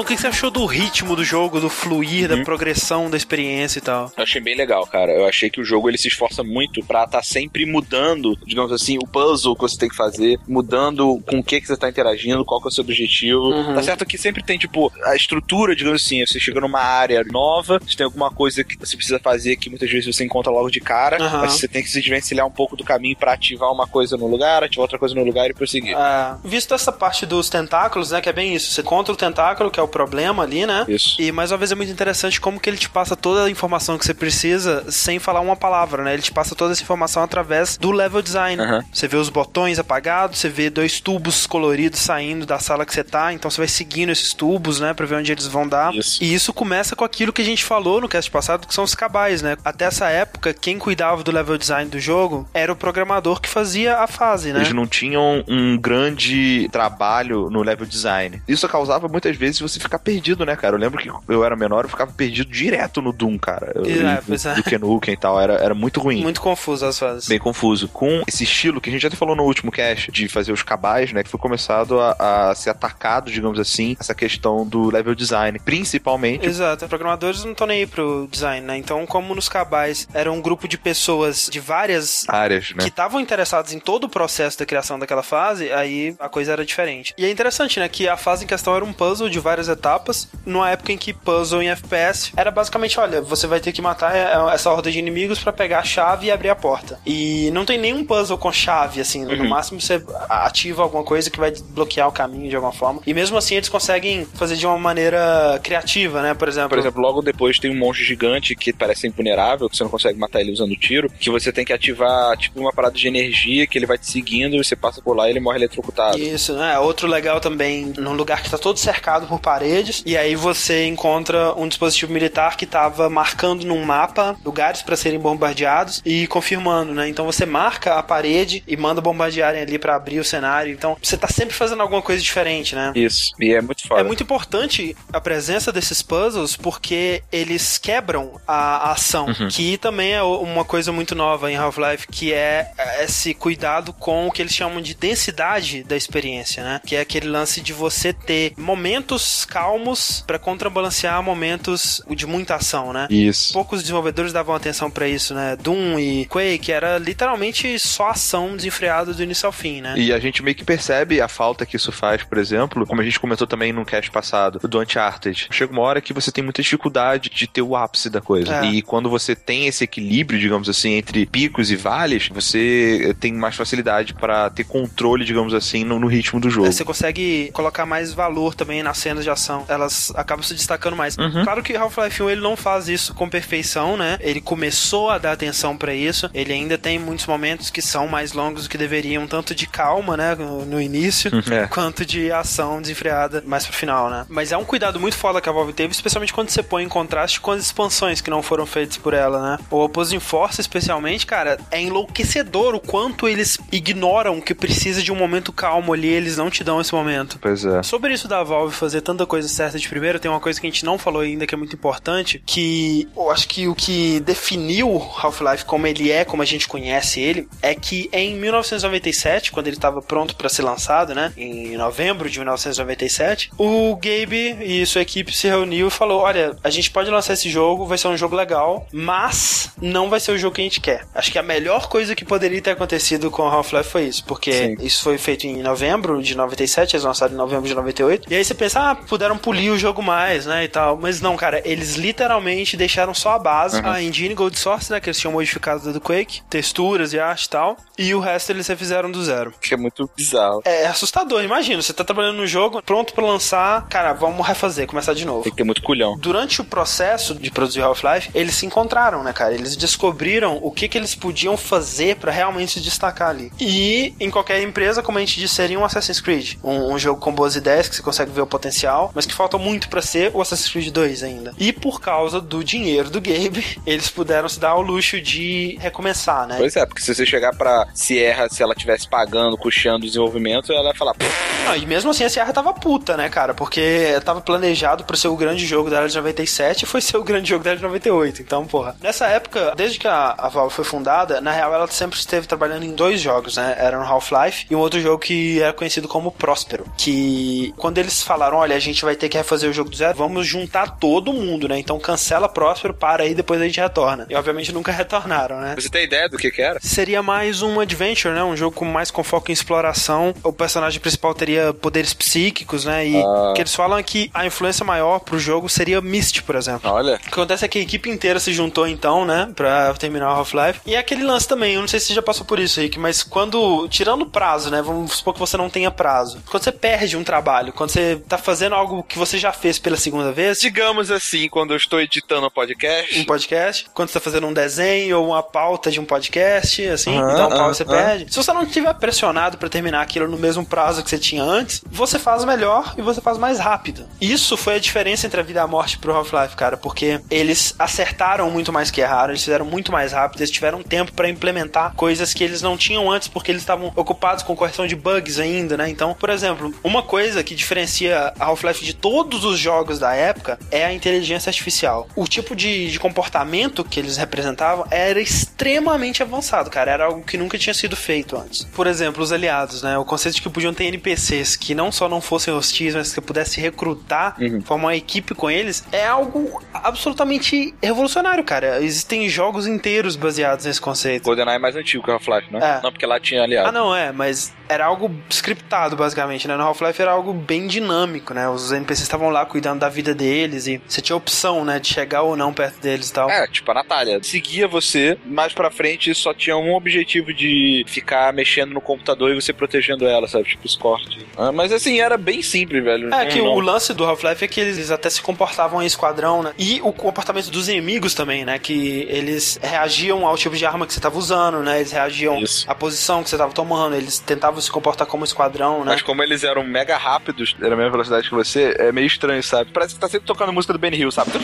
Então, 0.00 0.14
o 0.14 0.16
que 0.16 0.16
você 0.20 0.28
achou 0.28 0.50
do 0.50 0.64
ritmo 0.64 1.14
do 1.14 1.22
jogo, 1.22 1.60
do 1.60 1.68
fluir, 1.68 2.26
da 2.28 2.42
progressão 2.42 3.10
da 3.10 3.16
experiência 3.16 3.78
e 3.78 3.82
tal? 3.82 4.10
Eu 4.16 4.22
achei 4.22 4.40
bem 4.40 4.56
legal, 4.56 4.86
cara. 4.86 5.12
Eu 5.12 5.26
achei 5.26 5.50
que 5.50 5.60
o 5.60 5.64
jogo 5.64 5.88
ele 5.90 5.98
se 5.98 6.08
esforça 6.08 6.42
muito 6.42 6.82
pra 6.84 7.04
estar 7.04 7.22
sempre 7.22 7.66
mudando, 7.66 8.36
digamos 8.46 8.72
assim, 8.72 8.96
o 8.98 9.06
puzzle 9.06 9.54
que 9.54 9.60
você 9.62 9.76
tem 9.78 9.88
que 9.88 9.96
fazer, 9.96 10.38
mudando 10.48 11.20
com 11.28 11.40
o 11.40 11.44
que, 11.44 11.60
que 11.60 11.66
você 11.66 11.76
tá 11.76 11.88
interagindo, 11.88 12.44
qual 12.44 12.60
que 12.60 12.68
é 12.68 12.70
o 12.70 12.72
seu 12.72 12.82
objetivo. 12.82 13.42
Uhum. 13.50 13.74
Tá 13.74 13.82
certo 13.82 14.06
que 14.06 14.16
sempre 14.16 14.42
tem, 14.42 14.58
tipo, 14.58 14.90
a 15.04 15.14
estrutura, 15.14 15.76
digamos 15.76 16.02
assim, 16.02 16.24
você 16.24 16.40
chega 16.40 16.60
numa 16.60 16.80
área 16.80 17.22
nova, 17.30 17.78
você 17.78 17.96
tem 17.96 18.04
alguma 18.04 18.30
coisa 18.30 18.64
que 18.64 18.78
você 18.78 18.96
precisa 18.96 19.18
fazer 19.18 19.56
que 19.56 19.68
muitas 19.68 19.90
vezes 19.90 20.14
você 20.14 20.24
encontra 20.24 20.50
logo 20.50 20.70
de 20.70 20.80
cara, 20.80 21.20
Uhum. 21.22 21.40
mas 21.40 21.52
você 21.54 21.68
tem 21.68 21.82
que 21.82 21.90
se 21.90 22.00
desvencilhar 22.00 22.46
um 22.46 22.50
pouco 22.50 22.74
do 22.76 22.84
caminho 22.84 23.16
pra 23.16 23.32
ativar 23.34 23.70
uma 23.70 23.86
coisa 23.86 24.16
no 24.16 24.26
lugar, 24.26 24.64
ativar 24.64 24.82
outra 24.82 24.98
coisa 24.98 25.14
no 25.14 25.24
lugar 25.24 25.50
e 25.50 25.54
prosseguir. 25.54 25.94
Ah, 25.96 26.38
visto 26.42 26.72
essa 26.72 26.90
parte 26.92 27.26
dos 27.26 27.48
tentáculos, 27.50 28.10
né, 28.12 28.20
que 28.20 28.28
é 28.28 28.32
bem 28.32 28.54
isso, 28.54 28.70
você 28.72 28.82
contra 28.82 29.12
o 29.12 29.16
tentáculo, 29.16 29.70
que 29.70 29.78
é 29.78 29.82
o 29.82 29.89
problema 29.90 30.42
ali, 30.42 30.64
né? 30.66 30.84
Isso. 30.88 31.20
E 31.20 31.30
mais 31.32 31.50
uma 31.50 31.58
vez 31.58 31.72
é 31.72 31.74
muito 31.74 31.92
interessante 31.92 32.40
como 32.40 32.58
que 32.58 32.70
ele 32.70 32.76
te 32.76 32.88
passa 32.88 33.14
toda 33.14 33.44
a 33.44 33.50
informação 33.50 33.98
que 33.98 34.04
você 34.04 34.14
precisa 34.14 34.84
sem 34.90 35.18
falar 35.18 35.40
uma 35.40 35.56
palavra, 35.56 36.02
né? 36.02 36.14
Ele 36.14 36.22
te 36.22 36.32
passa 36.32 36.54
toda 36.54 36.72
essa 36.72 36.82
informação 36.82 37.22
através 37.22 37.76
do 37.76 37.90
level 37.90 38.22
design. 38.22 38.62
Aham. 38.62 38.84
Você 38.92 39.08
vê 39.08 39.16
os 39.16 39.28
botões 39.28 39.78
apagados, 39.78 40.38
você 40.38 40.48
vê 40.48 40.70
dois 40.70 41.00
tubos 41.00 41.46
coloridos 41.46 42.00
saindo 42.00 42.46
da 42.46 42.58
sala 42.58 42.86
que 42.86 42.94
você 42.94 43.04
tá, 43.04 43.32
então 43.32 43.50
você 43.50 43.60
vai 43.60 43.68
seguindo 43.68 44.10
esses 44.10 44.32
tubos, 44.32 44.80
né, 44.80 44.94
pra 44.94 45.06
ver 45.06 45.16
onde 45.16 45.32
eles 45.32 45.46
vão 45.46 45.66
dar. 45.66 45.94
Isso. 45.94 46.22
E 46.22 46.32
isso 46.32 46.52
começa 46.52 46.94
com 46.94 47.04
aquilo 47.04 47.32
que 47.32 47.42
a 47.42 47.44
gente 47.44 47.64
falou 47.64 48.00
no 48.00 48.08
cast 48.08 48.30
passado, 48.30 48.66
que 48.66 48.74
são 48.74 48.84
os 48.84 48.94
cabais, 48.94 49.42
né? 49.42 49.56
Até 49.64 49.86
essa 49.86 50.08
época, 50.08 50.54
quem 50.54 50.78
cuidava 50.78 51.22
do 51.22 51.32
level 51.32 51.58
design 51.58 51.90
do 51.90 51.98
jogo 51.98 52.48
era 52.54 52.72
o 52.72 52.76
programador 52.76 53.40
que 53.40 53.48
fazia 53.48 53.98
a 53.98 54.06
fase, 54.06 54.52
né? 54.52 54.60
Eles 54.60 54.72
não 54.72 54.86
tinham 54.86 55.44
um 55.48 55.76
grande 55.76 56.68
trabalho 56.70 57.48
no 57.50 57.62
level 57.62 57.86
design. 57.86 58.42
Isso 58.46 58.68
causava 58.68 59.08
muitas 59.08 59.36
vezes 59.36 59.60
você 59.60 59.79
ficar 59.80 59.98
perdido, 59.98 60.44
né, 60.44 60.56
cara? 60.56 60.76
Eu 60.76 60.80
lembro 60.80 60.98
que 61.00 61.10
eu 61.28 61.44
era 61.44 61.56
menor, 61.56 61.84
eu 61.84 61.88
ficava 61.88 62.12
perdido 62.12 62.50
direto 62.50 63.00
no 63.02 63.12
Doom, 63.12 63.38
cara. 63.38 63.72
Eu, 63.74 63.84
É, 63.84 64.16
do, 64.16 64.26
pois 64.26 64.46
é. 64.46 64.54
do 64.54 64.62
Ken 64.62 64.78
Nukem 64.78 65.14
e 65.14 65.16
tal, 65.16 65.40
era, 65.40 65.54
era 65.54 65.74
muito 65.74 66.00
ruim. 66.00 66.22
Muito 66.22 66.40
confuso 66.40 66.86
as 66.86 66.98
fases. 66.98 67.28
Bem 67.28 67.38
confuso. 67.38 67.88
Com 67.88 68.22
esse 68.26 68.44
estilo 68.44 68.80
que 68.80 68.90
a 68.90 68.92
gente 68.92 69.06
até 69.06 69.16
falou 69.16 69.36
no 69.36 69.44
último 69.44 69.70
cast, 69.70 70.10
de 70.10 70.28
fazer 70.28 70.52
os 70.52 70.62
cabais, 70.62 71.12
né? 71.12 71.22
Que 71.22 71.30
foi 71.30 71.40
começado 71.40 72.00
a, 72.00 72.50
a 72.50 72.54
ser 72.54 72.70
atacado, 72.70 73.30
digamos 73.30 73.58
assim, 73.58 73.96
essa 73.98 74.14
questão 74.14 74.66
do 74.66 74.90
level 74.90 75.14
design. 75.14 75.58
Principalmente 75.58 76.46
Exato, 76.46 76.86
programadores 76.88 77.44
não 77.44 77.52
estão 77.52 77.66
nem 77.66 77.80
aí 77.80 77.86
pro 77.86 78.28
design, 78.30 78.66
né? 78.66 78.76
Então, 78.76 79.06
como 79.06 79.34
nos 79.34 79.48
cabais 79.48 80.06
era 80.12 80.30
um 80.30 80.40
grupo 80.40 80.68
de 80.68 80.76
pessoas 80.76 81.48
de 81.50 81.60
várias 81.60 82.24
áreas, 82.28 82.70
né? 82.70 82.82
que 82.82 82.88
estavam 82.88 83.20
interessadas 83.20 83.72
em 83.72 83.78
todo 83.78 84.04
o 84.04 84.08
processo 84.08 84.58
da 84.58 84.66
criação 84.66 84.98
daquela 84.98 85.22
fase, 85.22 85.72
aí 85.72 86.14
a 86.18 86.28
coisa 86.28 86.52
era 86.52 86.64
diferente. 86.64 87.14
E 87.16 87.24
é 87.24 87.30
interessante, 87.30 87.80
né, 87.80 87.88
que 87.88 88.08
a 88.08 88.16
fase 88.16 88.44
em 88.44 88.46
questão 88.46 88.74
era 88.74 88.84
um 88.84 88.92
puzzle 88.92 89.28
de 89.28 89.38
várias 89.38 89.68
etapas, 89.70 90.28
numa 90.44 90.70
época 90.70 90.92
em 90.92 90.98
que 90.98 91.12
puzzle 91.12 91.62
em 91.62 91.70
FPS 91.70 92.32
era 92.36 92.50
basicamente, 92.50 92.98
olha, 93.00 93.20
você 93.20 93.46
vai 93.46 93.60
ter 93.60 93.72
que 93.72 93.80
matar 93.80 94.14
é, 94.14 94.54
essa 94.54 94.70
horda 94.70 94.90
de 94.90 94.98
inimigos 94.98 95.38
pra 95.38 95.52
pegar 95.52 95.80
a 95.80 95.84
chave 95.84 96.26
e 96.26 96.30
abrir 96.30 96.50
a 96.50 96.54
porta. 96.54 96.98
E 97.06 97.50
não 97.52 97.64
tem 97.64 97.78
nenhum 97.78 98.04
puzzle 98.04 98.36
com 98.36 98.52
chave, 98.52 99.00
assim, 99.00 99.24
no 99.24 99.48
máximo 99.48 99.80
você 99.80 100.02
ativa 100.28 100.82
alguma 100.82 101.04
coisa 101.04 101.30
que 101.30 101.38
vai 101.38 101.52
bloquear 101.70 102.08
o 102.08 102.12
caminho 102.12 102.48
de 102.48 102.56
alguma 102.56 102.72
forma. 102.72 103.00
E 103.06 103.14
mesmo 103.14 103.36
assim 103.36 103.54
eles 103.54 103.68
conseguem 103.68 104.26
fazer 104.34 104.56
de 104.56 104.66
uma 104.66 104.78
maneira 104.78 105.60
criativa, 105.62 106.22
né, 106.22 106.34
por 106.34 106.48
exemplo. 106.48 106.70
Por 106.70 106.78
exemplo, 106.78 107.00
logo 107.00 107.22
depois 107.22 107.58
tem 107.58 107.70
um 107.70 107.78
monstro 107.78 108.04
gigante 108.04 108.54
que 108.54 108.72
parece 108.72 109.06
invulnerável, 109.06 109.68
que 109.68 109.76
você 109.76 109.84
não 109.84 109.90
consegue 109.90 110.18
matar 110.18 110.40
ele 110.40 110.52
usando 110.52 110.74
tiro, 110.76 111.10
que 111.10 111.30
você 111.30 111.52
tem 111.52 111.64
que 111.64 111.72
ativar, 111.72 112.36
tipo, 112.36 112.60
uma 112.60 112.72
parada 112.72 112.94
de 112.94 113.06
energia 113.06 113.66
que 113.66 113.78
ele 113.78 113.86
vai 113.86 113.98
te 113.98 114.06
seguindo, 114.06 114.56
e 114.56 114.58
você 114.64 114.74
passa 114.74 115.00
por 115.00 115.16
lá 115.16 115.28
e 115.28 115.30
ele 115.30 115.40
morre 115.40 115.58
eletrocutado. 115.58 116.18
Isso, 116.18 116.54
né? 116.54 116.78
Outro 116.78 117.06
legal 117.06 117.40
também, 117.40 117.92
num 117.96 118.14
lugar 118.14 118.42
que 118.42 118.50
tá 118.50 118.58
todo 118.58 118.78
cercado 118.78 119.26
por 119.26 119.38
paredes, 119.50 120.04
e 120.06 120.16
aí 120.16 120.36
você 120.36 120.86
encontra 120.86 121.52
um 121.54 121.66
dispositivo 121.66 122.12
militar 122.12 122.56
que 122.56 122.64
tava 122.64 123.10
marcando 123.10 123.64
num 123.64 123.82
mapa 123.82 124.36
lugares 124.44 124.80
para 124.80 124.94
serem 124.94 125.18
bombardeados 125.18 126.00
e 126.04 126.28
confirmando, 126.28 126.94
né? 126.94 127.08
Então 127.08 127.26
você 127.26 127.44
marca 127.44 127.96
a 127.96 128.02
parede 128.02 128.62
e 128.64 128.76
manda 128.76 129.00
bombardearem 129.00 129.60
ali 129.60 129.76
para 129.76 129.96
abrir 129.96 130.20
o 130.20 130.24
cenário. 130.24 130.72
Então 130.72 130.96
você 131.02 131.16
tá 131.16 131.26
sempre 131.26 131.52
fazendo 131.52 131.82
alguma 131.82 132.00
coisa 132.00 132.22
diferente, 132.22 132.76
né? 132.76 132.92
Isso, 132.94 133.32
e 133.40 133.52
é 133.52 133.60
muito 133.60 133.88
foda. 133.88 134.00
É 134.00 134.04
muito 134.04 134.22
importante 134.22 134.96
a 135.12 135.20
presença 135.20 135.72
desses 135.72 136.00
puzzles 136.00 136.54
porque 136.54 137.20
eles 137.32 137.76
quebram 137.76 138.40
a, 138.46 138.90
a 138.90 138.92
ação, 138.92 139.26
que 139.50 139.76
também 139.78 140.12
é 140.12 140.22
uma 140.22 140.64
coisa 140.64 140.92
muito 140.92 141.16
nova 141.16 141.50
em 141.50 141.56
Half-Life, 141.56 142.06
que 142.06 142.32
é 142.32 142.70
esse 143.00 143.34
cuidado 143.34 143.92
com 143.92 144.28
o 144.28 144.30
que 144.30 144.40
eles 144.40 144.54
chamam 144.54 144.80
de 144.80 144.94
densidade 144.94 145.82
da 145.82 145.96
experiência, 145.96 146.62
né? 146.62 146.80
Que 146.86 146.94
é 146.94 147.00
aquele 147.00 147.26
lance 147.28 147.60
de 147.60 147.72
você 147.72 148.12
ter 148.12 148.52
momentos 148.56 149.39
calmos 149.44 150.24
pra 150.26 150.38
contrabalancear 150.38 151.22
momentos 151.22 152.02
de 152.10 152.26
muita 152.26 152.56
ação, 152.56 152.92
né? 152.92 153.06
Isso. 153.10 153.52
Poucos 153.52 153.80
desenvolvedores 153.80 154.32
davam 154.32 154.54
atenção 154.54 154.90
pra 154.90 155.06
isso, 155.06 155.34
né? 155.34 155.56
Doom 155.56 155.98
e 155.98 156.26
Quake 156.26 156.72
era 156.72 156.98
literalmente 156.98 157.78
só 157.78 158.08
ação 158.10 158.56
desenfreada 158.56 159.12
do 159.12 159.22
início 159.22 159.46
ao 159.46 159.52
fim, 159.52 159.80
né? 159.80 159.94
E 159.96 160.12
a 160.12 160.18
gente 160.18 160.42
meio 160.42 160.56
que 160.56 160.64
percebe 160.64 161.20
a 161.20 161.28
falta 161.28 161.66
que 161.66 161.76
isso 161.76 161.92
faz, 161.92 162.22
por 162.22 162.38
exemplo, 162.38 162.86
como 162.86 163.00
a 163.00 163.04
gente 163.04 163.20
comentou 163.20 163.46
também 163.46 163.72
no 163.72 163.84
cast 163.84 164.10
passado, 164.10 164.58
do 164.66 164.80
Uncharted. 164.80 165.48
Chega 165.50 165.72
uma 165.72 165.82
hora 165.82 166.00
que 166.00 166.12
você 166.12 166.32
tem 166.32 166.42
muita 166.42 166.62
dificuldade 166.62 167.30
de 167.30 167.46
ter 167.46 167.62
o 167.62 167.76
ápice 167.76 168.10
da 168.10 168.20
coisa. 168.20 168.64
É. 168.64 168.66
E 168.66 168.82
quando 168.82 169.08
você 169.08 169.36
tem 169.36 169.66
esse 169.66 169.84
equilíbrio, 169.84 170.40
digamos 170.40 170.68
assim, 170.68 170.94
entre 170.94 171.26
picos 171.26 171.70
e 171.70 171.76
vales, 171.76 172.28
você 172.28 173.14
tem 173.20 173.32
mais 173.32 173.54
facilidade 173.54 174.14
para 174.14 174.50
ter 174.50 174.64
controle, 174.64 175.24
digamos 175.24 175.54
assim, 175.54 175.84
no, 175.84 175.98
no 175.98 176.06
ritmo 176.06 176.40
do 176.40 176.50
jogo. 176.50 176.70
Você 176.70 176.84
consegue 176.84 177.50
colocar 177.52 177.86
mais 177.86 178.12
valor 178.12 178.54
também 178.54 178.82
nas 178.82 178.98
cenas 178.98 179.10
cenas 179.10 179.24
de 179.30 179.32
ação, 179.34 179.64
elas 179.68 180.12
acabam 180.16 180.42
se 180.42 180.54
destacando 180.54 180.96
mais. 180.96 181.16
Uhum. 181.16 181.44
Claro 181.44 181.62
que 181.62 181.76
Half-Life 181.76 182.22
1 182.22 182.30
ele 182.30 182.40
não 182.40 182.56
faz 182.56 182.88
isso 182.88 183.14
com 183.14 183.28
perfeição, 183.28 183.96
né? 183.96 184.18
Ele 184.20 184.40
começou 184.40 185.10
a 185.10 185.18
dar 185.18 185.32
atenção 185.32 185.76
pra 185.76 185.94
isso. 185.94 186.28
Ele 186.34 186.52
ainda 186.52 186.76
tem 186.76 186.98
muitos 186.98 187.26
momentos 187.26 187.70
que 187.70 187.80
são 187.82 188.06
mais 188.08 188.32
longos 188.32 188.64
do 188.64 188.68
que 188.68 188.78
deveriam, 188.78 189.26
tanto 189.26 189.54
de 189.54 189.66
calma, 189.66 190.16
né, 190.16 190.34
no, 190.34 190.64
no 190.64 190.80
início, 190.80 191.30
É. 191.50 191.66
quanto 191.66 192.04
de 192.04 192.30
ação 192.32 192.80
desenfreada 192.80 193.42
mais 193.46 193.64
pro 193.66 193.74
final, 193.76 194.10
né? 194.10 194.26
Mas 194.28 194.52
é 194.52 194.56
um 194.56 194.64
cuidado 194.64 194.98
muito 195.00 195.16
foda 195.16 195.40
que 195.40 195.48
a 195.48 195.52
Valve 195.52 195.72
teve, 195.72 195.92
especialmente 195.92 196.32
quando 196.32 196.50
você 196.50 196.62
põe 196.62 196.82
em 196.84 196.88
contraste 196.88 197.40
com 197.40 197.50
as 197.52 197.62
expansões 197.62 198.20
que 198.20 198.30
não 198.30 198.42
foram 198.42 198.66
feitas 198.66 198.96
por 198.96 199.14
ela, 199.14 199.40
né? 199.52 199.58
O 199.70 199.84
Opposing 199.84 200.20
Force, 200.20 200.60
especialmente, 200.60 201.26
cara, 201.26 201.58
é 201.70 201.80
enlouquecedor 201.80 202.74
o 202.74 202.80
quanto 202.80 203.28
eles 203.28 203.58
ignoram 203.70 204.40
que 204.40 204.54
precisa 204.54 205.02
de 205.02 205.12
um 205.12 205.16
momento 205.16 205.52
calmo 205.52 205.92
ali, 205.92 206.08
eles 206.08 206.36
não 206.36 206.50
te 206.50 206.62
dão 206.64 206.80
esse 206.80 206.94
momento. 206.94 207.38
Pois 207.40 207.64
é. 207.64 207.82
Sobre 207.82 208.12
isso 208.14 208.26
da 208.28 208.42
Valve 208.42 208.74
fazer 208.74 209.00
tanta 209.20 209.26
coisa 209.26 209.48
certa 209.48 209.78
de 209.78 209.88
primeiro, 209.88 210.18
tem 210.18 210.30
uma 210.30 210.40
coisa 210.40 210.60
que 210.60 210.66
a 210.66 210.70
gente 210.70 210.84
não 210.84 210.96
falou 210.96 211.22
ainda 211.22 211.46
que 211.46 211.54
é 211.54 211.58
muito 211.58 211.74
importante, 211.74 212.42
que 212.46 213.08
eu 213.14 213.30
acho 213.30 213.46
que 213.48 213.68
o 213.68 213.74
que 213.74 214.20
definiu 214.20 214.96
Half-Life 214.96 215.64
como 215.64 215.86
ele 215.86 216.10
é, 216.10 216.24
como 216.24 216.42
a 216.42 216.46
gente 216.46 216.66
conhece 216.66 217.20
ele, 217.20 217.48
é 217.60 217.74
que 217.74 218.08
em 218.12 218.34
1997, 218.36 219.52
quando 219.52 219.66
ele 219.66 219.76
estava 219.76 220.00
pronto 220.00 220.34
para 220.36 220.48
ser 220.48 220.62
lançado, 220.62 221.14
né, 221.14 221.32
em 221.36 221.76
novembro 221.76 222.30
de 222.30 222.38
1997, 222.38 223.50
o 223.58 223.94
Gabe 223.96 224.56
e 224.60 224.86
sua 224.86 225.02
equipe 225.02 225.36
se 225.36 225.48
reuniu 225.48 225.88
e 225.88 225.90
falou: 225.90 226.20
"Olha, 226.20 226.56
a 226.62 226.70
gente 226.70 226.90
pode 226.90 227.10
lançar 227.10 227.34
esse 227.34 227.50
jogo, 227.50 227.86
vai 227.86 227.98
ser 227.98 228.08
um 228.08 228.16
jogo 228.16 228.34
legal, 228.34 228.86
mas 228.92 229.70
não 229.80 230.08
vai 230.08 230.20
ser 230.20 230.32
o 230.32 230.38
jogo 230.38 230.54
que 230.54 230.60
a 230.62 230.64
gente 230.64 230.80
quer". 230.80 231.06
Acho 231.14 231.30
que 231.30 231.38
a 231.38 231.42
melhor 231.42 231.88
coisa 231.88 232.14
que 232.14 232.24
poderia 232.24 232.60
ter 232.62 232.70
acontecido 232.70 233.30
com 233.30 233.42
Half-Life 233.42 233.90
foi 233.90 234.04
isso, 234.04 234.24
porque 234.24 234.52
Sim. 234.52 234.76
isso 234.80 235.02
foi 235.02 235.18
feito 235.18 235.46
em 235.46 235.62
novembro 235.62 236.22
de 236.22 236.34
97, 236.36 236.96
eles 236.96 237.04
lançaram 237.04 237.34
em 237.34 237.36
novembro 237.36 237.68
de 237.68 237.74
98. 237.74 238.32
E 238.32 238.34
aí 238.34 238.44
você 238.44 238.54
pensa, 238.54 238.90
ah, 238.90 238.94
puderam 239.10 239.36
polir 239.36 239.72
o 239.72 239.78
jogo 239.78 240.00
mais, 240.00 240.46
né, 240.46 240.62
e 240.64 240.68
tal. 240.68 240.96
Mas 240.96 241.20
não, 241.20 241.36
cara, 241.36 241.60
eles 241.64 241.96
literalmente 241.96 242.76
deixaram 242.76 243.12
só 243.12 243.32
a 243.32 243.38
base, 243.38 243.80
a 243.84 244.00
engine 244.00 244.34
Gold 244.34 244.56
Source, 244.56 244.90
né, 244.90 245.00
que 245.00 245.08
eles 245.08 245.18
tinham 245.18 245.32
modificado 245.32 245.92
do 245.92 246.00
Quake, 246.00 246.42
texturas 246.48 247.12
e 247.12 247.18
arte 247.18 247.44
e 247.44 247.48
tal. 247.48 247.76
E 247.98 248.14
o 248.14 248.20
resto 248.20 248.50
eles 248.50 248.68
refizeram 248.68 249.10
do 249.10 249.22
zero. 249.24 249.52
Que 249.60 249.74
é 249.74 249.76
muito 249.76 250.08
bizarro. 250.16 250.62
É 250.64 250.86
assustador, 250.86 251.42
imagina, 251.42 251.82
você 251.82 251.92
tá 251.92 252.04
trabalhando 252.04 252.36
no 252.36 252.46
jogo, 252.46 252.80
pronto 252.82 253.12
pra 253.12 253.26
lançar, 253.26 253.86
cara, 253.88 254.12
vamos 254.12 254.46
refazer, 254.46 254.86
começar 254.86 255.12
de 255.12 255.24
novo. 255.24 255.42
Tem 255.42 255.50
que 255.50 255.58
ter 255.58 255.64
muito 255.64 255.82
culhão. 255.82 256.16
Durante 256.16 256.60
o 256.60 256.64
processo 256.64 257.34
de 257.34 257.50
produzir 257.50 257.82
Half-Life, 257.82 258.30
eles 258.32 258.54
se 258.54 258.64
encontraram, 258.64 259.24
né, 259.24 259.32
cara? 259.32 259.52
Eles 259.52 259.74
descobriram 259.76 260.60
o 260.62 260.70
que, 260.70 260.88
que 260.88 260.96
eles 260.96 261.16
podiam 261.16 261.56
fazer 261.56 262.16
pra 262.16 262.30
realmente 262.30 262.74
se 262.74 262.80
destacar 262.80 263.30
ali. 263.30 263.50
E 263.58 264.14
em 264.20 264.30
qualquer 264.30 264.62
empresa, 264.62 265.02
como 265.02 265.18
a 265.18 265.20
gente 265.20 265.40
disse, 265.40 265.56
seria 265.56 265.78
um 265.78 265.84
Assassin's 265.84 266.20
Creed. 266.20 266.58
Um, 266.62 266.94
um 266.94 266.98
jogo 266.98 267.20
com 267.20 267.32
boas 267.32 267.56
ideias, 267.56 267.88
que 267.88 267.96
você 267.96 268.02
consegue 268.02 268.30
ver 268.30 268.42
o 268.42 268.46
potencial, 268.46 268.99
mas 269.14 269.26
que 269.26 269.34
falta 269.34 269.56
muito 269.58 269.88
pra 269.88 270.02
ser 270.02 270.30
o 270.34 270.40
Assassin's 270.40 270.70
Creed 270.70 270.90
2 270.92 271.22
ainda. 271.22 271.54
E 271.58 271.72
por 271.72 272.00
causa 272.00 272.40
do 272.40 272.62
dinheiro 272.64 273.10
do 273.10 273.20
Gabe, 273.20 273.78
eles 273.86 274.08
puderam 274.10 274.48
se 274.48 274.58
dar 274.60 274.70
ao 274.70 274.82
luxo 274.82 275.20
de 275.20 275.78
recomeçar, 275.80 276.46
né? 276.46 276.56
Pois 276.58 276.76
é, 276.76 276.84
porque 276.86 277.02
se 277.02 277.14
você 277.14 277.24
chegar 277.24 277.54
pra 277.56 277.86
Sierra, 277.94 278.48
se 278.48 278.62
ela 278.62 278.74
tivesse 278.74 279.08
pagando, 279.08 279.56
custeando 279.56 280.04
o 280.04 280.06
desenvolvimento, 280.08 280.72
ela 280.72 280.88
ia 280.88 280.94
falar, 280.94 281.14
"Pff, 281.14 281.30
Não, 281.64 281.76
e 281.76 281.86
mesmo 281.86 282.10
assim 282.10 282.24
a 282.24 282.28
Sierra 282.30 282.52
tava 282.52 282.72
puta, 282.72 283.16
né, 283.16 283.28
cara? 283.28 283.54
Porque 283.54 284.18
tava 284.24 284.40
planejado 284.40 285.04
pra 285.04 285.16
ser 285.16 285.28
o 285.28 285.36
grande 285.36 285.66
jogo 285.66 285.90
dela 285.90 286.08
de 286.08 286.16
97 286.16 286.82
e 286.82 286.86
foi 286.86 287.00
ser 287.00 287.16
o 287.16 287.22
grande 287.24 287.48
jogo 287.50 287.62
dela 287.62 287.76
de 287.76 287.82
98. 287.82 288.42
Então, 288.42 288.66
porra. 288.66 288.96
Nessa 289.00 289.26
época, 289.26 289.72
desde 289.76 289.98
que 289.98 290.08
a, 290.08 290.34
a 290.38 290.48
Valve 290.48 290.74
foi 290.74 290.84
fundada, 290.84 291.40
na 291.40 291.52
real 291.52 291.72
ela 291.74 291.86
sempre 291.88 292.18
esteve 292.18 292.46
trabalhando 292.46 292.84
em 292.84 292.92
dois 292.94 293.20
jogos, 293.20 293.56
né? 293.56 293.76
Era 293.78 293.98
no 293.98 294.04
Half-Life 294.04 294.66
e 294.70 294.74
um 294.74 294.78
outro 294.78 295.00
jogo 295.00 295.18
que 295.18 295.60
era 295.60 295.72
conhecido 295.72 296.08
como 296.08 296.32
Próspero. 296.32 296.86
Que 296.96 297.72
quando 297.76 297.98
eles 297.98 298.22
falaram, 298.22 298.56
olha, 298.56 298.74
a 298.74 298.80
gente 298.80 298.89
vai 299.02 299.14
ter 299.14 299.28
que 299.28 299.36
refazer 299.36 299.68
o 299.68 299.72
jogo 299.72 299.90
do 299.90 299.96
zero, 299.96 300.16
vamos 300.16 300.46
juntar 300.46 300.98
todo 300.98 301.32
mundo, 301.32 301.68
né? 301.68 301.78
Então 301.78 301.98
cancela 301.98 302.48
Próspero, 302.48 302.94
para 302.94 303.22
aí, 303.22 303.34
depois 303.34 303.60
a 303.60 303.64
gente 303.64 303.80
retorna. 303.80 304.26
E 304.28 304.34
obviamente 304.34 304.72
nunca 304.72 304.90
retornaram, 304.92 305.60
né? 305.60 305.74
você 305.78 305.88
tem 305.88 306.04
ideia 306.04 306.28
do 306.28 306.36
que 306.36 306.50
que 306.50 306.62
era? 306.62 306.78
Seria 306.80 307.22
mais 307.22 307.62
um 307.62 307.80
adventure, 307.80 308.34
né? 308.34 308.42
Um 308.42 308.56
jogo 308.56 308.74
com 308.74 308.84
mais 308.84 309.10
com 309.10 309.22
foco 309.22 309.50
em 309.50 309.54
exploração. 309.54 310.34
O 310.42 310.52
personagem 310.52 311.00
principal 311.00 311.34
teria 311.34 311.72
poderes 311.72 312.12
psíquicos, 312.12 312.84
né? 312.84 313.06
E 313.06 313.16
o 313.16 313.52
que 313.54 313.62
eles 313.62 313.74
falam 313.74 313.98
é 313.98 314.02
que 314.02 314.30
a 314.34 314.46
influência 314.46 314.84
maior 314.84 315.20
pro 315.20 315.38
jogo 315.38 315.68
seria 315.68 316.00
Myst, 316.00 316.42
por 316.42 316.56
exemplo. 316.56 316.90
Olha, 316.90 317.14
O 317.16 317.18
que 317.18 317.28
acontece 317.28 317.64
é 317.64 317.68
que 317.68 317.78
a 317.78 317.82
equipe 317.82 318.10
inteira 318.10 318.40
se 318.40 318.52
juntou 318.52 318.86
então, 318.86 319.24
né, 319.24 319.50
pra 319.54 319.92
terminar 319.94 320.32
o 320.32 320.36
Half-Life. 320.36 320.80
E 320.86 320.94
é 320.94 320.98
aquele 320.98 321.22
lance 321.22 321.46
também, 321.46 321.74
eu 321.74 321.80
não 321.80 321.88
sei 321.88 322.00
se 322.00 322.06
você 322.06 322.14
já 322.14 322.22
passou 322.22 322.44
por 322.46 322.58
isso, 322.58 322.80
Rick, 322.80 322.98
mas 322.98 323.22
quando, 323.22 323.86
tirando 323.88 324.22
o 324.22 324.26
prazo, 324.26 324.70
né, 324.70 324.82
vamos 324.82 325.12
supor 325.12 325.34
que 325.34 325.40
você 325.40 325.56
não 325.56 325.68
tenha 325.70 325.90
prazo. 325.90 326.38
Quando 326.50 326.62
você 326.62 326.72
perde 326.72 327.16
um 327.16 327.24
trabalho, 327.24 327.72
quando 327.72 327.90
você 327.90 328.16
tá 328.28 328.38
fazendo 328.38 328.74
algo 328.80 329.02
que 329.02 329.18
você 329.18 329.38
já 329.38 329.52
fez 329.52 329.78
pela 329.78 329.96
segunda 329.96 330.32
vez, 330.32 330.60
digamos 330.60 331.10
assim, 331.10 331.48
quando 331.48 331.72
eu 331.72 331.76
estou 331.76 332.00
editando 332.00 332.46
um 332.46 332.50
podcast, 332.50 333.18
um 333.18 333.24
podcast, 333.24 333.86
quando 333.92 334.08
você 334.08 334.14
tá 334.14 334.20
fazendo 334.20 334.46
um 334.46 334.52
desenho 334.52 335.18
ou 335.18 335.28
uma 335.28 335.42
pauta 335.42 335.90
de 335.90 336.00
um 336.00 336.04
podcast, 336.04 336.86
assim, 336.88 337.16
então 337.16 337.68
você 337.68 337.84
perde. 337.84 338.32
Se 338.32 338.36
você 338.36 338.52
não 338.52 338.62
estiver 338.62 338.92
pressionado 338.94 339.58
pra 339.58 339.68
terminar 339.68 340.00
aquilo 340.00 340.28
no 340.28 340.38
mesmo 340.38 340.64
prazo 340.64 341.02
que 341.02 341.10
você 341.10 341.18
tinha 341.18 341.42
antes, 341.42 341.82
você 341.90 342.18
faz 342.18 342.44
melhor 342.44 342.94
e 342.96 343.02
você 343.02 343.20
faz 343.20 343.38
mais 343.38 343.58
rápido. 343.58 344.08
Isso 344.20 344.56
foi 344.56 344.76
a 344.76 344.78
diferença 344.78 345.26
entre 345.26 345.40
a 345.40 345.42
vida 345.44 345.60
e 345.60 345.62
a 345.62 345.66
morte 345.66 345.98
pro 345.98 346.14
Half-Life, 346.14 346.56
cara, 346.56 346.76
porque 346.76 347.20
eles 347.30 347.74
acertaram 347.78 348.50
muito 348.50 348.72
mais 348.72 348.90
que 348.90 349.00
erraram, 349.00 349.30
eles 349.30 349.44
fizeram 349.44 349.66
muito 349.66 349.92
mais 349.92 350.12
rápido, 350.12 350.40
eles 350.40 350.50
tiveram 350.50 350.82
tempo 350.82 351.12
pra 351.12 351.28
implementar 351.28 351.94
coisas 351.94 352.32
que 352.32 352.42
eles 352.42 352.62
não 352.62 352.76
tinham 352.76 353.10
antes 353.10 353.28
porque 353.28 353.50
eles 353.50 353.62
estavam 353.62 353.92
ocupados 353.94 354.42
com 354.42 354.56
correção 354.56 354.86
de 354.86 354.96
bugs 354.96 355.38
ainda, 355.38 355.76
né? 355.76 355.88
Então, 355.88 356.14
por 356.14 356.30
exemplo, 356.30 356.74
uma 356.82 357.02
coisa 357.02 357.42
que 357.44 357.54
diferencia 357.54 358.32
a 358.38 358.46
Half-Life 358.60 358.84
de 358.84 358.94
todos 358.94 359.44
os 359.44 359.58
jogos 359.58 359.98
da 359.98 360.14
época 360.14 360.58
é 360.70 360.84
a 360.84 360.92
inteligência 360.92 361.48
artificial. 361.50 362.06
O 362.14 362.26
tipo 362.26 362.54
de, 362.54 362.90
de 362.90 362.98
comportamento 362.98 363.82
que 363.82 363.98
eles 363.98 364.16
representavam 364.16 364.86
era 364.90 365.20
extremamente 365.20 366.22
avançado, 366.22 366.70
cara. 366.70 366.90
Era 366.90 367.04
algo 367.06 367.22
que 367.22 367.38
nunca 367.38 367.58
tinha 367.58 367.74
sido 367.74 367.96
feito 367.96 368.36
antes. 368.36 368.64
Por 368.64 368.86
exemplo, 368.86 369.22
os 369.22 369.32
aliados, 369.32 369.82
né? 369.82 369.96
O 369.98 370.04
conceito 370.04 370.36
de 370.36 370.42
que 370.42 370.50
podiam 370.50 370.74
ter 370.74 370.84
NPCs 370.84 371.56
que 371.56 371.74
não 371.74 371.90
só 371.90 372.08
não 372.08 372.20
fossem 372.20 372.52
hostis, 372.52 372.94
mas 372.94 373.12
que 373.12 373.20
pudesse 373.20 373.60
recrutar, 373.60 374.36
formar 374.64 374.88
uma 374.88 374.96
equipe 374.96 375.34
com 375.34 375.50
eles, 375.50 375.84
é 375.92 376.06
algo 376.06 376.62
absolutamente 376.72 377.74
revolucionário, 377.82 378.44
cara. 378.44 378.82
Existem 378.82 379.28
jogos 379.28 379.66
inteiros 379.66 380.16
baseados 380.16 380.64
nesse 380.64 380.80
conceito. 380.80 381.24
GoldenEye 381.24 381.56
é 381.56 381.58
mais 381.58 381.76
antigo 381.76 382.02
que 382.04 382.10
o 382.10 382.14
Half-Life, 382.14 382.52
né? 382.52 382.78
É. 382.78 382.82
Não, 382.82 382.90
porque 382.90 383.06
lá 383.06 383.20
tinha 383.20 383.42
aliado. 383.42 383.68
Ah, 383.68 383.72
não, 383.72 383.94
é, 383.94 384.12
mas 384.12 384.52
era 384.68 384.84
algo 384.84 385.10
scriptado, 385.28 385.96
basicamente, 385.96 386.46
né? 386.46 386.56
No 386.56 386.62
Half-Life 386.62 387.00
era 387.00 387.12
algo 387.12 387.32
bem 387.32 387.66
dinâmico, 387.66 388.34
né? 388.34 388.48
Os 388.54 388.72
NPCs 388.72 389.02
estavam 389.02 389.30
lá 389.30 389.44
cuidando 389.46 389.80
da 389.80 389.88
vida 389.88 390.14
deles 390.14 390.66
e 390.66 390.80
você 390.86 391.00
tinha 391.00 391.16
opção, 391.16 391.64
né? 391.64 391.78
De 391.78 391.88
chegar 391.88 392.22
ou 392.22 392.36
não 392.36 392.52
perto 392.52 392.80
deles 392.80 393.08
e 393.08 393.12
tal. 393.12 393.30
É, 393.30 393.46
tipo 393.46 393.70
a 393.70 393.74
Natália. 393.74 394.20
Seguia 394.22 394.66
você, 394.68 395.18
mais 395.26 395.52
pra 395.52 395.70
frente 395.70 396.14
só 396.14 396.32
tinha 396.34 396.56
um 396.56 396.74
objetivo 396.74 397.32
de 397.32 397.84
ficar 397.86 398.32
mexendo 398.32 398.72
no 398.72 398.80
computador 398.80 399.30
e 399.30 399.34
você 399.40 399.52
protegendo 399.52 400.06
ela, 400.06 400.26
sabe? 400.28 400.44
Tipo 400.44 400.66
escort. 400.66 401.18
Ah, 401.36 401.52
mas 401.52 401.72
assim, 401.72 402.00
era 402.00 402.16
bem 402.16 402.42
simples, 402.42 402.82
velho. 402.82 403.12
É, 403.14 403.26
que 403.26 403.38
Não- 403.38 403.54
o 403.54 403.60
lance 403.60 403.92
do 403.94 404.04
Half-Life 404.04 404.44
é 404.44 404.48
que 404.48 404.60
eles 404.60 404.90
até 404.90 405.08
se 405.10 405.20
comportavam 405.22 405.82
em 405.82 405.86
esquadrão, 405.86 406.42
né? 406.42 406.52
E 406.58 406.80
o 406.82 406.92
comportamento 406.92 407.50
dos 407.50 407.68
inimigos 407.68 408.14
também, 408.14 408.44
né? 408.44 408.58
Que 408.58 409.06
eles 409.08 409.58
reagiam 409.62 410.26
ao 410.26 410.36
tipo 410.36 410.56
de 410.56 410.64
arma 410.66 410.86
que 410.86 410.92
você 410.92 411.00
tava 411.00 411.18
usando, 411.18 411.60
né? 411.60 411.78
Eles 411.78 411.92
reagiam 411.92 412.38
Isso. 412.40 412.64
à 412.70 412.74
posição 412.74 413.22
que 413.22 413.30
você 413.30 413.36
tava 413.38 413.52
tomando, 413.52 413.94
eles 413.96 414.18
tentavam 414.18 414.60
se 414.60 414.70
comportar 414.70 415.06
como 415.06 415.24
esquadrão, 415.24 415.80
né? 415.84 415.92
Mas 415.92 416.02
como 416.02 416.22
eles 416.22 416.44
eram 416.44 416.62
mega 416.64 416.96
rápidos, 416.96 417.54
era 417.60 417.74
a 417.74 417.76
mesma 417.76 417.90
velocidade 417.92 418.28
que 418.28 418.34
você, 418.48 418.74
é 418.78 418.92
meio 418.92 419.06
estranho, 419.06 419.42
sabe? 419.42 419.70
Parece 419.72 419.94
que 419.94 420.00
tá 420.00 420.08
sempre 420.08 420.26
tocando 420.26 420.52
música 420.52 420.72
do 420.72 420.78
Ben 420.78 420.94
Hill, 420.94 421.10
sabe? 421.10 421.30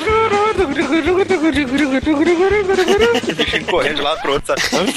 O 3.26 3.34
bichinho 3.34 3.66
correndo 3.66 3.96
de 3.96 4.02
lá 4.02 4.16
pro 4.16 4.32
outro, 4.32 4.54
sabe? 4.60 4.90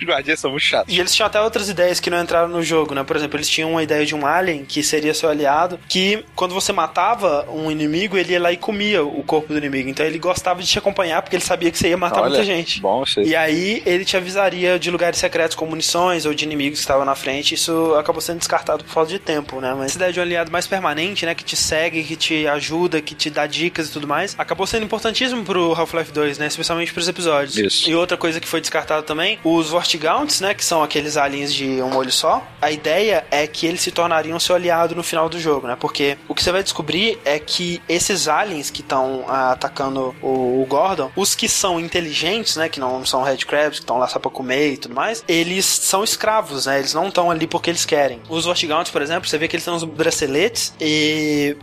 Os 0.00 0.06
guardiões 0.06 0.38
são 0.38 0.50
muito 0.50 0.62
chatos. 0.62 0.94
E 0.94 0.98
eles 0.98 1.14
tinham 1.14 1.26
até 1.26 1.40
outras 1.40 1.68
ideias 1.68 1.98
que 1.98 2.10
não 2.10 2.22
entraram 2.22 2.48
no 2.48 2.62
jogo, 2.62 2.94
né? 2.94 3.02
Por 3.02 3.16
exemplo, 3.16 3.36
eles 3.36 3.48
tinham 3.48 3.72
uma 3.72 3.82
ideia 3.82 4.04
de 4.04 4.14
um 4.14 4.26
alien 4.26 4.64
que 4.64 4.82
seria 4.82 5.12
seu 5.14 5.28
aliado, 5.28 5.78
que 5.88 6.24
quando 6.34 6.54
você 6.54 6.72
matava 6.72 7.46
um 7.50 7.70
inimigo, 7.70 8.16
ele 8.16 8.32
ia 8.32 8.40
lá 8.40 8.52
e 8.52 8.56
comia 8.56 9.04
o 9.04 9.22
corpo 9.22 9.52
do 9.52 9.58
inimigo. 9.58 9.88
Então 9.88 10.04
ele 10.04 10.18
gostava 10.18 10.60
de 10.62 10.68
te 10.68 10.78
acompanhar 10.78 11.22
porque 11.22 11.36
ele 11.36 11.44
sabia 11.44 11.70
que 11.70 11.78
você 11.78 11.88
ia 11.88 11.96
matar 11.96 12.20
Olha, 12.20 12.30
muita 12.30 12.44
gente. 12.44 12.80
Bom. 12.80 13.04
E 13.18 13.34
aí 13.34 13.82
ele 13.86 14.04
te 14.04 14.16
avisaria 14.16 14.78
de 14.78 14.90
lugares 14.90 15.18
secretos 15.18 15.56
com 15.56 15.66
munições 15.66 16.26
ou 16.26 16.34
de 16.34 16.44
inimigos 16.44 16.78
que 16.78 16.82
estavam 16.82 17.04
na 17.04 17.14
frente. 17.14 17.54
Isso 17.54 17.94
acabou 17.94 18.20
sendo 18.20 18.38
descartado 18.38 18.84
por 18.84 18.90
falta 18.90 19.10
de 19.10 19.18
tempo, 19.18 19.60
né? 19.60 19.74
Mas 19.76 19.86
essa 19.86 19.96
ideia 19.96 20.12
de 20.12 20.20
um 20.20 20.22
aliado 20.22 20.50
mais 20.50 20.66
permanente, 20.66 21.15
né? 21.24 21.34
Que 21.34 21.44
te 21.44 21.56
segue, 21.56 22.02
que 22.04 22.16
te 22.16 22.46
ajuda, 22.46 23.00
que 23.00 23.14
te 23.14 23.30
dá 23.30 23.46
dicas 23.46 23.88
e 23.88 23.92
tudo 23.92 24.06
mais, 24.06 24.34
acabou 24.38 24.66
sendo 24.66 24.84
importantíssimo 24.84 25.44
pro 25.44 25.72
Half-Life 25.72 26.12
2, 26.12 26.38
né? 26.38 26.46
Especialmente 26.46 26.92
pros 26.92 27.08
episódios. 27.08 27.56
Isso. 27.56 27.88
E 27.88 27.94
outra 27.94 28.16
coisa 28.16 28.40
que 28.40 28.48
foi 28.48 28.60
descartada 28.60 29.02
também, 29.02 29.38
os 29.44 29.70
Vortigaunts, 29.70 30.40
né? 30.40 30.54
Que 30.54 30.64
são 30.64 30.82
aqueles 30.82 31.16
aliens 31.16 31.54
de 31.54 31.80
um 31.82 31.96
olho 31.96 32.12
só. 32.12 32.46
A 32.60 32.70
ideia 32.70 33.24
é 33.30 33.46
que 33.46 33.66
eles 33.66 33.80
se 33.80 33.90
tornariam 33.90 34.38
seu 34.40 34.54
aliado 34.54 34.94
no 34.94 35.02
final 35.02 35.28
do 35.28 35.38
jogo, 35.38 35.66
né? 35.66 35.76
Porque 35.78 36.18
o 36.28 36.34
que 36.34 36.42
você 36.42 36.52
vai 36.52 36.62
descobrir 36.62 37.18
é 37.24 37.38
que 37.38 37.80
esses 37.88 38.28
aliens 38.28 38.70
que 38.70 38.80
estão 38.80 39.24
atacando 39.28 40.14
o, 40.20 40.62
o 40.62 40.66
Gordon, 40.68 41.10
os 41.16 41.34
que 41.34 41.48
são 41.48 41.78
inteligentes, 41.78 42.56
né? 42.56 42.68
Que 42.68 42.80
não 42.80 43.04
são 43.04 43.22
Red 43.22 43.38
Crabs, 43.38 43.78
que 43.78 43.84
estão 43.84 43.98
lá 43.98 44.08
só 44.08 44.18
pra 44.18 44.30
comer 44.30 44.72
e 44.72 44.76
tudo 44.76 44.94
mais, 44.94 45.24
eles 45.28 45.64
são 45.64 46.02
escravos, 46.02 46.66
né? 46.66 46.78
Eles 46.78 46.94
não 46.94 47.08
estão 47.08 47.30
ali 47.30 47.46
porque 47.46 47.70
eles 47.70 47.84
querem. 47.84 48.20
Os 48.28 48.44
Vortigaunts, 48.44 48.90
por 48.90 49.02
exemplo, 49.02 49.28
você 49.28 49.38
vê 49.38 49.48
que 49.48 49.56
eles 49.56 49.64
têm 49.64 49.74
os 49.74 49.84
braceletes 49.84 50.72
e 50.80 51.05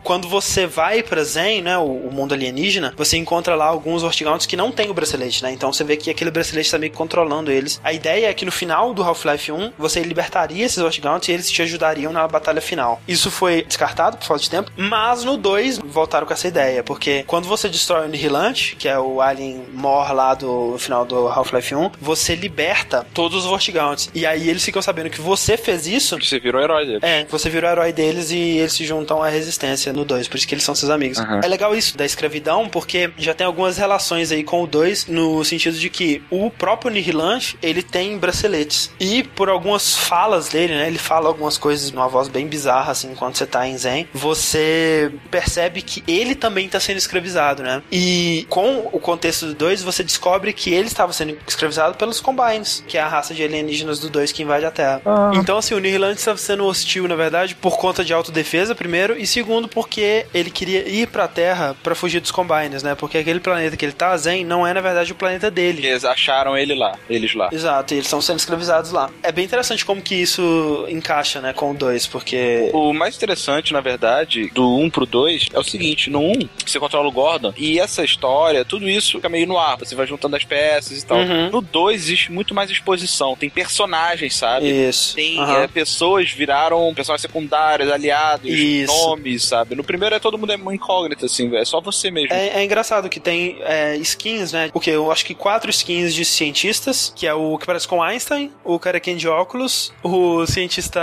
quando 0.04 0.28
você 0.28 0.66
vai 0.66 1.04
pra 1.04 1.24
Zen, 1.24 1.62
né, 1.62 1.78
o, 1.78 1.84
o 1.84 2.12
mundo 2.12 2.34
alienígena, 2.34 2.94
você 2.96 3.18
encontra 3.18 3.56
lá 3.56 3.66
alguns 3.66 4.02
Vortigaunts 4.02 4.46
que 4.46 4.56
não 4.56 4.72
tem 4.72 4.90
o 4.90 4.94
bracelete, 4.94 5.44
né? 5.44 5.52
Então 5.52 5.72
você 5.72 5.84
vê 5.84 5.98
que 5.98 6.10
aquele 6.10 6.32
bracelete 6.32 6.72
tá 6.72 6.78
meio 6.78 6.92
que 6.92 6.98
controlando 6.98 7.52
eles. 7.52 7.80
A 7.84 7.94
ideia 7.94 8.28
é 8.28 8.34
que 8.34 8.46
no 8.46 8.52
final 8.52 8.94
do 8.94 9.04
Half-Life 9.04 9.52
1, 9.52 9.74
você 9.78 10.02
libertaria 10.02 10.66
esses 10.66 10.78
Vortigaunts 10.78 11.28
e 11.28 11.32
eles 11.32 11.50
te 11.50 11.62
ajudariam 11.62 12.12
na 12.12 12.28
batalha 12.28 12.62
final. 12.62 13.02
Isso 13.08 13.32
foi 13.32 13.64
descartado 13.64 14.18
por 14.18 14.26
falta 14.26 14.44
de 14.44 14.50
tempo, 14.50 14.72
mas 14.76 15.24
no 15.24 15.38
2 15.38 15.80
voltaram 15.80 16.26
com 16.26 16.34
essa 16.34 16.48
ideia, 16.48 16.84
porque 16.84 17.24
quando 17.28 17.48
você 17.48 17.70
destrói 17.70 18.06
o 18.06 18.10
Nihilante, 18.10 18.76
que 18.76 18.88
é 18.88 19.00
o 19.00 19.22
alien 19.22 19.66
mor 19.74 20.12
lá 20.14 20.34
do 20.34 20.78
final 20.78 21.06
do 21.06 21.28
Half-Life 21.28 21.76
1, 21.76 21.92
você 22.00 22.36
liberta 22.36 23.06
todos 23.14 23.44
os 23.44 23.46
Vortigaunts. 23.46 24.10
E 24.14 24.26
aí 24.26 24.50
eles 24.50 24.64
ficam 24.64 24.82
sabendo 24.82 25.10
que 25.10 25.22
você 25.22 25.58
fez 25.58 25.88
isso. 25.88 26.18
Você 26.20 26.40
virou 26.40 26.62
herói 26.62 26.86
deles. 26.86 27.04
É, 27.04 27.26
você 27.30 27.50
virou 27.50 27.70
herói 27.70 27.92
deles 27.92 28.32
e 28.32 28.58
eles 28.58 28.74
se 28.74 28.86
juntam 28.86 29.22
à 29.22 29.30
resistência 29.34 29.92
no 29.92 30.06
2, 30.06 30.28
por 30.28 30.38
isso 30.38 30.48
que 30.48 30.54
eles 30.54 30.64
são 30.64 30.76
seus 30.76 30.90
amigos. 30.90 31.18
Uhum. 31.18 31.42
É 31.44 31.48
legal 31.48 31.76
isso 31.76 31.98
da 31.98 32.06
escravidão, 32.06 32.70
porque 32.70 33.12
já 33.18 33.34
tem 33.34 33.46
algumas 33.46 33.78
relações 33.78 34.32
aí 34.32 34.44
com 34.44 34.64
o 34.64 34.68
2, 34.68 35.08
no 35.08 35.44
sentido 35.44 35.78
de 35.78 35.90
que 35.90 36.24
o 36.30 36.50
próprio 36.50 36.92
Nihilante, 36.92 37.58
ele 37.62 37.82
tem 37.82 38.18
braceletes. 38.18 38.92
E 39.00 39.24
por 39.24 39.50
algumas 39.50 39.96
falas 39.96 40.50
dele, 40.50 40.76
né, 40.76 40.88
ele 40.88 40.98
fala 40.98 41.28
algumas 41.28 41.58
coisas 41.58 41.92
numa 41.92 42.08
voz 42.08 42.28
bem 42.28 42.48
bizarra, 42.48 42.92
assim, 42.92 43.14
quando 43.16 43.36
você 43.36 43.46
tá 43.46 43.68
em 43.68 43.78
Zen, 43.78 44.08
você 44.14 45.12
percebe 45.30 45.82
que 45.82 46.04
ele 46.08 46.36
também 46.36 46.70
tá 46.70 46.80
sendo 46.80 46.98
escravizado, 46.98 47.64
né? 47.64 47.82
E 47.92 48.46
com 48.50 48.90
o 48.92 49.00
contexto 49.00 49.48
do 49.48 49.54
2, 49.54 49.82
você 49.82 50.04
descobre 50.04 50.54
que 50.54 50.74
ele 50.74 50.88
estava 50.88 51.12
sendo 51.14 51.38
escravizado 51.48 51.96
pelos 51.96 52.20
Combines, 52.20 52.84
que 52.88 52.98
é 52.98 53.02
a 53.02 53.08
raça 53.08 53.34
de 53.34 53.44
alienígenas 53.44 54.00
do 54.00 54.10
2 54.10 54.32
que 54.32 54.44
invade 54.44 54.66
a 54.66 54.72
Terra. 54.72 55.02
Então, 55.34 55.58
assim, 55.58 55.74
o 55.74 55.80
Nihilante 55.80 56.20
estava 56.20 56.38
sendo 56.38 56.66
hostil, 56.66 57.08
na 57.08 57.16
verdade, 57.16 57.56
por 57.56 57.78
conta 57.78 58.04
de 58.04 58.14
autodefesa, 58.14 58.76
primeiro, 58.76 59.20
e 59.24 59.28
segundo, 59.28 59.68
porque 59.68 60.26
ele 60.34 60.52
queria 60.52 60.88
ir 60.88 61.08
pra 61.08 61.28
Terra 61.28 61.76
pra 61.82 61.96
fugir 61.96 62.20
dos 62.20 62.32
Combines, 62.32 62.84
né? 62.84 62.96
Porque 62.96 63.18
aquele 63.18 63.40
planeta 63.40 63.76
que 63.78 63.86
ele 63.86 63.94
tá, 63.94 64.16
Zen, 64.18 64.46
não 64.46 64.66
é, 64.66 64.74
na 64.74 64.82
verdade, 64.82 65.12
o 65.12 65.16
planeta 65.16 65.50
dele. 65.50 65.86
Eles 65.86 66.06
acharam 66.06 66.58
ele 66.58 66.76
lá, 66.76 66.98
eles 67.10 67.34
lá. 67.34 67.50
Exato, 67.52 67.94
e 67.94 67.98
eles 67.98 68.06
estão 68.06 68.22
sendo 68.22 68.40
escravizados 68.40 68.92
lá. 68.92 69.10
É 69.22 69.32
bem 69.32 69.46
interessante 69.46 69.86
como 69.86 70.02
que 70.02 70.16
isso 70.16 70.86
encaixa, 70.90 71.42
né, 71.42 71.54
com 71.54 71.72
o 71.72 71.74
2, 71.74 72.08
porque... 72.08 72.70
O 72.74 72.94
mais 72.94 73.16
interessante, 73.16 73.74
na 73.74 73.82
verdade, 73.82 74.50
do 74.54 74.78
1 74.78 74.90
pro 74.90 75.06
2 75.06 75.48
é 75.54 75.60
o 75.60 75.64
seguinte: 75.64 76.10
no 76.10 76.20
1, 76.20 76.34
você 76.66 76.80
controla 76.80 77.08
o 77.08 77.12
Gordon 77.12 77.54
e 77.58 77.80
essa 77.80 78.04
história, 78.04 78.66
tudo 78.66 78.90
isso 78.90 79.18
fica 79.18 79.30
meio 79.30 79.48
no 79.48 79.58
ar, 79.58 79.78
você 79.78 79.96
vai 79.96 80.06
juntando 80.06 80.36
as 80.36 80.44
peças 80.44 81.02
e 81.02 81.06
tal. 81.06 81.18
Uhum. 81.18 81.50
No 81.50 81.62
2 81.62 82.02
existe 82.02 82.32
muito 82.32 82.54
mais 82.54 82.70
exposição, 82.70 83.36
tem 83.36 83.50
personagens, 83.50 84.36
sabe? 84.36 84.70
Isso. 84.70 85.16
Tem 85.16 85.40
Aham. 85.40 85.64
é, 85.64 85.68
pessoas 85.68 86.30
viraram 86.32 86.94
personagens 86.94 87.22
secundários, 87.22 87.92
aliados, 87.92 88.50
Isso. 88.50 88.92
nomes, 88.92 89.13
sabe? 89.48 89.76
No 89.76 89.84
primeiro 89.84 90.16
é 90.16 90.20
todo 90.20 90.38
mundo 90.38 90.52
é 90.52 90.56
uma 90.56 90.74
incógnita, 90.74 91.26
assim, 91.26 91.56
é 91.56 91.66
só 91.66 91.82
você 91.82 92.10
mesmo. 92.12 92.34
É, 92.34 92.62
é 92.62 92.64
engraçado 92.64 93.10
que 93.10 93.20
tem 93.20 93.58
é, 93.62 93.96
skins, 93.98 94.52
né? 94.52 94.70
O 94.74 94.80
que? 94.80 94.90
Eu 94.90 95.12
acho 95.12 95.26
que 95.26 95.34
quatro 95.34 95.70
skins 95.70 96.14
de 96.14 96.26
cientistas, 96.26 97.14
que 97.16 97.28
é 97.28 97.34
o 97.34 97.58
que 97.58 97.66
parece 97.66 97.88
com 97.88 98.02
Einstein, 98.02 98.52
o 98.64 98.80
carequinho 98.80 99.18
de 99.18 99.28
óculos, 99.28 99.94
o 100.04 100.46
cientista 100.46 101.02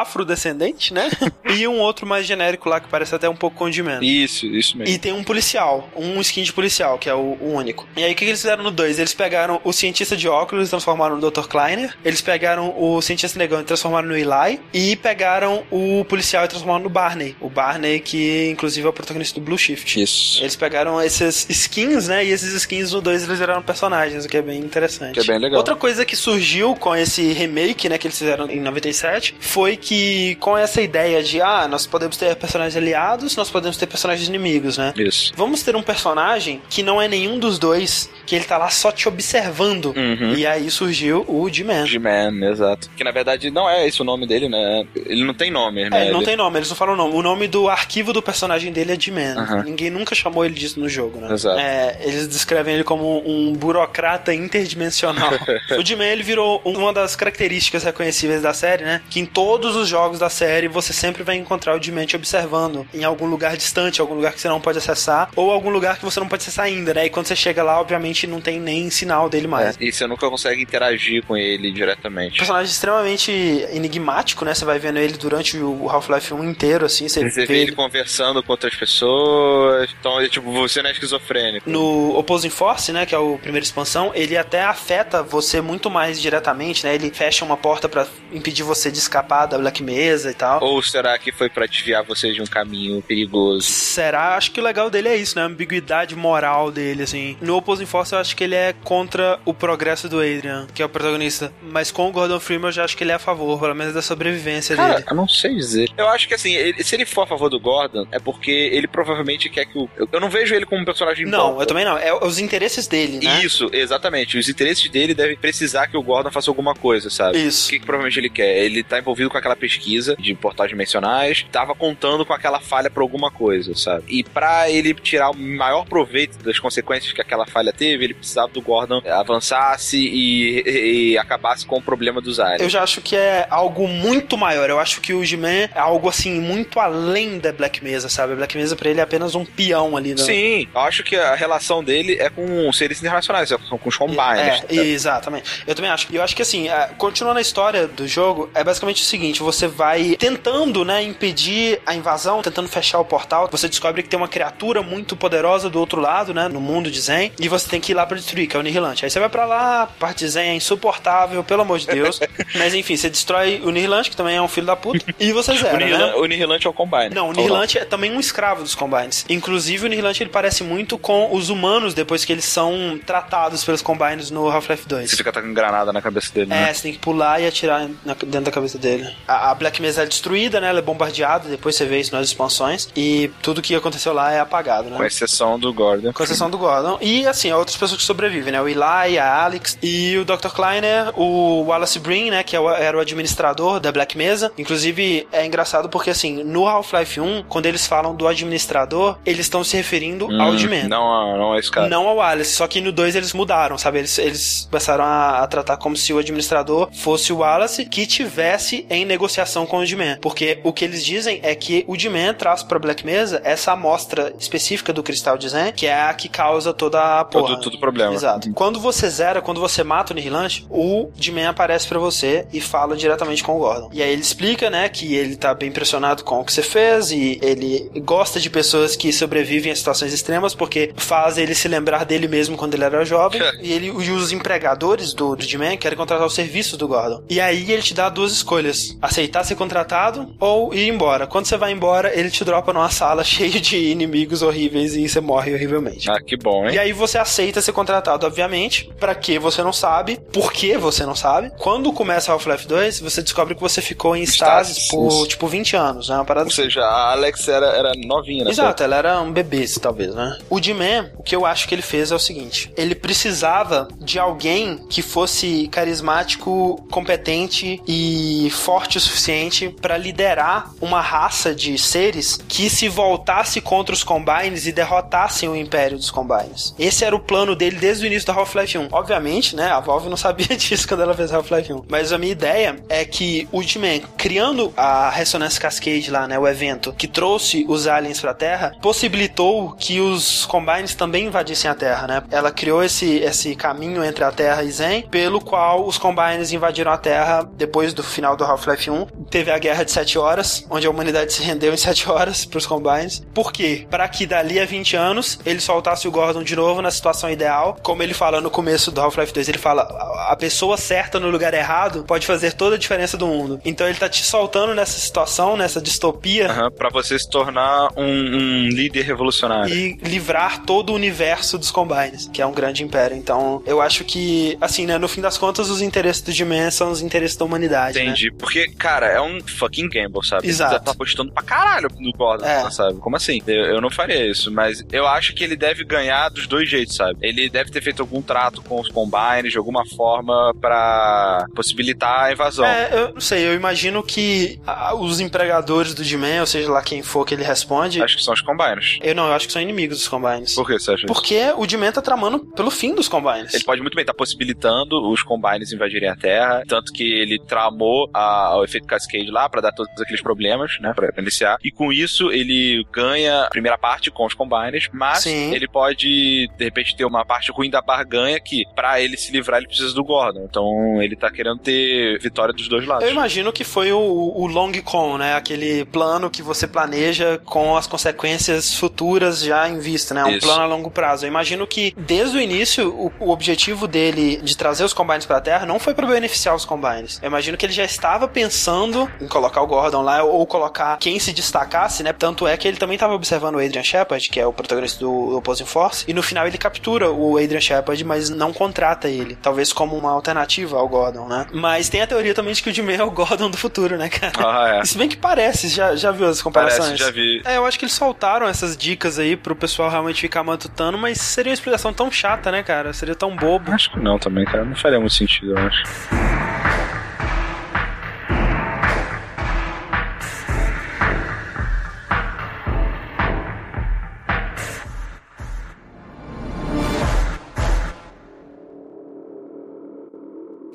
afrodescendente, 0.00 0.92
né? 0.92 1.10
e 1.56 1.66
um 1.66 1.78
outro 1.78 2.06
mais 2.06 2.26
genérico 2.26 2.68
lá 2.68 2.80
que 2.80 2.88
parece 2.88 3.14
até 3.14 3.28
um 3.28 3.36
pouco 3.36 3.56
com 3.56 3.64
o 3.64 3.72
G-Man. 3.72 4.00
Isso, 4.02 4.46
isso 4.46 4.76
mesmo. 4.76 4.94
E 4.94 4.98
tem 4.98 5.12
um 5.12 5.24
policial, 5.24 5.88
um 5.96 6.20
skin 6.20 6.42
de 6.42 6.52
policial, 6.52 6.98
que 6.98 7.08
é 7.08 7.14
o, 7.14 7.36
o 7.40 7.54
único. 7.54 7.86
E 7.96 8.02
aí 8.02 8.12
o 8.12 8.14
que, 8.14 8.24
que 8.24 8.30
eles 8.30 8.40
fizeram 8.40 8.62
no 8.62 8.70
2? 8.70 8.98
Eles 8.98 9.14
pegaram 9.14 9.60
o 9.64 9.72
cientista 9.72 10.16
de 10.16 10.28
óculos 10.28 10.68
e 10.68 10.70
transformaram 10.70 11.16
no 11.16 11.30
Dr. 11.30 11.46
Kleiner. 11.46 11.96
Eles 12.04 12.20
pegaram 12.20 12.74
o 12.76 13.00
cientista 13.00 13.38
negão 13.38 13.60
e 13.60 13.64
transformaram 13.64 14.08
no 14.08 14.16
Eli. 14.16 14.60
E 14.72 14.96
pegaram 14.96 15.64
o 15.70 16.04
policial 16.04 16.44
e 16.44 16.48
transformaram 16.48 16.84
no 16.84 16.90
Barney. 16.90 17.36
O 17.40 17.48
Barney, 17.48 18.00
que 18.00 18.48
inclusive 18.50 18.86
é 18.86 18.90
o 18.90 18.92
protagonista 18.92 19.38
do 19.40 19.44
Blue 19.44 19.56
Shift. 19.58 20.00
Isso. 20.02 20.40
Eles 20.42 20.56
pegaram 20.56 21.00
esses 21.00 21.46
skins, 21.48 22.08
né? 22.08 22.24
E 22.24 22.30
esses 22.30 22.52
skins 22.54 22.92
no 22.92 23.00
2 23.00 23.24
eles 23.24 23.38
viraram 23.38 23.62
personagens, 23.62 24.24
o 24.24 24.28
que 24.28 24.36
é 24.36 24.42
bem 24.42 24.58
interessante. 24.58 25.14
Que 25.14 25.20
é 25.20 25.24
bem 25.24 25.38
legal. 25.38 25.58
Outra 25.58 25.74
coisa 25.76 26.04
que 26.04 26.16
surgiu 26.16 26.74
com 26.76 26.94
esse 26.94 27.32
remake, 27.32 27.88
né, 27.88 27.96
que 27.98 28.06
eles 28.06 28.18
fizeram 28.18 28.48
em 28.50 28.60
97, 28.60 29.34
foi 29.40 29.76
que 29.76 30.34
com 30.36 30.56
essa 30.56 30.80
ideia 30.82 31.22
de, 31.22 31.40
ah, 31.40 31.66
nós 31.68 31.86
podemos 31.86 32.16
ter 32.16 32.34
personagens 32.36 32.76
aliados, 32.76 33.36
nós 33.36 33.50
podemos 33.50 33.76
ter 33.76 33.86
personagens 33.86 34.28
inimigos, 34.28 34.76
né? 34.78 34.92
Isso. 34.96 35.32
Vamos 35.36 35.62
ter 35.62 35.74
um 35.76 35.82
personagem 35.82 36.60
que 36.68 36.82
não 36.82 37.00
é 37.00 37.08
nenhum 37.08 37.38
dos 37.38 37.58
dois, 37.58 38.10
que 38.26 38.34
ele 38.34 38.44
tá 38.44 38.58
lá 38.58 38.68
só 38.68 38.90
te 38.92 39.08
observando. 39.08 39.94
Uhum. 39.96 40.34
E 40.34 40.46
aí 40.46 40.70
surgiu 40.70 41.24
o 41.28 41.48
G-Man. 41.48 41.86
G-Man, 41.86 42.50
exato. 42.50 42.90
Que 42.96 43.04
na 43.04 43.10
verdade 43.10 43.50
não 43.50 43.68
é 43.68 43.86
esse 43.86 44.00
o 44.02 44.04
nome 44.04 44.26
dele, 44.26 44.48
né? 44.48 44.84
Ele 45.06 45.24
não 45.24 45.34
tem 45.34 45.50
nome, 45.50 45.88
né? 45.88 45.98
É, 45.98 46.02
ele 46.02 46.10
não 46.12 46.18
Ele- 46.20 46.26
tem 46.26 46.36
nome, 46.36 46.58
eles 46.58 46.68
não 46.68 46.76
falam 46.76 46.96
nome. 46.96 47.14
O 47.14 47.22
nome 47.22 47.29
do 47.48 47.68
arquivo 47.68 48.12
do 48.12 48.22
personagem 48.22 48.72
dele 48.72 48.92
é 48.92 49.00
G-Man. 49.00 49.34
Aham. 49.36 49.62
Ninguém 49.64 49.90
nunca 49.90 50.14
chamou 50.14 50.44
ele 50.44 50.54
disso 50.54 50.78
no 50.78 50.88
jogo, 50.88 51.20
né? 51.20 51.32
Exato. 51.32 51.58
É, 51.58 51.98
eles 52.02 52.28
descrevem 52.28 52.74
ele 52.74 52.84
como 52.84 53.22
um 53.26 53.52
burocrata 53.52 54.32
interdimensional. 54.34 55.30
o 55.78 55.84
G-Man, 55.84 56.04
ele 56.06 56.22
virou 56.22 56.60
uma 56.64 56.92
das 56.92 57.16
características 57.16 57.84
reconhecíveis 57.84 58.42
da 58.42 58.52
série, 58.52 58.84
né? 58.84 59.02
Que 59.10 59.20
em 59.20 59.26
todos 59.26 59.76
os 59.76 59.88
jogos 59.88 60.18
da 60.18 60.28
série 60.28 60.68
você 60.68 60.92
sempre 60.92 61.22
vai 61.22 61.36
encontrar 61.36 61.76
o 61.76 61.82
G-Man 61.82 62.06
te 62.06 62.16
observando 62.16 62.86
em 62.92 63.04
algum 63.04 63.26
lugar 63.26 63.56
distante, 63.56 64.00
algum 64.00 64.14
lugar 64.14 64.32
que 64.32 64.40
você 64.40 64.48
não 64.48 64.60
pode 64.60 64.78
acessar, 64.78 65.30
ou 65.36 65.50
algum 65.50 65.70
lugar 65.70 65.98
que 65.98 66.04
você 66.04 66.20
não 66.20 66.28
pode 66.28 66.42
acessar 66.42 66.66
ainda, 66.66 66.94
né? 66.94 67.06
E 67.06 67.10
quando 67.10 67.26
você 67.26 67.36
chega 67.36 67.62
lá, 67.62 67.80
obviamente 67.80 68.26
não 68.26 68.40
tem 68.40 68.60
nem 68.60 68.90
sinal 68.90 69.28
dele 69.28 69.46
mais. 69.46 69.76
É, 69.76 69.84
e 69.84 69.92
você 69.92 70.06
nunca 70.06 70.28
consegue 70.28 70.62
interagir 70.62 71.24
com 71.24 71.36
ele 71.36 71.72
diretamente. 71.72 72.38
Personagem 72.38 72.70
extremamente 72.70 73.30
enigmático, 73.72 74.44
né? 74.44 74.54
Você 74.54 74.64
vai 74.64 74.78
vendo 74.78 74.98
ele 74.98 75.16
durante 75.16 75.56
o 75.56 75.88
Half-Life 75.88 76.32
1 76.32 76.44
inteiro, 76.44 76.86
assim. 76.86 77.08
Você, 77.08 77.19
Você 77.28 77.40
vê 77.46 77.46
vê 77.46 77.62
ele 77.62 77.72
conversando 77.72 78.42
com 78.42 78.52
outras 78.52 78.74
pessoas. 78.74 79.90
Então, 79.98 80.20
é 80.20 80.28
tipo, 80.28 80.50
você 80.52 80.80
não 80.82 80.88
é 80.88 80.92
esquizofrênico. 80.92 81.68
No 81.68 82.16
Opposing 82.18 82.50
Force, 82.50 82.92
né, 82.92 83.04
que 83.06 83.14
é 83.14 83.18
a 83.18 83.38
primeira 83.38 83.64
expansão, 83.64 84.12
ele 84.14 84.36
até 84.36 84.62
afeta 84.62 85.22
você 85.22 85.60
muito 85.60 85.90
mais 85.90 86.20
diretamente, 86.20 86.84
né? 86.86 86.94
Ele 86.94 87.10
fecha 87.10 87.44
uma 87.44 87.56
porta 87.56 87.88
pra 87.88 88.06
impedir 88.32 88.62
você 88.62 88.90
de 88.90 88.98
escapar 88.98 89.46
da 89.46 89.58
Black 89.58 89.82
Mesa 89.82 90.30
e 90.30 90.34
tal. 90.34 90.62
Ou 90.62 90.82
será 90.82 91.18
que 91.18 91.32
foi 91.32 91.48
pra 91.48 91.66
desviar 91.66 92.04
você 92.04 92.32
de 92.32 92.40
um 92.40 92.46
caminho 92.46 93.02
perigoso? 93.02 93.62
Será? 93.62 94.36
Acho 94.36 94.50
que 94.52 94.60
o 94.60 94.62
legal 94.62 94.88
dele 94.90 95.08
é 95.08 95.16
isso, 95.16 95.36
né? 95.36 95.42
A 95.42 95.46
ambiguidade 95.46 96.14
moral 96.16 96.70
dele, 96.70 97.02
assim. 97.02 97.36
No 97.40 97.56
Opposing 97.56 97.86
Force 97.86 98.12
eu 98.12 98.18
acho 98.18 98.36
que 98.36 98.44
ele 98.44 98.54
é 98.54 98.72
contra 98.84 99.38
o 99.44 99.52
progresso 99.52 100.08
do 100.08 100.18
Adrian, 100.20 100.66
que 100.74 100.82
é 100.82 100.84
o 100.84 100.88
protagonista. 100.88 101.52
Mas 101.62 101.90
com 101.90 102.08
o 102.08 102.12
Gordon 102.12 102.40
Freeman 102.40 102.68
eu 102.68 102.72
já 102.72 102.84
acho 102.84 102.96
que 102.96 103.04
ele 103.04 103.12
é 103.12 103.14
a 103.14 103.18
favor, 103.18 103.58
pelo 103.60 103.74
menos 103.74 103.92
da 103.94 104.02
sobrevivência 104.02 104.76
Cara, 104.76 104.94
dele. 104.94 105.06
eu 105.10 105.16
não 105.16 105.28
sei 105.28 105.54
dizer. 105.54 105.90
Eu 105.96 106.08
acho 106.08 106.28
que 106.28 106.34
assim, 106.34 106.54
ele- 106.54 106.82
se 106.82 106.94
ele 106.94 107.04
for 107.14 107.22
a 107.22 107.26
favor 107.26 107.48
do 107.48 107.58
Gordon, 107.60 108.06
é 108.12 108.18
porque 108.18 108.50
ele 108.50 108.86
provavelmente 108.86 109.48
quer 109.48 109.64
que 109.66 109.78
o. 109.78 109.88
Eu, 109.96 110.08
eu 110.12 110.20
não 110.20 110.28
vejo 110.30 110.54
ele 110.54 110.64
como 110.66 110.80
um 110.80 110.84
personagem 110.84 111.26
Não, 111.26 111.54
bom. 111.54 111.62
eu 111.62 111.66
também 111.66 111.84
não. 111.84 111.96
É 111.98 112.12
os 112.24 112.38
interesses 112.38 112.86
dele, 112.86 113.18
né? 113.24 113.42
Isso, 113.44 113.68
exatamente. 113.72 114.38
Os 114.38 114.48
interesses 114.48 114.88
dele 114.90 115.14
devem 115.14 115.36
precisar 115.36 115.86
que 115.86 115.96
o 115.96 116.02
Gordon 116.02 116.30
faça 116.30 116.50
alguma 116.50 116.74
coisa, 116.74 117.10
sabe? 117.10 117.38
Isso. 117.38 117.68
O 117.68 117.70
que, 117.70 117.78
que 117.80 117.86
provavelmente 117.86 118.18
ele 118.18 118.30
quer? 118.30 118.58
Ele 118.64 118.82
tá 118.82 118.98
envolvido 118.98 119.30
com 119.30 119.36
aquela 119.38 119.56
pesquisa 119.56 120.16
de 120.18 120.34
portais 120.34 120.68
dimensionais, 120.70 121.44
tava 121.50 121.74
contando 121.74 122.24
com 122.24 122.32
aquela 122.32 122.60
falha 122.60 122.90
por 122.90 123.00
alguma 123.02 123.30
coisa, 123.30 123.74
sabe? 123.74 124.04
E 124.08 124.22
pra 124.24 124.70
ele 124.70 124.94
tirar 124.94 125.30
o 125.30 125.36
maior 125.36 125.84
proveito 125.84 126.38
das 126.42 126.58
consequências 126.58 127.12
que 127.12 127.20
aquela 127.20 127.46
falha 127.46 127.72
teve, 127.72 128.04
ele 128.04 128.14
precisava 128.14 128.48
do 128.48 128.60
Gordon 128.60 129.00
avançasse 129.10 129.96
e, 129.98 130.60
e- 130.66 131.10
e 131.12 131.18
acabasse 131.18 131.64
com 131.66 131.78
o 131.78 131.82
problema 131.82 132.20
dos 132.20 132.38
aliens. 132.40 132.60
Eu 132.62 132.68
já 132.68 132.82
acho 132.82 133.00
que 133.00 133.16
é 133.16 133.46
algo 133.50 133.86
muito 133.88 134.36
maior. 134.36 134.68
Eu 134.68 134.78
acho 134.78 135.00
que 135.00 135.12
o 135.12 135.24
G-Man 135.24 135.68
é 135.74 135.78
algo 135.78 136.08
assim, 136.08 136.40
muito 136.40 136.78
além 136.80 136.99
da 137.38 137.52
Black 137.52 137.82
Mesa, 137.82 138.08
sabe? 138.08 138.32
A 138.32 138.36
Black 138.36 138.56
Mesa 138.56 138.76
pra 138.76 138.90
ele 138.90 139.00
é 139.00 139.02
apenas 139.02 139.34
um 139.34 139.44
peão 139.44 139.96
ali. 139.96 140.12
No... 140.12 140.18
Sim, 140.18 140.68
eu 140.72 140.80
acho 140.80 141.02
que 141.02 141.16
a 141.16 141.34
relação 141.34 141.82
dele 141.82 142.16
é 142.18 142.28
com 142.28 142.72
seres 142.72 142.98
internacionais, 142.98 143.50
é 143.50 143.56
com 143.56 143.88
os 143.88 143.96
combines. 143.96 144.18
É, 144.38 144.60
tá? 144.60 144.74
exatamente. 144.74 145.62
Eu 145.66 145.74
também 145.74 145.90
acho. 145.90 146.06
E 146.10 146.16
eu 146.16 146.22
acho 146.22 146.34
que 146.34 146.42
assim, 146.42 146.68
é, 146.68 146.90
continuando 146.98 147.38
a 147.38 147.42
história 147.42 147.86
do 147.86 148.06
jogo, 148.06 148.50
é 148.54 148.62
basicamente 148.62 149.02
o 149.02 149.06
seguinte: 149.06 149.40
você 149.40 149.66
vai 149.66 150.16
tentando, 150.18 150.84
né, 150.84 151.02
impedir 151.02 151.80
a 151.86 151.94
invasão, 151.94 152.42
tentando 152.42 152.68
fechar 152.68 152.98
o 153.00 153.04
portal. 153.04 153.48
Você 153.50 153.68
descobre 153.68 154.02
que 154.02 154.08
tem 154.08 154.18
uma 154.18 154.28
criatura 154.28 154.82
muito 154.82 155.16
poderosa 155.16 155.68
do 155.68 155.78
outro 155.78 156.00
lado, 156.00 156.34
né, 156.34 156.48
no 156.48 156.60
mundo 156.60 156.90
de 156.90 157.00
Zen, 157.00 157.32
e 157.38 157.48
você 157.48 157.68
tem 157.68 157.80
que 157.80 157.92
ir 157.92 157.94
lá 157.94 158.06
pra 158.06 158.16
destruir, 158.16 158.46
que 158.46 158.56
é 158.56 158.60
o 158.60 158.62
Nihilante. 158.62 159.04
Aí 159.04 159.10
você 159.10 159.18
vai 159.20 159.28
pra 159.28 159.44
lá, 159.44 159.82
a 159.82 159.86
parte 159.86 160.24
de 160.24 160.28
Zen 160.28 160.50
é 160.50 160.54
insuportável, 160.54 161.42
pelo 161.44 161.62
amor 161.62 161.78
de 161.78 161.86
Deus. 161.86 162.20
Mas 162.54 162.74
enfim, 162.74 162.96
você 162.96 163.08
destrói 163.08 163.60
o 163.64 163.70
Nihilante, 163.70 164.10
que 164.10 164.16
também 164.16 164.36
é 164.36 164.42
um 164.42 164.48
filho 164.48 164.66
da 164.66 164.76
puta, 164.76 165.04
e 165.18 165.32
você 165.32 165.52
O, 165.52 165.56
zera, 165.56 165.78
né? 165.78 166.14
O 166.14 166.24
Nihilante 166.26 166.66
é 166.66 166.70
o 166.70 166.72
Combine. 166.90 167.14
Não, 167.14 167.24
o 167.24 167.28
Ou 167.28 167.32
Nihilante 167.34 167.78
é 167.78 167.84
também 167.84 168.10
um 168.12 168.20
escravo 168.20 168.62
dos 168.62 168.74
Combines. 168.74 169.24
Inclusive, 169.28 169.86
o 169.86 169.88
Nihilante 169.88 170.22
ele 170.22 170.30
parece 170.30 170.62
muito 170.64 170.98
com 170.98 171.34
os 171.34 171.48
humanos 171.48 171.94
depois 171.94 172.24
que 172.24 172.32
eles 172.32 172.44
são 172.44 172.98
tratados 173.06 173.64
pelos 173.64 173.82
Combines 173.82 174.30
no 174.30 174.48
Half-Life 174.50 174.86
2. 174.88 175.10
Você 175.10 175.16
fica 175.16 175.32
tacando 175.32 175.54
granada 175.54 175.92
na 175.92 176.02
cabeça 176.02 176.32
dele, 176.32 176.46
né? 176.46 176.70
É, 176.70 176.74
você 176.74 176.82
tem 176.82 176.92
que 176.92 176.98
pular 176.98 177.40
e 177.40 177.46
atirar 177.46 177.88
na- 178.04 178.14
dentro 178.14 178.42
da 178.42 178.50
cabeça 178.50 178.78
dele. 178.78 179.08
A, 179.26 179.50
a 179.50 179.54
Black 179.54 179.80
Mesa 179.80 180.02
é 180.02 180.06
destruída, 180.06 180.60
né? 180.60 180.68
Ela 180.68 180.78
é 180.78 180.82
bombardeada, 180.82 181.48
depois 181.48 181.76
você 181.76 181.84
vê 181.86 182.00
isso 182.00 182.14
nas 182.14 182.26
expansões. 182.26 182.88
E 182.96 183.30
tudo 183.42 183.62
que 183.62 183.74
aconteceu 183.74 184.12
lá 184.12 184.32
é 184.32 184.40
apagado, 184.40 184.90
né? 184.90 184.96
Com 184.96 185.04
exceção 185.04 185.58
do 185.58 185.72
Gordon. 185.72 186.12
Com 186.12 186.22
exceção 186.22 186.50
do 186.50 186.58
Gordon. 186.58 186.98
E, 187.00 187.26
assim, 187.26 187.52
outras 187.52 187.76
pessoas 187.76 188.00
que 188.00 188.06
sobrevivem, 188.06 188.52
né? 188.52 188.60
O 188.60 188.68
Eli, 188.68 189.18
a 189.18 189.44
Alex 189.44 189.78
e 189.82 190.16
o 190.18 190.24
Dr. 190.24 190.48
Kleiner, 190.54 191.12
o 191.18 191.64
Wallace 191.66 191.98
Breen, 191.98 192.30
né? 192.30 192.42
Que 192.42 192.56
é 192.56 192.60
era 192.80 192.96
o 192.96 193.00
administrador 193.00 193.80
da 193.80 193.90
Black 193.92 194.16
Mesa. 194.16 194.52
Inclusive, 194.56 195.26
é 195.32 195.44
engraçado 195.44 195.88
porque, 195.88 196.10
assim, 196.10 196.42
no 196.44 196.66
Half-Life 196.80 197.20
1, 197.20 197.44
quando 197.48 197.66
eles 197.66 197.86
falam 197.86 198.14
do 198.14 198.26
administrador, 198.26 199.18
eles 199.24 199.46
estão 199.46 199.62
se 199.64 199.76
referindo 199.76 200.26
Hum, 200.26 200.40
ao 200.40 200.54
D-Man. 200.54 200.88
Não, 200.88 201.38
não 201.38 201.54
é 201.54 201.58
esse 201.58 201.70
cara. 201.70 201.88
Não 201.88 202.06
ao 202.08 202.16
Wallace, 202.16 202.52
só 202.52 202.66
que 202.66 202.80
no 202.80 202.92
2 202.92 203.16
eles 203.16 203.32
mudaram, 203.32 203.78
sabe? 203.78 203.98
Eles, 203.98 204.18
eles 204.18 204.68
começaram 204.70 205.04
a, 205.04 205.38
a 205.38 205.46
tratar 205.46 205.76
como 205.76 205.96
se 205.96 206.12
o 206.12 206.18
administrador 206.18 206.88
fosse 206.92 207.32
o 207.32 207.38
Wallace 207.38 207.84
que 207.86 208.06
tivesse 208.06 208.86
em 208.90 209.04
negociação 209.04 209.66
com 209.66 209.78
o 209.78 209.86
D-Man. 209.86 210.18
Porque 210.20 210.60
o 210.64 210.72
que 210.72 210.84
eles 210.84 211.04
dizem 211.04 211.40
é 211.42 211.54
que 211.54 211.84
o 211.86 211.96
D-Man 211.96 212.34
traz 212.34 212.62
pra 212.62 212.78
Black 212.78 213.04
Mesa 213.04 213.40
essa 213.44 213.72
amostra 213.72 214.32
específica 214.38 214.92
do 214.92 215.02
cristal 215.02 215.36
de 215.38 215.48
Zen, 215.48 215.72
que 215.72 215.86
é 215.86 216.02
a 216.02 216.14
que 216.14 216.28
causa 216.28 216.72
toda 216.72 217.20
a 217.20 217.24
porra. 217.24 217.48
Todo, 217.54 217.60
todo 217.62 217.78
problema. 217.78 218.14
Exato. 218.14 218.52
Quando 218.52 218.78
você 218.80 219.08
zera, 219.08 219.40
quando 219.40 219.60
você 219.60 219.82
mata 219.82 220.12
o 220.12 220.16
Nihilante, 220.16 220.66
o 220.70 221.10
D-Man 221.16 221.48
aparece 221.48 221.86
pra 221.88 221.98
você 221.98 222.46
e 222.52 222.60
fala 222.60 222.96
diretamente 222.96 223.42
com 223.42 223.56
o 223.56 223.58
Gordon. 223.58 223.90
E 223.92 224.02
aí 224.02 224.10
ele 224.10 224.20
explica, 224.22 224.70
né, 224.70 224.88
que 224.88 225.14
ele 225.14 225.36
tá 225.36 225.54
bem 225.54 225.68
impressionado 225.68 226.24
com 226.24 226.40
o 226.40 226.44
que 226.44 226.52
você 226.52 226.62
fez 226.70 227.10
e 227.10 227.38
ele 227.42 227.90
gosta 228.02 228.38
de 228.40 228.48
pessoas 228.48 228.96
que 228.96 229.12
sobrevivem 229.12 229.72
a 229.72 229.76
situações 229.76 230.12
extremas 230.12 230.54
porque 230.54 230.92
faz 230.96 231.38
ele 231.38 231.54
se 231.54 231.68
lembrar 231.68 232.04
dele 232.04 232.28
mesmo 232.28 232.56
quando 232.56 232.74
ele 232.74 232.84
era 232.84 233.04
jovem. 233.04 233.40
e 233.60 233.72
ele 233.72 233.86
e 233.86 234.10
os 234.10 234.32
empregadores 234.32 235.12
do, 235.12 235.34
do 235.36 235.46
D-Man 235.46 235.76
querem 235.76 235.96
contratar 235.96 236.26
os 236.26 236.34
serviços 236.34 236.78
do 236.78 236.86
Gordon. 236.88 237.22
E 237.28 237.40
aí 237.40 237.70
ele 237.70 237.82
te 237.82 237.94
dá 237.94 238.08
duas 238.08 238.32
escolhas: 238.32 238.96
aceitar 239.00 239.44
ser 239.44 239.54
contratado 239.56 240.34
ou 240.38 240.72
ir 240.74 240.88
embora. 240.88 241.26
Quando 241.26 241.46
você 241.46 241.56
vai 241.56 241.72
embora, 241.72 242.12
ele 242.18 242.30
te 242.30 242.44
dropa 242.44 242.72
numa 242.72 242.90
sala 242.90 243.22
cheia 243.24 243.60
de 243.60 243.76
inimigos 243.76 244.42
horríveis 244.42 244.94
e 244.94 245.08
você 245.08 245.20
morre 245.20 245.54
horrivelmente. 245.54 246.10
Ah, 246.10 246.20
que 246.20 246.36
bom, 246.36 246.66
hein? 246.66 246.74
E 246.74 246.78
aí 246.78 246.92
você 246.92 247.18
aceita 247.18 247.60
ser 247.60 247.72
contratado, 247.72 248.26
obviamente. 248.26 248.90
Pra 248.98 249.14
que 249.14 249.38
você 249.38 249.62
não 249.62 249.72
sabe? 249.72 250.18
Por 250.32 250.52
que 250.52 250.76
você 250.76 251.04
não 251.04 251.14
sabe? 251.14 251.50
Quando 251.58 251.92
começa 251.92 252.32
Half-Life 252.32 252.66
2, 252.66 253.00
você 253.00 253.22
descobre 253.22 253.54
que 253.54 253.60
você 253.60 253.80
ficou 253.82 254.16
em 254.16 254.22
estasis 254.22 254.88
por, 254.88 255.26
tipo, 255.26 255.46
20 255.46 255.76
anos, 255.76 256.08
né? 256.08 256.16
Uma 256.16 256.24
parada 256.24 256.50
seja, 256.62 256.82
a 256.82 257.12
Alex 257.12 257.48
era, 257.48 257.66
era 257.66 257.92
novinha, 257.96 258.44
né? 258.44 258.50
Exato, 258.50 258.82
ela 258.82 258.96
era 258.96 259.20
um 259.20 259.32
bebê, 259.32 259.64
talvez, 259.80 260.14
né? 260.14 260.38
O 260.48 260.60
D-Man, 260.60 261.10
o 261.16 261.22
que 261.22 261.34
eu 261.34 261.44
acho 261.44 261.68
que 261.68 261.74
ele 261.74 261.82
fez 261.82 262.10
é 262.10 262.14
o 262.14 262.18
seguinte: 262.18 262.72
ele 262.76 262.94
precisava 262.94 263.88
de 263.98 264.18
alguém 264.18 264.78
que 264.88 265.02
fosse 265.02 265.68
carismático, 265.68 266.84
competente 266.90 267.80
e 267.86 268.48
forte 268.50 268.96
o 268.98 269.00
suficiente 269.00 269.68
pra 269.80 269.96
liderar 269.96 270.70
uma 270.80 271.00
raça 271.00 271.54
de 271.54 271.76
seres 271.78 272.38
que 272.48 272.70
se 272.70 272.88
voltasse 272.88 273.60
contra 273.60 273.94
os 273.94 274.02
Combines 274.02 274.66
e 274.66 274.72
derrotassem 274.72 275.48
o 275.48 275.56
Império 275.56 275.96
dos 275.96 276.10
Combines. 276.10 276.74
Esse 276.78 277.04
era 277.04 277.14
o 277.14 277.20
plano 277.20 277.54
dele 277.54 277.76
desde 277.76 278.04
o 278.04 278.06
início 278.06 278.32
do 278.32 278.38
Half-Life 278.38 278.76
1. 278.76 278.88
Obviamente, 278.90 279.54
né? 279.54 279.70
A 279.70 279.80
Valve 279.80 280.08
não 280.08 280.16
sabia 280.16 280.48
disso 280.56 280.88
quando 280.88 281.02
ela 281.02 281.14
fez 281.14 281.32
Half-Life 281.32 281.72
1. 281.72 281.84
Mas 281.88 282.12
a 282.12 282.18
minha 282.18 282.32
ideia 282.32 282.76
é 282.88 283.04
que 283.04 283.48
o 283.52 283.62
D-Man, 283.62 284.00
criando 284.16 284.72
a 284.76 285.10
Resonance 285.10 285.60
Cascade 285.60 286.10
lá, 286.10 286.26
né? 286.26 286.38
O 286.40 286.48
evento 286.48 286.92
que 286.92 287.06
trouxe 287.06 287.66
os 287.68 287.86
aliens 287.86 288.18
pra 288.18 288.32
Terra, 288.32 288.74
possibilitou 288.80 289.72
que 289.72 290.00
os 290.00 290.46
Combines 290.46 290.94
também 290.94 291.26
invadissem 291.26 291.70
a 291.70 291.74
Terra, 291.74 292.06
né? 292.06 292.22
Ela 292.30 292.50
criou 292.50 292.82
esse, 292.82 293.18
esse 293.18 293.54
caminho 293.54 294.02
entre 294.02 294.24
a 294.24 294.32
Terra 294.32 294.62
e 294.62 294.70
Zen, 294.70 295.02
pelo 295.10 295.38
qual 295.38 295.86
os 295.86 295.98
Combines 295.98 296.50
invadiram 296.50 296.90
a 296.90 296.96
Terra 296.96 297.46
depois 297.56 297.92
do 297.92 298.02
final 298.02 298.36
do 298.36 298.44
Half-Life 298.44 298.90
1. 298.90 299.06
Teve 299.28 299.50
a 299.50 299.58
Guerra 299.58 299.84
de 299.84 299.92
7 299.92 300.18
Horas, 300.18 300.64
onde 300.70 300.86
a 300.86 300.90
humanidade 300.90 301.32
se 301.34 301.42
rendeu 301.42 301.74
em 301.74 301.76
7 301.76 302.08
horas 302.10 302.46
pros 302.46 302.66
Combines. 302.66 303.22
Por 303.34 303.52
quê? 303.52 303.86
Para 303.90 304.08
que 304.08 304.26
dali 304.26 304.58
a 304.58 304.64
20 304.64 304.96
anos 304.96 305.38
ele 305.44 305.60
soltasse 305.60 306.08
o 306.08 306.10
Gordon 306.10 306.42
de 306.42 306.56
novo 306.56 306.80
na 306.80 306.90
situação 306.90 307.30
ideal. 307.30 307.76
Como 307.82 308.02
ele 308.02 308.14
fala 308.14 308.40
no 308.40 308.50
começo 308.50 308.90
do 308.90 309.00
Half-Life 309.00 309.34
2, 309.34 309.48
ele 309.48 309.58
fala: 309.58 309.82
a 310.28 310.36
pessoa 310.36 310.78
certa 310.78 311.20
no 311.20 311.28
lugar 311.28 311.52
errado 311.52 312.04
pode 312.04 312.26
fazer 312.26 312.54
toda 312.54 312.76
a 312.76 312.78
diferença 312.78 313.16
do 313.16 313.26
mundo. 313.26 313.60
Então 313.64 313.86
ele 313.86 313.98
tá 313.98 314.08
te 314.08 314.24
soltando 314.24 314.74
nessa 314.74 314.98
situação, 314.98 315.56
nessa 315.56 315.80
distopia. 315.80 316.29
Aham, 316.40 316.70
pra 316.70 316.88
você 316.90 317.18
se 317.18 317.28
tornar 317.28 317.88
um, 317.96 318.04
um 318.04 318.68
líder 318.68 319.02
revolucionário. 319.02 319.74
E 319.74 319.96
livrar 320.02 320.62
todo 320.64 320.90
o 320.90 320.94
universo 320.94 321.58
dos 321.58 321.70
Combines, 321.70 322.28
que 322.32 322.40
é 322.42 322.46
um 322.46 322.52
grande 322.52 322.82
império. 322.84 323.16
Então, 323.16 323.62
eu 323.66 323.80
acho 323.80 324.04
que, 324.04 324.56
assim, 324.60 324.86
né, 324.86 324.98
no 324.98 325.08
fim 325.08 325.20
das 325.20 325.36
contas, 325.38 325.68
os 325.70 325.80
interesses 325.82 326.22
do 326.22 326.30
G-Man 326.32 326.70
são 326.70 326.90
os 326.90 327.00
interesses 327.02 327.36
da 327.36 327.44
humanidade. 327.44 327.98
né? 327.98 328.04
Entendi. 328.04 328.30
Porque, 328.32 328.68
cara, 328.72 329.06
é 329.06 329.20
um 329.20 329.40
fucking 329.40 329.88
gamble, 329.88 330.24
sabe? 330.24 330.46
Exato. 330.48 330.74
Você 330.74 330.84
tá 330.84 330.90
apostando 330.92 331.32
pra 331.32 331.42
caralho 331.42 331.88
no 331.98 332.12
Gordon, 332.12 332.44
É. 332.44 332.70
sabe? 332.70 332.98
Como 332.98 333.16
assim? 333.16 333.40
Eu, 333.46 333.64
eu 333.66 333.80
não 333.80 333.90
faria 333.90 334.26
isso, 334.30 334.50
mas 334.50 334.84
eu 334.92 335.06
acho 335.06 335.34
que 335.34 335.42
ele 335.42 335.56
deve 335.56 335.84
ganhar 335.84 336.28
dos 336.28 336.46
dois 336.46 336.68
jeitos, 336.68 336.96
sabe? 336.96 337.18
Ele 337.22 337.48
deve 337.48 337.70
ter 337.70 337.82
feito 337.82 338.00
algum 338.02 338.20
trato 338.22 338.62
com 338.62 338.80
os 338.80 338.88
Combines 338.88 339.52
de 339.52 339.58
alguma 339.58 339.84
forma 339.96 340.54
pra 340.60 341.46
possibilitar 341.54 342.24
a 342.24 342.32
invasão. 342.32 342.64
É, 342.66 342.88
eu 342.92 343.14
não 343.14 343.20
sei, 343.20 343.46
eu 343.46 343.54
imagino 343.54 344.02
que 344.02 344.60
ah, 344.66 344.94
os 344.94 345.20
empregadores 345.20 345.94
do 345.94 346.02
G-Man, 346.20 346.40
ou 346.40 346.46
seja 346.46 346.70
lá 346.70 346.82
quem 346.82 347.02
for 347.02 347.24
que 347.24 347.34
ele 347.34 347.42
responde, 347.44 348.02
Acho 348.02 348.16
que 348.16 348.22
são 348.22 348.34
os 348.34 348.40
Combines. 348.40 348.98
eu 349.02 349.14
não, 349.14 349.26
eu 349.28 349.32
acho 349.32 349.46
que 349.46 349.52
são 349.52 349.60
inimigos 349.62 349.98
dos 349.98 350.08
Combines. 350.08 350.54
Por 350.54 350.66
que 350.66 350.74
você 350.78 350.92
acha 350.92 351.04
isso? 351.04 351.06
Porque 351.06 351.40
o 351.56 351.68
G-Man 351.68 351.92
tá 351.92 352.02
tramando 352.02 352.38
pelo 352.54 352.70
fim 352.70 352.94
dos 352.94 353.08
Combines. 353.08 353.54
Ele 353.54 353.64
pode 353.64 353.80
muito 353.80 353.94
bem 353.94 354.02
estar 354.02 354.14
possibilitando 354.14 355.10
os 355.10 355.22
Combines 355.22 355.72
invadirem 355.72 356.08
a 356.08 356.16
Terra, 356.16 356.62
tanto 356.68 356.92
que 356.92 357.02
ele 357.04 357.38
tramou 357.38 358.08
a- 358.14 358.56
o 358.58 358.64
efeito 358.64 358.86
Cascade 358.86 359.30
lá 359.30 359.48
pra 359.48 359.60
dar 359.60 359.72
todos 359.72 359.90
aqueles 360.00 360.22
problemas, 360.22 360.78
né, 360.80 360.92
pra, 360.94 361.10
iniciar. 361.20 361.56
E 361.64 361.70
com 361.70 361.92
isso 361.92 362.30
ele 362.30 362.84
ganha 362.92 363.44
a 363.44 363.48
primeira 363.50 363.78
parte 363.78 364.10
com 364.10 364.26
os 364.26 364.34
Combines, 364.34 364.88
mas 364.92 365.20
Sim. 365.20 365.54
ele 365.54 365.68
pode 365.68 366.48
de 366.56 366.64
repente 366.64 366.96
ter 366.96 367.04
uma 367.04 367.24
parte 367.24 367.50
ruim 367.52 367.70
da 367.70 367.80
barganha 367.82 368.40
que 368.40 368.64
pra 368.74 369.00
ele 369.00 369.16
se 369.16 369.30
livrar 369.32 369.58
ele 369.58 369.68
precisa 369.68 369.94
do 369.94 370.02
Gordon. 370.04 370.46
Então 370.48 371.00
ele 371.02 371.16
tá 371.16 371.30
querendo 371.30 371.58
ter 371.58 372.18
vitória 372.20 372.52
dos 372.54 372.68
dois 372.68 372.86
lados. 372.86 373.04
Eu 373.04 373.12
imagino 373.12 373.52
que 373.52 373.64
foi 373.64 373.92
o, 373.92 373.98
o 374.00 374.46
long 374.46 374.72
con, 374.82 375.16
né? 375.18 375.34
Aquele 375.34 375.84
plano 375.84 376.09
que 376.30 376.42
você 376.42 376.66
planeja 376.66 377.38
com 377.44 377.76
as 377.76 377.86
consequências 377.86 378.74
futuras 378.74 379.40
já 379.40 379.68
em 379.68 379.78
vista, 379.78 380.14
né? 380.14 380.24
Um 380.24 380.30
Isso. 380.30 380.46
plano 380.46 380.62
a 380.62 380.66
longo 380.66 380.90
prazo. 380.90 381.24
Eu 381.24 381.28
imagino 381.28 381.66
que 381.66 381.94
desde 381.96 382.38
o 382.38 382.40
início 382.40 382.88
o, 382.88 383.12
o 383.20 383.30
objetivo 383.30 383.86
dele 383.86 384.38
de 384.38 384.56
trazer 384.56 384.82
os 384.82 384.92
Combines 384.92 385.26
pra 385.26 385.40
Terra 385.40 385.66
não 385.66 385.78
foi 385.78 385.94
pra 385.94 386.06
beneficiar 386.06 386.54
os 386.54 386.64
Combines. 386.64 387.18
Eu 387.22 387.28
imagino 387.28 387.56
que 387.56 387.66
ele 387.66 387.72
já 387.72 387.84
estava 387.84 388.26
pensando 388.26 389.10
em 389.20 389.28
colocar 389.28 389.62
o 389.62 389.66
Gordon 389.66 390.02
lá 390.02 390.22
ou 390.24 390.46
colocar 390.46 390.96
quem 390.98 391.18
se 391.18 391.32
destacasse, 391.32 392.02
né? 392.02 392.12
Tanto 392.12 392.46
é 392.46 392.56
que 392.56 392.66
ele 392.66 392.76
também 392.76 392.94
estava 392.94 393.14
observando 393.14 393.56
o 393.56 393.58
Adrian 393.58 393.82
Shepard, 393.82 394.28
que 394.28 394.40
é 394.40 394.46
o 394.46 394.52
protagonista 394.52 395.00
do 395.00 395.36
Opposing 395.36 395.66
Force, 395.66 396.04
e 396.08 396.14
no 396.14 396.22
final 396.22 396.46
ele 396.46 396.58
captura 396.58 397.10
o 397.10 397.36
Adrian 397.36 397.60
Shepard, 397.60 398.02
mas 398.04 398.30
não 398.30 398.52
contrata 398.52 399.08
ele. 399.08 399.36
Talvez 399.36 399.72
como 399.72 399.96
uma 399.96 400.10
alternativa 400.10 400.78
ao 400.78 400.88
Gordon, 400.88 401.28
né? 401.28 401.46
Mas 401.52 401.88
tem 401.88 402.00
a 402.02 402.06
teoria 402.06 402.34
também 402.34 402.52
de 402.54 402.62
que 402.62 402.70
o 402.70 402.74
Jimmy 402.74 402.94
é 402.94 403.04
o 403.04 403.10
Gordon 403.10 403.50
do 403.50 403.56
futuro, 403.56 403.96
né, 403.96 404.08
cara? 404.08 404.32
Ah, 404.38 404.78
é. 404.80 404.84
Se 404.84 404.96
bem 404.96 405.08
que 405.08 405.16
parece, 405.16 405.68
já, 405.68 405.94
já 406.00 406.10
viu 406.10 406.28
as 406.28 406.42
comparações? 406.42 406.86
Parece, 406.86 407.04
já 407.04 407.10
vi. 407.10 407.42
É, 407.44 407.56
eu 407.56 407.66
acho 407.66 407.78
que 407.78 407.84
eles 407.84 407.94
soltaram 407.94 408.46
essas 408.46 408.76
dicas 408.76 409.18
aí 409.18 409.36
pro 409.36 409.54
pessoal 409.54 409.90
realmente 409.90 410.20
ficar 410.20 410.42
matutando, 410.42 410.98
mas 410.98 411.20
seria 411.20 411.50
uma 411.50 411.54
explicação 411.54 411.92
tão 411.92 412.10
chata, 412.10 412.50
né, 412.50 412.62
cara? 412.62 412.92
Seria 412.92 413.14
tão 413.14 413.34
bobo. 413.36 413.72
Acho 413.72 413.90
que 413.92 414.00
não 414.00 414.18
também, 414.18 414.44
cara. 414.44 414.64
Não 414.64 414.76
faria 414.76 414.98
muito 414.98 415.14
sentido, 415.14 415.52
eu 415.52 415.58
acho. 415.58 415.82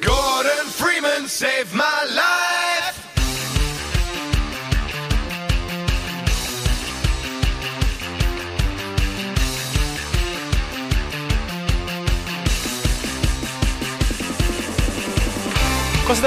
Gordon 0.01 0.65
Freeman 0.69 1.27
saved 1.27 1.73
my 1.73 1.94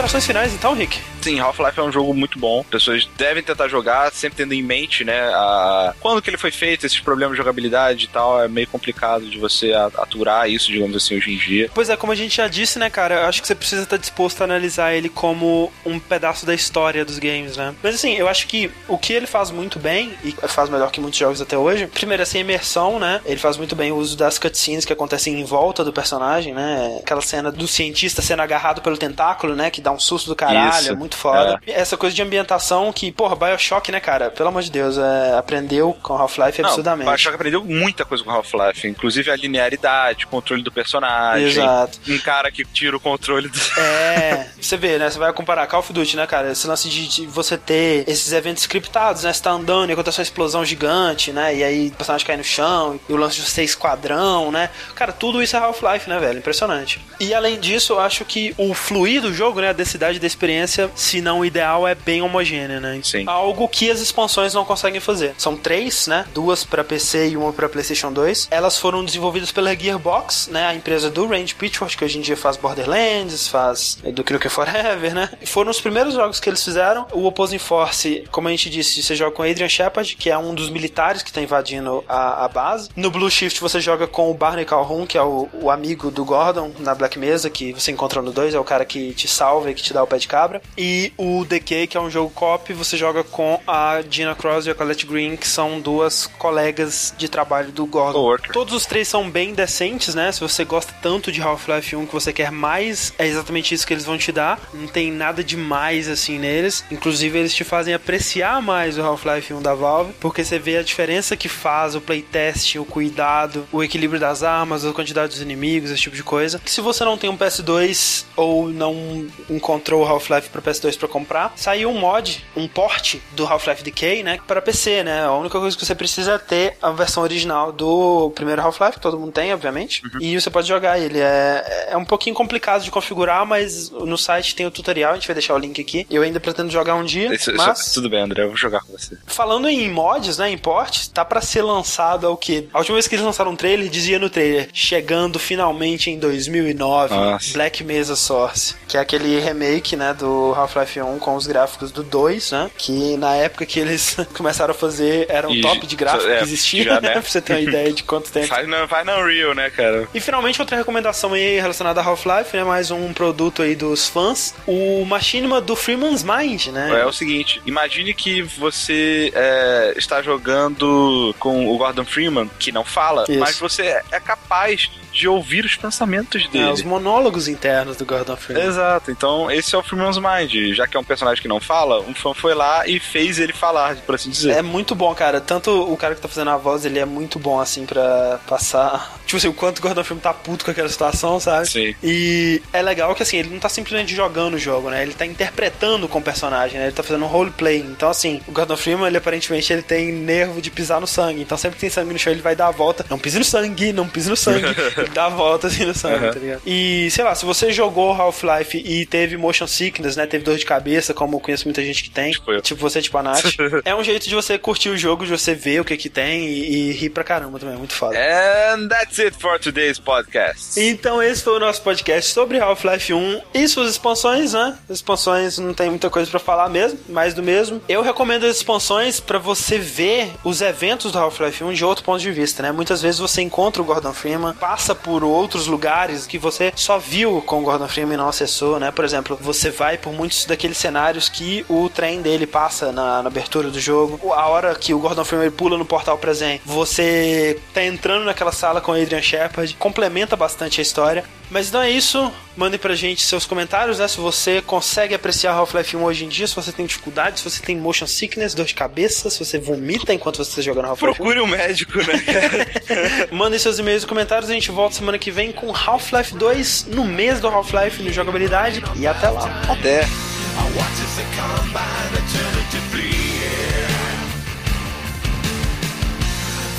Considerações 0.09 0.27
finais, 0.27 0.55
então, 0.55 0.73
Rick? 0.73 1.03
Sim, 1.23 1.41
Half-Life 1.41 1.79
é 1.79 1.83
um 1.83 1.93
jogo 1.93 2.13
muito 2.15 2.39
bom. 2.39 2.63
Pessoas 2.65 3.09
devem 3.17 3.43
tentar 3.43 3.69
jogar, 3.69 4.13
sempre 4.13 4.37
tendo 4.39 4.53
em 4.53 4.63
mente, 4.63 5.05
né, 5.05 5.21
a... 5.33 5.95
quando 6.01 6.21
que 6.21 6.29
ele 6.31 6.37
foi 6.37 6.51
feito, 6.51 6.85
esses 6.85 7.01
problemas 7.01 7.33
de 7.37 7.39
jogabilidade 7.39 8.05
e 8.05 8.09
tal, 8.09 8.43
é 8.43 8.49
meio 8.49 8.67
complicado 8.67 9.27
de 9.27 9.39
você 9.39 9.73
a- 9.73 9.87
aturar 9.99 10.49
isso, 10.51 10.71
digamos 10.71 10.97
assim, 10.97 11.17
hoje 11.17 11.33
em 11.33 11.37
dia. 11.39 11.71
Pois 11.75 11.89
é, 11.89 11.97
como 11.97 12.13
a 12.13 12.15
gente 12.15 12.37
já 12.37 12.47
disse, 12.47 12.79
né, 12.79 12.91
cara, 12.91 13.23
eu 13.23 13.27
acho 13.27 13.41
que 13.41 13.49
você 13.49 13.55
precisa 13.55 13.83
estar 13.83 13.97
disposto 13.97 14.41
a 14.41 14.45
analisar 14.45 14.93
ele 14.95 15.09
como 15.09 15.73
um 15.87 15.99
pedaço 15.99 16.45
da 16.45 16.55
história 16.55 17.05
dos 17.05 17.19
games, 17.19 17.57
né? 17.57 17.75
Mas 17.83 17.95
assim, 17.95 18.15
eu 18.15 18.29
acho 18.29 18.47
que 18.47 18.71
o 18.87 18.99
que 18.99 19.13
ele 19.13 19.27
faz 19.27 19.51
muito 19.51 19.79
bem, 19.79 20.13
e 20.25 20.33
faz 20.49 20.69
melhor 20.69 20.91
que 20.91 21.01
muitos 21.01 21.19
jogos 21.19 21.41
até 21.41 21.57
hoje, 21.57 21.87
primeiro, 21.87 22.23
essa 22.23 22.39
imersão, 22.39 22.99
né? 22.99 23.21
Ele 23.25 23.39
faz 23.39 23.57
muito 23.57 23.75
bem 23.75 23.91
o 23.93 23.97
uso 23.97 24.17
das 24.17 24.39
cutscenes 24.39 24.85
que 24.85 24.93
acontecem 24.93 25.41
em 25.41 25.45
volta 25.45 25.83
do 25.85 25.93
personagem, 25.93 26.53
né? 26.55 26.99
Aquela 27.03 27.23
cena 27.23 27.51
do 27.51 27.67
cientista 27.67 28.21
sendo 28.23 28.43
agarrado 28.43 28.81
pelo 28.83 28.97
tentáculo, 28.97 29.55
né? 29.55 29.71
Que 29.71 29.79
que 29.79 29.83
dá 29.83 29.93
um 29.93 30.01
susto 30.01 30.27
do 30.27 30.35
caralho, 30.35 30.81
Isso, 30.81 30.91
é 30.91 30.97
muito 30.97 31.17
foda. 31.19 31.61
E 31.67 31.71
Essa 31.71 31.97
coisa 31.97 32.15
de 32.15 32.23
ambientação 32.23 32.93
que, 32.93 33.11
porra, 33.13 33.35
Bioshock, 33.37 33.91
né, 33.91 34.01
cara? 34.01 34.31
Pelo 34.31 34.49
amor 34.49 34.63
de 34.63 34.71
Deus, 34.71 34.97
é, 34.97 35.37
aprendeu 35.37 35.97
com 36.03 36.15
Half-Life 36.15 36.63
absurdamente. 36.63 37.09
Bioshock 37.09 37.35
aprendeu 37.35 37.65
muita 37.65 38.05
coisa 38.05 38.23
com 38.23 38.31
Half-Life, 38.31 38.87
inclusive 38.87 39.31
a 39.31 39.37
linearidade, 39.37 40.27
controle 40.27 40.63
do 40.63 40.71
personagem. 40.71 41.49
Exato. 41.49 41.99
Um 42.09 42.19
cara 42.19 42.51
que 42.51 42.65
tira 42.65 42.97
o 42.97 43.01
controle 43.01 43.49
do. 43.49 43.59
É, 43.79 44.49
você 44.61 44.77
vê, 44.77 44.99
né? 44.99 45.11
Você 45.11 45.19
vai 45.19 45.33
comparar 45.33 45.67
Call 45.67 45.81
of 45.81 45.93
Duty, 45.93 46.17
né, 46.17 46.27
cara? 46.27 46.53
Esse 46.53 46.67
lance 46.67 46.89
de, 46.89 47.09
de 47.09 47.27
você 47.27 47.57
ter 47.59 48.05
esses 48.09 48.33
eventos 48.33 48.63
scriptados, 48.63 49.25
né? 49.25 49.33
Você 49.33 49.43
tá 49.43 49.51
andando 49.51 49.91
e 49.91 49.93
acontece 49.93 50.19
uma 50.19 50.23
explosão 50.23 50.65
gigante, 50.65 51.33
né? 51.33 51.55
E 51.55 51.65
aí 51.65 51.89
o 51.89 51.93
personagem 51.93 52.27
cai 52.27 52.37
no 52.37 52.45
chão, 52.45 52.99
e 53.09 53.13
o 53.13 53.17
lance 53.17 53.37
de 53.37 53.43
você 53.43 53.63
esquadrão, 53.63 54.51
né? 54.51 54.71
Cara, 54.95 55.13
tudo 55.13 55.43
isso 55.43 55.57
é 55.57 55.59
Half-Life, 55.59 56.09
né, 56.09 56.19
velho? 56.19 56.39
Impressionante. 56.39 57.01
E 57.19 57.35
além 57.35 57.59
disso, 57.59 57.95
eu 57.95 58.01
acho 58.01 58.25
que 58.25 58.55
o 58.57 58.75
fluir 58.75 59.21
do 59.21 59.33
jogo, 59.33 59.61
né? 59.61 59.71
A 59.71 59.73
densidade 59.73 60.19
da 60.19 60.27
experiência, 60.27 60.91
se 60.99 61.21
não 61.21 61.41
o 61.41 61.45
ideal, 61.45 61.87
é 61.87 61.95
bem 61.95 62.21
homogênea, 62.21 62.81
né? 62.81 63.01
Sim. 63.05 63.25
Algo 63.27 63.69
que 63.69 63.89
as 63.89 64.01
expansões 64.01 64.53
não 64.53 64.65
conseguem 64.65 65.01
fazer. 65.01 65.33
São 65.39 65.57
três, 65.57 66.09
né? 66.09 66.27
Duas 66.35 66.65
pra 66.65 66.83
PC 66.83 67.31
e 67.31 67.37
uma 67.37 67.53
pra 67.53 67.69
PlayStation 67.69 68.13
2. 68.13 68.49
Elas 68.51 68.77
foram 68.77 69.05
desenvolvidas 69.05 69.53
pela 69.53 69.75
Gearbox, 69.75 70.49
né? 70.49 70.67
A 70.67 70.75
empresa 70.75 71.09
do 71.09 71.27
Range 71.27 71.55
Pitchford, 71.55 71.97
que 71.97 72.05
hoje 72.05 72.19
em 72.19 72.21
dia 72.21 72.37
faz 72.37 72.57
Borderlands, 72.57 73.47
faz 73.47 73.99
do 74.03 74.25
Nukem 74.29 74.51
Forever, 74.51 75.15
né? 75.15 75.31
E 75.41 75.47
foram 75.47 75.71
os 75.71 75.81
primeiros 75.81 76.15
jogos 76.15 76.41
que 76.41 76.51
eles 76.51 76.65
fizeram. 76.65 77.07
O 77.13 77.27
Opposing 77.27 77.59
Force, 77.59 78.25
como 78.33 78.49
a 78.49 78.51
gente 78.51 78.69
disse, 78.69 79.01
você 79.01 79.15
joga 79.15 79.37
com 79.37 79.45
Adrian 79.45 79.69
Shepard, 79.69 80.17
que 80.17 80.31
é 80.31 80.37
um 80.37 80.53
dos 80.53 80.69
militares 80.69 81.23
que 81.23 81.33
tá 81.33 81.41
invadindo 81.41 82.05
a, 82.09 82.45
a 82.45 82.49
base. 82.49 82.89
No 82.97 83.11
Blue 83.11 83.31
Shift 83.31 83.61
você 83.61 83.81
joga 83.81 84.09
com 84.09 84.33
o 84.33 84.35
Barney 84.35 84.65
Calhoun, 84.65 85.07
que 85.07 85.17
é 85.17 85.23
o, 85.23 85.49
o 85.55 85.71
amigo 85.71 86.11
do 86.11 86.25
Gordon 86.25 86.73
na 86.81 86.93
Black 86.93 87.19
Mesa, 87.21 87.49
que 87.49 87.73
você 87.73 87.93
encontra 87.93 88.21
no 88.21 88.33
2, 88.33 88.55
é 88.55 88.59
o 88.59 88.65
cara 88.65 88.85
que 88.85 89.15
te 89.15 89.29
salva 89.29 89.71
e 89.71 89.75
que 89.75 89.83
te 89.83 89.93
dá 89.93 90.03
o 90.03 90.07
pé 90.07 90.19
de 90.19 90.27
cabra. 90.27 90.61
E 90.77 90.88
o 91.17 91.45
Decay, 91.45 91.87
que 91.87 91.97
é 91.97 92.01
um 92.01 92.11
jogo 92.11 92.31
cop, 92.31 92.73
você 92.73 92.97
joga 92.97 93.25
com 93.25 93.61
a 93.67 94.03
Gina 94.09 94.35
Cross 94.35 94.67
e 94.67 94.71
a 94.71 94.75
Colette 94.75 95.07
Green, 95.07 95.37
que 95.37 95.47
são 95.47 95.81
duas 95.81 96.27
colegas 96.27 97.15
de 97.17 97.29
trabalho 97.29 97.71
do 97.73 97.87
Gordon. 97.87 98.13
Coworker. 98.13 98.53
Todos 98.53 98.75
os 98.75 98.87
três 98.87 99.09
são 99.09 99.31
bem 99.31 99.55
decentes, 99.55 100.15
né? 100.15 100.31
Se 100.33 100.41
você 100.41 100.65
gosta 100.65 100.93
tanto 101.03 101.31
de 101.31 101.41
Half-Life 101.41 101.95
1 101.95 102.07
que 102.07 102.13
você 102.13 102.33
quer 102.33 102.51
mais, 102.51 103.13
é 103.19 103.27
exatamente 103.27 103.75
isso 103.75 103.87
que 103.87 103.95
eles 103.95 104.05
vão 104.05 104.19
te 104.19 104.33
dar. 104.33 104.61
Não 104.73 104.87
tem 104.87 105.11
nada 105.11 105.43
demais 105.43 106.09
assim 106.09 106.39
neles. 106.39 106.85
Inclusive, 106.91 107.39
eles 107.39 107.55
te 107.55 107.65
fazem 107.65 107.95
apreciar 107.95 108.61
mais 108.63 108.99
o 108.99 109.03
Half-Life 109.03 109.53
1 109.53 109.63
da 109.63 109.75
Valve, 109.75 110.13
porque 110.21 110.45
você 110.45 110.59
vê 110.59 110.79
a 110.79 110.83
diferença 110.83 111.37
que 111.37 111.49
faz 111.49 111.95
o 111.95 112.01
playtest, 112.01 112.77
o 112.77 112.85
cuidado, 112.85 113.67
o 113.73 113.83
equilíbrio 113.83 114.21
das 114.21 114.43
armas, 114.43 114.85
a 114.85 114.93
quantidade 114.93 115.33
dos 115.33 115.43
inimigos, 115.43 115.91
esse 115.91 116.03
tipo 116.03 116.17
de 116.17 116.23
coisa. 116.23 116.59
Que 116.59 116.71
se 116.71 116.81
você 116.81 117.05
não 117.05 117.19
tem 117.19 117.31
um 117.31 117.37
PS2 117.37 118.25
ou 118.37 118.69
não 118.69 119.27
encontrou 119.51 120.03
o 120.03 120.07
Half-Life 120.07 120.49
para 120.49 120.63
PS2 120.81 120.99
para 120.99 121.09
comprar, 121.09 121.53
saiu 121.57 121.91
um 121.91 121.99
mod, 121.99 122.45
um 122.57 122.67
port 122.69 123.17
do 123.33 123.47
Half-Life 123.47 123.83
Decay, 123.83 124.23
né, 124.23 124.39
para 124.47 124.61
PC, 124.63 125.03
né? 125.05 125.25
A 125.25 125.33
única 125.33 125.59
coisa 125.59 125.77
que 125.77 125.85
você 125.85 125.95
precisa 125.95 126.33
é 126.35 126.39
ter 126.39 126.77
a 126.83 126.91
versão 126.91 127.23
original 127.23 127.73
do 127.73 128.31
primeiro 128.35 128.61
Half-Life, 128.63 128.95
que 128.95 129.01
todo 129.01 129.19
mundo 129.19 129.33
tem, 129.33 129.53
obviamente, 129.53 130.03
e 130.21 130.39
você 130.41 130.51
pode 130.51 130.69
jogar 130.69 130.99
ele. 130.99 131.19
É, 131.19 131.89
é 131.91 131.97
um 131.97 132.05
pouquinho 132.05 132.35
complicado 132.35 132.83
de 132.83 132.91
configurar, 132.91 133.45
mas 133.47 133.91
no 133.91 134.17
site 134.17 134.55
tem 134.55 134.67
o 134.67 134.71
tutorial, 134.71 135.13
a 135.13 135.15
gente 135.15 135.27
vai 135.27 135.35
deixar 135.35 135.55
o 135.55 135.59
link 135.59 135.81
aqui. 135.81 136.07
Eu 136.11 136.23
ainda 136.23 136.41
pretendo 136.41 136.71
jogar 136.71 136.95
um 136.95 137.05
dia, 137.05 137.35
Isso- 137.35 137.51
isso- 137.51 137.57
mas... 137.57 137.93
tudo 137.93 138.09
bem, 138.09 138.21
André, 138.23 138.43
eu 138.45 138.49
vou 138.49 138.57
jogar 138.57 138.81
com 138.81 138.93
você. 138.93 139.17
Falando 139.27 139.69
em 139.69 139.91
mods, 139.91 140.39
né, 140.39 140.51
em 140.51 140.59
ports, 140.59 141.09
tá 141.09 141.25
pra 141.25 141.41
ser 141.41 141.63
lançado 141.63 142.27
ao 142.27 142.37
que? 142.37 142.69
A 142.73 142.79
última 142.79 142.95
vez 142.97 143.09
que 143.09 143.15
eles 143.15 143.25
lançaram 143.25 143.53
um 143.53 143.57
trailer, 143.57 143.89
dizia 143.89 144.19
no 144.19 144.31
trailer, 144.31 144.69
chegando 144.73 145.39
finalmente 145.39 146.11
em 146.11 146.19
2009, 146.19 147.15
Nossa. 147.15 147.53
Black 147.53 147.83
Mesa 147.85 148.17
Source, 148.17 148.75
que 148.87 148.97
é 148.97 149.01
aquele 149.01 149.39
remake, 149.41 149.97
né, 149.97 150.15
do 150.15 150.53
Half-Life 150.69 151.01
1 151.01 151.19
com 151.19 151.35
os 151.35 151.47
gráficos 151.47 151.91
do 151.91 152.03
2, 152.03 152.53
né, 152.53 152.71
que 152.77 153.17
na 153.17 153.35
época 153.37 153.65
que 153.67 153.81
eles 153.81 154.17
começaram 154.37 154.73
a 154.73 154.75
fazer 154.75 155.27
era 155.29 155.49
um 155.49 155.55
E- 155.55 155.61
top 155.61 155.87
de 155.87 155.97
gráfico 155.97 156.31
é, 156.31 156.39
que 156.39 156.45
existia, 156.45 156.85
já, 156.85 157.01
né, 157.01 157.11
pra 157.13 157.23
você 157.23 157.41
ter 157.41 157.55
uma 157.55 157.61
ideia 157.61 157.93
de 157.93 158.03
quanto 158.03 158.31
tempo 158.31 158.47
Vai 158.49 158.67
na, 158.67 158.85
vai 158.87 159.05
na 159.05 159.19
Unreal, 159.19 159.55
né, 159.55 159.71
cara? 159.71 160.09
e 160.15 160.21
finalmente 160.21 160.61
outra 160.61 160.77
recomendação 160.77 161.33
aí 161.33 161.59
relacionada 161.61 162.01
a 162.01 162.05
Half-Life, 162.05 162.57
né? 162.57 162.65
Mais 162.65 162.91
um 162.91 163.13
produto 163.13 163.63
aí 163.63 163.75
dos 163.75 164.09
fãs. 164.09 164.55
O 164.67 165.05
Machinima 165.05 165.61
do 165.61 165.75
Freeman's 165.77 166.23
Mind, 166.23 166.67
né? 166.69 167.01
É 167.01 167.07
o 167.07 167.13
seguinte, 167.13 167.61
imagine 167.67 168.13
que 168.15 168.43
você 168.43 169.33
é, 169.35 169.95
está 169.97 170.21
jogando 170.23 171.35
com 171.39 171.69
o 171.69 171.77
Gordon 171.79 172.05
Freeman, 172.05 172.51
que 172.59 172.73
não 172.73 172.85
fala, 172.85 173.25
Isso. 173.29 173.39
mas 173.39 173.59
você 173.59 174.01
é 174.11 174.21
capaz 174.21 174.91
de 175.13 175.27
ouvir 175.27 175.65
os 175.65 175.75
pensamentos 175.77 176.45
É, 176.45 176.49
dele. 176.49 176.71
os 176.71 176.83
monólogos 176.83 177.49
internos 177.49 177.97
do 177.97 178.05
Gordon 178.05 178.37
Freeman. 178.37 178.65
Exato, 178.67 179.11
então 179.11 179.51
esse 179.51 179.75
é 179.75 179.79
o 179.79 179.83
Freeman's 179.83 180.19
Mind. 180.19 180.53
Já 180.75 180.87
que 180.87 180.97
é 180.97 181.01
um 181.01 181.05
personagem 181.05 181.41
que 181.43 181.49
não 181.49 181.61
fala, 181.61 182.01
um 182.01 182.15
fã 182.15 182.33
foi 182.35 182.55
lá 182.55 182.87
e 182.87 182.99
fez 183.01 183.39
ele 183.39 183.53
falar, 183.53 183.97
por 183.97 184.15
assim 184.15 184.31
dizer. 184.31 184.53
É 184.53 184.63
muito 184.63 184.95
bom, 184.95 185.15
cara. 185.15 185.41
Tanto 185.41 185.71
o 185.93 185.97
cara 185.97 186.15
que 186.15 186.21
tá 186.21 186.29
fazendo 186.29 186.51
a 186.51 186.57
voz, 186.57 186.85
ele 186.85 186.99
é 186.99 187.05
muito 187.05 187.39
bom, 187.39 187.61
assim, 187.61 187.85
pra 187.87 188.39
passar. 188.47 189.17
Tipo 189.29 189.37
assim, 189.37 189.49
o 189.49 189.53
quanto 189.53 189.79
o 189.79 189.83
Gordon 189.83 190.03
Freeman 190.03 190.23
tá 190.23 190.33
puto 190.33 190.65
com 190.65 190.71
aquela 190.71 190.89
situação, 190.89 191.39
sabe? 191.39 191.69
Sim. 191.69 191.95
E 192.03 192.63
é 192.73 192.81
legal 192.81 193.15
que, 193.15 193.23
assim, 193.23 193.37
ele 193.37 193.51
não 193.51 193.59
tá 193.59 193.69
simplesmente 193.69 194.15
jogando 194.15 194.55
o 194.55 194.59
jogo, 194.59 194.89
né? 194.89 195.03
Ele 195.03 195.13
tá 195.13 195.27
interpretando 195.27 196.09
com 196.09 196.19
o 196.19 196.23
personagem, 196.23 196.79
né? 196.79 196.87
Ele 196.87 196.93
tá 196.95 197.03
fazendo 197.03 197.25
um 197.25 197.29
roleplay. 197.29 197.79
Então, 197.79 198.09
assim, 198.09 198.41
o 198.49 198.53
Gordon 198.53 198.77
Freeman, 198.77 199.07
ele 199.07 199.19
aparentemente 199.19 199.71
ele 199.73 199.83
tem 199.83 200.11
nervo 200.13 200.63
de 200.63 200.71
pisar 200.71 201.01
no 201.01 201.07
sangue. 201.07 201.43
Então, 201.43 201.59
sempre 201.59 201.77
que 201.77 201.81
tem 201.83 201.91
sangue 201.91 202.13
no 202.13 202.19
chão, 202.19 202.33
ele 202.33 202.41
vai 202.43 202.57
dar 202.57 202.69
a 202.69 202.71
volta. 202.71 203.05
Não 203.11 203.19
pise 203.19 203.39
no 203.39 203.45
sangue, 203.45 203.93
não 203.93 204.09
pise 204.09 204.31
no 204.31 204.37
sangue. 204.37 204.65
ele 204.97 205.09
dá 205.11 205.27
a 205.27 205.29
volta, 205.29 205.67
assim, 205.67 205.85
no 205.85 205.95
sangue, 205.95 206.25
Uhum. 206.25 206.33
tá 206.33 206.39
ligado? 206.39 206.63
E, 206.67 207.11
sei 207.11 207.23
lá, 207.23 207.35
se 207.35 207.45
você 207.45 207.71
jogou 207.71 208.13
Half-Life 208.13 208.79
e 208.79 209.05
teve 209.07 209.37
motion 209.37 209.67
sickness, 209.67 210.17
né? 210.17 210.27
Teve 210.27 210.43
dor 210.49 210.59
de 210.59 210.65
cabeça, 210.65 211.15
como 211.15 211.37
eu 211.37 211.41
conheço 211.41 211.65
muita 211.67 211.83
gente 211.83 212.03
que 212.03 212.11
tem. 212.11 212.33
Tipo 212.33 212.53
eu. 212.53 212.61
Tipo 212.61 212.81
você, 212.81 213.01
tipo 213.01 213.17
a 213.19 213.23
Nath. 213.23 213.45
é 213.85 213.95
um 213.95 214.03
jeito 214.03 214.29
de 214.29 214.35
você 214.35 214.59
curtir 214.59 214.89
o 214.91 214.97
jogo, 214.97 215.25
de 215.25 215.31
você 215.31 215.55
ver 215.55 215.81
o 215.81 215.85
que 215.85 215.97
que 215.97 216.09
tem 216.09 216.47
e, 216.47 216.91
e 216.91 216.93
rir 216.93 217.11
pra 217.11 217.25
caramba 217.25 217.59
também. 217.59 217.75
É 217.75 217.79
muito 217.79 217.95
foda. 217.95 218.17
And 218.17 218.89
that's 218.89 219.19
it 219.19 219.37
for 219.39 219.59
today's 219.59 219.99
podcast. 219.99 220.81
Então 220.81 221.23
esse 221.23 221.43
foi 221.43 221.57
o 221.57 221.61
nosso 221.61 221.83
podcast 221.83 222.33
sobre 222.33 222.59
Half-Life 222.59 223.13
1 223.13 223.41
e 223.55 223.69
suas 223.69 223.91
expansões, 223.91 224.53
né? 224.53 224.77
As 224.89 224.97
expansões 224.97 225.59
não 225.59 225.75
tem 225.75 225.91
muita 225.91 226.11
coisa 226.11 226.31
pra 226.31 226.41
falar 226.41 226.69
mesmo, 226.69 226.99
mais 227.09 227.35
do 227.35 227.43
mesmo. 227.43 227.81
Eu 227.89 228.03
recomendo 228.03 228.45
as 228.45 228.57
expansões 228.57 229.21
pra 229.21 229.39
você 229.39 229.79
ver 229.79 230.33
os 230.45 230.61
eventos 230.61 231.13
do 231.13 231.19
Half-Life 231.19 231.63
1 231.63 231.73
de 231.73 231.85
outro 231.85 232.05
ponto 232.05 232.21
de 232.21 232.31
vista, 232.31 232.63
né? 232.63 232.73
Muitas 232.73 233.03
vezes 233.03 233.21
você 233.21 233.43
encontra 233.43 233.83
o 233.83 233.85
Gordon 233.85 234.13
Freeman, 234.13 234.55
passa 234.55 234.95
por 234.95 235.23
outros 235.23 235.67
lugares 235.67 236.27
que 236.27 236.39
você 236.39 236.73
só 236.75 236.99
viu 236.99 237.43
com 237.43 237.61
o 237.61 237.63
Gordon 237.63 237.89
Freeman 237.89 238.15
e 238.15 238.17
não 238.17 238.29
acessou, 238.29 238.79
né? 238.79 238.91
Por 238.91 239.05
exemplo, 239.05 239.39
você 239.41 239.71
vai 239.71 239.99
por 239.99 240.13
muitos 240.13 240.38
daqueles 240.47 240.77
cenários 240.77 241.29
que 241.29 241.65
o 241.69 241.89
trem 241.89 242.23
dele 242.23 242.47
passa 242.47 242.93
na, 242.93 243.23
na 243.23 243.29
abertura 243.29 243.71
do 243.71 243.81
jogo. 243.81 244.33
A 244.33 244.47
hora 244.49 244.75
que 244.75 244.95
o 244.95 244.99
Gordon 244.99 245.25
Freeman 245.25 245.51
pula 245.51 245.77
no 245.77 245.85
portal 245.85 246.19
presente, 246.19 246.63
você 246.65 247.59
tá 247.73 247.83
entrando 247.83 248.25
naquela 248.25 248.53
sala 248.53 248.81
com 248.81 248.93
o 248.93 249.01
Adrian 249.01 249.23
Shepard, 249.23 249.75
complementa 249.79 250.37
bastante 250.37 250.81
a 250.81 250.83
história. 250.83 251.25
Mas 251.51 251.69
então 251.69 251.81
é 251.81 251.91
isso. 251.91 252.31
Mandem 252.57 252.79
pra 252.79 252.95
gente 252.95 253.23
seus 253.23 253.47
comentários, 253.47 253.99
né? 253.99 254.09
Se 254.09 254.19
você 254.19 254.61
consegue 254.61 255.15
apreciar 255.15 255.53
Half-Life 255.53 255.97
1 255.97 256.03
hoje 256.03 256.25
em 256.25 256.29
dia, 256.29 256.47
se 256.47 256.55
você 256.55 256.73
tem 256.73 256.85
dificuldade, 256.85 257.39
se 257.39 257.49
você 257.49 257.63
tem 257.63 257.77
motion 257.77 258.07
sickness, 258.07 258.53
dor 258.53 258.67
de 258.67 258.75
cabeça, 258.75 259.31
se 259.31 259.39
você 259.39 259.59
vomita 259.59 260.13
enquanto 260.13 260.37
você 260.37 260.51
está 260.51 260.63
jogando 260.63 260.87
Half-Life 260.87 261.23
1. 261.23 261.25
Procure 261.25 261.41
um 261.41 261.47
médico, 261.47 261.99
né? 261.99 262.25
Mandem 263.31 263.59
seus 263.59 263.79
e-mails 263.79 264.03
e 264.03 264.07
comentários. 264.07 264.51
A 264.51 264.55
gente 264.55 264.71
volta 264.71 264.97
semana 264.97 265.19
que 265.19 265.31
vem 265.31 265.53
com 265.53 265.73
Half-Life 265.75 266.35
2 266.35 266.87
no 266.89 267.05
mês 267.05 267.41
do 267.41 267.49
Half-Life 267.49 268.03
no 268.03 268.13
jogabilidade. 268.13 268.83
E 268.97 269.07
até 269.07 269.29
lá. 269.29 269.63
Até. 269.69 270.28
I 270.61 270.65
watch 270.77 270.99
as 271.07 271.13
the 271.19 271.27
come 271.39 271.73
by 271.73 271.99
and 272.07 272.15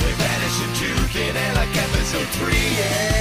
They 0.02 0.14
vanish 0.20 0.58
into 0.66 0.90
thin 1.14 1.36
air 1.38 1.54
yeah. 2.80 3.19